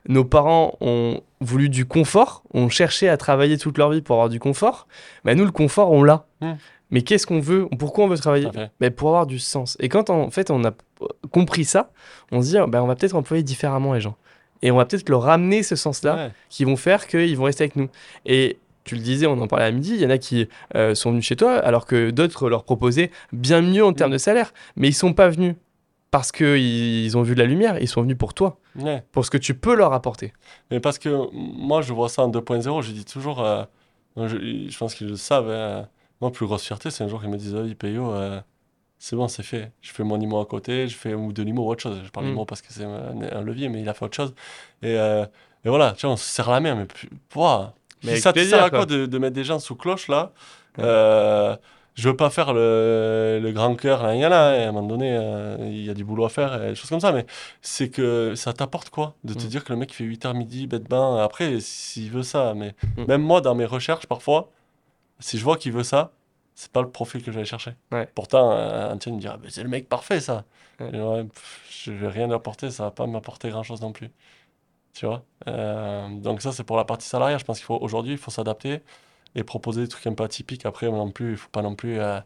Nos 0.07 0.23
parents 0.23 0.77
ont 0.79 1.21
voulu 1.41 1.69
du 1.69 1.85
confort, 1.85 2.43
ont 2.53 2.69
cherché 2.69 3.09
à 3.09 3.17
travailler 3.17 3.57
toute 3.57 3.77
leur 3.77 3.89
vie 3.91 4.01
pour 4.01 4.15
avoir 4.15 4.29
du 4.29 4.39
confort. 4.39 4.87
Bah, 5.25 5.35
nous, 5.35 5.45
le 5.45 5.51
confort, 5.51 5.91
on 5.91 6.03
l'a. 6.03 6.25
Hmm. 6.41 6.53
Mais 6.91 7.01
qu'est-ce 7.01 7.27
qu'on 7.27 7.41
veut 7.41 7.67
Pourquoi 7.77 8.05
on 8.05 8.07
veut 8.07 8.17
travailler? 8.17 8.47
Mais 8.79 8.91
Pour 8.91 9.09
avoir 9.09 9.25
du 9.27 9.39
sens. 9.39 9.75
Et 9.81 9.89
quand 9.89 10.09
en 10.09 10.29
fait 10.29 10.49
on 10.51 10.63
a 10.63 10.71
compris 11.31 11.65
ça, 11.65 11.91
on 12.31 12.41
se 12.41 12.47
dit, 12.51 12.57
bah, 12.69 12.81
on 12.81 12.87
va 12.87 12.95
peut-être 12.95 13.15
employer 13.15 13.43
différemment 13.43 13.93
les 13.93 13.99
gens. 13.99 14.15
Et 14.61 14.71
on 14.71 14.77
va 14.77 14.85
peut-être 14.85 15.09
leur 15.09 15.23
ramener 15.23 15.63
ce 15.63 15.75
sens-là 15.75 16.29
qui 16.49 16.63
vont 16.63 16.77
faire 16.77 17.05
qu'ils 17.07 17.35
vont 17.37 17.43
rester 17.43 17.65
avec 17.65 17.75
nous. 17.75 17.89
Et 18.25 18.57
tu 18.87 18.95
le 18.95 19.01
disais, 19.01 19.27
on 19.27 19.39
en 19.39 19.47
parlait 19.47 19.65
à 19.65 19.71
midi, 19.71 19.93
il 19.93 20.01
y 20.01 20.05
en 20.05 20.09
a 20.09 20.17
qui 20.17 20.47
euh, 20.75 20.95
sont 20.95 21.11
venus 21.11 21.25
chez 21.25 21.35
toi 21.35 21.57
alors 21.57 21.85
que 21.85 22.09
d'autres 22.09 22.49
leur 22.49 22.63
proposaient 22.63 23.11
bien 23.31 23.61
mieux 23.61 23.85
en 23.85 23.93
termes 23.93 24.11
de 24.11 24.17
salaire. 24.17 24.53
Mais 24.75 24.87
ils 24.87 24.93
sont 24.93 25.13
pas 25.13 25.29
venus 25.29 25.55
parce 26.11 26.31
qu'ils 26.31 27.17
ont 27.17 27.21
vu 27.21 27.35
de 27.35 27.39
la 27.39 27.45
lumière, 27.45 27.77
ils 27.81 27.87
sont 27.87 28.01
venus 28.01 28.17
pour 28.17 28.33
toi, 28.33 28.59
pour 29.11 29.25
ce 29.25 29.29
que 29.29 29.37
tu 29.37 29.53
peux 29.53 29.75
leur 29.75 29.93
apporter. 29.93 30.33
Mais 30.71 30.79
parce 30.79 30.97
que 30.97 31.09
moi, 31.33 31.81
je 31.81 31.93
vois 31.93 32.09
ça 32.09 32.23
en 32.23 32.31
2.0, 32.31 32.81
je 32.81 32.91
dis 32.91 33.05
toujours, 33.05 33.43
euh, 33.43 33.63
je, 34.15 34.77
pense 34.77 34.95
qu'ils 34.95 35.07
le 35.07 35.17
savent, 35.17 35.49
hein. 35.49 35.87
moi, 36.21 36.31
plus 36.31 36.45
grosse 36.45 36.63
fierté, 36.63 36.89
c'est 36.91 37.03
un 37.03 37.07
jour 37.09 37.19
qu'ils 37.19 37.29
me 37.29 37.37
disent, 37.37 37.55
ah, 37.55 37.75
Payo, 37.77 38.13
euh, 38.13 38.39
c'est 38.97 39.17
bon, 39.17 39.27
c'est 39.27 39.43
fait. 39.43 39.73
Je 39.81 39.91
fais 39.91 40.03
mon 40.03 40.19
IMO 40.19 40.39
à 40.39 40.45
côté, 40.45 40.87
je 40.87 40.95
fais 40.95 41.13
ou 41.13 41.33
de 41.33 41.43
l'IMO 41.43 41.63
ou 41.63 41.69
autre 41.69 41.83
chose. 41.83 42.01
Je 42.03 42.09
parle 42.09 42.27
mm. 42.27 42.45
parce 42.45 42.61
que 42.61 42.71
c'est 42.71 42.85
un, 42.85 43.41
levier, 43.41 43.67
mais 43.67 43.81
il 43.81 43.89
a 43.89 43.93
fait 43.93 44.05
autre 44.05 44.15
chose. 44.15 44.33
Et, 44.81 44.93
et 44.93 45.69
voilà, 45.69 45.91
tu 45.91 46.05
vois, 46.05 46.13
on 46.13 46.17
se 46.17 46.25
serre 46.25 46.49
la 46.49 46.61
main, 46.61 46.75
mais 46.75 46.85
plus, 46.85 47.09
mais 48.03 48.17
ça 48.17 48.33
te 48.33 48.43
sert 48.43 48.63
à 48.63 48.69
quoi, 48.69 48.85
de, 48.85 49.05
de, 49.05 49.17
mettre 49.17 49.35
des 49.35 49.43
gens 49.43 49.59
sous 49.59 49.75
cloche 49.75 50.07
là 50.07 50.31
euh, 50.79 51.55
Je 51.95 52.09
veux 52.09 52.15
pas 52.15 52.29
faire 52.29 52.53
le, 52.53 53.39
le 53.41 53.51
grand 53.51 53.75
cœur, 53.75 54.13
il 54.13 54.19
y 54.19 54.25
en 54.25 54.31
a, 54.31 54.37
à 54.37 54.67
un 54.67 54.71
moment 54.71 54.87
donné, 54.87 55.15
euh, 55.17 55.57
il 55.61 55.85
y 55.85 55.89
a 55.89 55.93
du 55.93 56.03
boulot 56.03 56.25
à 56.25 56.29
faire, 56.29 56.63
et 56.63 56.69
des 56.69 56.75
choses 56.75 56.89
comme 56.89 56.99
ça, 56.99 57.11
mais 57.11 57.25
c'est 57.61 57.89
que 57.89 58.35
ça 58.35 58.53
t'apporte 58.53 58.89
quoi 58.89 59.15
De 59.23 59.33
te 59.33 59.43
mm. 59.43 59.47
dire 59.47 59.63
que 59.63 59.73
le 59.73 59.79
mec 59.79 59.93
fait 59.93 60.03
8h 60.03 60.35
midi, 60.35 60.67
bête 60.67 60.87
bain, 60.87 61.17
après, 61.23 61.59
s'il 61.59 62.11
veut 62.11 62.23
ça, 62.23 62.53
mais 62.55 62.75
mm. 62.97 63.05
même 63.05 63.21
moi, 63.21 63.41
dans 63.41 63.55
mes 63.55 63.65
recherches, 63.65 64.05
parfois, 64.05 64.51
si 65.19 65.37
je 65.37 65.43
vois 65.43 65.57
qu'il 65.57 65.71
veut 65.71 65.83
ça, 65.83 66.11
c'est 66.53 66.71
pas 66.71 66.81
le 66.81 66.89
profil 66.89 67.21
que 67.21 67.31
j'allais 67.31 67.45
chercher. 67.45 67.73
Pourtant, 68.15 68.51
un 68.51 68.93
me 68.93 69.19
dit 69.19 69.27
ah, 69.27 69.37
c'est 69.47 69.61
le 69.61 69.69
mec 69.69 69.87
parfait 69.87 70.19
ça. 70.19 70.43
je 70.79 71.91
vais 71.91 72.07
rien 72.07 72.31
apporter, 72.31 72.71
ça 72.71 72.85
va 72.85 72.91
pas 72.91 73.05
m'apporter 73.05 73.49
grand 73.49 73.61
chose 73.61 73.79
non 73.81 73.91
plus. 73.91 74.09
Tu 74.97 75.05
vois 75.05 75.23
euh, 75.47 76.07
Donc 76.09 76.41
ça, 76.41 76.51
c'est 76.51 76.63
pour 76.63 76.75
la 76.75 76.83
partie 76.83 77.07
salariale. 77.07 77.39
Je 77.39 77.45
pense 77.45 77.57
qu'il 77.57 77.65
faut 77.65 77.77
aujourd'hui, 77.79 78.13
il 78.13 78.17
faut 78.17 78.31
s'adapter 78.31 78.81
et 79.35 79.43
proposer 79.43 79.81
des 79.81 79.87
trucs 79.87 80.07
un 80.07 80.13
peu 80.13 80.23
atypiques. 80.23 80.65
Après, 80.65 80.89
non 80.89 81.11
plus, 81.11 81.31
il 81.31 81.37
faut 81.37 81.49
pas 81.51 81.61
non 81.61 81.75
plus... 81.75 81.99
Euh, 81.99 82.19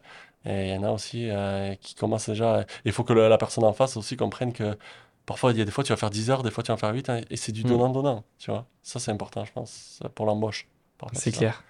il 0.46 0.70
y 0.70 0.78
en 0.78 0.84
a 0.84 0.90
aussi 0.90 1.30
euh, 1.30 1.76
qui 1.82 1.96
commencent 1.96 2.30
déjà... 2.30 2.66
Il 2.86 2.94
faut 2.94 3.04
que 3.04 3.12
la 3.12 3.38
personne 3.38 3.66
en 3.66 3.74
face 3.74 3.98
aussi 3.98 4.16
comprenne 4.16 4.54
que 4.54 4.78
parfois, 5.26 5.52
il 5.52 5.58
y 5.58 5.62
a 5.62 5.66
des 5.66 5.72
fois, 5.72 5.84
tu 5.84 5.92
vas 5.92 5.98
faire 5.98 6.10
10 6.10 6.30
heures, 6.30 6.44
des 6.44 6.50
fois, 6.50 6.64
tu 6.64 6.72
vas 6.72 6.78
faire 6.78 6.94
8, 6.94 7.10
hein, 7.10 7.22
et 7.30 7.36
c'est 7.36 7.52
du 7.52 7.66
mm. 7.66 7.68
donnant-donnant, 7.68 8.24
tu 8.40 8.50
vois. 8.50 8.66
Ça, 8.82 9.00
c'est 9.00 9.12
important, 9.12 9.44
je 9.44 9.52
pense, 9.52 10.00
pour 10.16 10.26
l'embauche. 10.26 10.68
C'est 11.12 11.32
clair. 11.32 11.64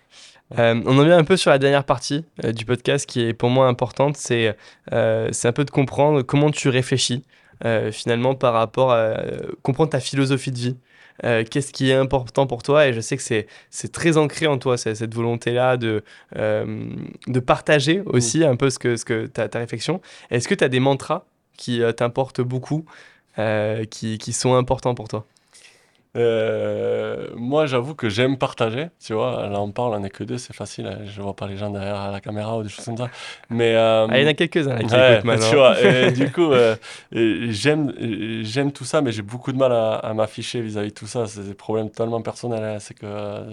on 0.51 0.99
en 0.99 1.03
vient 1.03 1.17
un 1.17 1.23
peu 1.23 1.35
sur 1.35 1.49
la 1.49 1.57
dernière 1.57 1.85
partie 1.85 2.25
du 2.43 2.65
podcast 2.65 3.09
qui 3.09 3.21
est 3.21 3.33
pour 3.33 3.49
moi 3.49 3.67
importante, 3.67 4.17
c'est 4.17 4.55
c'est 4.91 5.47
un 5.47 5.53
peu 5.53 5.65
de 5.65 5.71
comprendre 5.71 6.21
comment 6.21 6.51
tu 6.51 6.69
réfléchis 6.69 7.23
finalement 7.91 8.35
par 8.35 8.53
rapport 8.53 8.91
à 8.91 9.15
comprendre 9.63 9.89
ta 9.89 10.01
philosophie 10.01 10.51
de 10.51 10.57
vie. 10.57 10.77
Euh, 11.23 11.43
qu'est-ce 11.49 11.71
qui 11.71 11.91
est 11.91 11.95
important 11.95 12.47
pour 12.47 12.63
toi? 12.63 12.87
Et 12.87 12.93
je 12.93 13.01
sais 13.01 13.17
que 13.17 13.23
c'est 13.23 13.91
très 13.91 14.17
ancré 14.17 14.47
en 14.47 14.57
toi, 14.57 14.77
cette 14.77 15.13
volonté-là 15.13 15.77
de, 15.77 16.03
euh, 16.37 16.89
de 17.27 17.39
partager 17.39 18.01
aussi 18.05 18.39
mm. 18.39 18.43
un 18.43 18.55
peu 18.55 18.69
ce 18.69 18.79
que, 18.79 18.95
ce 18.95 19.05
que 19.05 19.27
ta, 19.27 19.47
ta 19.47 19.59
réflexion. 19.59 20.01
Est-ce 20.29 20.47
que 20.47 20.55
tu 20.55 20.63
as 20.63 20.69
des 20.69 20.79
mantras 20.79 21.25
qui 21.57 21.81
euh, 21.81 21.91
t'importent 21.91 22.41
beaucoup, 22.41 22.85
qui, 23.89 24.17
qui 24.17 24.33
sont 24.33 24.55
importants 24.55 24.93
pour 24.93 25.07
toi? 25.07 25.25
Euh, 26.17 27.27
moi, 27.35 27.65
j'avoue 27.67 27.95
que 27.95 28.09
j'aime 28.09 28.37
partager. 28.37 28.87
Tu 28.99 29.13
vois, 29.13 29.47
là, 29.47 29.61
on 29.61 29.71
parle, 29.71 29.93
on 29.93 29.99
n'est 29.99 30.09
que 30.09 30.23
deux, 30.23 30.37
c'est 30.37 30.53
facile. 30.53 30.87
Hein. 30.87 30.99
Je 31.05 31.21
vois 31.21 31.35
pas 31.35 31.47
les 31.47 31.55
gens 31.55 31.69
derrière 31.69 32.11
la 32.11 32.19
caméra 32.19 32.57
ou 32.57 32.63
des 32.63 32.69
choses 32.69 32.83
comme 32.83 32.97
ça. 32.97 33.09
Mais 33.49 33.75
euh, 33.75 34.07
ah, 34.09 34.19
il 34.19 34.23
y 34.23 34.25
en 34.25 34.29
a 34.29 34.33
quelques-uns 34.33 34.77
qui 34.77 34.85
écoutent 34.85 35.23
maintenant. 35.23 35.49
Tu 35.49 35.55
vois, 35.55 35.81
et 35.81 36.11
du 36.11 36.29
coup, 36.31 36.51
euh, 36.51 36.75
j'aime, 37.11 37.93
j'aime 38.43 38.71
tout 38.71 38.85
ça, 38.85 39.01
mais 39.01 39.11
j'ai 39.11 39.21
beaucoup 39.21 39.53
de 39.53 39.57
mal 39.57 39.71
à, 39.71 40.13
m'afficher 40.13 40.61
vis-à-vis 40.61 40.89
de 40.89 40.93
tout 40.93 41.07
ça. 41.07 41.25
C'est 41.27 41.47
des 41.47 41.53
problèmes 41.53 41.89
totalement 41.89 42.21
personnels. 42.21 42.63
Hein. 42.63 42.79
C'est 42.79 42.93
que 42.93 43.07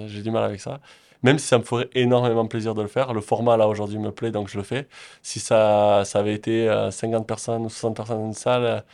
j'ai 0.08 0.22
du 0.22 0.30
mal 0.30 0.44
avec 0.44 0.60
ça. 0.60 0.80
Même 1.24 1.38
si 1.38 1.48
ça 1.48 1.58
me 1.58 1.64
ferait 1.64 1.88
énormément 1.94 2.46
plaisir 2.46 2.76
de 2.76 2.82
le 2.82 2.86
faire, 2.86 3.12
le 3.12 3.20
format 3.20 3.56
là 3.56 3.66
aujourd'hui 3.66 3.98
me 3.98 4.12
plaît, 4.12 4.30
donc 4.30 4.48
je 4.48 4.56
le 4.56 4.62
fais. 4.62 4.86
Si 5.20 5.40
ça, 5.40 6.02
ça 6.04 6.20
avait 6.20 6.34
été 6.34 6.68
50 6.92 7.26
personnes 7.26 7.64
ou 7.64 7.68
60 7.68 7.96
personnes 7.96 8.18
dans 8.18 8.26
une 8.26 8.34
salle, 8.34 8.84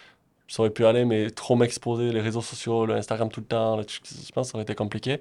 ça 0.49 0.63
aurait 0.63 0.71
pu 0.71 0.85
aller, 0.85 1.05
mais 1.05 1.31
trop 1.31 1.57
m'exposer, 1.57 2.13
les 2.13 2.21
réseaux 2.21 2.43
sociaux, 2.43 2.87
le 2.87 2.95
Instagram 2.95 3.31
tout 3.31 3.41
le 3.41 3.47
temps, 3.47 3.81
je 3.81 4.33
pense 4.33 4.47
que 4.47 4.51
ça 4.51 4.57
aurait 4.57 4.63
été 4.63 4.75
compliqué. 4.75 5.21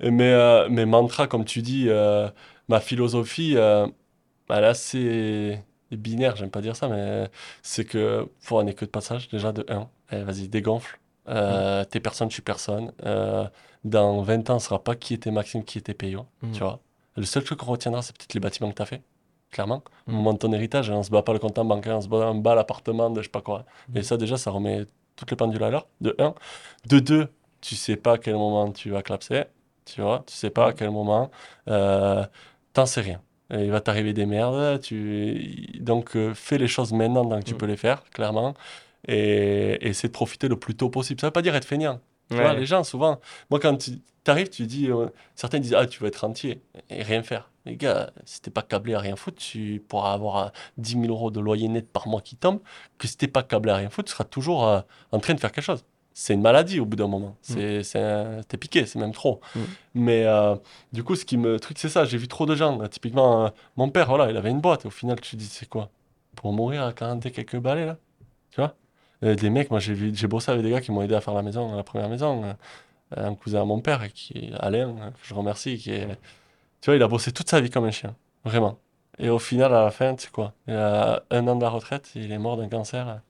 Mais 0.00 0.32
euh, 0.32 0.68
mes 0.68 0.84
mantras, 0.84 1.26
comme 1.26 1.44
tu 1.44 1.62
dis, 1.62 1.86
euh, 1.88 2.28
ma 2.68 2.80
philosophie, 2.80 3.54
euh, 3.56 3.86
bah 4.48 4.60
là, 4.60 4.74
c'est 4.74 5.62
binaire, 5.90 6.36
j'aime 6.36 6.50
pas 6.50 6.60
dire 6.60 6.76
ça, 6.76 6.88
mais 6.88 7.28
c'est 7.62 7.84
que 7.84 8.28
faut 8.40 8.58
un 8.58 8.70
que 8.72 8.84
de 8.84 8.90
passage, 8.90 9.28
déjà 9.28 9.52
de 9.52 9.64
1. 9.68 9.88
Eh, 10.12 10.22
vas-y, 10.22 10.48
dégonfle. 10.48 10.98
Euh, 11.28 11.84
T'es 11.84 12.00
personne, 12.00 12.28
je 12.28 12.34
suis 12.34 12.42
personne. 12.42 12.92
dans 13.84 14.20
20 14.22 14.50
ans, 14.50 14.58
ce 14.58 14.66
sera 14.66 14.82
pas 14.82 14.96
qui 14.96 15.14
était 15.14 15.30
Maxime, 15.30 15.64
qui 15.64 15.78
était 15.78 15.94
Payot, 15.94 16.26
mm. 16.42 16.52
tu 16.52 16.60
vois. 16.60 16.80
Le 17.16 17.24
seul 17.24 17.44
truc 17.44 17.60
qu'on 17.60 17.66
retiendra, 17.66 18.02
c'est 18.02 18.14
peut-être 18.16 18.34
les 18.34 18.40
bâtiments 18.40 18.70
que 18.70 18.76
tu 18.76 18.82
as 18.82 18.86
fait 18.86 19.02
clairement. 19.50 19.82
Au 20.06 20.12
moment 20.12 20.32
de 20.32 20.38
ton 20.38 20.52
héritage, 20.52 20.90
on 20.90 21.02
se 21.02 21.10
bat 21.10 21.22
pas 21.22 21.32
le 21.32 21.38
compte 21.38 21.58
en 21.58 21.64
bancaire, 21.64 21.96
on 21.96 22.00
se 22.00 22.08
bat, 22.08 22.32
bas 22.34 22.54
l'appartement 22.54 23.10
de 23.10 23.20
je 23.20 23.26
sais 23.26 23.30
pas 23.30 23.40
quoi. 23.40 23.64
Et 23.94 24.02
ça, 24.02 24.16
déjà, 24.16 24.36
ça 24.36 24.50
remet 24.50 24.86
toutes 25.16 25.30
les 25.30 25.36
pendules 25.36 25.62
à 25.62 25.70
l'heure, 25.70 25.86
de 26.00 26.14
un. 26.18 26.34
De 26.86 26.98
deux, 26.98 27.28
tu 27.60 27.74
sais 27.74 27.96
pas 27.96 28.12
à 28.12 28.18
quel 28.18 28.34
moment 28.34 28.70
tu 28.70 28.90
vas 28.90 29.02
clapser, 29.02 29.44
tu 29.84 30.02
vois, 30.02 30.24
tu 30.26 30.34
sais 30.34 30.50
pas 30.50 30.68
à 30.68 30.72
quel 30.72 30.90
moment. 30.90 31.30
Euh, 31.68 32.24
T'en 32.72 32.84
sais 32.84 33.00
rien. 33.00 33.22
il 33.50 33.70
va 33.70 33.80
t'arriver 33.80 34.12
des 34.12 34.26
merdes, 34.26 34.80
tu... 34.82 35.78
donc 35.80 36.14
euh, 36.14 36.34
fais 36.34 36.58
les 36.58 36.68
choses 36.68 36.92
maintenant 36.92 37.24
tant 37.24 37.38
que 37.38 37.44
tu 37.44 37.54
mm. 37.54 37.58
peux 37.58 37.66
les 37.66 37.78
faire, 37.78 38.04
clairement. 38.10 38.52
Et 39.08 39.78
essaie 39.88 40.08
de 40.08 40.12
profiter 40.12 40.48
le 40.48 40.56
plus 40.56 40.74
tôt 40.74 40.90
possible. 40.90 41.20
Ça 41.20 41.28
veut 41.28 41.32
pas 41.32 41.40
dire 41.40 41.54
être 41.54 41.64
feignant. 41.64 42.00
Tu 42.28 42.36
vois, 42.36 42.54
les 42.54 42.66
gens, 42.66 42.82
souvent, 42.82 43.20
moi, 43.50 43.60
quand 43.60 43.76
tu 43.76 43.92
arrives, 44.30 44.48
tu 44.48 44.66
dis, 44.66 44.90
euh, 44.90 45.06
certains 45.34 45.58
disent, 45.58 45.74
ah, 45.74 45.86
tu 45.86 46.02
veux 46.02 46.08
être 46.08 46.24
entier 46.24 46.60
et 46.90 47.02
rien 47.02 47.22
faire. 47.22 47.50
Les 47.64 47.76
gars, 47.76 48.10
si 48.24 48.40
t'es 48.40 48.50
pas 48.50 48.62
câblé 48.62 48.94
à 48.94 49.00
rien 49.00 49.16
foutre, 49.16 49.38
tu 49.38 49.82
pourras 49.88 50.12
avoir 50.12 50.52
10 50.78 50.96
euh, 50.96 51.00
000 51.02 51.12
euros 51.12 51.30
de 51.30 51.40
loyer 51.40 51.68
net 51.68 51.90
par 51.90 52.06
mois 52.06 52.20
qui 52.20 52.36
tombe. 52.36 52.60
Que 52.98 53.08
si 53.08 53.16
t'es 53.16 53.28
pas 53.28 53.42
câblé 53.42 53.72
à 53.72 53.76
rien 53.76 53.90
foutre, 53.90 54.08
tu 54.08 54.12
seras 54.12 54.24
toujours 54.24 54.66
euh, 54.66 54.80
en 55.12 55.18
train 55.18 55.34
de 55.34 55.40
faire 55.40 55.52
quelque 55.52 55.64
chose. 55.64 55.84
C'est 56.12 56.34
une 56.34 56.40
maladie 56.40 56.80
au 56.80 56.86
bout 56.86 56.96
d'un 56.96 57.08
moment. 57.08 57.36
Mm. 57.50 57.82
C'est, 57.82 58.44
T'es 58.48 58.56
piqué, 58.56 58.86
c'est 58.86 58.98
même 58.98 59.12
trop. 59.12 59.40
Mm. 59.54 59.60
Mais 59.94 60.26
du 60.92 61.04
coup, 61.04 61.14
ce 61.14 61.24
qui 61.24 61.36
me 61.36 61.60
truc, 61.60 61.78
c'est 61.78 61.90
ça. 61.90 62.04
J'ai 62.04 62.16
vu 62.16 62.26
trop 62.26 62.46
de 62.46 62.54
gens. 62.54 62.78
typiquement, 62.88 63.52
mon 63.76 63.90
père, 63.90 64.08
voilà, 64.08 64.30
il 64.30 64.36
avait 64.36 64.50
une 64.50 64.60
boîte. 64.60 64.86
au 64.86 64.90
final, 64.90 65.20
tu 65.20 65.32
te 65.32 65.36
dis, 65.36 65.46
c'est 65.46 65.68
quoi? 65.68 65.90
Pour 66.34 66.52
mourir 66.52 66.84
à 66.84 66.92
40 66.92 67.26
et 67.26 67.30
quelques 67.30 67.58
balais, 67.58 67.84
là 67.84 67.98
Tu 68.50 68.60
vois? 68.60 68.74
Des 69.34 69.50
mecs, 69.50 69.70
moi, 69.70 69.80
j'ai, 69.80 70.14
j'ai 70.14 70.26
bossé 70.26 70.50
avec 70.50 70.62
des 70.62 70.70
gars 70.70 70.80
qui 70.80 70.90
m'ont 70.90 71.02
aidé 71.02 71.14
à 71.14 71.20
faire 71.20 71.34
la 71.34 71.42
maison, 71.42 71.74
la 71.76 71.82
première 71.82 72.08
maison 72.08 72.56
un 73.14 73.34
cousin 73.34 73.62
à 73.62 73.64
mon 73.64 73.80
père, 73.80 74.12
qui 74.12 74.50
Alain, 74.58 75.12
je 75.22 75.34
remercie, 75.34 75.78
qui 75.78 75.92
est, 75.92 76.06
tu 76.80 76.86
vois, 76.86 76.96
il 76.96 77.02
a 77.02 77.08
bossé 77.08 77.32
toute 77.32 77.48
sa 77.48 77.60
vie 77.60 77.70
comme 77.70 77.84
un 77.84 77.90
chien, 77.90 78.14
vraiment. 78.44 78.78
Et 79.18 79.28
au 79.28 79.38
final, 79.38 79.74
à 79.74 79.84
la 79.84 79.90
fin, 79.90 80.14
tu 80.14 80.24
sais 80.24 80.30
quoi, 80.30 80.52
il 80.66 80.74
a 80.74 81.22
un 81.30 81.46
an 81.48 81.56
de 81.56 81.62
la 81.62 81.70
retraite, 81.70 82.10
il 82.14 82.30
est 82.32 82.38
mort 82.38 82.56
d'un 82.56 82.68
cancer. 82.68 83.20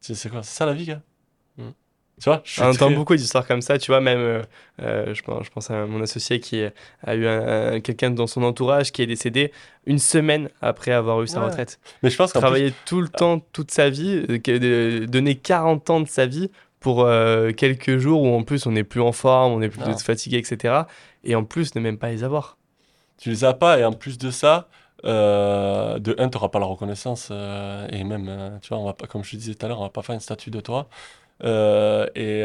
Tu 0.00 0.08
sais, 0.08 0.14
c'est 0.14 0.28
quoi 0.28 0.42
C'est 0.42 0.56
ça 0.56 0.66
la 0.66 0.74
vie, 0.74 0.86
gars? 0.86 1.00
Mm. 1.56 1.70
Tu 2.20 2.28
vois 2.28 2.42
On 2.60 2.70
entend 2.70 2.90
beaucoup 2.90 3.16
d'histoires 3.16 3.46
comme 3.46 3.62
ça, 3.62 3.78
tu 3.78 3.90
vois, 3.90 4.00
même, 4.00 4.18
euh, 4.18 4.42
euh, 4.80 5.14
je, 5.14 5.22
pense, 5.22 5.44
je 5.44 5.50
pense 5.50 5.70
à 5.70 5.86
mon 5.86 6.02
associé 6.02 6.38
qui 6.38 6.62
a 7.04 7.16
eu 7.16 7.80
quelqu'un 7.80 8.10
dans 8.10 8.26
son 8.26 8.42
entourage 8.42 8.92
qui 8.92 9.02
est 9.02 9.06
décédé 9.06 9.50
une 9.86 9.98
semaine 9.98 10.50
après 10.60 10.92
avoir 10.92 11.22
eu 11.22 11.26
sa 11.26 11.42
retraite. 11.42 11.80
Mais 12.02 12.10
je 12.10 12.16
pense 12.16 12.32
Travailler 12.32 12.72
tout 12.84 13.00
le 13.00 13.08
temps, 13.08 13.40
toute 13.52 13.70
sa 13.70 13.90
vie, 13.90 14.24
euh, 14.28 15.06
donner 15.06 15.36
40 15.36 15.90
ans 15.90 16.00
de 16.00 16.08
sa 16.08 16.26
vie 16.26 16.50
pour 16.82 17.02
euh, 17.02 17.52
quelques 17.52 17.96
jours 17.96 18.22
où 18.22 18.34
en 18.34 18.42
plus 18.42 18.66
on 18.66 18.72
n'est 18.72 18.84
plus 18.84 19.00
en 19.00 19.12
forme, 19.12 19.52
on 19.52 19.62
est 19.62 19.68
plus 19.68 20.02
fatigué, 20.02 20.38
etc. 20.38 20.82
Et 21.24 21.34
en 21.34 21.44
plus 21.44 21.74
ne 21.74 21.80
même 21.80 21.98
pas 21.98 22.10
les 22.10 22.24
avoir. 22.24 22.58
Tu 23.16 23.30
les 23.30 23.44
as 23.44 23.54
pas 23.54 23.78
et 23.78 23.84
en 23.84 23.92
plus 23.92 24.18
de 24.18 24.30
ça, 24.30 24.68
euh, 25.04 25.98
de 25.98 26.14
un, 26.18 26.28
tu 26.28 26.36
n'auras 26.36 26.48
pas 26.48 26.58
la 26.58 26.66
reconnaissance 26.66 27.28
euh, 27.30 27.86
et 27.90 28.04
même, 28.04 28.58
tu 28.62 28.68
vois, 28.68 28.78
on 28.78 28.84
va 28.84 28.94
pas, 28.94 29.06
comme 29.06 29.24
je 29.24 29.30
te 29.32 29.36
disais 29.36 29.54
tout 29.54 29.64
à 29.64 29.68
l'heure, 29.68 29.80
on 29.80 29.84
va 29.84 29.90
pas 29.90 30.02
faire 30.02 30.14
une 30.14 30.20
statue 30.20 30.50
de 30.50 30.60
toi. 30.60 30.88
et 31.42 32.44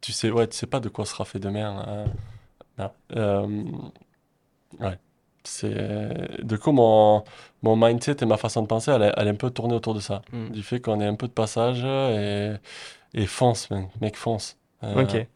tu 0.00 0.12
sais, 0.12 0.30
ouais, 0.30 0.46
tu 0.48 0.56
sais 0.56 0.66
pas 0.66 0.80
de 0.80 0.88
quoi 0.88 1.06
sera 1.06 1.24
fait 1.24 1.38
demain. 1.38 2.06
Hein. 2.78 2.90
ouais 4.80 4.98
c'est 5.46 6.42
du 6.44 6.58
coup 6.58 6.72
mon, 6.72 7.24
mon 7.62 7.76
mindset 7.76 8.16
et 8.22 8.26
ma 8.26 8.36
façon 8.36 8.62
de 8.62 8.66
penser 8.66 8.90
elle, 8.90 9.02
est, 9.02 9.12
elle 9.16 9.26
est 9.28 9.30
un 9.30 9.34
peu 9.34 9.50
tournée 9.50 9.74
autour 9.74 9.94
de 9.94 10.00
ça 10.00 10.22
mm. 10.32 10.50
du 10.50 10.62
fait 10.62 10.80
qu'on 10.80 11.00
est 11.00 11.06
un 11.06 11.14
peu 11.14 11.26
de 11.28 11.32
passage 11.32 11.84
et, 11.84 12.52
et 13.14 13.26
fonce 13.26 13.70
mec, 13.70 13.86
mec 14.00 14.16
fonce 14.16 14.56
euh, 14.84 15.02
ok 15.02 15.26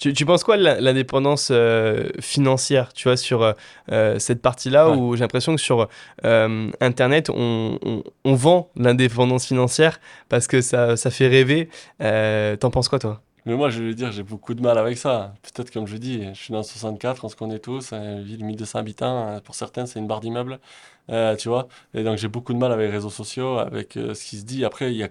Tu, 0.00 0.12
tu 0.12 0.26
penses 0.26 0.42
quoi 0.42 0.56
de 0.56 0.62
l'indépendance 0.64 1.50
euh, 1.52 2.08
financière, 2.20 2.92
tu 2.92 3.04
vois, 3.08 3.16
sur 3.16 3.42
euh, 3.44 3.52
euh, 3.92 4.18
cette 4.18 4.42
partie-là 4.42 4.90
Ouais. 4.90 4.96
où 4.96 5.14
j'ai 5.14 5.20
l'impression 5.22 5.54
que 5.54 5.60
sur 5.60 5.86
euh, 6.24 6.70
Internet, 6.80 7.30
on, 7.30 7.78
on- 7.84 8.02
on 8.24 8.34
vend 8.34 8.70
l'indépendance 8.74 9.46
financière 9.46 10.00
parce 10.28 10.48
que 10.48 10.60
ça, 10.62 10.96
ça 10.96 11.10
fait 11.12 11.28
rêver. 11.28 11.68
Euh, 12.02 12.56
T'en 12.56 12.70
penses 12.72 12.88
quoi, 12.88 12.98
toi? 12.98 13.22
Mais 13.48 13.56
moi, 13.56 13.70
je 13.70 13.82
vais 13.82 13.94
dire, 13.94 14.12
j'ai 14.12 14.22
beaucoup 14.22 14.52
de 14.52 14.60
mal 14.60 14.76
avec 14.76 14.98
ça. 14.98 15.32
Peut-être, 15.40 15.70
comme 15.70 15.86
je 15.86 15.96
dis, 15.96 16.22
je 16.34 16.38
suis 16.38 16.52
dans 16.52 16.58
le 16.58 16.64
64, 16.64 17.24
on 17.24 17.30
se 17.30 17.34
connaît 17.34 17.58
tous, 17.58 17.94
une 17.94 18.22
ville 18.22 18.36
de 18.36 18.44
1200 18.44 18.78
habitants, 18.78 19.26
euh, 19.26 19.40
pour 19.40 19.54
certains, 19.54 19.86
c'est 19.86 19.98
une 19.98 20.06
barre 20.06 20.20
d'immeuble, 20.20 20.60
euh, 21.08 21.34
tu 21.34 21.48
vois. 21.48 21.66
Et 21.94 22.04
donc, 22.04 22.18
j'ai 22.18 22.28
beaucoup 22.28 22.52
de 22.52 22.58
mal 22.58 22.72
avec 22.72 22.88
les 22.88 22.92
réseaux 22.92 23.08
sociaux, 23.08 23.58
avec 23.58 23.96
euh, 23.96 24.12
ce 24.12 24.22
qui 24.22 24.36
se 24.36 24.44
dit. 24.44 24.66
Après, 24.66 24.92
il 24.92 24.98
y 24.98 25.02
a, 25.02 25.08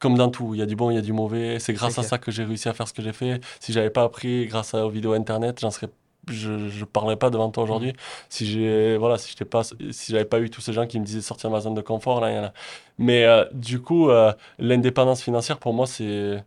comme 0.00 0.16
dans 0.16 0.30
tout, 0.30 0.54
il 0.54 0.58
y 0.60 0.62
a 0.62 0.66
du 0.66 0.74
bon, 0.74 0.90
il 0.90 0.94
y 0.94 0.98
a 0.98 1.02
du 1.02 1.12
mauvais. 1.12 1.58
C'est 1.58 1.74
grâce 1.74 1.92
à 1.98 2.00
clair. 2.00 2.08
ça 2.08 2.16
que 2.16 2.30
j'ai 2.30 2.44
réussi 2.44 2.66
à 2.70 2.72
faire 2.72 2.88
ce 2.88 2.94
que 2.94 3.02
j'ai 3.02 3.12
fait. 3.12 3.44
Si 3.60 3.74
j'avais 3.74 3.90
pas 3.90 4.04
appris 4.04 4.46
grâce 4.46 4.72
aux 4.72 4.88
vidéos 4.88 5.12
Internet, 5.12 5.60
j'en 5.60 5.70
serais 5.70 5.90
je 6.28 6.70
je 6.70 6.84
parlerais 6.84 7.16
pas 7.16 7.30
devant 7.30 7.50
toi 7.50 7.62
aujourd'hui 7.62 7.92
si 8.28 8.46
j'ai 8.46 8.96
voilà 8.96 9.16
si 9.16 9.30
j'étais 9.30 9.44
pas 9.44 9.62
si 9.62 10.10
j'avais 10.10 10.24
pas 10.24 10.40
eu 10.40 10.50
tous 10.50 10.60
ces 10.60 10.72
gens 10.72 10.84
qui 10.84 10.98
me 10.98 11.04
disaient 11.04 11.20
de 11.20 11.24
sortir 11.24 11.50
de 11.50 11.54
ma 11.54 11.60
zone 11.60 11.74
de 11.74 11.80
confort 11.82 12.20
là 12.20 12.32
y 12.32 12.38
en 12.38 12.44
a 12.46 12.52
mais 12.98 13.24
euh, 13.24 13.44
du 13.52 13.80
coup 13.80 14.10
euh, 14.10 14.32
l'indépendance 14.58 15.22
financière 15.22 15.58
pour 15.58 15.72
moi 15.72 15.86
c'est 15.86 16.42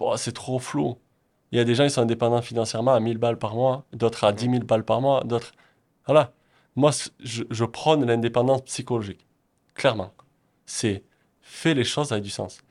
oh, 0.00 0.16
c'est 0.16 0.32
trop 0.32 0.58
flou 0.58 0.98
il 1.52 1.58
y 1.58 1.60
a 1.60 1.64
des 1.64 1.74
gens 1.74 1.84
qui 1.84 1.90
sont 1.90 2.02
indépendants 2.02 2.42
financièrement 2.42 2.92
à 2.92 3.00
1000 3.00 3.18
balles 3.18 3.38
par 3.38 3.54
mois 3.54 3.84
d'autres 3.92 4.24
à 4.24 4.32
10 4.32 4.50
000 4.50 4.58
balles 4.64 4.84
par 4.84 5.00
mois 5.00 5.22
d'autres 5.24 5.52
voilà 6.06 6.32
moi 6.76 6.90
je, 7.20 7.64
prône 7.64 8.04
l'indépendance 8.04 8.62
psychologique 8.62 9.26
clairement 9.74 10.12
c'est 10.66 11.04
fais 11.40 11.74
les 11.74 11.84
choses 11.84 12.12
avec 12.12 12.24
du 12.24 12.30
sens 12.30 12.62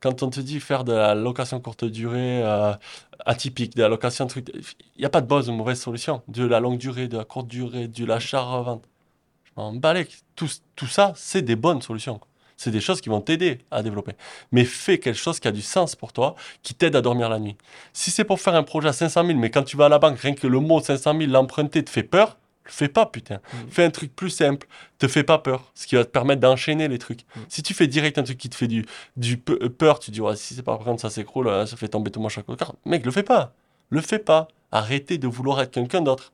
quand 0.00 0.22
on 0.22 0.30
te 0.30 0.40
dit 0.40 0.60
faire 0.60 0.84
de 0.84 0.92
la 0.92 1.14
location 1.14 1.60
courte 1.60 1.84
durée 1.84 2.42
euh, 2.42 2.72
atypique, 3.26 3.76
de 3.76 3.82
la 3.82 3.88
location 3.88 4.26
truc, 4.26 4.48
il 4.54 5.00
n'y 5.00 5.04
a 5.04 5.10
pas 5.10 5.20
de 5.20 5.26
bonne 5.26 5.48
ou 5.48 5.52
mauvaise 5.52 5.80
solution. 5.80 6.22
De 6.28 6.44
la 6.44 6.60
longue 6.60 6.78
durée, 6.78 7.08
de 7.08 7.18
la 7.18 7.24
courte 7.24 7.48
durée, 7.48 7.88
de 7.88 8.04
l'achat-revente. 8.04 8.84
Je 9.44 9.50
m'en 9.56 9.72
balèque. 9.72 10.18
Tout, 10.36 10.48
tout 10.76 10.86
ça, 10.86 11.12
c'est 11.16 11.42
des 11.42 11.56
bonnes 11.56 11.82
solutions. 11.82 12.20
C'est 12.58 12.72
des 12.72 12.80
choses 12.80 13.00
qui 13.00 13.08
vont 13.08 13.20
t'aider 13.20 13.60
à 13.70 13.84
développer. 13.84 14.12
Mais 14.50 14.64
fais 14.64 14.98
quelque 14.98 15.16
chose 15.16 15.38
qui 15.38 15.46
a 15.46 15.52
du 15.52 15.62
sens 15.62 15.94
pour 15.94 16.12
toi, 16.12 16.34
qui 16.64 16.74
t'aide 16.74 16.96
à 16.96 17.00
dormir 17.00 17.28
la 17.28 17.38
nuit. 17.38 17.56
Si 17.92 18.10
c'est 18.10 18.24
pour 18.24 18.40
faire 18.40 18.56
un 18.56 18.64
projet 18.64 18.88
à 18.88 18.92
500 18.92 19.26
000, 19.26 19.38
mais 19.38 19.50
quand 19.50 19.62
tu 19.62 19.76
vas 19.76 19.86
à 19.86 19.88
la 19.88 20.00
banque, 20.00 20.18
rien 20.18 20.34
que 20.34 20.46
le 20.48 20.58
mot 20.58 20.80
500 20.80 21.16
000, 21.18 21.30
l'emprunter 21.30 21.84
te 21.84 21.88
fait 21.88 22.02
peur, 22.02 22.36
le 22.64 22.72
fais 22.72 22.88
pas, 22.88 23.06
putain. 23.06 23.36
Mm. 23.36 23.56
Fais 23.70 23.84
un 23.84 23.90
truc 23.90 24.14
plus 24.14 24.30
simple, 24.30 24.66
te 24.98 25.06
fais 25.06 25.22
pas 25.22 25.38
peur, 25.38 25.70
ce 25.74 25.86
qui 25.86 25.94
va 25.94 26.04
te 26.04 26.10
permettre 26.10 26.40
d'enchaîner 26.40 26.88
les 26.88 26.98
trucs. 26.98 27.20
Mm. 27.22 27.40
Si 27.48 27.62
tu 27.62 27.74
fais 27.74 27.86
direct 27.86 28.18
un 28.18 28.24
truc 28.24 28.38
qui 28.38 28.48
te 28.50 28.56
fait 28.56 28.66
du, 28.66 28.84
du 29.16 29.40
euh, 29.50 29.68
peur, 29.68 30.00
tu 30.00 30.10
dis, 30.10 30.20
ouais, 30.20 30.34
si 30.34 30.54
c'est 30.54 30.64
pas 30.64 30.76
par 30.76 30.84
contre 30.84 31.00
ça 31.00 31.10
s'écroule, 31.10 31.46
euh, 31.46 31.64
ça 31.64 31.76
fait 31.76 31.88
tomber 31.88 32.10
tout 32.10 32.20
mon 32.20 32.28
chaque. 32.28 32.46
Mec, 32.84 33.06
le 33.06 33.12
fais 33.12 33.22
pas. 33.22 33.54
Le 33.90 34.00
fais 34.00 34.18
pas. 34.18 34.48
Arrêtez 34.72 35.16
de 35.16 35.28
vouloir 35.28 35.60
être 35.60 35.70
quelqu'un 35.70 36.00
d'autre. 36.00 36.32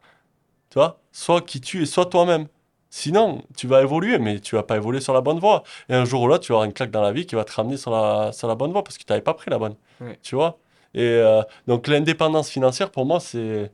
Tu 0.70 0.78
vois? 0.78 0.98
Sois 1.12 1.42
qui 1.42 1.60
tu 1.60 1.82
es, 1.82 1.86
sois 1.86 2.06
toi-même. 2.06 2.48
Sinon, 2.96 3.42
tu 3.56 3.66
vas 3.66 3.82
évoluer, 3.82 4.18
mais 4.18 4.38
tu 4.38 4.54
vas 4.54 4.62
pas 4.62 4.76
évoluer 4.76 5.00
sur 5.00 5.12
la 5.14 5.20
bonne 5.20 5.40
voie. 5.40 5.64
Et 5.88 5.94
un 5.94 6.04
jour 6.04 6.22
ou 6.22 6.28
l'autre, 6.28 6.44
tu 6.44 6.52
vas 6.52 6.58
avoir 6.58 6.64
une 6.66 6.72
claque 6.72 6.92
dans 6.92 7.02
la 7.02 7.10
vie 7.10 7.26
qui 7.26 7.34
va 7.34 7.42
te 7.44 7.50
ramener 7.52 7.76
sur 7.76 7.90
la, 7.90 8.30
sur 8.30 8.46
la 8.46 8.54
bonne 8.54 8.70
voie 8.70 8.84
parce 8.84 8.98
que 8.98 9.02
tu 9.02 9.10
n'avais 9.10 9.20
pas 9.20 9.34
pris 9.34 9.50
la 9.50 9.58
bonne. 9.58 9.74
Ouais. 10.00 10.16
Tu 10.22 10.36
vois 10.36 10.58
Et 10.94 11.02
euh, 11.02 11.42
donc, 11.66 11.88
l'indépendance 11.88 12.48
financière, 12.48 12.92
pour 12.92 13.04
moi, 13.04 13.18
c'est. 13.18 13.72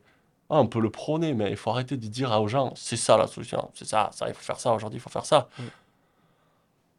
Ah, 0.48 0.58
on 0.60 0.66
peut 0.66 0.80
le 0.80 0.88
prôner, 0.88 1.34
mais 1.34 1.50
il 1.50 1.56
faut 1.58 1.68
arrêter 1.70 1.98
de 1.98 2.06
dire 2.06 2.30
aux 2.40 2.48
gens 2.48 2.72
c'est 2.76 2.96
ça 2.96 3.18
la 3.18 3.26
solution, 3.26 3.70
c'est 3.74 3.84
ça, 3.84 4.08
ça, 4.14 4.26
il 4.26 4.32
faut 4.34 4.40
faire 4.42 4.58
ça 4.58 4.72
aujourd'hui, 4.72 4.96
il 4.98 5.02
faut 5.02 5.10
faire 5.10 5.26
ça. 5.26 5.48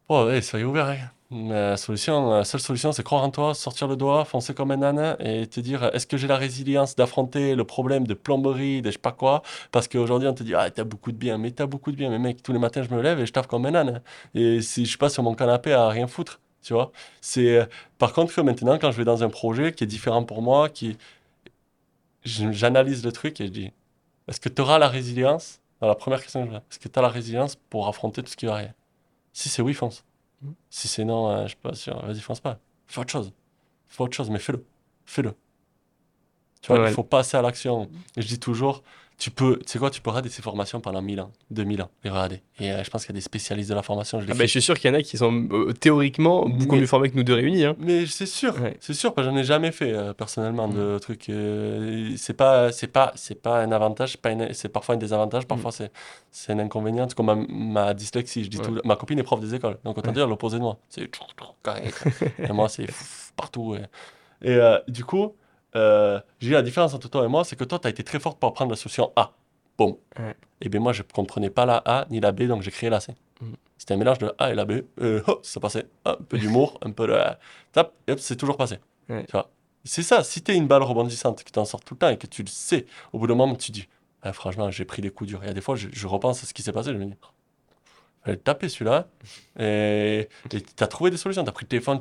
Bon, 0.08 0.24
ouais, 0.26 0.40
soyez 0.42 0.64
ouverts. 0.64 0.86
hein. 0.90 1.10
La 1.34 1.78
solution, 1.78 2.30
la 2.30 2.44
seule 2.44 2.60
solution, 2.60 2.92
c'est 2.92 3.02
croire 3.02 3.22
en 3.24 3.30
toi, 3.30 3.54
sortir 3.54 3.88
le 3.88 3.96
doigt, 3.96 4.26
foncer 4.26 4.52
comme 4.52 4.70
un 4.70 4.82
âne 4.82 5.16
et 5.18 5.46
te 5.46 5.60
dire 5.60 5.84
est-ce 5.94 6.06
que 6.06 6.18
j'ai 6.18 6.26
la 6.26 6.36
résilience 6.36 6.94
d'affronter 6.94 7.54
le 7.54 7.64
problème 7.64 8.06
de 8.06 8.12
plomberie, 8.12 8.82
de 8.82 8.88
je 8.90 8.92
sais 8.94 8.98
pas 8.98 9.12
quoi? 9.12 9.42
Parce 9.70 9.88
qu'aujourd'hui, 9.88 10.28
on 10.28 10.34
te 10.34 10.42
dit 10.42 10.54
ah, 10.54 10.70
t'as 10.70 10.84
beaucoup 10.84 11.10
de 11.10 11.16
bien, 11.16 11.38
mais 11.38 11.50
t'as 11.50 11.64
beaucoup 11.64 11.90
de 11.90 11.96
bien. 11.96 12.10
Mais 12.10 12.18
mec, 12.18 12.42
tous 12.42 12.52
les 12.52 12.58
matins, 12.58 12.82
je 12.82 12.94
me 12.94 13.00
lève 13.00 13.18
et 13.18 13.24
je 13.24 13.32
taffe 13.32 13.46
comme 13.46 13.64
un 13.64 13.74
âne. 13.74 14.02
Et 14.34 14.60
si 14.60 14.84
je 14.84 14.90
suis 14.90 14.98
pas 14.98 15.08
sur 15.08 15.22
mon 15.22 15.34
canapé 15.34 15.72
à 15.72 15.88
rien 15.88 16.06
foutre, 16.06 16.38
tu 16.62 16.74
vois? 16.74 16.92
C'est 17.22 17.56
euh, 17.56 17.64
Par 17.98 18.12
contre, 18.12 18.42
maintenant, 18.42 18.78
quand 18.78 18.90
je 18.90 18.98
vais 18.98 19.04
dans 19.04 19.22
un 19.24 19.30
projet 19.30 19.72
qui 19.72 19.84
est 19.84 19.86
différent 19.86 20.24
pour 20.24 20.42
moi, 20.42 20.68
qui 20.68 20.98
j'analyse 22.24 23.04
le 23.04 23.12
truc 23.12 23.40
et 23.40 23.46
je 23.46 23.52
dis 23.52 23.72
est-ce 24.28 24.40
que 24.40 24.48
tu 24.48 24.62
auras 24.62 24.78
la 24.78 24.88
résilience? 24.88 25.60
Alors, 25.80 25.94
La 25.94 25.98
première 25.98 26.22
question 26.22 26.46
que 26.46 26.52
je 26.52 26.56
est-ce 26.56 26.78
que 26.78 26.88
tu 26.88 26.98
as 26.98 27.02
la 27.02 27.08
résilience 27.08 27.56
pour 27.56 27.88
affronter 27.88 28.22
tout 28.22 28.30
ce 28.30 28.36
qui 28.36 28.46
va 28.46 28.54
arriver? 28.54 28.72
Si 29.32 29.48
c'est 29.50 29.62
oui, 29.62 29.74
fonce. 29.74 30.04
Si 30.70 30.88
c'est 30.88 31.04
non, 31.04 31.28
euh, 31.30 31.42
je 31.42 31.48
suis 31.48 31.56
pas 31.56 31.74
sûr, 31.74 32.04
vas-y, 32.04 32.20
fonce 32.20 32.40
pas. 32.40 32.58
Fais 32.86 33.00
autre 33.00 33.10
chose. 33.10 33.32
Fais 33.88 34.02
autre 34.02 34.16
chose, 34.16 34.30
mais 34.30 34.38
fais-le. 34.38 34.64
Fais-le. 35.04 35.34
Tu 36.60 36.68
vois, 36.68 36.80
Ouais. 36.82 36.90
il 36.90 36.94
faut 36.94 37.04
passer 37.04 37.36
à 37.36 37.42
l'action. 37.42 37.90
Et 38.16 38.22
je 38.22 38.26
dis 38.28 38.38
toujours, 38.38 38.82
tu 39.22 39.30
peux, 39.30 39.58
tu 39.58 39.64
sais 39.70 39.78
quoi, 39.78 39.88
tu 39.88 40.00
peux 40.00 40.10
rater 40.10 40.28
ces 40.28 40.42
formations 40.42 40.80
pendant 40.80 41.00
1000 41.00 41.20
ans, 41.20 41.30
2000 41.52 41.80
ans, 41.82 41.90
les 42.02 42.10
regarder. 42.10 42.42
Et 42.58 42.72
euh, 42.72 42.82
je 42.82 42.90
pense 42.90 43.02
qu'il 43.06 43.14
y 43.14 43.16
a 43.16 43.20
des 43.20 43.20
spécialistes 43.20 43.70
de 43.70 43.74
la 43.76 43.82
formation, 43.82 44.18
je 44.20 44.26
Ah 44.28 44.34
bah, 44.34 44.46
Je 44.46 44.50
suis 44.50 44.60
sûr 44.62 44.76
qu'il 44.76 44.90
y 44.90 44.92
en 44.92 44.98
a 44.98 45.02
qui 45.02 45.16
sont 45.16 45.46
euh, 45.52 45.72
théoriquement 45.74 46.48
beaucoup 46.48 46.74
Mais- 46.74 46.80
mieux 46.80 46.86
formés 46.88 47.08
que 47.08 47.16
nous 47.16 47.22
deux 47.22 47.34
réunis. 47.34 47.64
Hein. 47.64 47.76
Mais 47.78 48.04
c'est 48.06 48.26
sûr, 48.26 48.60
Ouais. 48.60 48.76
c'est 48.80 48.94
sûr, 48.94 49.14
parce 49.14 49.28
que 49.28 49.32
j'en 49.32 49.38
ai 49.38 49.44
jamais 49.44 49.70
fait 49.70 49.92
euh, 49.92 50.12
personnellement 50.12 50.66
de 50.66 50.98
trucs. 50.98 51.28
euh, 51.28 52.14
c'est 52.16 52.32
pas, 52.34 52.72
c'est 52.72 52.88
pas, 52.88 53.12
c'est 53.14 53.40
pas 53.40 53.60
un 53.62 53.70
avantage, 53.70 54.16
c'est 54.54 54.68
parfois 54.70 54.96
un 54.96 54.98
désavantage, 54.98 55.46
parfois 55.46 55.70
c'est, 55.70 55.92
c'est 56.32 56.52
un 56.52 56.58
inconvénient. 56.58 57.06
Comme 57.16 57.26
ma, 57.26 57.36
ma 57.36 57.94
dyslexie, 57.94 58.42
je 58.42 58.50
dis 58.50 58.58
Ouais. 58.58 58.64
tout, 58.64 58.80
ma 58.84 58.96
copine 58.96 59.20
est 59.20 59.22
prof 59.22 59.38
des 59.38 59.54
écoles, 59.54 59.78
donc 59.84 59.98
autant 59.98 60.08
Ouais. 60.08 60.14
dire 60.16 60.26
l'opposé 60.26 60.56
de 60.56 60.62
moi. 60.62 60.78
C'est 60.88 61.08
carré, 61.62 61.90
et 62.40 62.52
moi 62.52 62.68
c'est 62.68 62.86
partout. 63.36 63.76
Et, 64.44 64.58
du 64.88 65.04
coup, 65.04 65.32
euh, 65.76 66.20
j'ai 66.40 66.50
la 66.50 66.62
différence 66.62 66.94
entre 66.94 67.08
toi 67.08 67.24
et 67.24 67.28
moi, 67.28 67.44
c'est 67.44 67.56
que 67.56 67.64
toi 67.64 67.78
tu 67.78 67.86
as 67.86 67.90
été 67.90 68.02
très 68.02 68.20
forte 68.20 68.38
pour 68.38 68.52
prendre 68.52 68.70
la 68.70 68.76
solution 68.76 69.12
A. 69.16 69.32
Boum. 69.78 69.96
Ouais. 70.18 70.36
Et 70.60 70.68
bien 70.68 70.80
moi 70.80 70.92
je 70.92 71.02
comprenais 71.02 71.50
pas 71.50 71.66
la 71.66 71.82
A 71.84 72.06
ni 72.10 72.20
la 72.20 72.32
B, 72.32 72.42
donc 72.42 72.62
j'ai 72.62 72.70
créé 72.70 72.90
la 72.90 73.00
C. 73.00 73.14
Mhm. 73.40 73.56
C'était 73.78 73.94
un 73.94 73.96
mélange 73.96 74.18
de 74.18 74.32
A 74.38 74.52
et 74.52 74.54
la 74.54 74.64
B. 74.64 74.82
Euh, 75.00 75.22
hop, 75.26 75.44
ça 75.44 75.58
passait. 75.58 75.86
Ah, 76.04 76.16
un 76.20 76.22
peu 76.22 76.38
d'humour, 76.38 76.78
un 76.82 76.90
peu 76.92 77.06
de. 77.06 77.18
Tap, 77.72 77.92
et 78.06 78.12
hop, 78.12 78.18
c'est 78.20 78.36
toujours 78.36 78.56
passé. 78.56 78.78
Ouais. 79.08 79.24
Tu 79.24 79.32
vois. 79.32 79.50
C'est 79.84 80.04
ça, 80.04 80.22
si 80.22 80.42
t'es 80.42 80.54
une 80.54 80.68
balle 80.68 80.84
rebondissante, 80.84 81.42
que 81.42 81.50
t'en 81.50 81.64
sors 81.64 81.80
tout 81.80 81.94
le 81.94 81.98
temps 81.98 82.08
et 82.08 82.16
que 82.16 82.28
tu 82.28 82.42
le 82.44 82.48
sais, 82.48 82.86
au 83.12 83.18
bout 83.18 83.26
d'un 83.26 83.34
moment, 83.34 83.56
tu 83.56 83.72
dis, 83.72 83.88
Ah, 84.22 84.32
franchement, 84.32 84.70
j'ai 84.70 84.84
pris 84.84 85.02
des 85.02 85.10
coups 85.10 85.28
durs. 85.28 85.40
Il 85.42 85.48
y 85.48 85.50
a 85.50 85.54
des 85.54 85.60
fois, 85.60 85.74
je, 85.74 85.88
je 85.90 86.06
repense 86.06 86.44
à 86.44 86.46
ce 86.46 86.54
qui 86.54 86.62
s'est 86.62 86.70
passé, 86.72 86.92
je 86.92 86.98
me 86.98 87.06
dis, 87.06 87.16
fallait 88.22 88.36
le 88.36 88.42
taper 88.42 88.68
celui-là. 88.68 89.08
Et 89.58 90.28
t'as 90.76 90.86
trouvé 90.86 91.10
des 91.10 91.16
solutions, 91.16 91.42
t'as 91.42 91.50
pris 91.50 91.64
le 91.64 91.68
téléphone, 91.68 91.98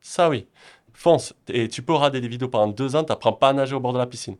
ça 0.00 0.28
oui. 0.28 0.46
Fonce. 0.94 1.34
Et 1.48 1.68
tu 1.68 1.82
peux 1.82 1.92
regarder 1.94 2.20
des 2.20 2.28
vidéos 2.28 2.48
pendant 2.48 2.68
deux 2.72 2.94
ans, 2.96 3.04
t'apprends 3.04 3.32
pas 3.32 3.48
à 3.50 3.52
nager 3.52 3.74
au 3.74 3.80
bord 3.80 3.92
de 3.92 3.98
la 3.98 4.06
piscine. 4.06 4.36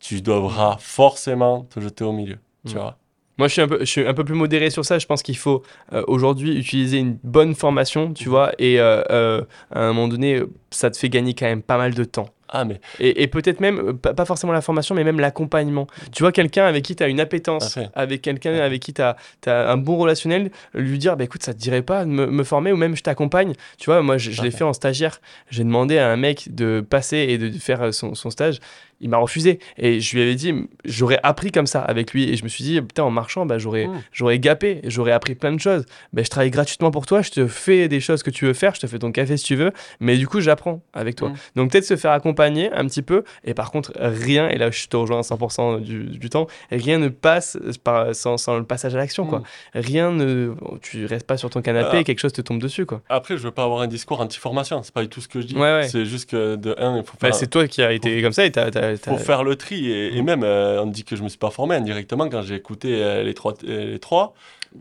Tu 0.00 0.20
devras 0.22 0.76
forcément 0.78 1.62
te 1.64 1.80
jeter 1.80 2.04
au 2.04 2.12
milieu. 2.12 2.38
Tu 2.66 2.74
Mm. 2.74 2.78
vois. 2.78 2.98
Moi, 3.38 3.46
je 3.46 3.52
suis, 3.52 3.62
un 3.62 3.68
peu, 3.68 3.78
je 3.80 3.84
suis 3.84 4.06
un 4.06 4.14
peu 4.14 4.24
plus 4.24 4.34
modéré 4.34 4.68
sur 4.70 4.84
ça. 4.84 4.98
Je 4.98 5.06
pense 5.06 5.22
qu'il 5.22 5.36
faut 5.36 5.62
euh, 5.92 6.02
aujourd'hui 6.08 6.56
utiliser 6.58 6.98
une 6.98 7.18
bonne 7.22 7.54
formation, 7.54 8.12
tu 8.12 8.24
Mhm. 8.24 8.30
vois, 8.30 8.52
et 8.58 8.80
euh, 8.80 9.02
euh, 9.10 9.44
à 9.70 9.82
un 9.84 9.92
moment 9.92 10.08
donné, 10.08 10.42
ça 10.70 10.90
te 10.90 10.96
fait 10.98 11.08
gagner 11.08 11.34
quand 11.34 11.46
même 11.46 11.62
pas 11.62 11.78
mal 11.78 11.94
de 11.94 12.02
temps. 12.04 12.28
Ah, 12.48 12.64
mais 12.64 12.80
Et, 12.98 13.22
et 13.22 13.26
peut-être 13.26 13.60
même, 13.60 13.78
euh, 13.78 13.92
pas, 13.92 14.24
forcément 14.24 14.52
la 14.52 14.60
formation, 14.60 14.94
mais 14.94 15.04
même 15.04 15.20
l'accompagnement. 15.20 15.86
Tu 16.12 16.22
vois, 16.22 16.32
quelqu'un 16.32 16.66
avec 16.66 16.84
qui 16.84 16.96
tu 16.96 17.02
as 17.02 17.08
une 17.08 17.20
appétence, 17.20 17.78
avec 17.94 18.22
quelqu'un 18.22 18.54
avec 18.54 18.80
qui 18.80 18.94
tu 18.94 19.02
as, 19.02 19.16
un 19.46 19.76
bon 19.76 19.98
relationnel, 19.98 20.50
lui 20.74 20.98
dire, 20.98 21.16
bah, 21.16 21.24
écoute, 21.24 21.42
ça 21.42 21.52
te 21.52 21.58
dirait 21.58 21.82
pas 21.82 22.04
de 22.04 22.10
me, 22.10 22.26
me 22.26 22.44
former 22.44 22.72
ou 22.72 22.76
même 22.76 22.96
je 22.96 23.02
t'accompagne. 23.02 23.52
Tu 23.78 23.86
vois, 23.90 24.02
moi, 24.02 24.16
je, 24.16 24.42
l'ai 24.42 24.50
fait. 24.50 24.64
en 24.64 24.72
stagiaire. 24.72 25.20
J'ai 25.50 25.64
demandé 25.64 25.98
à 25.98 26.08
un 26.08 26.16
mec 26.16 26.54
de 26.54 26.84
passer 26.88 27.18
et 27.18 27.38
de 27.38 27.50
faire 27.58 27.82
euh, 27.82 27.92
son, 27.92 28.14
son 28.14 28.30
stage. 28.30 28.60
Il 29.00 29.08
m'a 29.10 29.18
refusé. 29.18 29.58
Et 29.76 30.00
je 30.00 30.16
lui 30.16 30.22
avais 30.22 30.34
dit, 30.34 30.52
j'aurais 30.84 31.20
appris 31.22 31.52
comme 31.52 31.66
ça 31.66 31.80
avec 31.80 32.12
lui. 32.12 32.28
Et 32.30 32.36
je 32.36 32.42
me 32.44 32.48
suis 32.48 32.64
dit, 32.64 32.80
putain, 32.80 33.04
en 33.04 33.10
marchant, 33.10 33.46
bah, 33.46 33.58
j'aurais 33.58 33.86
Mm. 33.86 34.02
j'aurais 34.12 34.38
gapé, 34.40 34.80
j'aurais 34.84 35.12
appris 35.12 35.34
plein 35.36 35.52
de 35.52 35.60
choses. 35.60 35.84
Ben, 36.12 36.24
je 36.24 36.30
travaille 36.30 36.50
gratuitement 36.50 36.90
pour 36.90 37.06
toi, 37.06 37.22
je 37.22 37.30
te 37.30 37.46
fais 37.46 37.86
des 37.88 38.00
choses 38.00 38.22
que 38.24 38.30
tu 38.30 38.44
veux 38.44 38.54
faire, 38.54 38.74
je 38.74 38.80
te 38.80 38.86
fais 38.86 38.98
ton 38.98 39.12
café 39.12 39.36
si 39.36 39.44
tu 39.44 39.54
veux, 39.54 39.72
mais 40.00 40.16
du 40.16 40.26
coup, 40.26 40.40
j'apprends 40.40 40.82
avec 40.92 41.14
toi. 41.16 41.28
Mm. 41.28 41.34
Donc, 41.56 41.70
peut-être 41.72 41.84
se 41.84 41.96
faire 41.96 42.10
accompagner 42.10 42.72
un 42.72 42.86
petit 42.86 43.02
peu, 43.02 43.22
et 43.44 43.54
par 43.54 43.70
contre, 43.70 43.92
rien, 43.98 44.48
et 44.48 44.58
là, 44.58 44.70
je 44.72 44.86
te 44.88 44.96
rejoins 44.96 45.18
à 45.18 45.22
100% 45.22 45.80
du, 45.80 46.04
du 46.04 46.28
temps, 46.28 46.46
rien 46.72 46.98
ne 46.98 47.08
passe 47.08 47.56
par, 47.84 48.14
sans, 48.14 48.36
sans 48.36 48.56
le 48.58 48.64
passage 48.64 48.94
à 48.94 48.98
l'action, 48.98 49.26
quoi. 49.26 49.38
Mm. 49.40 49.44
Rien 49.74 50.10
ne. 50.12 50.54
Tu 50.82 51.06
restes 51.06 51.26
pas 51.26 51.36
sur 51.36 51.50
ton 51.50 51.62
canapé 51.62 51.90
Ah. 51.92 52.00
et 52.00 52.04
quelque 52.04 52.18
chose 52.20 52.32
te 52.32 52.40
tombe 52.40 52.60
dessus, 52.60 52.84
quoi. 52.86 53.00
Après, 53.08 53.36
je 53.36 53.42
veux 53.42 53.50
pas 53.52 53.62
avoir 53.64 53.80
un 53.82 53.86
discours 53.86 54.20
anti-formation, 54.20 54.82
c'est 54.82 54.92
pas 54.92 55.02
du 55.02 55.08
tout 55.08 55.20
ce 55.20 55.28
que 55.28 55.40
je 55.40 55.46
dis. 55.46 55.54
Ouais, 55.54 55.60
ouais. 55.60 55.88
C'est 55.88 56.04
juste 56.04 56.28
que 56.30 56.56
de 56.56 56.74
un, 56.78 56.96
il 56.98 57.04
faut 57.04 57.12
Bah, 57.20 57.28
faire, 57.28 57.34
c'est 57.34 57.46
toi 57.46 57.66
qui 57.68 57.80
as 57.82 57.92
été 57.92 58.20
comme 58.22 58.32
ça 58.32 58.44
et 58.44 58.50
t'as. 58.50 58.87
Faut 58.96 59.16
faire 59.18 59.44
le 59.44 59.56
tri. 59.56 59.86
Et, 59.90 60.16
et 60.16 60.20
Mhm. 60.20 60.24
même, 60.26 60.42
euh, 60.44 60.82
on 60.82 60.86
dit 60.86 61.04
que 61.04 61.16
je 61.16 61.22
me 61.22 61.28
suis 61.28 61.38
pas 61.38 61.50
formé 61.50 61.74
indirectement 61.76 62.28
quand 62.28 62.42
j'ai 62.42 62.54
écouté 62.56 63.02
euh, 63.02 63.22
les 63.22 63.34
trois. 63.34 63.54
euh, 63.64 63.92
les 63.92 63.98
trois. 63.98 64.34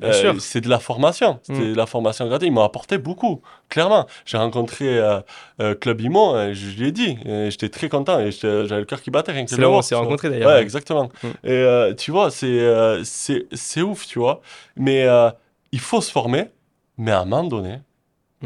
Euh, 0.03 0.37
c'est 0.39 0.59
de 0.59 0.69
la 0.69 0.79
formation, 0.79 1.39
c'était 1.43 1.59
Mhm. 1.59 1.71
de 1.71 1.77
la 1.77 1.85
formation 1.85 2.27
gratuite. 2.27 2.49
Ils 2.49 2.53
m'ont 2.53 2.61
apporté 2.63 2.97
beaucoup, 2.97 3.41
clairement. 3.69 4.05
J'ai 4.25 4.37
rencontré 4.37 4.99
Club 5.79 6.01
Imo, 6.01 6.35
je 6.53 6.77
lui 6.77 6.89
ai 6.89 6.91
dit, 6.91 7.17
j'étais 7.49 7.69
très 7.69 7.87
content 7.89 8.19
et 8.19 8.31
j'avais 8.31 8.79
le 8.79 8.85
cœur 8.85 9.01
qui 9.01 9.11
battait 9.11 9.31
rien 9.31 9.45
que 9.45 9.49
C'est 9.49 9.61
là 9.61 9.69
où 9.69 9.73
on 9.73 9.81
s'est 9.81 9.95
rencontrés 9.95 10.29
d'ailleurs. 10.29 10.49
Ouais, 10.49 10.61
exactement. 10.61 11.09
Mm. 11.23 11.47
Et 11.49 11.95
tu 11.97 12.11
vois, 12.11 12.31
c'est 12.31 13.03
c'est 13.03 13.81
ouf, 13.81 14.05
tu 14.05 14.19
vois. 14.19 14.41
Mais 14.75 15.07
il 15.71 15.79
faut 15.79 16.01
se 16.01 16.11
former, 16.11 16.45
mais 16.97 17.11
à 17.11 17.21
un 17.21 17.25
moment 17.25 17.43
donné, 17.45 17.79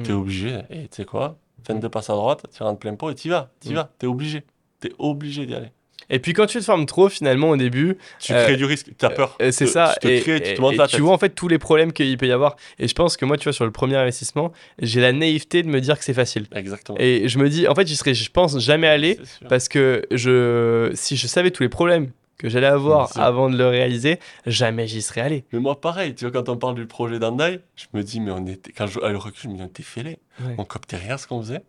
tu 0.03 0.11
es 0.11 0.13
obligé. 0.13 0.59
Et 0.69 0.83
tu 0.83 0.97
sais 0.97 1.05
quoi? 1.05 1.37
22 1.67 1.89
passes 1.89 2.09
à 2.09 2.13
droite, 2.13 2.45
tu 2.55 2.63
rentres 2.63 2.79
plein 2.79 2.95
pot 2.95 3.09
et 3.11 3.15
tu 3.15 3.29
vas. 3.29 3.49
Tu 3.61 3.73
vas, 3.73 3.89
tu 3.99 4.05
es 4.05 4.09
obligé. 4.09 4.43
Tu 4.81 4.87
es 4.87 4.91
obligé 4.99 5.45
d'y 5.45 5.53
aller. 5.55 5.67
Et 6.13 6.19
puis 6.19 6.33
quand 6.33 6.45
tu 6.45 6.57
te 6.59 6.63
formes 6.65 6.85
trop, 6.85 7.07
finalement, 7.07 7.51
au 7.51 7.55
début, 7.57 7.97
Tu 8.19 8.33
Euh, 8.33 8.43
crées 8.43 8.57
du 8.57 8.65
risque, 8.65 8.87
tu 8.97 9.05
as 9.05 9.11
peur. 9.11 9.37
euh, 9.41 9.51
c'est 9.51 9.65
ça. 9.67 9.93
Tu 10.01 10.07
te 10.07 10.11
et, 10.13 10.19
crées, 10.19 10.41
tu 10.41 10.53
te 10.55 10.61
et 10.61 10.75
la 10.75 10.87
tu 10.87 10.91
tête. 10.93 10.99
vois 11.01 11.13
en 11.13 11.17
fait 11.17 11.29
tous 11.29 11.47
les 11.47 11.57
problèmes 11.57 11.93
qu'il 11.93 12.17
peut 12.17 12.27
y 12.27 12.33
avoir. 12.33 12.57
Et 12.79 12.87
je 12.89 12.93
pense 12.93 13.15
que 13.15 13.23
moi, 13.23 13.37
tu 13.37 13.45
vois, 13.45 13.53
sur 13.53 13.63
le 13.63 13.71
premier 13.71 13.95
investissement, 13.95 14.51
j'ai 14.81 14.99
la 14.99 15.13
naïveté 15.13 15.63
de 15.63 15.69
me 15.69 15.79
dire 15.79 15.97
que 15.97 16.03
c'est 16.03 16.13
facile. 16.13 16.47
Exactement. 16.53 16.97
Et 16.99 17.29
je 17.29 17.39
me 17.39 17.47
dis, 17.47 17.65
en 17.67 17.75
fait, 17.75 17.87
j'y 17.87 17.95
serais, 17.95 18.13
je 18.13 18.29
pense, 18.29 18.59
jamais 18.59 18.87
allé 18.87 19.19
parce 19.47 19.69
que 19.69 20.05
je, 20.11 20.91
si 20.95 21.15
je 21.15 21.27
savais 21.27 21.51
tous 21.51 21.63
les 21.63 21.69
problèmes 21.69 22.11
que 22.37 22.49
j'allais 22.49 22.67
avoir 22.67 23.15
avant 23.17 23.49
de 23.49 23.55
le 23.57 23.67
réaliser, 23.67 24.17
jamais 24.47 24.87
j'y 24.87 25.01
serais 25.03 25.21
allé. 25.21 25.45
Mais 25.53 25.59
moi, 25.59 25.79
pareil, 25.79 26.13
tu 26.15 26.25
vois, 26.25 26.31
quand 26.33 26.49
on 26.49 26.57
parle 26.57 26.75
du 26.75 26.87
projet 26.87 27.19
d'Andai, 27.19 27.59
je 27.77 27.85
me 27.93 28.01
dis, 28.03 28.19
mais 28.19 28.31
on 28.31 28.45
était, 28.47 28.71
quand 28.73 28.87
je, 28.87 28.99
avec 28.99 29.11
le 29.11 29.17
recul, 29.17 29.39
je 29.43 29.47
me 29.47 29.55
dis, 29.55 29.61
on 29.61 29.67
était 29.67 29.83
fêlés. 29.83 30.17
Ouais. 30.43 30.55
On 30.57 30.65
coptait 30.65 30.97
rien 30.97 31.17
ce 31.17 31.27
qu'on 31.27 31.39
faisait. 31.41 31.61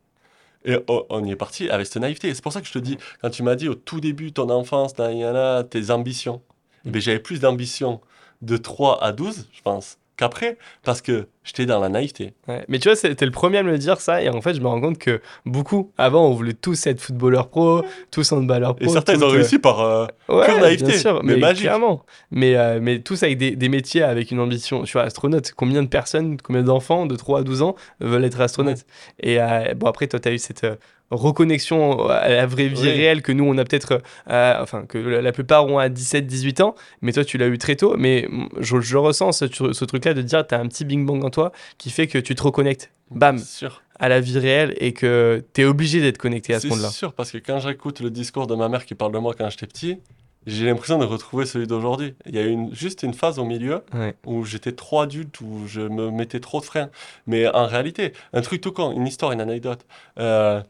Et 0.65 0.77
on, 0.89 1.05
on 1.09 1.25
y 1.25 1.31
est 1.31 1.37
parti 1.37 1.69
avec 1.71 1.87
cette 1.87 2.03
naïveté. 2.03 2.29
Et 2.29 2.35
c'est 2.35 2.43
pour 2.43 2.53
ça 2.53 2.61
que 2.61 2.67
je 2.67 2.73
te 2.73 2.79
dis, 2.79 2.99
quand 3.21 3.31
tu 3.31 3.43
m'as 3.43 3.55
dit 3.55 3.69
au 3.69 3.75
tout 3.75 4.01
début, 4.01 4.33
ton 4.33 4.51
enfance, 4.51 4.95
tes 4.95 5.91
ambitions, 5.91 6.43
eh 6.85 6.91
ben, 6.91 7.01
j'avais 7.01 7.19
plus 7.19 7.41
d'ambition 7.41 8.01
de 8.43 8.57
3 8.57 9.03
à 9.03 9.13
12, 9.13 9.49
je 9.53 9.63
pense, 9.63 9.99
qu'après, 10.17 10.59
parce 10.85 11.01
que 11.01 11.27
j'étais 11.43 11.67
dans 11.67 11.81
la 11.81 11.89
naïveté. 11.89 12.35
Ouais. 12.47 12.65
Mais 12.69 12.79
tu 12.79 12.89
vois, 12.89 12.97
c'était 12.97 13.25
le 13.25 13.31
premier 13.33 13.59
à 13.59 13.63
me 13.63 13.71
le 13.71 13.79
dire 13.79 14.01
ça. 14.01 14.23
Et 14.23 14.29
en 14.29 14.41
fait, 14.41 14.55
je 14.55 14.61
me 14.61 14.67
rends 14.67 14.81
compte 14.81 14.99
que 14.99 15.21
beaucoup, 15.47 15.91
avant, 15.99 16.27
on 16.29 16.33
voulait 16.33 16.53
tous 16.53 16.87
être 16.87 17.01
footballeurs 17.01 17.49
pro, 17.49 17.83
tous 18.11 18.31
handballeurs 18.33 18.77
pro. 18.77 18.85
Et 18.85 18.89
certains, 18.89 19.15
ils 19.15 19.25
ont 19.25 19.29
euh, 19.29 19.33
réussi 19.33 19.59
par. 19.59 19.81
euh, 19.81 20.07
Ouais, 20.29 20.47
Pure 20.47 20.59
naïveté, 20.61 20.87
bien 20.93 20.99
sûr, 20.99 21.21
mais 21.25 21.35
mais, 21.35 21.41
magique. 21.41 21.63
clairement. 21.65 22.05
Mais, 22.31 22.57
euh, 22.57 22.79
mais 22.81 23.01
tous 23.01 23.23
avec 23.23 23.39
des, 23.39 23.57
des 23.57 23.69
métiers 23.69 24.03
avec 24.03 24.31
une 24.31 24.41
ambition. 24.41 24.85
Tu 24.85 24.93
vois, 24.93 25.03
astronaute, 25.03 25.53
combien 25.57 25.83
de 25.83 25.89
personnes, 25.89 26.37
combien 26.41 26.63
d'enfants 26.63 27.07
de 27.07 27.17
3 27.17 27.41
à 27.41 27.43
12 27.43 27.63
ans 27.63 27.75
veulent 28.01 28.25
être 28.25 28.41
astronautes? 28.41 28.85
Et 29.21 29.41
euh, 29.41 29.75
bon, 29.75 29.87
après, 29.89 30.07
toi, 30.07 30.21
tu 30.21 30.29
as 30.29 30.33
eu 30.33 30.39
cette 30.39 30.65
euh, 30.65 30.77
reconnexion 31.17 32.09
à 32.09 32.29
la 32.29 32.47
vraie 32.47 32.69
vie 32.69 32.81
Oui. 32.83 32.91
réelle 32.91 33.23
que 33.23 33.33
nous, 33.33 33.45
on 33.45 33.57
a 33.59 33.65
peut-être. 33.65 34.03
euh, 34.31 34.55
enfin, 34.61 34.85
que 34.87 34.99
la 34.99 35.33
plupart 35.33 35.67
ont 35.67 35.79
à 35.79 35.89
17, 35.89 36.27
18 36.27 36.61
ans. 36.61 36.75
Mais 37.01 37.13
toi, 37.13 37.25
tu 37.25 37.39
l'as 37.39 37.47
eu 37.49 37.59
très 37.59 37.77
tôt. 37.77 37.95
Mais 37.97 38.29
je, 38.59 38.81
je 38.81 38.97
ressens 38.97 39.33
ce, 39.33 39.47
ce 39.73 39.85
truc-là 39.85 40.15
de 40.15 40.23
dire, 40.23 40.47
tu 40.47 40.55
as 40.55 40.59
un 40.61 40.67
petit 40.69 40.85
bing 40.85 41.07
bang 41.07 41.25
en 41.25 41.31
toi 41.31 41.53
qui 41.79 41.91
fait 41.91 42.07
que 42.07 42.19
tu 42.19 42.35
te 42.35 42.43
reconnectes. 42.43 42.91
Bam, 43.11 43.39
C'est 43.39 43.59
sûr. 43.59 43.83
à 43.99 44.09
la 44.09 44.21
vie 44.21 44.39
réelle 44.39 44.75
et 44.79 44.93
que 44.93 45.45
tu 45.55 45.61
es 45.61 45.65
obligé 45.65 46.01
d'être 46.01 46.19
connecté 46.19 46.55
à 46.55 46.57
ce 46.61 46.63
C'est 46.63 46.69
monde-là. 46.75 46.89
sûr, 46.89 47.13
parce 47.13 47.31
que 47.31 47.39
quand 47.39 47.59
j'écoute 47.59 48.01
le 48.01 48.11
discours 48.11 48.47
de 48.47 48.55
ma 48.55 48.69
mère 48.71 48.87
qui 48.87 48.95
parle 48.95 49.13
de 49.13 49.19
moi 49.19 49.35
quand 49.37 49.51
j'étais 49.51 49.67
petit, 49.67 49.99
j'ai 50.47 50.65
l'impression 50.67 50.99
de 50.99 51.05
retrouver 51.05 51.45
celui 51.47 51.67
d'aujourd'hui. 51.69 52.15
Il 52.27 52.35
y 52.35 52.39
a 52.39 52.43
eu 52.43 52.49
une, 52.49 52.75
juste 52.75 53.03
une 53.05 53.15
phase 53.15 53.39
au 53.39 53.45
milieu 53.45 53.83
Ouais. 53.95 54.15
où 54.27 54.45
j'étais 54.45 54.73
trop 54.73 55.01
adulte, 55.03 55.41
où 55.43 55.67
je 55.69 55.83
me 55.83 56.11
mettais 56.11 56.41
trop 56.41 56.59
de 56.61 56.65
freins. 56.65 56.89
Mais 57.27 57.47
en 57.49 57.67
réalité, 57.67 58.13
un 58.33 58.41
truc 58.41 58.61
tout 58.63 58.73
con, 58.73 58.93
une 58.93 59.07
histoire, 59.07 59.31
une 59.33 59.41
anecdote. 59.43 59.85
Euh, 60.19 60.61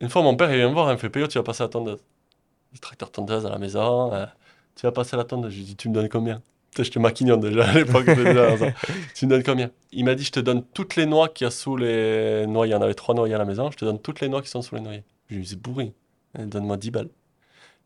une 0.00 0.08
fois, 0.08 0.22
mon 0.22 0.36
père 0.36 0.50
il 0.50 0.56
vient 0.56 0.68
me 0.68 0.74
voir, 0.74 0.88
il 0.90 0.92
me 0.92 0.98
fait 0.98 1.10
Péo, 1.10 1.26
tu 1.26 1.38
vas 1.38 1.44
passer 1.44 1.62
la 1.62 1.68
tondeuse. 1.68 2.00
Le 2.72 2.78
tracteur 2.78 3.10
tondeuse 3.10 3.46
à 3.46 3.50
la 3.50 3.58
maison, 3.58 4.12
euh, 4.12 4.26
tu 4.74 4.84
vas 4.84 4.92
passer 4.92 5.16
la 5.16 5.24
tondeuse. 5.24 5.52
Je 5.52 5.58
lui 5.58 5.64
dis, 5.64 5.76
tu 5.76 5.88
me 5.88 5.94
donnes 5.94 6.08
combien? 6.08 6.42
Putain, 6.70 6.82
J'étais 6.82 7.00
maquignon 7.00 7.36
déjà 7.38 7.64
à 7.64 7.72
l'époque. 7.72 8.04
je 8.06 8.70
tu 9.14 9.26
me 9.26 9.30
donnes 9.30 9.42
combien? 9.42 9.70
Il 9.92 10.04
m'a 10.04 10.14
dit, 10.14 10.24
je 10.24 10.32
te 10.32 10.40
donne 10.40 10.62
toutes 10.74 10.96
les 10.96 11.06
noix 11.06 11.28
qu'il 11.28 11.46
y 11.46 11.48
a 11.48 11.50
sous 11.50 11.76
les 11.76 12.46
noyers. 12.46 12.72
Il 12.72 12.74
y 12.74 12.76
en 12.76 12.82
avait 12.82 12.94
trois 12.94 13.14
noyers 13.14 13.34
à 13.34 13.38
la 13.38 13.46
maison, 13.46 13.70
je 13.70 13.76
te 13.76 13.84
donne 13.84 13.98
toutes 13.98 14.20
les 14.20 14.28
noix 14.28 14.42
qui 14.42 14.48
sont 14.50 14.62
sous 14.62 14.74
les 14.74 14.80
noyers. 14.80 15.04
Je 15.30 15.36
lui 15.36 15.42
dis, 15.42 15.48
c'est 15.50 15.60
bourri, 15.60 15.92
Eh, 16.38 16.44
donne-moi 16.44 16.76
10 16.76 16.90
balles. 16.90 17.08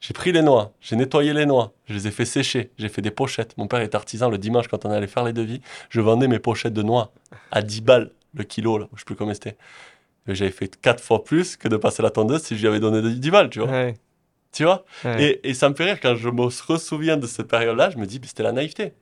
J'ai 0.01 0.15
pris 0.15 0.33
les 0.33 0.41
noix, 0.41 0.73
j'ai 0.81 0.97
nettoyé 0.97 1.35
les 1.35 1.45
noix, 1.45 1.75
je 1.85 1.93
les 1.93 2.09
ai 2.09 2.11
fait 2.11 2.25
sécher, 2.25 2.71
j'ai 2.79 2.89
fait 2.89 3.03
des 3.03 3.11
pochettes. 3.11 3.55
Mon 3.59 3.67
père 3.67 3.81
est 3.81 3.95
artisan, 3.95 4.31
le 4.31 4.39
dimanche 4.39 4.67
quand 4.67 4.87
on 4.87 4.91
allait 4.91 5.07
faire 5.07 5.25
les 5.25 5.35
devis, 5.35 5.61
je 5.91 6.01
vendais 6.01 6.27
mes 6.27 6.39
pochettes 6.39 6.73
de 6.73 6.83
noix 6.83 7.13
à 7.51 7.61
10 7.61 7.83
balles 7.83 8.11
le 8.35 8.45
kilo, 8.45 8.79
là, 8.79 8.89
je 8.95 9.01
sais 9.01 9.05
plus 9.05 9.17
combien 9.17 9.35
c'était. 9.35 9.57
J'avais 10.27 10.51
fait 10.51 10.81
4 10.81 11.03
fois 11.03 11.25
plus 11.25 11.57
que 11.57 11.67
de 11.69 11.77
passer 11.77 12.03
la 12.03 12.11
tondeuse 12.11 12.43
si 12.43 12.57
je 12.57 12.61
lui 12.61 12.69
avais 12.69 12.81
donné 12.81 13.03
10 13.15 13.31
balles, 13.31 13.51
tu 13.51 13.61
vois. 13.61 13.69
Ouais, 13.71 13.95
Tu 14.53 14.65
vois? 14.65 14.85
Ouais. 15.05 15.23
et, 15.43 15.51
et 15.51 15.55
ça 15.55 15.69
me 15.69 15.75
fait 15.75 15.85
rire 15.85 15.99
quand 16.01 16.15
je 16.15 16.29
me 16.29 16.43
ressouviens 16.43 17.17
de 17.17 17.27
cette 17.27 17.49
période-là, 17.49 17.91
je 17.91 17.99
me 17.99 18.07
dis, 18.07 18.19
mais 18.21 18.27
c'était 18.27 18.43
la 18.43 18.53
naïveté. 18.53 18.93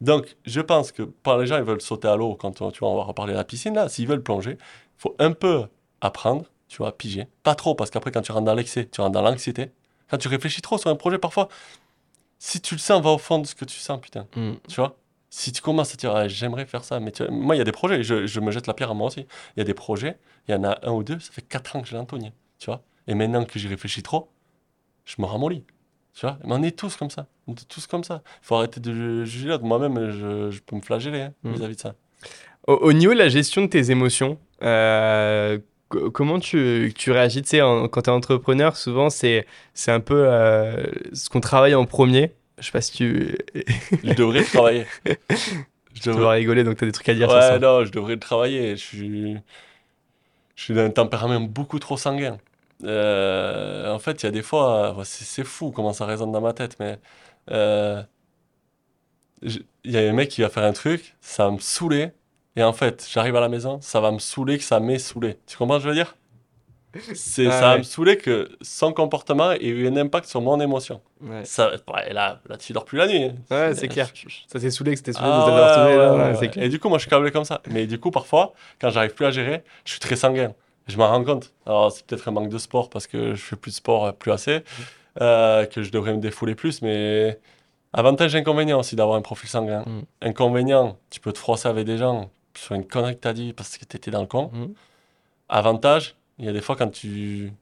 Donc, 0.00 0.36
je 0.44 0.60
pense 0.60 0.92
que 0.92 1.02
par 1.02 1.38
les 1.38 1.46
gens, 1.46 1.56
ils 1.56 1.62
veulent 1.64 1.80
sauter 1.80 2.08
à 2.08 2.16
l'eau 2.16 2.34
quand 2.34 2.60
on- 2.60 2.70
tu 2.70 2.80
vois, 2.80 2.90
on 2.90 2.96
va 2.96 3.04
reparler 3.04 3.32
de 3.32 3.38
la 3.38 3.44
piscine, 3.44 3.74
là, 3.74 3.88
s'ils 3.88 4.06
veulent 4.06 4.22
plonger, 4.22 4.52
il 4.60 4.98
faut 4.98 5.14
un 5.18 5.32
peu 5.32 5.64
apprendre, 6.00 6.44
tu 6.68 6.78
vois, 6.78 6.96
piger. 6.96 7.26
Pas 7.42 7.54
trop, 7.54 7.74
parce 7.74 7.90
qu'après, 7.90 8.10
quand 8.12 8.22
tu 8.22 8.32
rentres 8.32 8.44
dans 8.44 8.54
l'excès, 8.54 8.86
tu 8.90 9.00
rentres 9.00 9.12
dans 9.12 9.22
l'anxiété. 9.22 9.70
Quand 10.10 10.18
tu 10.18 10.28
réfléchis 10.28 10.60
trop 10.60 10.76
sur 10.78 10.90
un 10.90 10.96
projet, 10.96 11.18
parfois, 11.18 11.48
si 12.38 12.60
tu 12.60 12.74
le 12.74 12.80
sens, 12.80 13.02
va 13.02 13.10
au 13.10 13.18
fond 13.18 13.38
de 13.38 13.46
ce 13.46 13.54
que 13.54 13.64
tu 13.64 13.78
sens, 13.78 14.00
putain. 14.00 14.26
Mm. 14.36 14.52
Tu 14.68 14.74
vois? 14.76 14.96
Si 15.36 15.50
tu 15.50 15.60
commences 15.62 15.92
à 15.94 15.96
dire, 15.96 16.14
Ah, 16.14 16.28
j'aimerais 16.28 16.64
faire 16.64 16.84
ça, 16.84 17.00
mais 17.00 17.10
tu 17.10 17.24
vois, 17.24 17.32
moi, 17.32 17.56
il 17.56 17.58
y 17.58 17.60
a 17.60 17.64
des 17.64 17.72
projets, 17.72 18.04
je, 18.04 18.24
je 18.26 18.38
me 18.40 18.52
jette 18.52 18.68
la 18.68 18.74
pierre 18.74 18.92
à 18.92 18.94
moi 18.94 19.08
aussi. 19.08 19.26
Il 19.56 19.58
y 19.58 19.62
a 19.62 19.64
des 19.64 19.74
projets, 19.74 20.16
il 20.46 20.52
y 20.52 20.54
en 20.54 20.62
a 20.62 20.78
un 20.84 20.92
ou 20.92 21.02
deux, 21.02 21.18
ça 21.18 21.32
fait 21.32 21.42
4 21.42 21.74
ans 21.74 21.82
que 21.82 21.88
je 21.88 21.96
l'entonne, 21.96 22.30
tu 22.60 22.66
vois 22.66 22.82
Et 23.08 23.14
maintenant 23.14 23.44
que 23.44 23.58
j'y 23.58 23.66
réfléchis 23.66 24.04
trop, 24.04 24.28
je 25.04 25.16
me 25.18 25.26
ramollis. 25.26 25.64
Tu 26.14 26.20
vois 26.20 26.38
Mais 26.44 26.52
on 26.54 26.62
est 26.62 26.78
tous 26.78 26.94
comme 26.96 27.10
ça. 27.10 27.26
On 27.48 27.52
est 27.52 27.66
tous 27.68 27.88
comme 27.88 28.04
ça. 28.04 28.22
Il 28.42 28.46
faut 28.46 28.54
arrêter 28.54 28.78
de 28.78 29.24
juger 29.24 29.48
l'autre. 29.48 29.64
Moi-même, 29.64 30.10
je, 30.12 30.52
je 30.52 30.60
peux 30.60 30.76
me 30.76 30.80
flageller 30.82 31.22
hein, 31.22 31.32
Mm. 31.42 31.52
vis-à-vis 31.54 31.74
de 31.76 31.80
ça. 31.80 31.94
Au, 32.68 32.74
au 32.74 32.92
niveau 32.92 33.12
de 33.12 33.18
la 33.18 33.28
gestion 33.28 33.62
de 33.62 33.66
tes 33.66 33.90
émotions, 33.90 34.38
euh, 34.62 35.58
co- 35.88 36.12
comment 36.12 36.38
tu, 36.38 36.92
tu 36.96 37.10
réagis? 37.10 37.42
Tu 37.42 37.48
sais, 37.48 37.60
en- 37.62 37.88
quand 37.88 38.02
tu 38.02 38.10
es 38.10 38.12
entrepreneur, 38.12 38.76
souvent, 38.76 39.10
c'est 39.10 39.46
c'est 39.74 39.90
un 39.90 39.98
peu 40.00 40.26
euh, 40.28 40.86
ce 41.12 41.28
qu'on 41.28 41.40
travaille 41.40 41.74
en 41.74 41.84
premier. 41.86 42.32
Je 42.58 42.64
sais 42.66 42.72
pas 42.72 42.80
si 42.80 42.92
tu, 42.92 43.36
Je 44.02 44.14
devrais 44.14 44.44
travailler. 44.44 44.86
Je 45.94 46.00
tu 46.00 46.10
vas 46.10 46.30
rigoler, 46.30 46.64
donc 46.64 46.76
tu 46.76 46.84
as 46.84 46.86
des 46.88 46.92
trucs 46.92 47.08
à 47.08 47.14
dire 47.14 47.28
Ouais, 47.28 47.40
ça. 47.40 47.58
non, 47.58 47.84
je 47.84 47.92
devrais 47.92 48.14
le 48.14 48.20
travailler. 48.20 48.76
Je 48.76 48.82
suis, 48.82 49.36
je 50.56 50.62
suis 50.62 50.74
d'un 50.74 50.90
tempérament 50.90 51.40
beaucoup 51.40 51.78
trop 51.78 51.96
sanguin. 51.96 52.38
Euh, 52.82 53.92
en 53.92 53.98
fait, 53.98 54.22
il 54.22 54.26
y 54.26 54.28
a 54.28 54.32
des 54.32 54.42
fois, 54.42 54.96
c'est 55.04 55.44
fou 55.44 55.70
comment 55.70 55.92
ça 55.92 56.06
résonne 56.06 56.32
dans 56.32 56.40
ma 56.40 56.52
tête, 56.52 56.76
mais 56.80 56.98
euh, 57.50 58.02
il 59.42 59.64
y 59.84 59.96
a 59.96 60.00
un 60.00 60.12
mec 60.12 60.28
qui 60.30 60.40
va 60.42 60.48
faire 60.48 60.64
un 60.64 60.72
truc, 60.72 61.16
ça 61.20 61.46
va 61.46 61.50
me 61.52 61.58
saouler, 61.58 62.10
et 62.56 62.62
en 62.62 62.72
fait, 62.72 63.06
j'arrive 63.10 63.36
à 63.36 63.40
la 63.40 63.48
maison, 63.48 63.80
ça 63.80 64.00
va 64.00 64.10
me 64.12 64.18
saouler 64.18 64.58
que 64.58 64.64
ça 64.64 64.80
m'ait 64.80 64.98
saoulé. 64.98 65.38
Tu 65.46 65.56
comprends 65.56 65.78
ce 65.78 65.84
que 65.84 65.84
je 65.84 65.88
veux 65.90 65.94
dire? 65.94 66.16
C'est, 67.14 67.46
Ah 67.48 67.50
ça 67.60 67.72
ouais. 67.72 67.78
me 67.78 67.82
saouler 67.82 68.16
que 68.16 68.50
son 68.60 68.92
comportement 68.92 69.52
ait 69.52 69.66
eu 69.66 69.88
un 69.88 69.96
impact 69.96 70.28
sur 70.28 70.40
mon 70.40 70.60
émotion. 70.60 71.00
Ouais, 71.20 71.44
Ça, 71.44 71.70
ouais, 71.70 72.12
là, 72.12 72.40
là, 72.48 72.56
tu 72.56 72.72
dors 72.72 72.84
plus 72.84 72.98
la 72.98 73.06
nuit. 73.06 73.24
hein. 73.24 73.34
Ouais, 73.50 73.74
c'est 73.74 73.88
clair. 73.88 74.08
Ça 74.46 74.60
s'est 74.60 74.70
saoulé 74.70 74.92
que 74.92 74.98
c'était 74.98 75.12
saoulé 75.12 75.28
Ah 75.30 76.32
de. 76.40 76.60
Et 76.60 76.68
du 76.68 76.78
coup, 76.78 76.88
moi, 76.88 76.98
je 76.98 77.02
suis 77.02 77.10
câblé 77.10 77.30
comme 77.30 77.44
ça. 77.44 77.60
Mais 77.70 77.86
du 77.86 77.98
coup, 77.98 78.10
parfois, 78.10 78.52
quand 78.80 78.90
j'arrive 78.90 79.14
plus 79.14 79.26
à 79.26 79.30
gérer, 79.30 79.64
je 79.84 79.90
suis 79.92 80.00
très 80.00 80.16
sanguin. 80.16 80.52
Je 80.86 80.96
m'en 80.98 81.08
rends 81.08 81.24
compte. 81.24 81.52
Alors, 81.66 81.90
c'est 81.90 82.04
peut-être 82.06 82.28
un 82.28 82.32
manque 82.32 82.50
de 82.50 82.58
sport 82.58 82.90
parce 82.90 83.06
que 83.06 83.34
je 83.34 83.40
fais 83.42 83.56
plus 83.56 83.70
de 83.70 83.76
sport, 83.76 84.04
euh, 84.06 84.12
plus 84.12 84.30
assez, 84.32 84.62
euh, 85.20 85.64
que 85.66 85.82
je 85.82 85.90
devrais 85.90 86.12
me 86.12 86.20
défouler 86.20 86.54
plus. 86.54 86.82
Mais 86.82 87.38
avantage 87.92 88.34
et 88.34 88.38
inconvénient 88.38 88.78
aussi 88.78 88.94
d'avoir 88.94 89.16
un 89.16 89.22
profil 89.22 89.48
sanguin. 89.48 89.82
Mm. 89.86 90.00
Inconvénient, 90.22 90.98
tu 91.10 91.20
peux 91.20 91.32
te 91.32 91.38
froisser 91.38 91.68
avec 91.68 91.86
des 91.86 91.96
gens 91.96 92.30
sur 92.56 92.74
une 92.74 92.86
connerie 92.86 93.14
que 93.16 93.20
t'as 93.20 93.32
dit 93.32 93.52
parce 93.52 93.78
que 93.78 93.84
t'étais 93.84 94.10
dans 94.10 94.20
le 94.20 94.26
con. 94.26 94.50
Mhm. 94.52 94.74
Avantage, 95.48 96.14
il 96.38 96.44
y 96.44 96.48
a 96.48 96.52
des 96.52 96.60
fois 96.60 96.76
quand 96.76 96.88
tu 96.90 97.52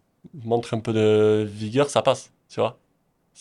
montres 0.45 0.73
un 0.75 0.81
peu 0.81 0.93
de 0.93 1.45
vigueur, 1.49 1.91
ça 1.91 2.03
passe, 2.03 2.33
tu 2.49 2.61
vois. 2.61 2.79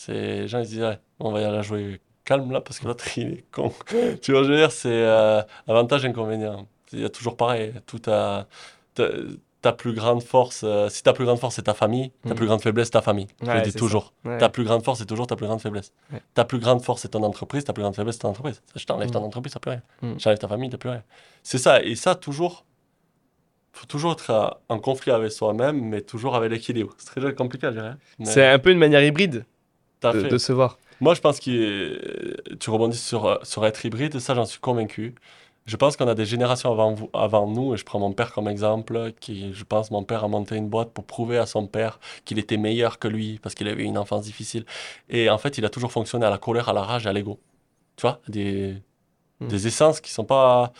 Les 0.08 0.48
gens 0.48 0.58
ils 0.60 0.64
se 0.66 0.70
disent 0.70 0.82
ouais, 0.82 0.98
on 1.20 1.30
va 1.32 1.40
y 1.40 1.44
aller 1.44 1.62
jouer 1.62 2.00
calme 2.24 2.50
là 2.52 2.60
parce 2.60 2.78
que 2.78 2.86
l'autre 2.86 3.04
il 3.18 3.28
est 3.34 3.44
con. 3.52 3.72
tu 4.22 4.32
vois, 4.32 4.42
je 4.44 4.50
veux 4.50 4.56
dire, 4.56 4.72
c'est 4.72 4.88
euh, 4.90 5.42
avantage 5.68 6.04
inconvénient. 6.04 6.66
Il 6.92 7.00
y 7.00 7.04
a 7.04 7.08
toujours 7.08 7.36
pareil, 7.36 7.72
tout 7.86 7.98
ta, 7.98 8.46
ta 9.62 9.72
plus 9.72 9.92
grande 9.94 10.22
force, 10.22 10.62
euh, 10.64 10.88
si 10.88 11.02
ta 11.02 11.12
plus 11.12 11.24
grande 11.24 11.38
force 11.38 11.54
c'est 11.56 11.62
ta 11.62 11.74
famille, 11.74 12.10
ta 12.24 12.30
Mhm. 12.30 12.34
plus 12.36 12.46
grande 12.46 12.60
faiblesse 12.62 12.88
c'est 12.88 12.92
ta 12.92 13.00
famille. 13.02 13.28
je 13.40 13.46
Ouais, 13.46 13.54
le 13.56 13.62
dis 13.62 13.72
toujours. 13.72 14.12
Ouais. 14.24 14.36
Ta 14.38 14.48
plus 14.48 14.64
grande 14.64 14.82
force 14.84 14.98
c'est 14.98 15.06
toujours 15.06 15.26
ta 15.26 15.36
plus 15.36 15.46
grande 15.46 15.60
faiblesse. 15.60 15.92
Ouais. 16.12 16.20
Ta 16.34 16.44
plus 16.44 16.58
grande 16.58 16.82
force 16.82 17.02
c'est 17.02 17.08
ton 17.10 17.22
entreprise, 17.22 17.64
ta 17.64 17.72
plus 17.72 17.82
grande 17.82 17.94
faiblesse 17.94 18.16
c'est 18.16 18.22
ton 18.22 18.28
entreprise. 18.30 18.60
Je 18.74 18.84
t'enlève 18.84 19.10
ton 19.10 19.20
Mhm. 19.20 19.26
entreprise, 19.26 19.52
t'as 19.52 19.60
plus 19.60 19.70
rien. 19.70 19.82
Mhm. 20.02 20.18
J'enlève 20.20 20.38
ta 20.38 20.48
famille, 20.48 20.68
t'as 20.68 20.78
plus 20.78 20.90
rien. 20.90 21.02
C'est 21.44 21.58
ça, 21.58 21.82
et 21.82 21.94
ça 21.94 22.14
toujours, 22.16 22.64
faut 23.72 23.86
toujours 23.86 24.12
être 24.12 24.60
en 24.68 24.78
conflit 24.78 25.12
avec 25.12 25.32
soi-même, 25.32 25.80
mais 25.80 26.00
toujours 26.02 26.36
avec 26.36 26.50
l'équilibre. 26.50 26.94
C'est 26.98 27.20
très 27.20 27.34
compliqué 27.34 27.72
gérer. 27.72 27.92
mais 28.18 28.26
C'est 28.26 28.46
un 28.46 28.58
peu 28.58 28.70
une 28.70 28.78
manière 28.78 29.02
hybride 29.02 29.44
de, 30.02 30.12
fait. 30.12 30.28
de 30.28 30.38
se 30.38 30.52
voir. 30.52 30.78
Moi, 31.00 31.14
je 31.14 31.20
pense 31.20 31.40
que 31.40 32.54
tu 32.56 32.70
rebondis 32.70 32.98
sur, 32.98 33.38
sur 33.44 33.66
être 33.66 33.84
hybride, 33.84 34.18
ça 34.20 34.34
j'en 34.34 34.44
suis 34.44 34.60
convaincu. 34.60 35.14
Je 35.64 35.76
pense 35.76 35.96
qu'on 35.96 36.08
a 36.08 36.14
des 36.14 36.24
générations 36.26 36.72
avant, 36.72 36.92
vous, 36.92 37.08
avant 37.12 37.46
nous, 37.46 37.74
et 37.74 37.76
je 37.76 37.84
prends 37.84 38.00
mon 38.00 38.12
père 38.12 38.32
comme 38.32 38.48
exemple, 38.48 39.12
qui, 39.20 39.52
je 39.52 39.64
pense, 39.64 39.90
mon 39.92 40.02
père 40.02 40.24
a 40.24 40.28
monté 40.28 40.56
une 40.56 40.68
boîte 40.68 40.92
pour 40.92 41.04
prouver 41.04 41.38
à 41.38 41.46
son 41.46 41.66
père 41.68 42.00
qu'il 42.24 42.38
était 42.40 42.56
meilleur 42.56 42.98
que 42.98 43.06
lui, 43.06 43.38
parce 43.40 43.54
qu'il 43.54 43.68
avait 43.68 43.84
une 43.84 43.96
enfance 43.96 44.22
difficile. 44.22 44.64
Et 45.08 45.30
en 45.30 45.38
fait, 45.38 45.58
il 45.58 45.64
a 45.64 45.70
toujours 45.70 45.92
fonctionné 45.92 46.26
à 46.26 46.30
la 46.30 46.38
colère, 46.38 46.68
à 46.68 46.72
la 46.72 46.82
rage, 46.82 47.06
à 47.06 47.12
l'ego. 47.12 47.38
Tu 47.96 48.02
vois, 48.02 48.20
des, 48.28 48.76
Hmm. 49.42 49.48
des 49.48 49.66
essences 49.66 50.00
qui 50.00 50.12
sont 50.12 50.24
pas... 50.24 50.72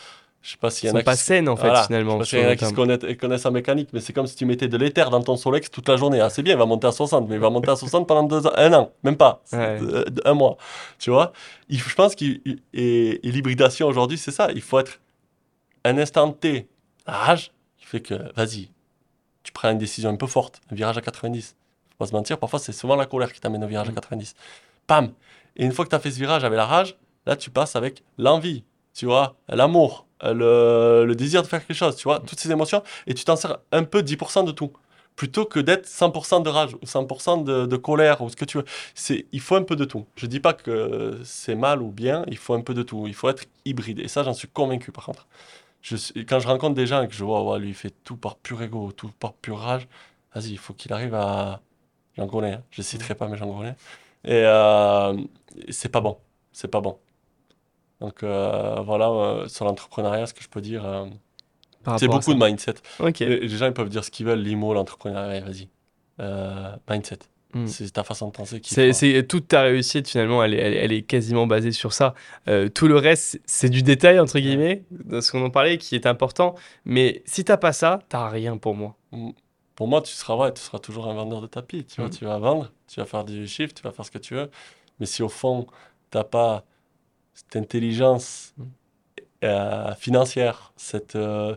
Je 0.42 0.50
sais 0.50 0.56
pas 0.56 0.70
s'il 0.70 0.88
y 0.88 0.92
en 0.92 0.96
a 0.96 1.02
pas 1.04 1.14
qui... 1.14 1.22
saines 1.22 1.48
en 1.48 1.54
fait 1.56 1.68
Voilà. 1.68 1.84
finalement. 1.84 2.18
Je 2.20 2.24
sais 2.24 2.36
pas 2.36 2.42
s'il 2.42 2.42
y 2.42 2.46
en 2.46 2.50
a 2.50 2.56
qui 2.70 2.74
connaissent, 2.74 3.16
connaissent 3.16 3.46
en 3.46 3.52
mécanique, 3.52 3.90
mais 3.92 4.00
c'est 4.00 4.12
comme 4.12 4.26
si 4.26 4.34
tu 4.34 4.44
mettais 4.44 4.66
de 4.66 4.76
l'éther 4.76 5.08
dans 5.08 5.22
ton 5.22 5.36
Solex 5.36 5.70
toute 5.70 5.88
la 5.88 5.96
journée. 5.96 6.20
Ah, 6.20 6.30
c'est 6.30 6.42
bien, 6.42 6.54
il 6.54 6.58
va 6.58 6.66
monter 6.66 6.88
à 6.88 6.92
60, 6.92 7.28
mais 7.28 7.36
il 7.36 7.40
va 7.40 7.48
monter 7.48 7.70
à 7.70 7.76
60 7.76 8.08
pendant 8.08 8.24
deux 8.24 8.44
ans, 8.48 8.52
un 8.56 8.72
an, 8.72 8.90
même 9.04 9.16
pas, 9.16 9.42
Ouais. 9.52 9.78
de- 9.78 10.10
de- 10.10 10.22
un 10.24 10.34
mois. 10.34 10.56
Tu 10.98 11.10
vois? 11.10 11.32
Il- 11.68 11.78
Je 11.78 11.94
pense 11.94 12.16
que 12.16 12.24
l'hybridation 12.74 13.86
aujourd'hui, 13.86 14.18
c'est 14.18 14.30
ça. 14.32 14.48
Il 14.52 14.62
faut 14.62 14.78
être 14.78 15.00
un 15.84 15.96
instant 15.98 16.30
T, 16.32 16.68
la 17.06 17.12
rage, 17.14 17.52
qui 17.78 17.86
fait 17.86 18.00
que, 18.00 18.14
vas-y, 18.34 18.70
tu 19.42 19.52
prends 19.52 19.70
une 19.70 19.78
décision 19.78 20.10
un 20.10 20.16
peu 20.16 20.26
forte, 20.26 20.60
un 20.70 20.74
virage 20.74 20.98
à 20.98 21.00
90. 21.00 21.56
pas 21.98 22.06
se 22.06 22.12
mentir. 22.12 22.38
Parfois, 22.38 22.58
c'est 22.58 22.72
souvent 22.72 22.96
la 22.96 23.06
colère 23.06 23.32
qui 23.32 23.40
t'amène 23.40 23.62
au 23.62 23.68
virage 23.68 23.86
à 23.88 23.92
Mm. 23.92 23.94
90. 23.94 24.34
Pam 24.88 25.12
Et 25.56 25.64
une 25.64 25.70
fois 25.72 25.84
que 25.84 25.90
tu 25.90 25.94
as 25.94 26.00
fait 26.00 26.10
ce 26.10 26.18
virage 26.18 26.42
avec 26.42 26.56
la 26.56 26.66
rage, 26.66 26.96
là, 27.26 27.36
tu 27.36 27.50
passes 27.50 27.76
avec 27.76 28.02
l'envie, 28.18 28.64
tu 28.94 29.06
vois, 29.06 29.36
l'amour, 29.48 30.06
le, 30.22 31.04
le 31.06 31.14
désir 31.14 31.42
de 31.42 31.46
faire 31.46 31.64
quelque 31.66 31.76
chose, 31.76 31.96
tu 31.96 32.04
vois, 32.04 32.20
toutes 32.20 32.40
ces 32.40 32.50
émotions, 32.50 32.82
et 33.06 33.14
tu 33.14 33.24
t'en 33.24 33.36
sers 33.36 33.58
un 33.72 33.84
peu 33.84 34.02
10% 34.02 34.44
de 34.44 34.52
tout. 34.52 34.72
Plutôt 35.16 35.44
que 35.44 35.60
d'être 35.60 35.86
100% 35.86 36.42
de 36.42 36.48
rage 36.48 36.74
ou 36.74 36.86
100% 36.86 37.44
de, 37.44 37.66
de 37.66 37.76
colère 37.76 38.22
ou 38.22 38.30
ce 38.30 38.36
que 38.36 38.46
tu 38.46 38.56
veux. 38.56 38.64
C'est, 38.94 39.26
il 39.32 39.40
faut 39.40 39.56
un 39.56 39.62
peu 39.62 39.76
de 39.76 39.84
tout. 39.84 40.06
Je 40.16 40.24
dis 40.26 40.40
pas 40.40 40.54
que 40.54 41.20
c'est 41.22 41.54
mal 41.54 41.82
ou 41.82 41.90
bien, 41.90 42.24
il 42.28 42.38
faut 42.38 42.54
un 42.54 42.62
peu 42.62 42.72
de 42.72 42.82
tout. 42.82 43.06
Il 43.06 43.14
faut 43.14 43.28
être 43.28 43.44
hybride. 43.66 43.98
Et 44.00 44.08
ça, 44.08 44.22
j'en 44.22 44.32
suis 44.32 44.48
convaincu 44.48 44.90
par 44.90 45.04
contre. 45.04 45.26
Je 45.82 45.96
quand 46.22 46.38
je 46.40 46.48
rencontre 46.48 46.74
des 46.74 46.86
gens 46.86 47.02
et 47.02 47.08
que 47.08 47.14
je 47.14 47.24
vois, 47.24 47.42
ouais, 47.44 47.58
lui, 47.58 47.68
il 47.70 47.74
fait 47.74 47.92
tout 48.04 48.16
par 48.16 48.36
pur 48.36 48.62
ego, 48.62 48.92
tout 48.92 49.10
par 49.20 49.34
pure 49.34 49.58
rage, 49.58 49.88
vas-y, 50.34 50.50
il 50.52 50.58
faut 50.58 50.74
qu'il 50.74 50.92
arrive 50.92 51.14
à. 51.14 51.60
J'en 52.16 52.26
connais, 52.28 52.54
hein. 52.54 52.64
je 52.70 52.80
ne 52.82 52.84
citerai 52.84 53.14
pas, 53.14 53.28
mais 53.28 53.36
j'en 53.36 53.52
connais. 53.54 53.76
Et 54.24 54.44
euh, 54.46 55.16
c'est 55.70 55.88
pas 55.90 56.00
bon. 56.00 56.18
C'est 56.52 56.68
pas 56.68 56.80
bon. 56.80 56.98
Donc 58.02 58.22
euh, 58.24 58.80
voilà, 58.84 59.08
euh, 59.10 59.46
sur 59.48 59.64
l'entrepreneuriat, 59.64 60.26
ce 60.26 60.34
que 60.34 60.42
je 60.42 60.48
peux 60.48 60.60
dire, 60.60 60.84
euh, 60.84 61.06
c'est 61.98 62.08
beaucoup 62.08 62.34
de 62.34 62.44
mindset. 62.44 62.74
Les 63.20 63.40
les 63.40 63.48
gens, 63.48 63.66
ils 63.66 63.72
peuvent 63.72 63.88
dire 63.88 64.04
ce 64.04 64.10
qu'ils 64.10 64.26
veulent, 64.26 64.40
l'IMO, 64.40 64.74
l'entrepreneuriat, 64.74 65.40
vas-y. 65.40 65.68
Mindset. 66.90 67.18
Mm. 67.54 67.66
C'est 67.66 67.90
ta 67.92 68.02
façon 68.02 68.28
de 68.28 68.32
penser 68.32 68.60
qui 68.60 68.72
C'est, 68.74 69.26
toute 69.28 69.46
ta 69.48 69.62
réussite 69.62 70.08
finalement, 70.08 70.42
elle 70.42 70.54
est, 70.54 70.58
elle, 70.58 70.72
est- 70.74 70.84
elle 70.84 70.92
est 70.92 71.02
quasiment 71.02 71.46
basée 71.46 71.70
sur 71.72 71.92
ça. 71.92 72.14
Euh, 72.48 72.68
tout 72.70 72.88
le 72.88 72.96
reste, 72.96 73.40
c'est- 73.44 73.68
du 73.68 73.82
détail 73.82 74.18
entre 74.20 74.38
guillemets, 74.38 74.84
de 74.90 75.20
ce 75.20 75.30
qu'on 75.30 75.44
en 75.44 75.50
parlait, 75.50 75.76
qui 75.78 75.94
est 75.94 76.06
important. 76.06 76.54
Mais 76.86 77.22
si 77.26 77.44
t'as 77.44 77.58
pas 77.58 77.72
ça, 77.74 77.98
t'as 78.08 78.28
rien 78.30 78.56
pour 78.56 78.74
moi. 78.74 78.96
Pour 79.74 79.86
moi, 79.86 80.00
tu 80.00 80.12
seras, 80.12 80.34
ouais, 80.36 80.52
tu 80.54 80.62
seras 80.62 80.78
toujours 80.78 81.08
un 81.08 81.14
vendeur 81.14 81.40
de 81.42 81.46
tapis. 81.46 81.84
Tu 81.84 82.00
vois, 82.00 82.08
Mm. 82.08 82.14
tu 82.18 82.24
vas 82.24 82.38
vendre, 82.38 82.72
tu 82.88 83.00
vas 83.00 83.06
faire 83.06 83.24
du 83.24 83.46
chiffre, 83.46 83.74
tu 83.74 83.82
vas 83.82 83.92
faire 83.92 84.04
ce 84.06 84.10
que 84.10 84.18
tu 84.18 84.34
veux. 84.34 84.50
Mais 84.98 85.06
si 85.06 85.22
au 85.22 85.28
fond, 85.28 85.66
tu 86.10 86.16
n'as 86.18 86.24
pas 86.24 86.64
cette 87.34 87.56
intelligence 87.56 88.54
Mm. 88.58 88.64
euh, 89.44 89.94
financière, 89.96 90.72
cette, 90.76 91.16
euh, 91.16 91.56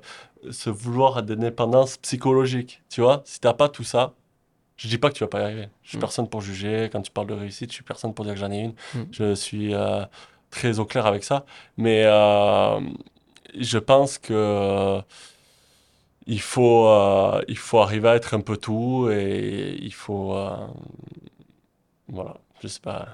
ce 0.52 0.70
vouloir 0.70 1.22
d'indépendance 1.24 1.98
psychologique, 1.98 2.82
tu 2.90 3.02
vois, 3.02 3.22
si 3.26 3.40
tu 3.40 3.48
n'as 3.48 3.54
pas 3.54 3.70
tout 3.70 3.84
ça, 3.84 4.14
je 4.78 4.88
dis 4.88 4.98
pas 4.98 5.10
que 5.10 5.16
tu 5.16 5.24
vas 5.24 5.28
pas 5.30 5.42
y 5.42 5.44
arriver. 5.44 5.70
Je 5.84 5.90
suis 5.90 5.98
Mm. 5.98 6.02
personne 6.02 6.30
pour 6.30 6.42
juger. 6.42 6.90
Quand 6.92 7.02
tu 7.02 7.12
parles 7.12 7.28
de 7.28 7.34
réussite, 7.34 7.70
je 7.72 7.76
suis 7.76 7.84
personne 7.84 8.14
pour 8.14 8.26
dire 8.26 8.34
que 8.36 8.40
j'en 8.40 8.52
ai 8.52 8.60
une. 8.60 8.76
Mm. 8.94 9.04
Je 9.12 9.36
suis 9.36 9.74
euh, 9.76 10.04
très 10.52 10.80
au 10.80 10.86
clair 10.86 11.06
avec 11.06 11.24
ça. 11.24 11.46
Mais 11.78 12.04
je 13.58 13.78
pense 13.78 14.18
que 14.18 15.02
il 16.28 16.42
faut, 16.42 16.88
euh, 16.88 17.42
il 17.48 17.58
faut 17.58 17.80
arriver 17.80 18.10
à 18.10 18.16
être 18.16 18.34
un 18.34 18.42
peu 18.42 18.58
tout 18.58 19.10
et 19.12 19.78
il 19.80 19.94
faut. 19.94 20.34
euh, 20.36 20.56
voilà, 22.08 22.38
je 22.62 22.68
sais 22.68 22.80
pas. 22.80 23.08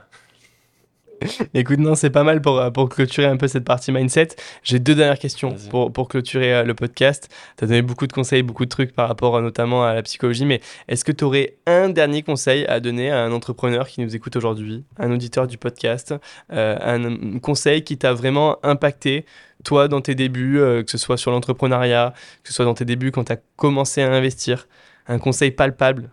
Écoute, 1.54 1.80
non, 1.80 1.96
c'est 1.96 2.10
pas 2.10 2.24
mal 2.24 2.42
pour, 2.42 2.60
euh, 2.60 2.70
pour 2.72 2.90
clôturer 2.90 3.28
un 3.28 3.38
peu 3.38 3.48
cette 3.48 3.64
partie 3.64 3.92
mindset. 3.92 4.30
J'ai 4.64 4.80
deux 4.80 4.96
dernières 4.96 5.20
questions 5.20 5.56
pour, 5.70 5.92
pour 5.92 6.08
clôturer 6.08 6.54
euh, 6.54 6.64
le 6.64 6.74
podcast. 6.74 7.30
Tu 7.58 7.64
as 7.64 7.68
donné 7.68 7.82
beaucoup 7.82 8.08
de 8.08 8.14
conseils, 8.14 8.44
beaucoup 8.44 8.66
de 8.66 8.70
trucs 8.70 8.94
par 8.94 9.08
rapport 9.08 9.36
euh, 9.36 9.42
notamment 9.42 9.84
à 9.84 9.94
la 9.94 10.02
psychologie, 10.04 10.46
mais 10.46 10.62
est-ce 10.88 11.06
que 11.06 11.12
tu 11.12 11.24
aurais 11.24 11.56
un 11.66 11.90
dernier 11.90 12.24
conseil 12.24 12.66
à 12.66 12.80
donner 12.80 13.12
à 13.12 13.24
un 13.24 13.32
entrepreneur 13.32 13.88
qui 13.88 14.02
nous 14.02 14.16
écoute 14.16 14.36
aujourd'hui, 14.36 14.84
un 14.98 15.12
auditeur 15.12 15.48
du 15.48 15.58
podcast, 15.58 16.14
euh, 16.52 16.78
un, 16.82 17.36
un 17.36 17.40
conseil 17.40 17.84
qui 17.84 17.98
t'a 17.98 18.14
vraiment 18.14 18.58
impacté, 18.64 19.26
toi, 19.64 19.88
dans 19.88 20.02
tes 20.02 20.16
débuts, 20.16 20.60
euh, 20.60 20.84
que 20.84 20.92
ce 20.92 20.98
soit 20.98 21.18
sur 21.18 21.32
l'entrepreneuriat, 21.32 22.14
que 22.44 22.50
ce 22.50 22.54
soit 22.54 22.66
dans 22.66 22.74
tes 22.74 22.86
débuts 22.86 23.12
quand 23.12 23.26
tu 23.26 23.34
as 23.34 23.40
commencé 23.56 24.02
à 24.02 24.12
investir, 24.12 24.68
un 25.08 25.20
conseil 25.20 25.52
palpable? 25.52 26.10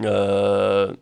Euh, 0.00 0.92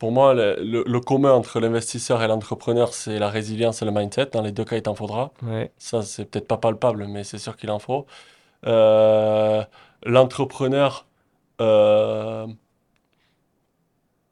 pour 0.00 0.12
moi, 0.12 0.34
le, 0.34 0.56
le- 0.64 0.84
le 0.86 1.00
commun 1.00 1.32
entre 1.32 1.60
l'investisseur 1.60 2.22
et 2.24 2.28
l'entrepreneur, 2.28 2.94
c'est 2.94 3.18
la 3.20 3.30
résilience 3.30 3.82
et 3.82 3.86
le 3.86 3.92
mindset. 3.92 4.26
Dans 4.32 4.42
les 4.42 4.52
deux 4.52 4.64
cas, 4.64 4.76
il 4.78 4.82
t'en 4.82 4.96
faudra. 4.96 5.32
Ouais. 5.44 5.72
Ça, 5.78 6.02
c'est 6.02 6.24
peut-être 6.26 6.48
pas 6.48 6.58
palpable, 6.58 7.06
mais 7.08 7.24
c'est 7.24 7.38
sûr 7.38 7.56
qu'il 7.56 7.70
en 7.70 7.78
faut. 7.80 8.06
Euh, 8.66 9.64
l'entrepreneur, 10.04 11.06
euh, 11.60 12.46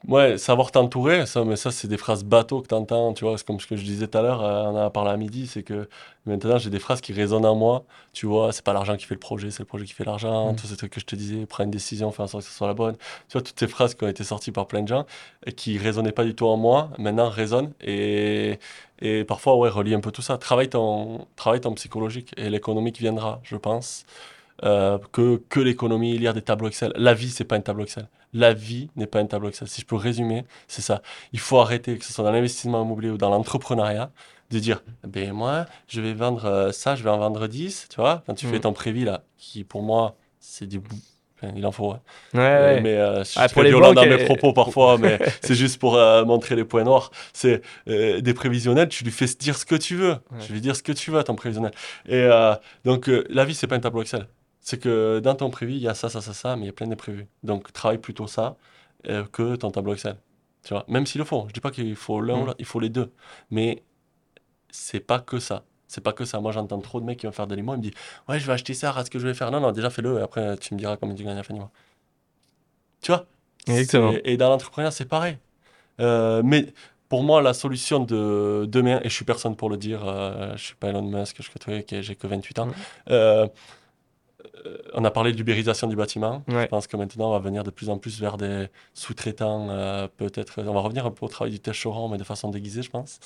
ouais, 0.09 0.39
savoir 0.39 0.73
t'entourer, 0.73 1.27
ça, 1.27 1.45
mais 1.45 1.57
ça, 1.57 1.71
c'est 1.71 1.87
des 1.89 1.97
phrases 1.97 2.25
bateaux 2.25 2.61
que 2.63 2.69
tu 2.69 2.75
entends, 2.75 3.13
tu 3.13 3.25
vois. 3.25 3.39
C'est 3.39 3.47
comme 3.47 3.61
ce 3.61 3.67
que 3.67 3.77
je 3.77 3.85
disais 3.85 4.09
tout 4.09 4.19
à 4.19 4.23
l'heure, 4.23 4.43
euh, 4.43 4.65
on 4.65 4.77
en 4.77 4.87
a 4.87 4.91
parlé 4.91 5.11
à 5.11 5.17
midi, 5.17 5.47
c'est 5.47 5.63
que 5.63 5.89
maintenant, 6.27 6.59
j'ai 6.59 6.71
des 6.71 6.79
phrases 6.79 7.01
qui 7.01 7.13
résonnent 7.13 7.47
en 7.47 7.55
moi, 7.55 7.85
tu 8.13 8.27
vois. 8.27 8.53
C'est 8.53 8.65
pas 8.65 8.73
l'argent 8.73 8.97
qui 8.97 9.05
fait 9.07 9.15
le 9.15 9.21
projet, 9.21 9.51
c'est 9.51 9.61
le 9.61 9.67
projet 9.67 9.85
qui 9.85 9.93
fait 9.93 10.05
l'argent. 10.05 10.53
Mm. 10.53 10.57
Tous 10.57 10.67
ces 10.67 10.77
trucs 10.77 10.93
que 10.93 11.01
je 11.01 11.07
te 11.07 11.15
disais, 11.15 11.47
prends 11.47 11.65
une 11.65 11.71
décision, 11.71 12.11
fais 12.11 12.23
en 12.23 12.27
sorte 12.27 12.45
que 12.45 12.51
ce 12.51 12.57
soit 12.57 12.67
la 12.67 12.75
bonne. 12.75 12.97
Tu 13.29 13.35
vois, 13.35 13.43
toutes 13.43 13.59
ces 13.59 13.69
phrases 13.69 13.95
qui 13.95 14.05
ont 14.05 14.09
été 14.09 14.25
sorties 14.25 14.53
par 14.53 14.67
plein 14.67 14.83
de 14.83 14.89
gens 14.89 15.07
et 15.47 15.53
qui 15.53 15.79
résonnaient 15.79 16.13
pas 16.13 16.25
du 16.25 16.35
tout 16.35 16.47
en 16.47 16.57
moi, 16.57 16.91
maintenant 16.99 17.29
résonnent. 17.29 17.73
Et, 17.83 18.59
et 19.01 19.25
parfois, 19.25 19.57
ouais, 19.57 19.69
relie 19.69 19.95
un 19.95 20.01
peu 20.01 20.11
tout 20.11 20.23
ça. 20.23 20.39
Travaille 20.39 20.71
ton, 20.71 21.27
travaille 21.37 21.61
ton 21.61 21.75
psychologique 21.75 22.33
et 22.37 22.51
l'économique 22.51 22.99
viendra, 22.99 23.41
je 23.45 23.57
pense. 23.57 24.05
Euh, 24.65 24.99
que, 25.13 25.41
que 25.49 25.61
l'économie, 25.61 26.19
lire 26.19 26.35
des 26.35 26.43
tableaux 26.43 26.67
Excel. 26.69 26.93
La 26.97 27.15
vie, 27.15 27.31
c'est 27.31 27.45
pas 27.45 27.55
un 27.57 27.61
tableau 27.61 27.85
Excel. 27.85 28.09
La 28.35 28.53
vie 28.53 28.91
n'est 28.97 29.07
pas 29.07 29.21
un 29.21 29.27
tableau 29.27 29.49
Excel. 29.49 29.69
Si 29.69 29.81
je 29.81 29.87
peux 29.87 29.97
résumer, 29.97 30.45
c'est 30.67 30.83
ça. 30.83 31.03
Il 31.33 31.39
faut 31.41 31.59
arrêter, 31.59 31.97
que 31.97 32.05
ce 32.05 32.13
soit 32.13 32.25
dans 32.25 32.31
l'investissement 32.33 32.83
immobilier 32.85 33.11
ou 33.11 33.17
dans 33.19 33.31
l'entrepreneuriat, 33.31 34.11
de 34.51 34.59
dire, 34.59 34.83
ben 35.07 35.33
moi, 35.33 35.67
je 35.89 36.01
vais 36.01 36.13
vendre 36.15 36.45
euh, 36.47 36.73
ça, 36.73 36.95
je 36.95 37.03
vais 37.03 37.11
en 37.11 37.19
vendre 37.19 37.47
10, 37.47 37.89
tu 37.91 37.97
vois, 37.97 38.23
quand 38.27 38.35
tu 38.35 38.47
Mm. 38.47 38.51
fais 38.51 38.61
ton 38.61 38.73
prévis, 38.73 39.05
là, 39.05 39.23
qui 39.39 39.65
pour 39.65 39.83
moi, 39.83 40.15
c'est 40.41 40.67
du 40.67 40.79
bout. 40.79 40.97
Enfin, 41.41 41.53
il 41.57 41.65
en 41.67 41.71
faut, 41.73 41.93
hein. 41.93 42.01
Ouais, 42.35 42.41
Euh, 42.41 42.75
ouais. 42.75 42.81
mais 42.81 42.95
euh, 42.97 43.19
je 43.21 43.25
suis 43.31 43.39
Ah, 43.41 43.47
très 43.47 43.53
pour 43.55 43.63
les 43.63 43.69
violent 43.71 43.93
dans 43.95 44.05
mes 44.07 44.25
propos 44.25 44.53
parfois, 44.53 44.99
mais 44.99 45.19
c'est 45.43 45.55
juste 45.55 45.79
pour 45.79 45.95
euh, 45.97 46.25
montrer 46.25 46.57
les 46.57 46.65
points 46.65 46.83
noirs. 46.83 47.11
C'est 47.33 47.63
euh, 47.89 48.21
des 48.21 48.35
prévisionnels, 48.35 48.89
tu 48.89 49.05
lui 49.05 49.13
fais 49.13 49.27
dire 49.39 49.57
ce 49.57 49.65
que 49.65 49.77
tu 49.77 49.95
veux. 49.95 50.13
Ouais. 50.33 50.41
Je 50.47 50.53
lui 50.53 50.61
dire 50.61 50.75
ce 50.75 50.83
que 50.83 50.91
tu 50.93 51.11
veux 51.13 51.19
à 51.19 51.25
ton 51.25 51.35
prévisionnel. 51.37 51.71
Et 52.09 52.29
donc, 52.85 53.09
la 53.31 53.45
vie, 53.45 53.55
c'est 53.55 53.67
pas 53.69 53.77
un 53.77 53.81
tableau 53.81 54.03
Excel. 54.03 54.27
C'est 54.69 54.79
que 54.79 55.19
dans 55.21 55.35
ton 55.35 55.49
prévu, 55.49 55.73
il 55.73 55.79
y 55.79 55.89
a 55.89 55.95
ça, 55.95 56.11
ça, 56.11 56.21
ça, 56.21 56.35
ça, 56.35 56.55
mais 56.55 56.65
il 56.65 56.67
y 56.67 56.69
a 56.69 56.75
plein 56.75 56.87
d'imprévus. 56.87 57.27
Donc, 57.43 57.73
travaille 57.73 57.97
plutôt 57.97 58.27
ça 58.27 58.59
euh, 59.09 59.25
que 59.25 59.57
ton 59.57 59.71
tableau 59.71 59.95
Excel. 59.95 60.19
Tu 60.63 60.75
vois, 60.75 60.85
même 60.89 61.07
s'il 61.07 61.21
le 61.21 61.25
faut. 61.25 61.47
Je 61.49 61.55
dis 61.55 61.61
pas 61.61 61.71
qu'il 61.71 61.97
faut 61.97 62.21
l'un 62.21 62.35
ou 62.35 62.43
Mm. 62.43 62.47
l'autre, 62.49 62.57
il 62.59 62.67
faut 62.67 62.79
les 62.79 62.91
deux. 62.91 63.11
Mais 63.51 63.83
c'est 64.71 65.01
pas 65.01 65.21
que 65.21 65.39
ça. 65.39 65.65
C'est 65.87 66.03
pas 66.03 66.13
que 66.13 66.27
ça. 66.27 66.39
Moi, 66.41 66.53
j'entends 66.53 66.81
trop 66.81 67.01
de 67.01 67.07
mecs 67.07 67.19
qui 67.19 67.25
vont 67.25 67.33
faire 67.33 67.47
de 67.47 67.55
l'IMO. 67.55 67.77
Ils 67.77 67.79
me 67.79 67.83
disent 67.85 67.93
Ouais, 68.29 68.39
je 68.39 68.47
vais 68.47 68.53
acheter 68.53 68.75
ça, 68.75 68.91
regarde 68.91 69.07
ce 69.07 69.11
que 69.11 69.19
je 69.19 69.27
vais 69.27 69.33
faire. 69.33 69.51
Non, 69.51 69.59
non, 69.61 69.73
déjà 69.73 69.89
fais-le 69.89 70.19
et 70.19 70.23
après, 70.23 70.59
tu 70.59 70.75
me 70.75 70.79
diras 70.79 70.99
combien 70.99 71.15
tu 71.15 71.23
gagnes 71.25 71.33
à 71.33 71.37
la 71.37 71.43
fin 71.45 71.55
du 71.55 71.61
mois. 71.61 71.71
Tu 73.01 73.11
vois? 73.11 73.25
Exactement. 73.67 74.13
Et 74.23 74.37
dans 74.37 74.51
l'entrepreneuriat, 74.51 74.91
c'est 74.91 75.07
pareil. 75.09 75.39
Euh, 75.99 76.43
mais 76.45 76.75
pour 77.09 77.23
moi, 77.23 77.41
la 77.41 77.55
solution 77.55 78.01
de 78.01 78.67
demain, 78.69 79.01
et 79.03 79.09
je 79.09 79.15
suis 79.15 79.25
personne 79.25 79.57
pour 79.57 79.71
le 79.71 79.79
dire, 79.79 80.07
euh, 80.07 80.53
je 80.57 80.63
suis 80.63 80.75
pas 80.75 80.89
Elon 80.89 81.03
Musk, 81.03 81.41
je 81.41 82.03
j'ai 82.03 82.15
que 82.17 82.27
28 82.27 82.59
ans. 82.59 82.69
Euh, 83.11 83.47
euh, 83.47 83.47
on 84.95 85.05
a 85.05 85.11
parlé 85.11 85.33
de 85.33 85.37
l'ubérisation 85.37 85.87
du 85.87 85.97
bâtiment. 85.97 86.43
Je 86.49 86.67
pense 86.67 86.87
que 86.87 86.97
maintenant, 86.97 87.29
on 87.29 87.33
va 87.33 87.39
venir 87.39 87.65
de 87.65 87.71
plus 87.71 87.91
en 87.91 87.99
plus 87.99 88.21
vers 88.21 88.37
des 88.37 88.67
sous-traitants, 88.95 89.69
euh, 89.71 90.09
peut-être. 90.17 90.63
On 90.63 90.73
va 90.75 90.81
revenir 90.81 91.07
un 91.07 91.11
peu 91.11 91.27
au 91.27 91.29
travail 91.29 91.53
du 91.53 91.61
tâcheron, 91.61 92.09
mais 92.09 92.19
de 92.19 92.25
façon 92.25 92.51
déguisée, 92.51 92.83
je 92.83 92.91
pense. 92.91 93.21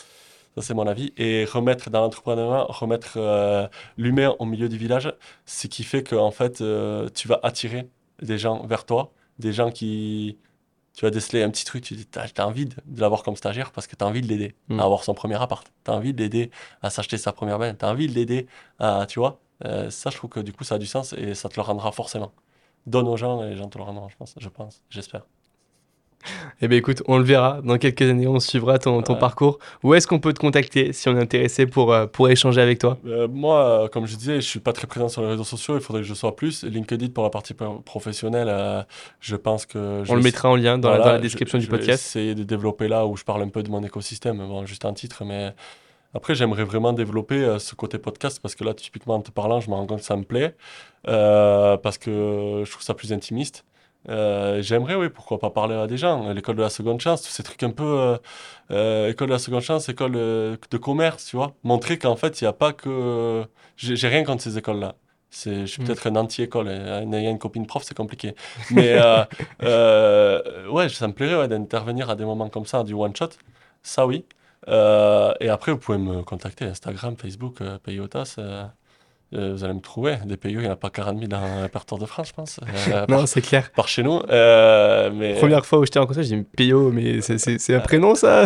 Ça, 0.54 0.62
c'est 0.62 0.74
mon 0.74 0.86
avis. 0.86 1.12
Et 1.16 1.44
remettre 1.44 1.90
dans 1.90 2.00
l'entrepreneuriat, 2.00 2.66
remettre 2.68 3.14
euh, 3.16 3.66
l'humain 3.96 4.34
au 4.38 4.44
milieu 4.44 4.68
du 4.68 4.76
village, 4.76 5.12
ce 5.46 5.66
qui 5.66 5.82
fait 5.84 6.02
que, 6.02 6.14
en 6.14 6.30
fait, 6.30 6.60
euh, 6.60 7.08
tu 7.14 7.26
vas 7.28 7.40
attirer 7.42 7.88
des 8.20 8.38
gens 8.38 8.66
vers 8.66 8.84
toi, 8.84 9.12
des 9.38 9.52
gens 9.52 9.70
qui. 9.70 10.38
Tu 10.94 11.06
vas 11.06 11.10
déceler 11.10 11.42
un 11.42 11.48
petit 11.48 11.64
truc, 11.64 11.84
tu 11.84 11.94
dis, 11.94 12.04
t'as 12.04 12.28
t'as 12.28 12.44
envie 12.44 12.66
de, 12.66 12.74
l'avoir 12.98 13.22
comme 13.22 13.34
stagiaire 13.34 13.72
parce 13.72 13.86
que 13.86 13.96
tu 13.96 14.04
as 14.04 14.06
envie 14.06 14.20
de 14.20 14.26
l'aider 14.26 14.54
Mm. 14.68 14.80
à 14.80 14.84
avoir 14.84 15.04
son 15.04 15.14
premier 15.14 15.40
appart. 15.40 15.66
Tu 15.84 15.90
as 15.90 15.94
envie 15.94 16.12
de 16.12 16.22
l'aider 16.22 16.50
à 16.82 16.90
s'acheter 16.90 17.16
sa 17.16 17.32
première 17.32 17.58
benne. 17.58 17.76
Tu 17.78 17.84
as 17.86 17.88
envie 17.88 18.08
de 18.08 18.12
l'aider 18.12 18.46
à, 18.78 19.06
tu 19.08 19.18
vois, 19.18 19.40
euh, 19.64 19.90
ça, 19.90 20.10
je 20.10 20.16
trouve 20.16 20.30
que 20.30 20.40
du 20.40 20.52
coup, 20.52 20.64
ça 20.64 20.76
a 20.76 20.78
du 20.78 20.86
sens 20.86 21.12
et 21.16 21.34
ça 21.34 21.48
te 21.48 21.56
le 21.56 21.62
rendra 21.62 21.92
forcément. 21.92 22.32
Donne 22.86 23.06
aux 23.08 23.16
gens 23.16 23.44
et 23.44 23.50
les 23.50 23.56
gens 23.56 23.68
te 23.68 23.78
le 23.78 23.84
rendront, 23.84 24.08
je 24.08 24.16
pense, 24.16 24.34
je 24.38 24.48
pense, 24.48 24.82
j'espère. 24.90 25.22
Eh 26.60 26.68
bien 26.68 26.78
écoute, 26.78 27.02
on 27.08 27.18
le 27.18 27.24
verra. 27.24 27.60
Dans 27.64 27.78
quelques 27.78 28.02
années, 28.02 28.28
on 28.28 28.38
suivra 28.38 28.78
ton, 28.78 29.02
ton 29.02 29.14
Ouais. 29.14 29.18
parcours. 29.18 29.58
Où 29.82 29.92
est-ce 29.94 30.06
qu'on 30.06 30.20
peut 30.20 30.32
te 30.32 30.38
contacter 30.38 30.92
si 30.92 31.08
on 31.08 31.16
est 31.18 31.20
intéressé 31.20 31.66
pour, 31.66 31.92
euh, 31.92 32.06
pour 32.06 32.28
échanger 32.28 32.60
avec 32.60 32.78
toi? 32.78 32.96
Euh, 33.06 33.26
moi, 33.26 33.88
comme 33.92 34.06
je 34.06 34.14
disais, 34.14 34.36
je 34.36 34.46
suis 34.46 34.60
pas 34.60 34.72
très 34.72 34.86
présent 34.86 35.08
sur 35.08 35.22
les 35.22 35.26
réseaux 35.28 35.42
sociaux. 35.42 35.74
Il 35.74 35.80
faudrait 35.80 36.02
que 36.02 36.06
je 36.08 36.14
sois 36.14 36.36
plus. 36.36 36.62
LinkedIn 36.62 37.08
pour 37.08 37.24
la 37.24 37.30
partie 37.30 37.54
pro- 37.54 37.80
professionnelle, 37.80 38.46
euh, 38.48 38.84
je 39.18 39.34
pense 39.34 39.66
que. 39.66 40.02
je 40.04 40.12
On 40.12 40.14
le 40.14 40.22
mettra 40.22 40.48
en 40.48 40.54
lien 40.54 40.78
dans, 40.78 40.90
la, 40.90 40.96
Voilà, 40.98 41.04
dans 41.04 41.12
la 41.14 41.18
je- 41.18 41.22
description 41.24 41.58
je 41.58 41.64
du 41.64 41.70
vais 41.72 41.78
podcast. 41.78 42.04
essayer 42.04 42.36
de 42.36 42.44
développer 42.44 42.86
là 42.86 43.04
où 43.04 43.16
je 43.16 43.24
parle 43.24 43.42
un 43.42 43.48
peu 43.48 43.64
de 43.64 43.70
mon 43.70 43.82
écosystème. 43.82 44.38
Bon, 44.38 44.64
juste 44.64 44.84
un 44.84 44.92
titre, 44.94 45.24
mais 45.24 45.52
après, 46.14 46.34
j'aimerais 46.34 46.64
vraiment 46.64 46.92
développer 46.92 47.36
euh, 47.36 47.58
ce 47.58 47.74
côté 47.74 47.98
podcast 47.98 48.40
parce 48.42 48.54
que 48.54 48.64
là, 48.64 48.74
typiquement, 48.74 49.14
en 49.16 49.20
te 49.22 49.30
parlant, 49.30 49.60
je 49.60 49.70
me 49.70 49.74
rends 49.74 49.86
compte 49.86 50.00
que 50.00 50.04
ça 50.04 50.16
me 50.16 50.24
plaît 50.24 50.54
euh, 51.08 51.76
parce 51.78 51.98
que 51.98 52.62
je 52.64 52.70
trouve 52.70 52.82
ça 52.82 52.94
plus 52.94 53.12
intimiste. 53.12 53.64
Euh, 54.08 54.60
j'aimerais, 54.62 54.96
oui, 54.96 55.08
pourquoi 55.10 55.38
pas 55.38 55.50
parler 55.50 55.74
à 55.76 55.86
des 55.86 55.96
gens. 55.96 56.32
L'école 56.32 56.56
de 56.56 56.62
la 56.62 56.70
seconde 56.70 57.00
chance, 57.00 57.22
tous 57.22 57.30
ces 57.30 57.42
trucs 57.44 57.62
un 57.62 57.70
peu. 57.70 58.18
euh, 58.70 59.08
école 59.10 59.28
de 59.28 59.32
la 59.32 59.38
seconde 59.38 59.60
chance, 59.62 59.88
école 59.88 60.12
de 60.12 60.76
commerce, 60.80 61.26
tu 61.26 61.36
vois. 61.36 61.54
Montrer 61.64 61.98
qu'en 61.98 62.16
fait, 62.16 62.40
il 62.40 62.44
n'y 62.44 62.48
a 62.48 62.52
pas 62.52 62.72
que. 62.72 63.44
J'ai 63.76 64.08
rien 64.08 64.24
contre 64.24 64.42
ces 64.42 64.58
écoles-là. 64.58 64.96
C'est, 65.30 65.60
je 65.62 65.66
suis 65.66 65.82
Mm. 65.82 65.86
peut-être 65.86 66.06
un 66.08 66.16
anti-école. 66.16 66.68
En 66.68 67.12
ayant 67.12 67.30
une 67.30 67.38
copine 67.38 67.66
prof, 67.66 67.82
c'est 67.84 67.96
compliqué. 67.96 68.34
Mais 68.70 68.92
euh, 69.00 69.24
euh, 69.62 70.68
ouais, 70.68 70.88
ça 70.88 71.08
me 71.08 71.12
plairait 71.14 71.36
ouais, 71.36 71.48
d'intervenir 71.48 72.10
à 72.10 72.16
des 72.16 72.24
moments 72.24 72.48
comme 72.50 72.66
ça, 72.66 72.82
du 72.84 72.94
one-shot. 72.94 73.30
Ça, 73.82 74.06
oui. 74.06 74.26
Euh, 74.68 75.32
et 75.40 75.48
après, 75.48 75.72
vous 75.72 75.78
pouvez 75.78 75.98
me 75.98 76.22
contacter 76.22 76.64
Instagram, 76.64 77.16
Facebook, 77.16 77.56
euh, 77.60 77.78
Payotas. 77.82 78.36
euh, 78.38 78.64
vous 79.34 79.64
allez 79.64 79.72
me 79.72 79.80
trouver. 79.80 80.18
Des 80.26 80.36
PayO, 80.36 80.60
il 80.60 80.64
n'y 80.64 80.68
en 80.68 80.72
a 80.72 80.76
pas 80.76 80.90
40 80.90 81.16
000 81.16 81.26
dans 81.28 81.40
le 81.40 81.62
répertoire 81.62 81.98
de 81.98 82.04
France, 82.04 82.28
je 82.28 82.32
pense. 82.34 82.60
euh, 82.88 83.06
Non, 83.08 83.24
c'est 83.24 83.40
clair. 83.40 83.70
par 83.72 83.88
chez 83.88 84.02
nous. 84.02 84.20
Mais 84.28 85.36
Première 85.38 85.64
fois 85.64 85.78
où 85.78 85.86
je 85.86 85.90
t'ai 85.90 85.98
rencontré, 85.98 86.22
j'ai 86.22 86.36
dit 86.36 86.46
Pio, 86.54 86.90
mais 86.92 87.22
c'est- 87.22 87.74
un 87.74 87.80
prénom 87.80 88.14
ça 88.14 88.44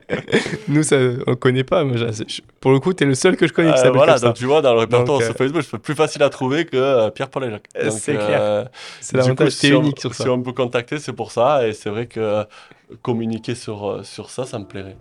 Nous, 0.68 0.82
ça, 0.82 0.96
on 1.26 1.30
le 1.30 1.36
connaît 1.36 1.62
pas. 1.62 1.84
Moi, 1.84 1.98
j'ai- 1.98 2.26
je- 2.26 2.40
pour 2.58 2.72
le 2.72 2.80
coup, 2.80 2.94
t'es 2.94 3.04
le 3.04 3.14
seul 3.14 3.36
que 3.36 3.46
je 3.46 3.52
connais 3.52 3.70
qui 3.72 3.76
s'appelle 3.76 3.92
voilà, 3.96 4.12
comme 4.14 4.20
ça. 4.22 4.26
donc 4.28 4.36
tu 4.36 4.46
vois, 4.46 4.62
dans 4.62 4.72
le 4.72 4.80
répertoire 4.80 5.18
Donc, 5.18 5.26
sur 5.26 5.34
Facebook, 5.36 5.62
c'est 5.70 5.76
plus 5.78 5.94
facile 5.94 6.22
à 6.22 6.30
trouver 6.30 6.64
que 6.64 7.10
Pierre-Paul 7.10 7.44
et 7.44 7.50
Jacques. 7.50 7.68
C'est 7.90 8.14
clair. 8.14 8.68
C'est 9.02 9.16
l'avantage, 9.18 9.62
unique 9.64 10.00
sur 10.00 10.14
ça. 10.14 10.24
Si 10.24 10.30
on 10.30 10.38
me 10.38 10.42
peut 10.42 10.52
contacter, 10.52 10.98
c'est 10.98 11.12
pour 11.12 11.32
ça. 11.32 11.68
Et 11.68 11.74
c'est 11.74 11.90
vrai 11.90 12.06
que 12.06 12.44
communiquer 13.02 13.54
sur, 13.54 14.00
sur 14.04 14.30
ça, 14.30 14.46
ça 14.46 14.58
me 14.58 14.64
plairait. 14.64 14.96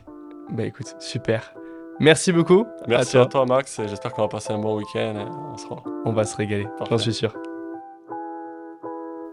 Bah 0.51 0.63
écoute, 0.63 0.95
super. 0.99 1.53
Merci 1.99 2.31
beaucoup. 2.31 2.65
Merci 2.87 3.17
à 3.17 3.21
à 3.21 3.25
toi. 3.25 3.45
toi, 3.45 3.55
Max. 3.55 3.79
Et 3.79 3.87
j'espère 3.87 4.13
qu'on 4.13 4.23
va 4.23 4.27
passer 4.27 4.51
un 4.51 4.59
bon 4.59 4.77
week-end. 4.77 5.13
et 5.15 5.63
on. 5.69 5.77
On 6.05 6.13
va 6.13 6.25
se 6.25 6.35
régaler, 6.35 6.67
j'en 6.89 6.97
suis 6.97 7.13
sûr. 7.13 7.33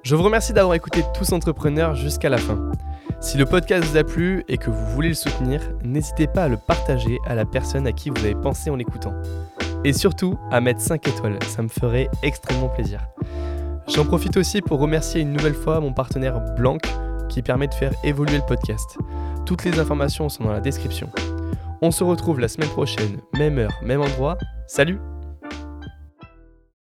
Je 0.02 0.16
vous 0.16 0.22
remercie 0.22 0.52
d'avoir 0.52 0.74
écouté 0.74 1.04
Tous 1.14 1.32
Entrepreneurs 1.32 1.94
jusqu'à 1.94 2.28
la 2.30 2.38
fin. 2.38 2.70
Si 3.20 3.36
le 3.36 3.44
podcast 3.44 3.84
vous 3.84 3.96
a 3.98 4.04
plu 4.04 4.44
et 4.48 4.56
que 4.56 4.70
vous 4.70 4.86
voulez 4.86 5.08
le 5.08 5.14
soutenir, 5.14 5.60
n'hésitez 5.84 6.26
pas 6.26 6.44
à 6.44 6.48
le 6.48 6.56
partager 6.56 7.18
à 7.26 7.34
la 7.34 7.44
personne 7.44 7.86
à 7.86 7.92
qui 7.92 8.08
vous 8.08 8.24
avez 8.24 8.34
pensé 8.34 8.70
en 8.70 8.76
l'écoutant. 8.76 9.12
Et 9.84 9.92
surtout, 9.92 10.38
à 10.50 10.60
mettre 10.60 10.80
5 10.80 11.06
étoiles, 11.06 11.38
ça 11.46 11.62
me 11.62 11.68
ferait 11.68 12.08
extrêmement 12.22 12.68
plaisir. 12.68 13.00
J'en 13.88 14.04
profite 14.06 14.36
aussi 14.36 14.62
pour 14.62 14.80
remercier 14.80 15.20
une 15.20 15.32
nouvelle 15.32 15.54
fois 15.54 15.80
mon 15.80 15.92
partenaire 15.92 16.40
Blanc 16.56 16.78
qui 17.30 17.40
permet 17.40 17.68
de 17.68 17.74
faire 17.74 17.92
évoluer 18.04 18.36
le 18.36 18.46
podcast. 18.46 18.98
Toutes 19.46 19.64
les 19.64 19.78
informations 19.78 20.28
sont 20.28 20.44
dans 20.44 20.52
la 20.52 20.60
description. 20.60 21.08
On 21.80 21.90
se 21.90 22.04
retrouve 22.04 22.40
la 22.40 22.48
semaine 22.48 22.68
prochaine, 22.68 23.20
même 23.38 23.58
heure, 23.58 23.72
même 23.82 24.02
endroit. 24.02 24.36
Salut 24.66 24.98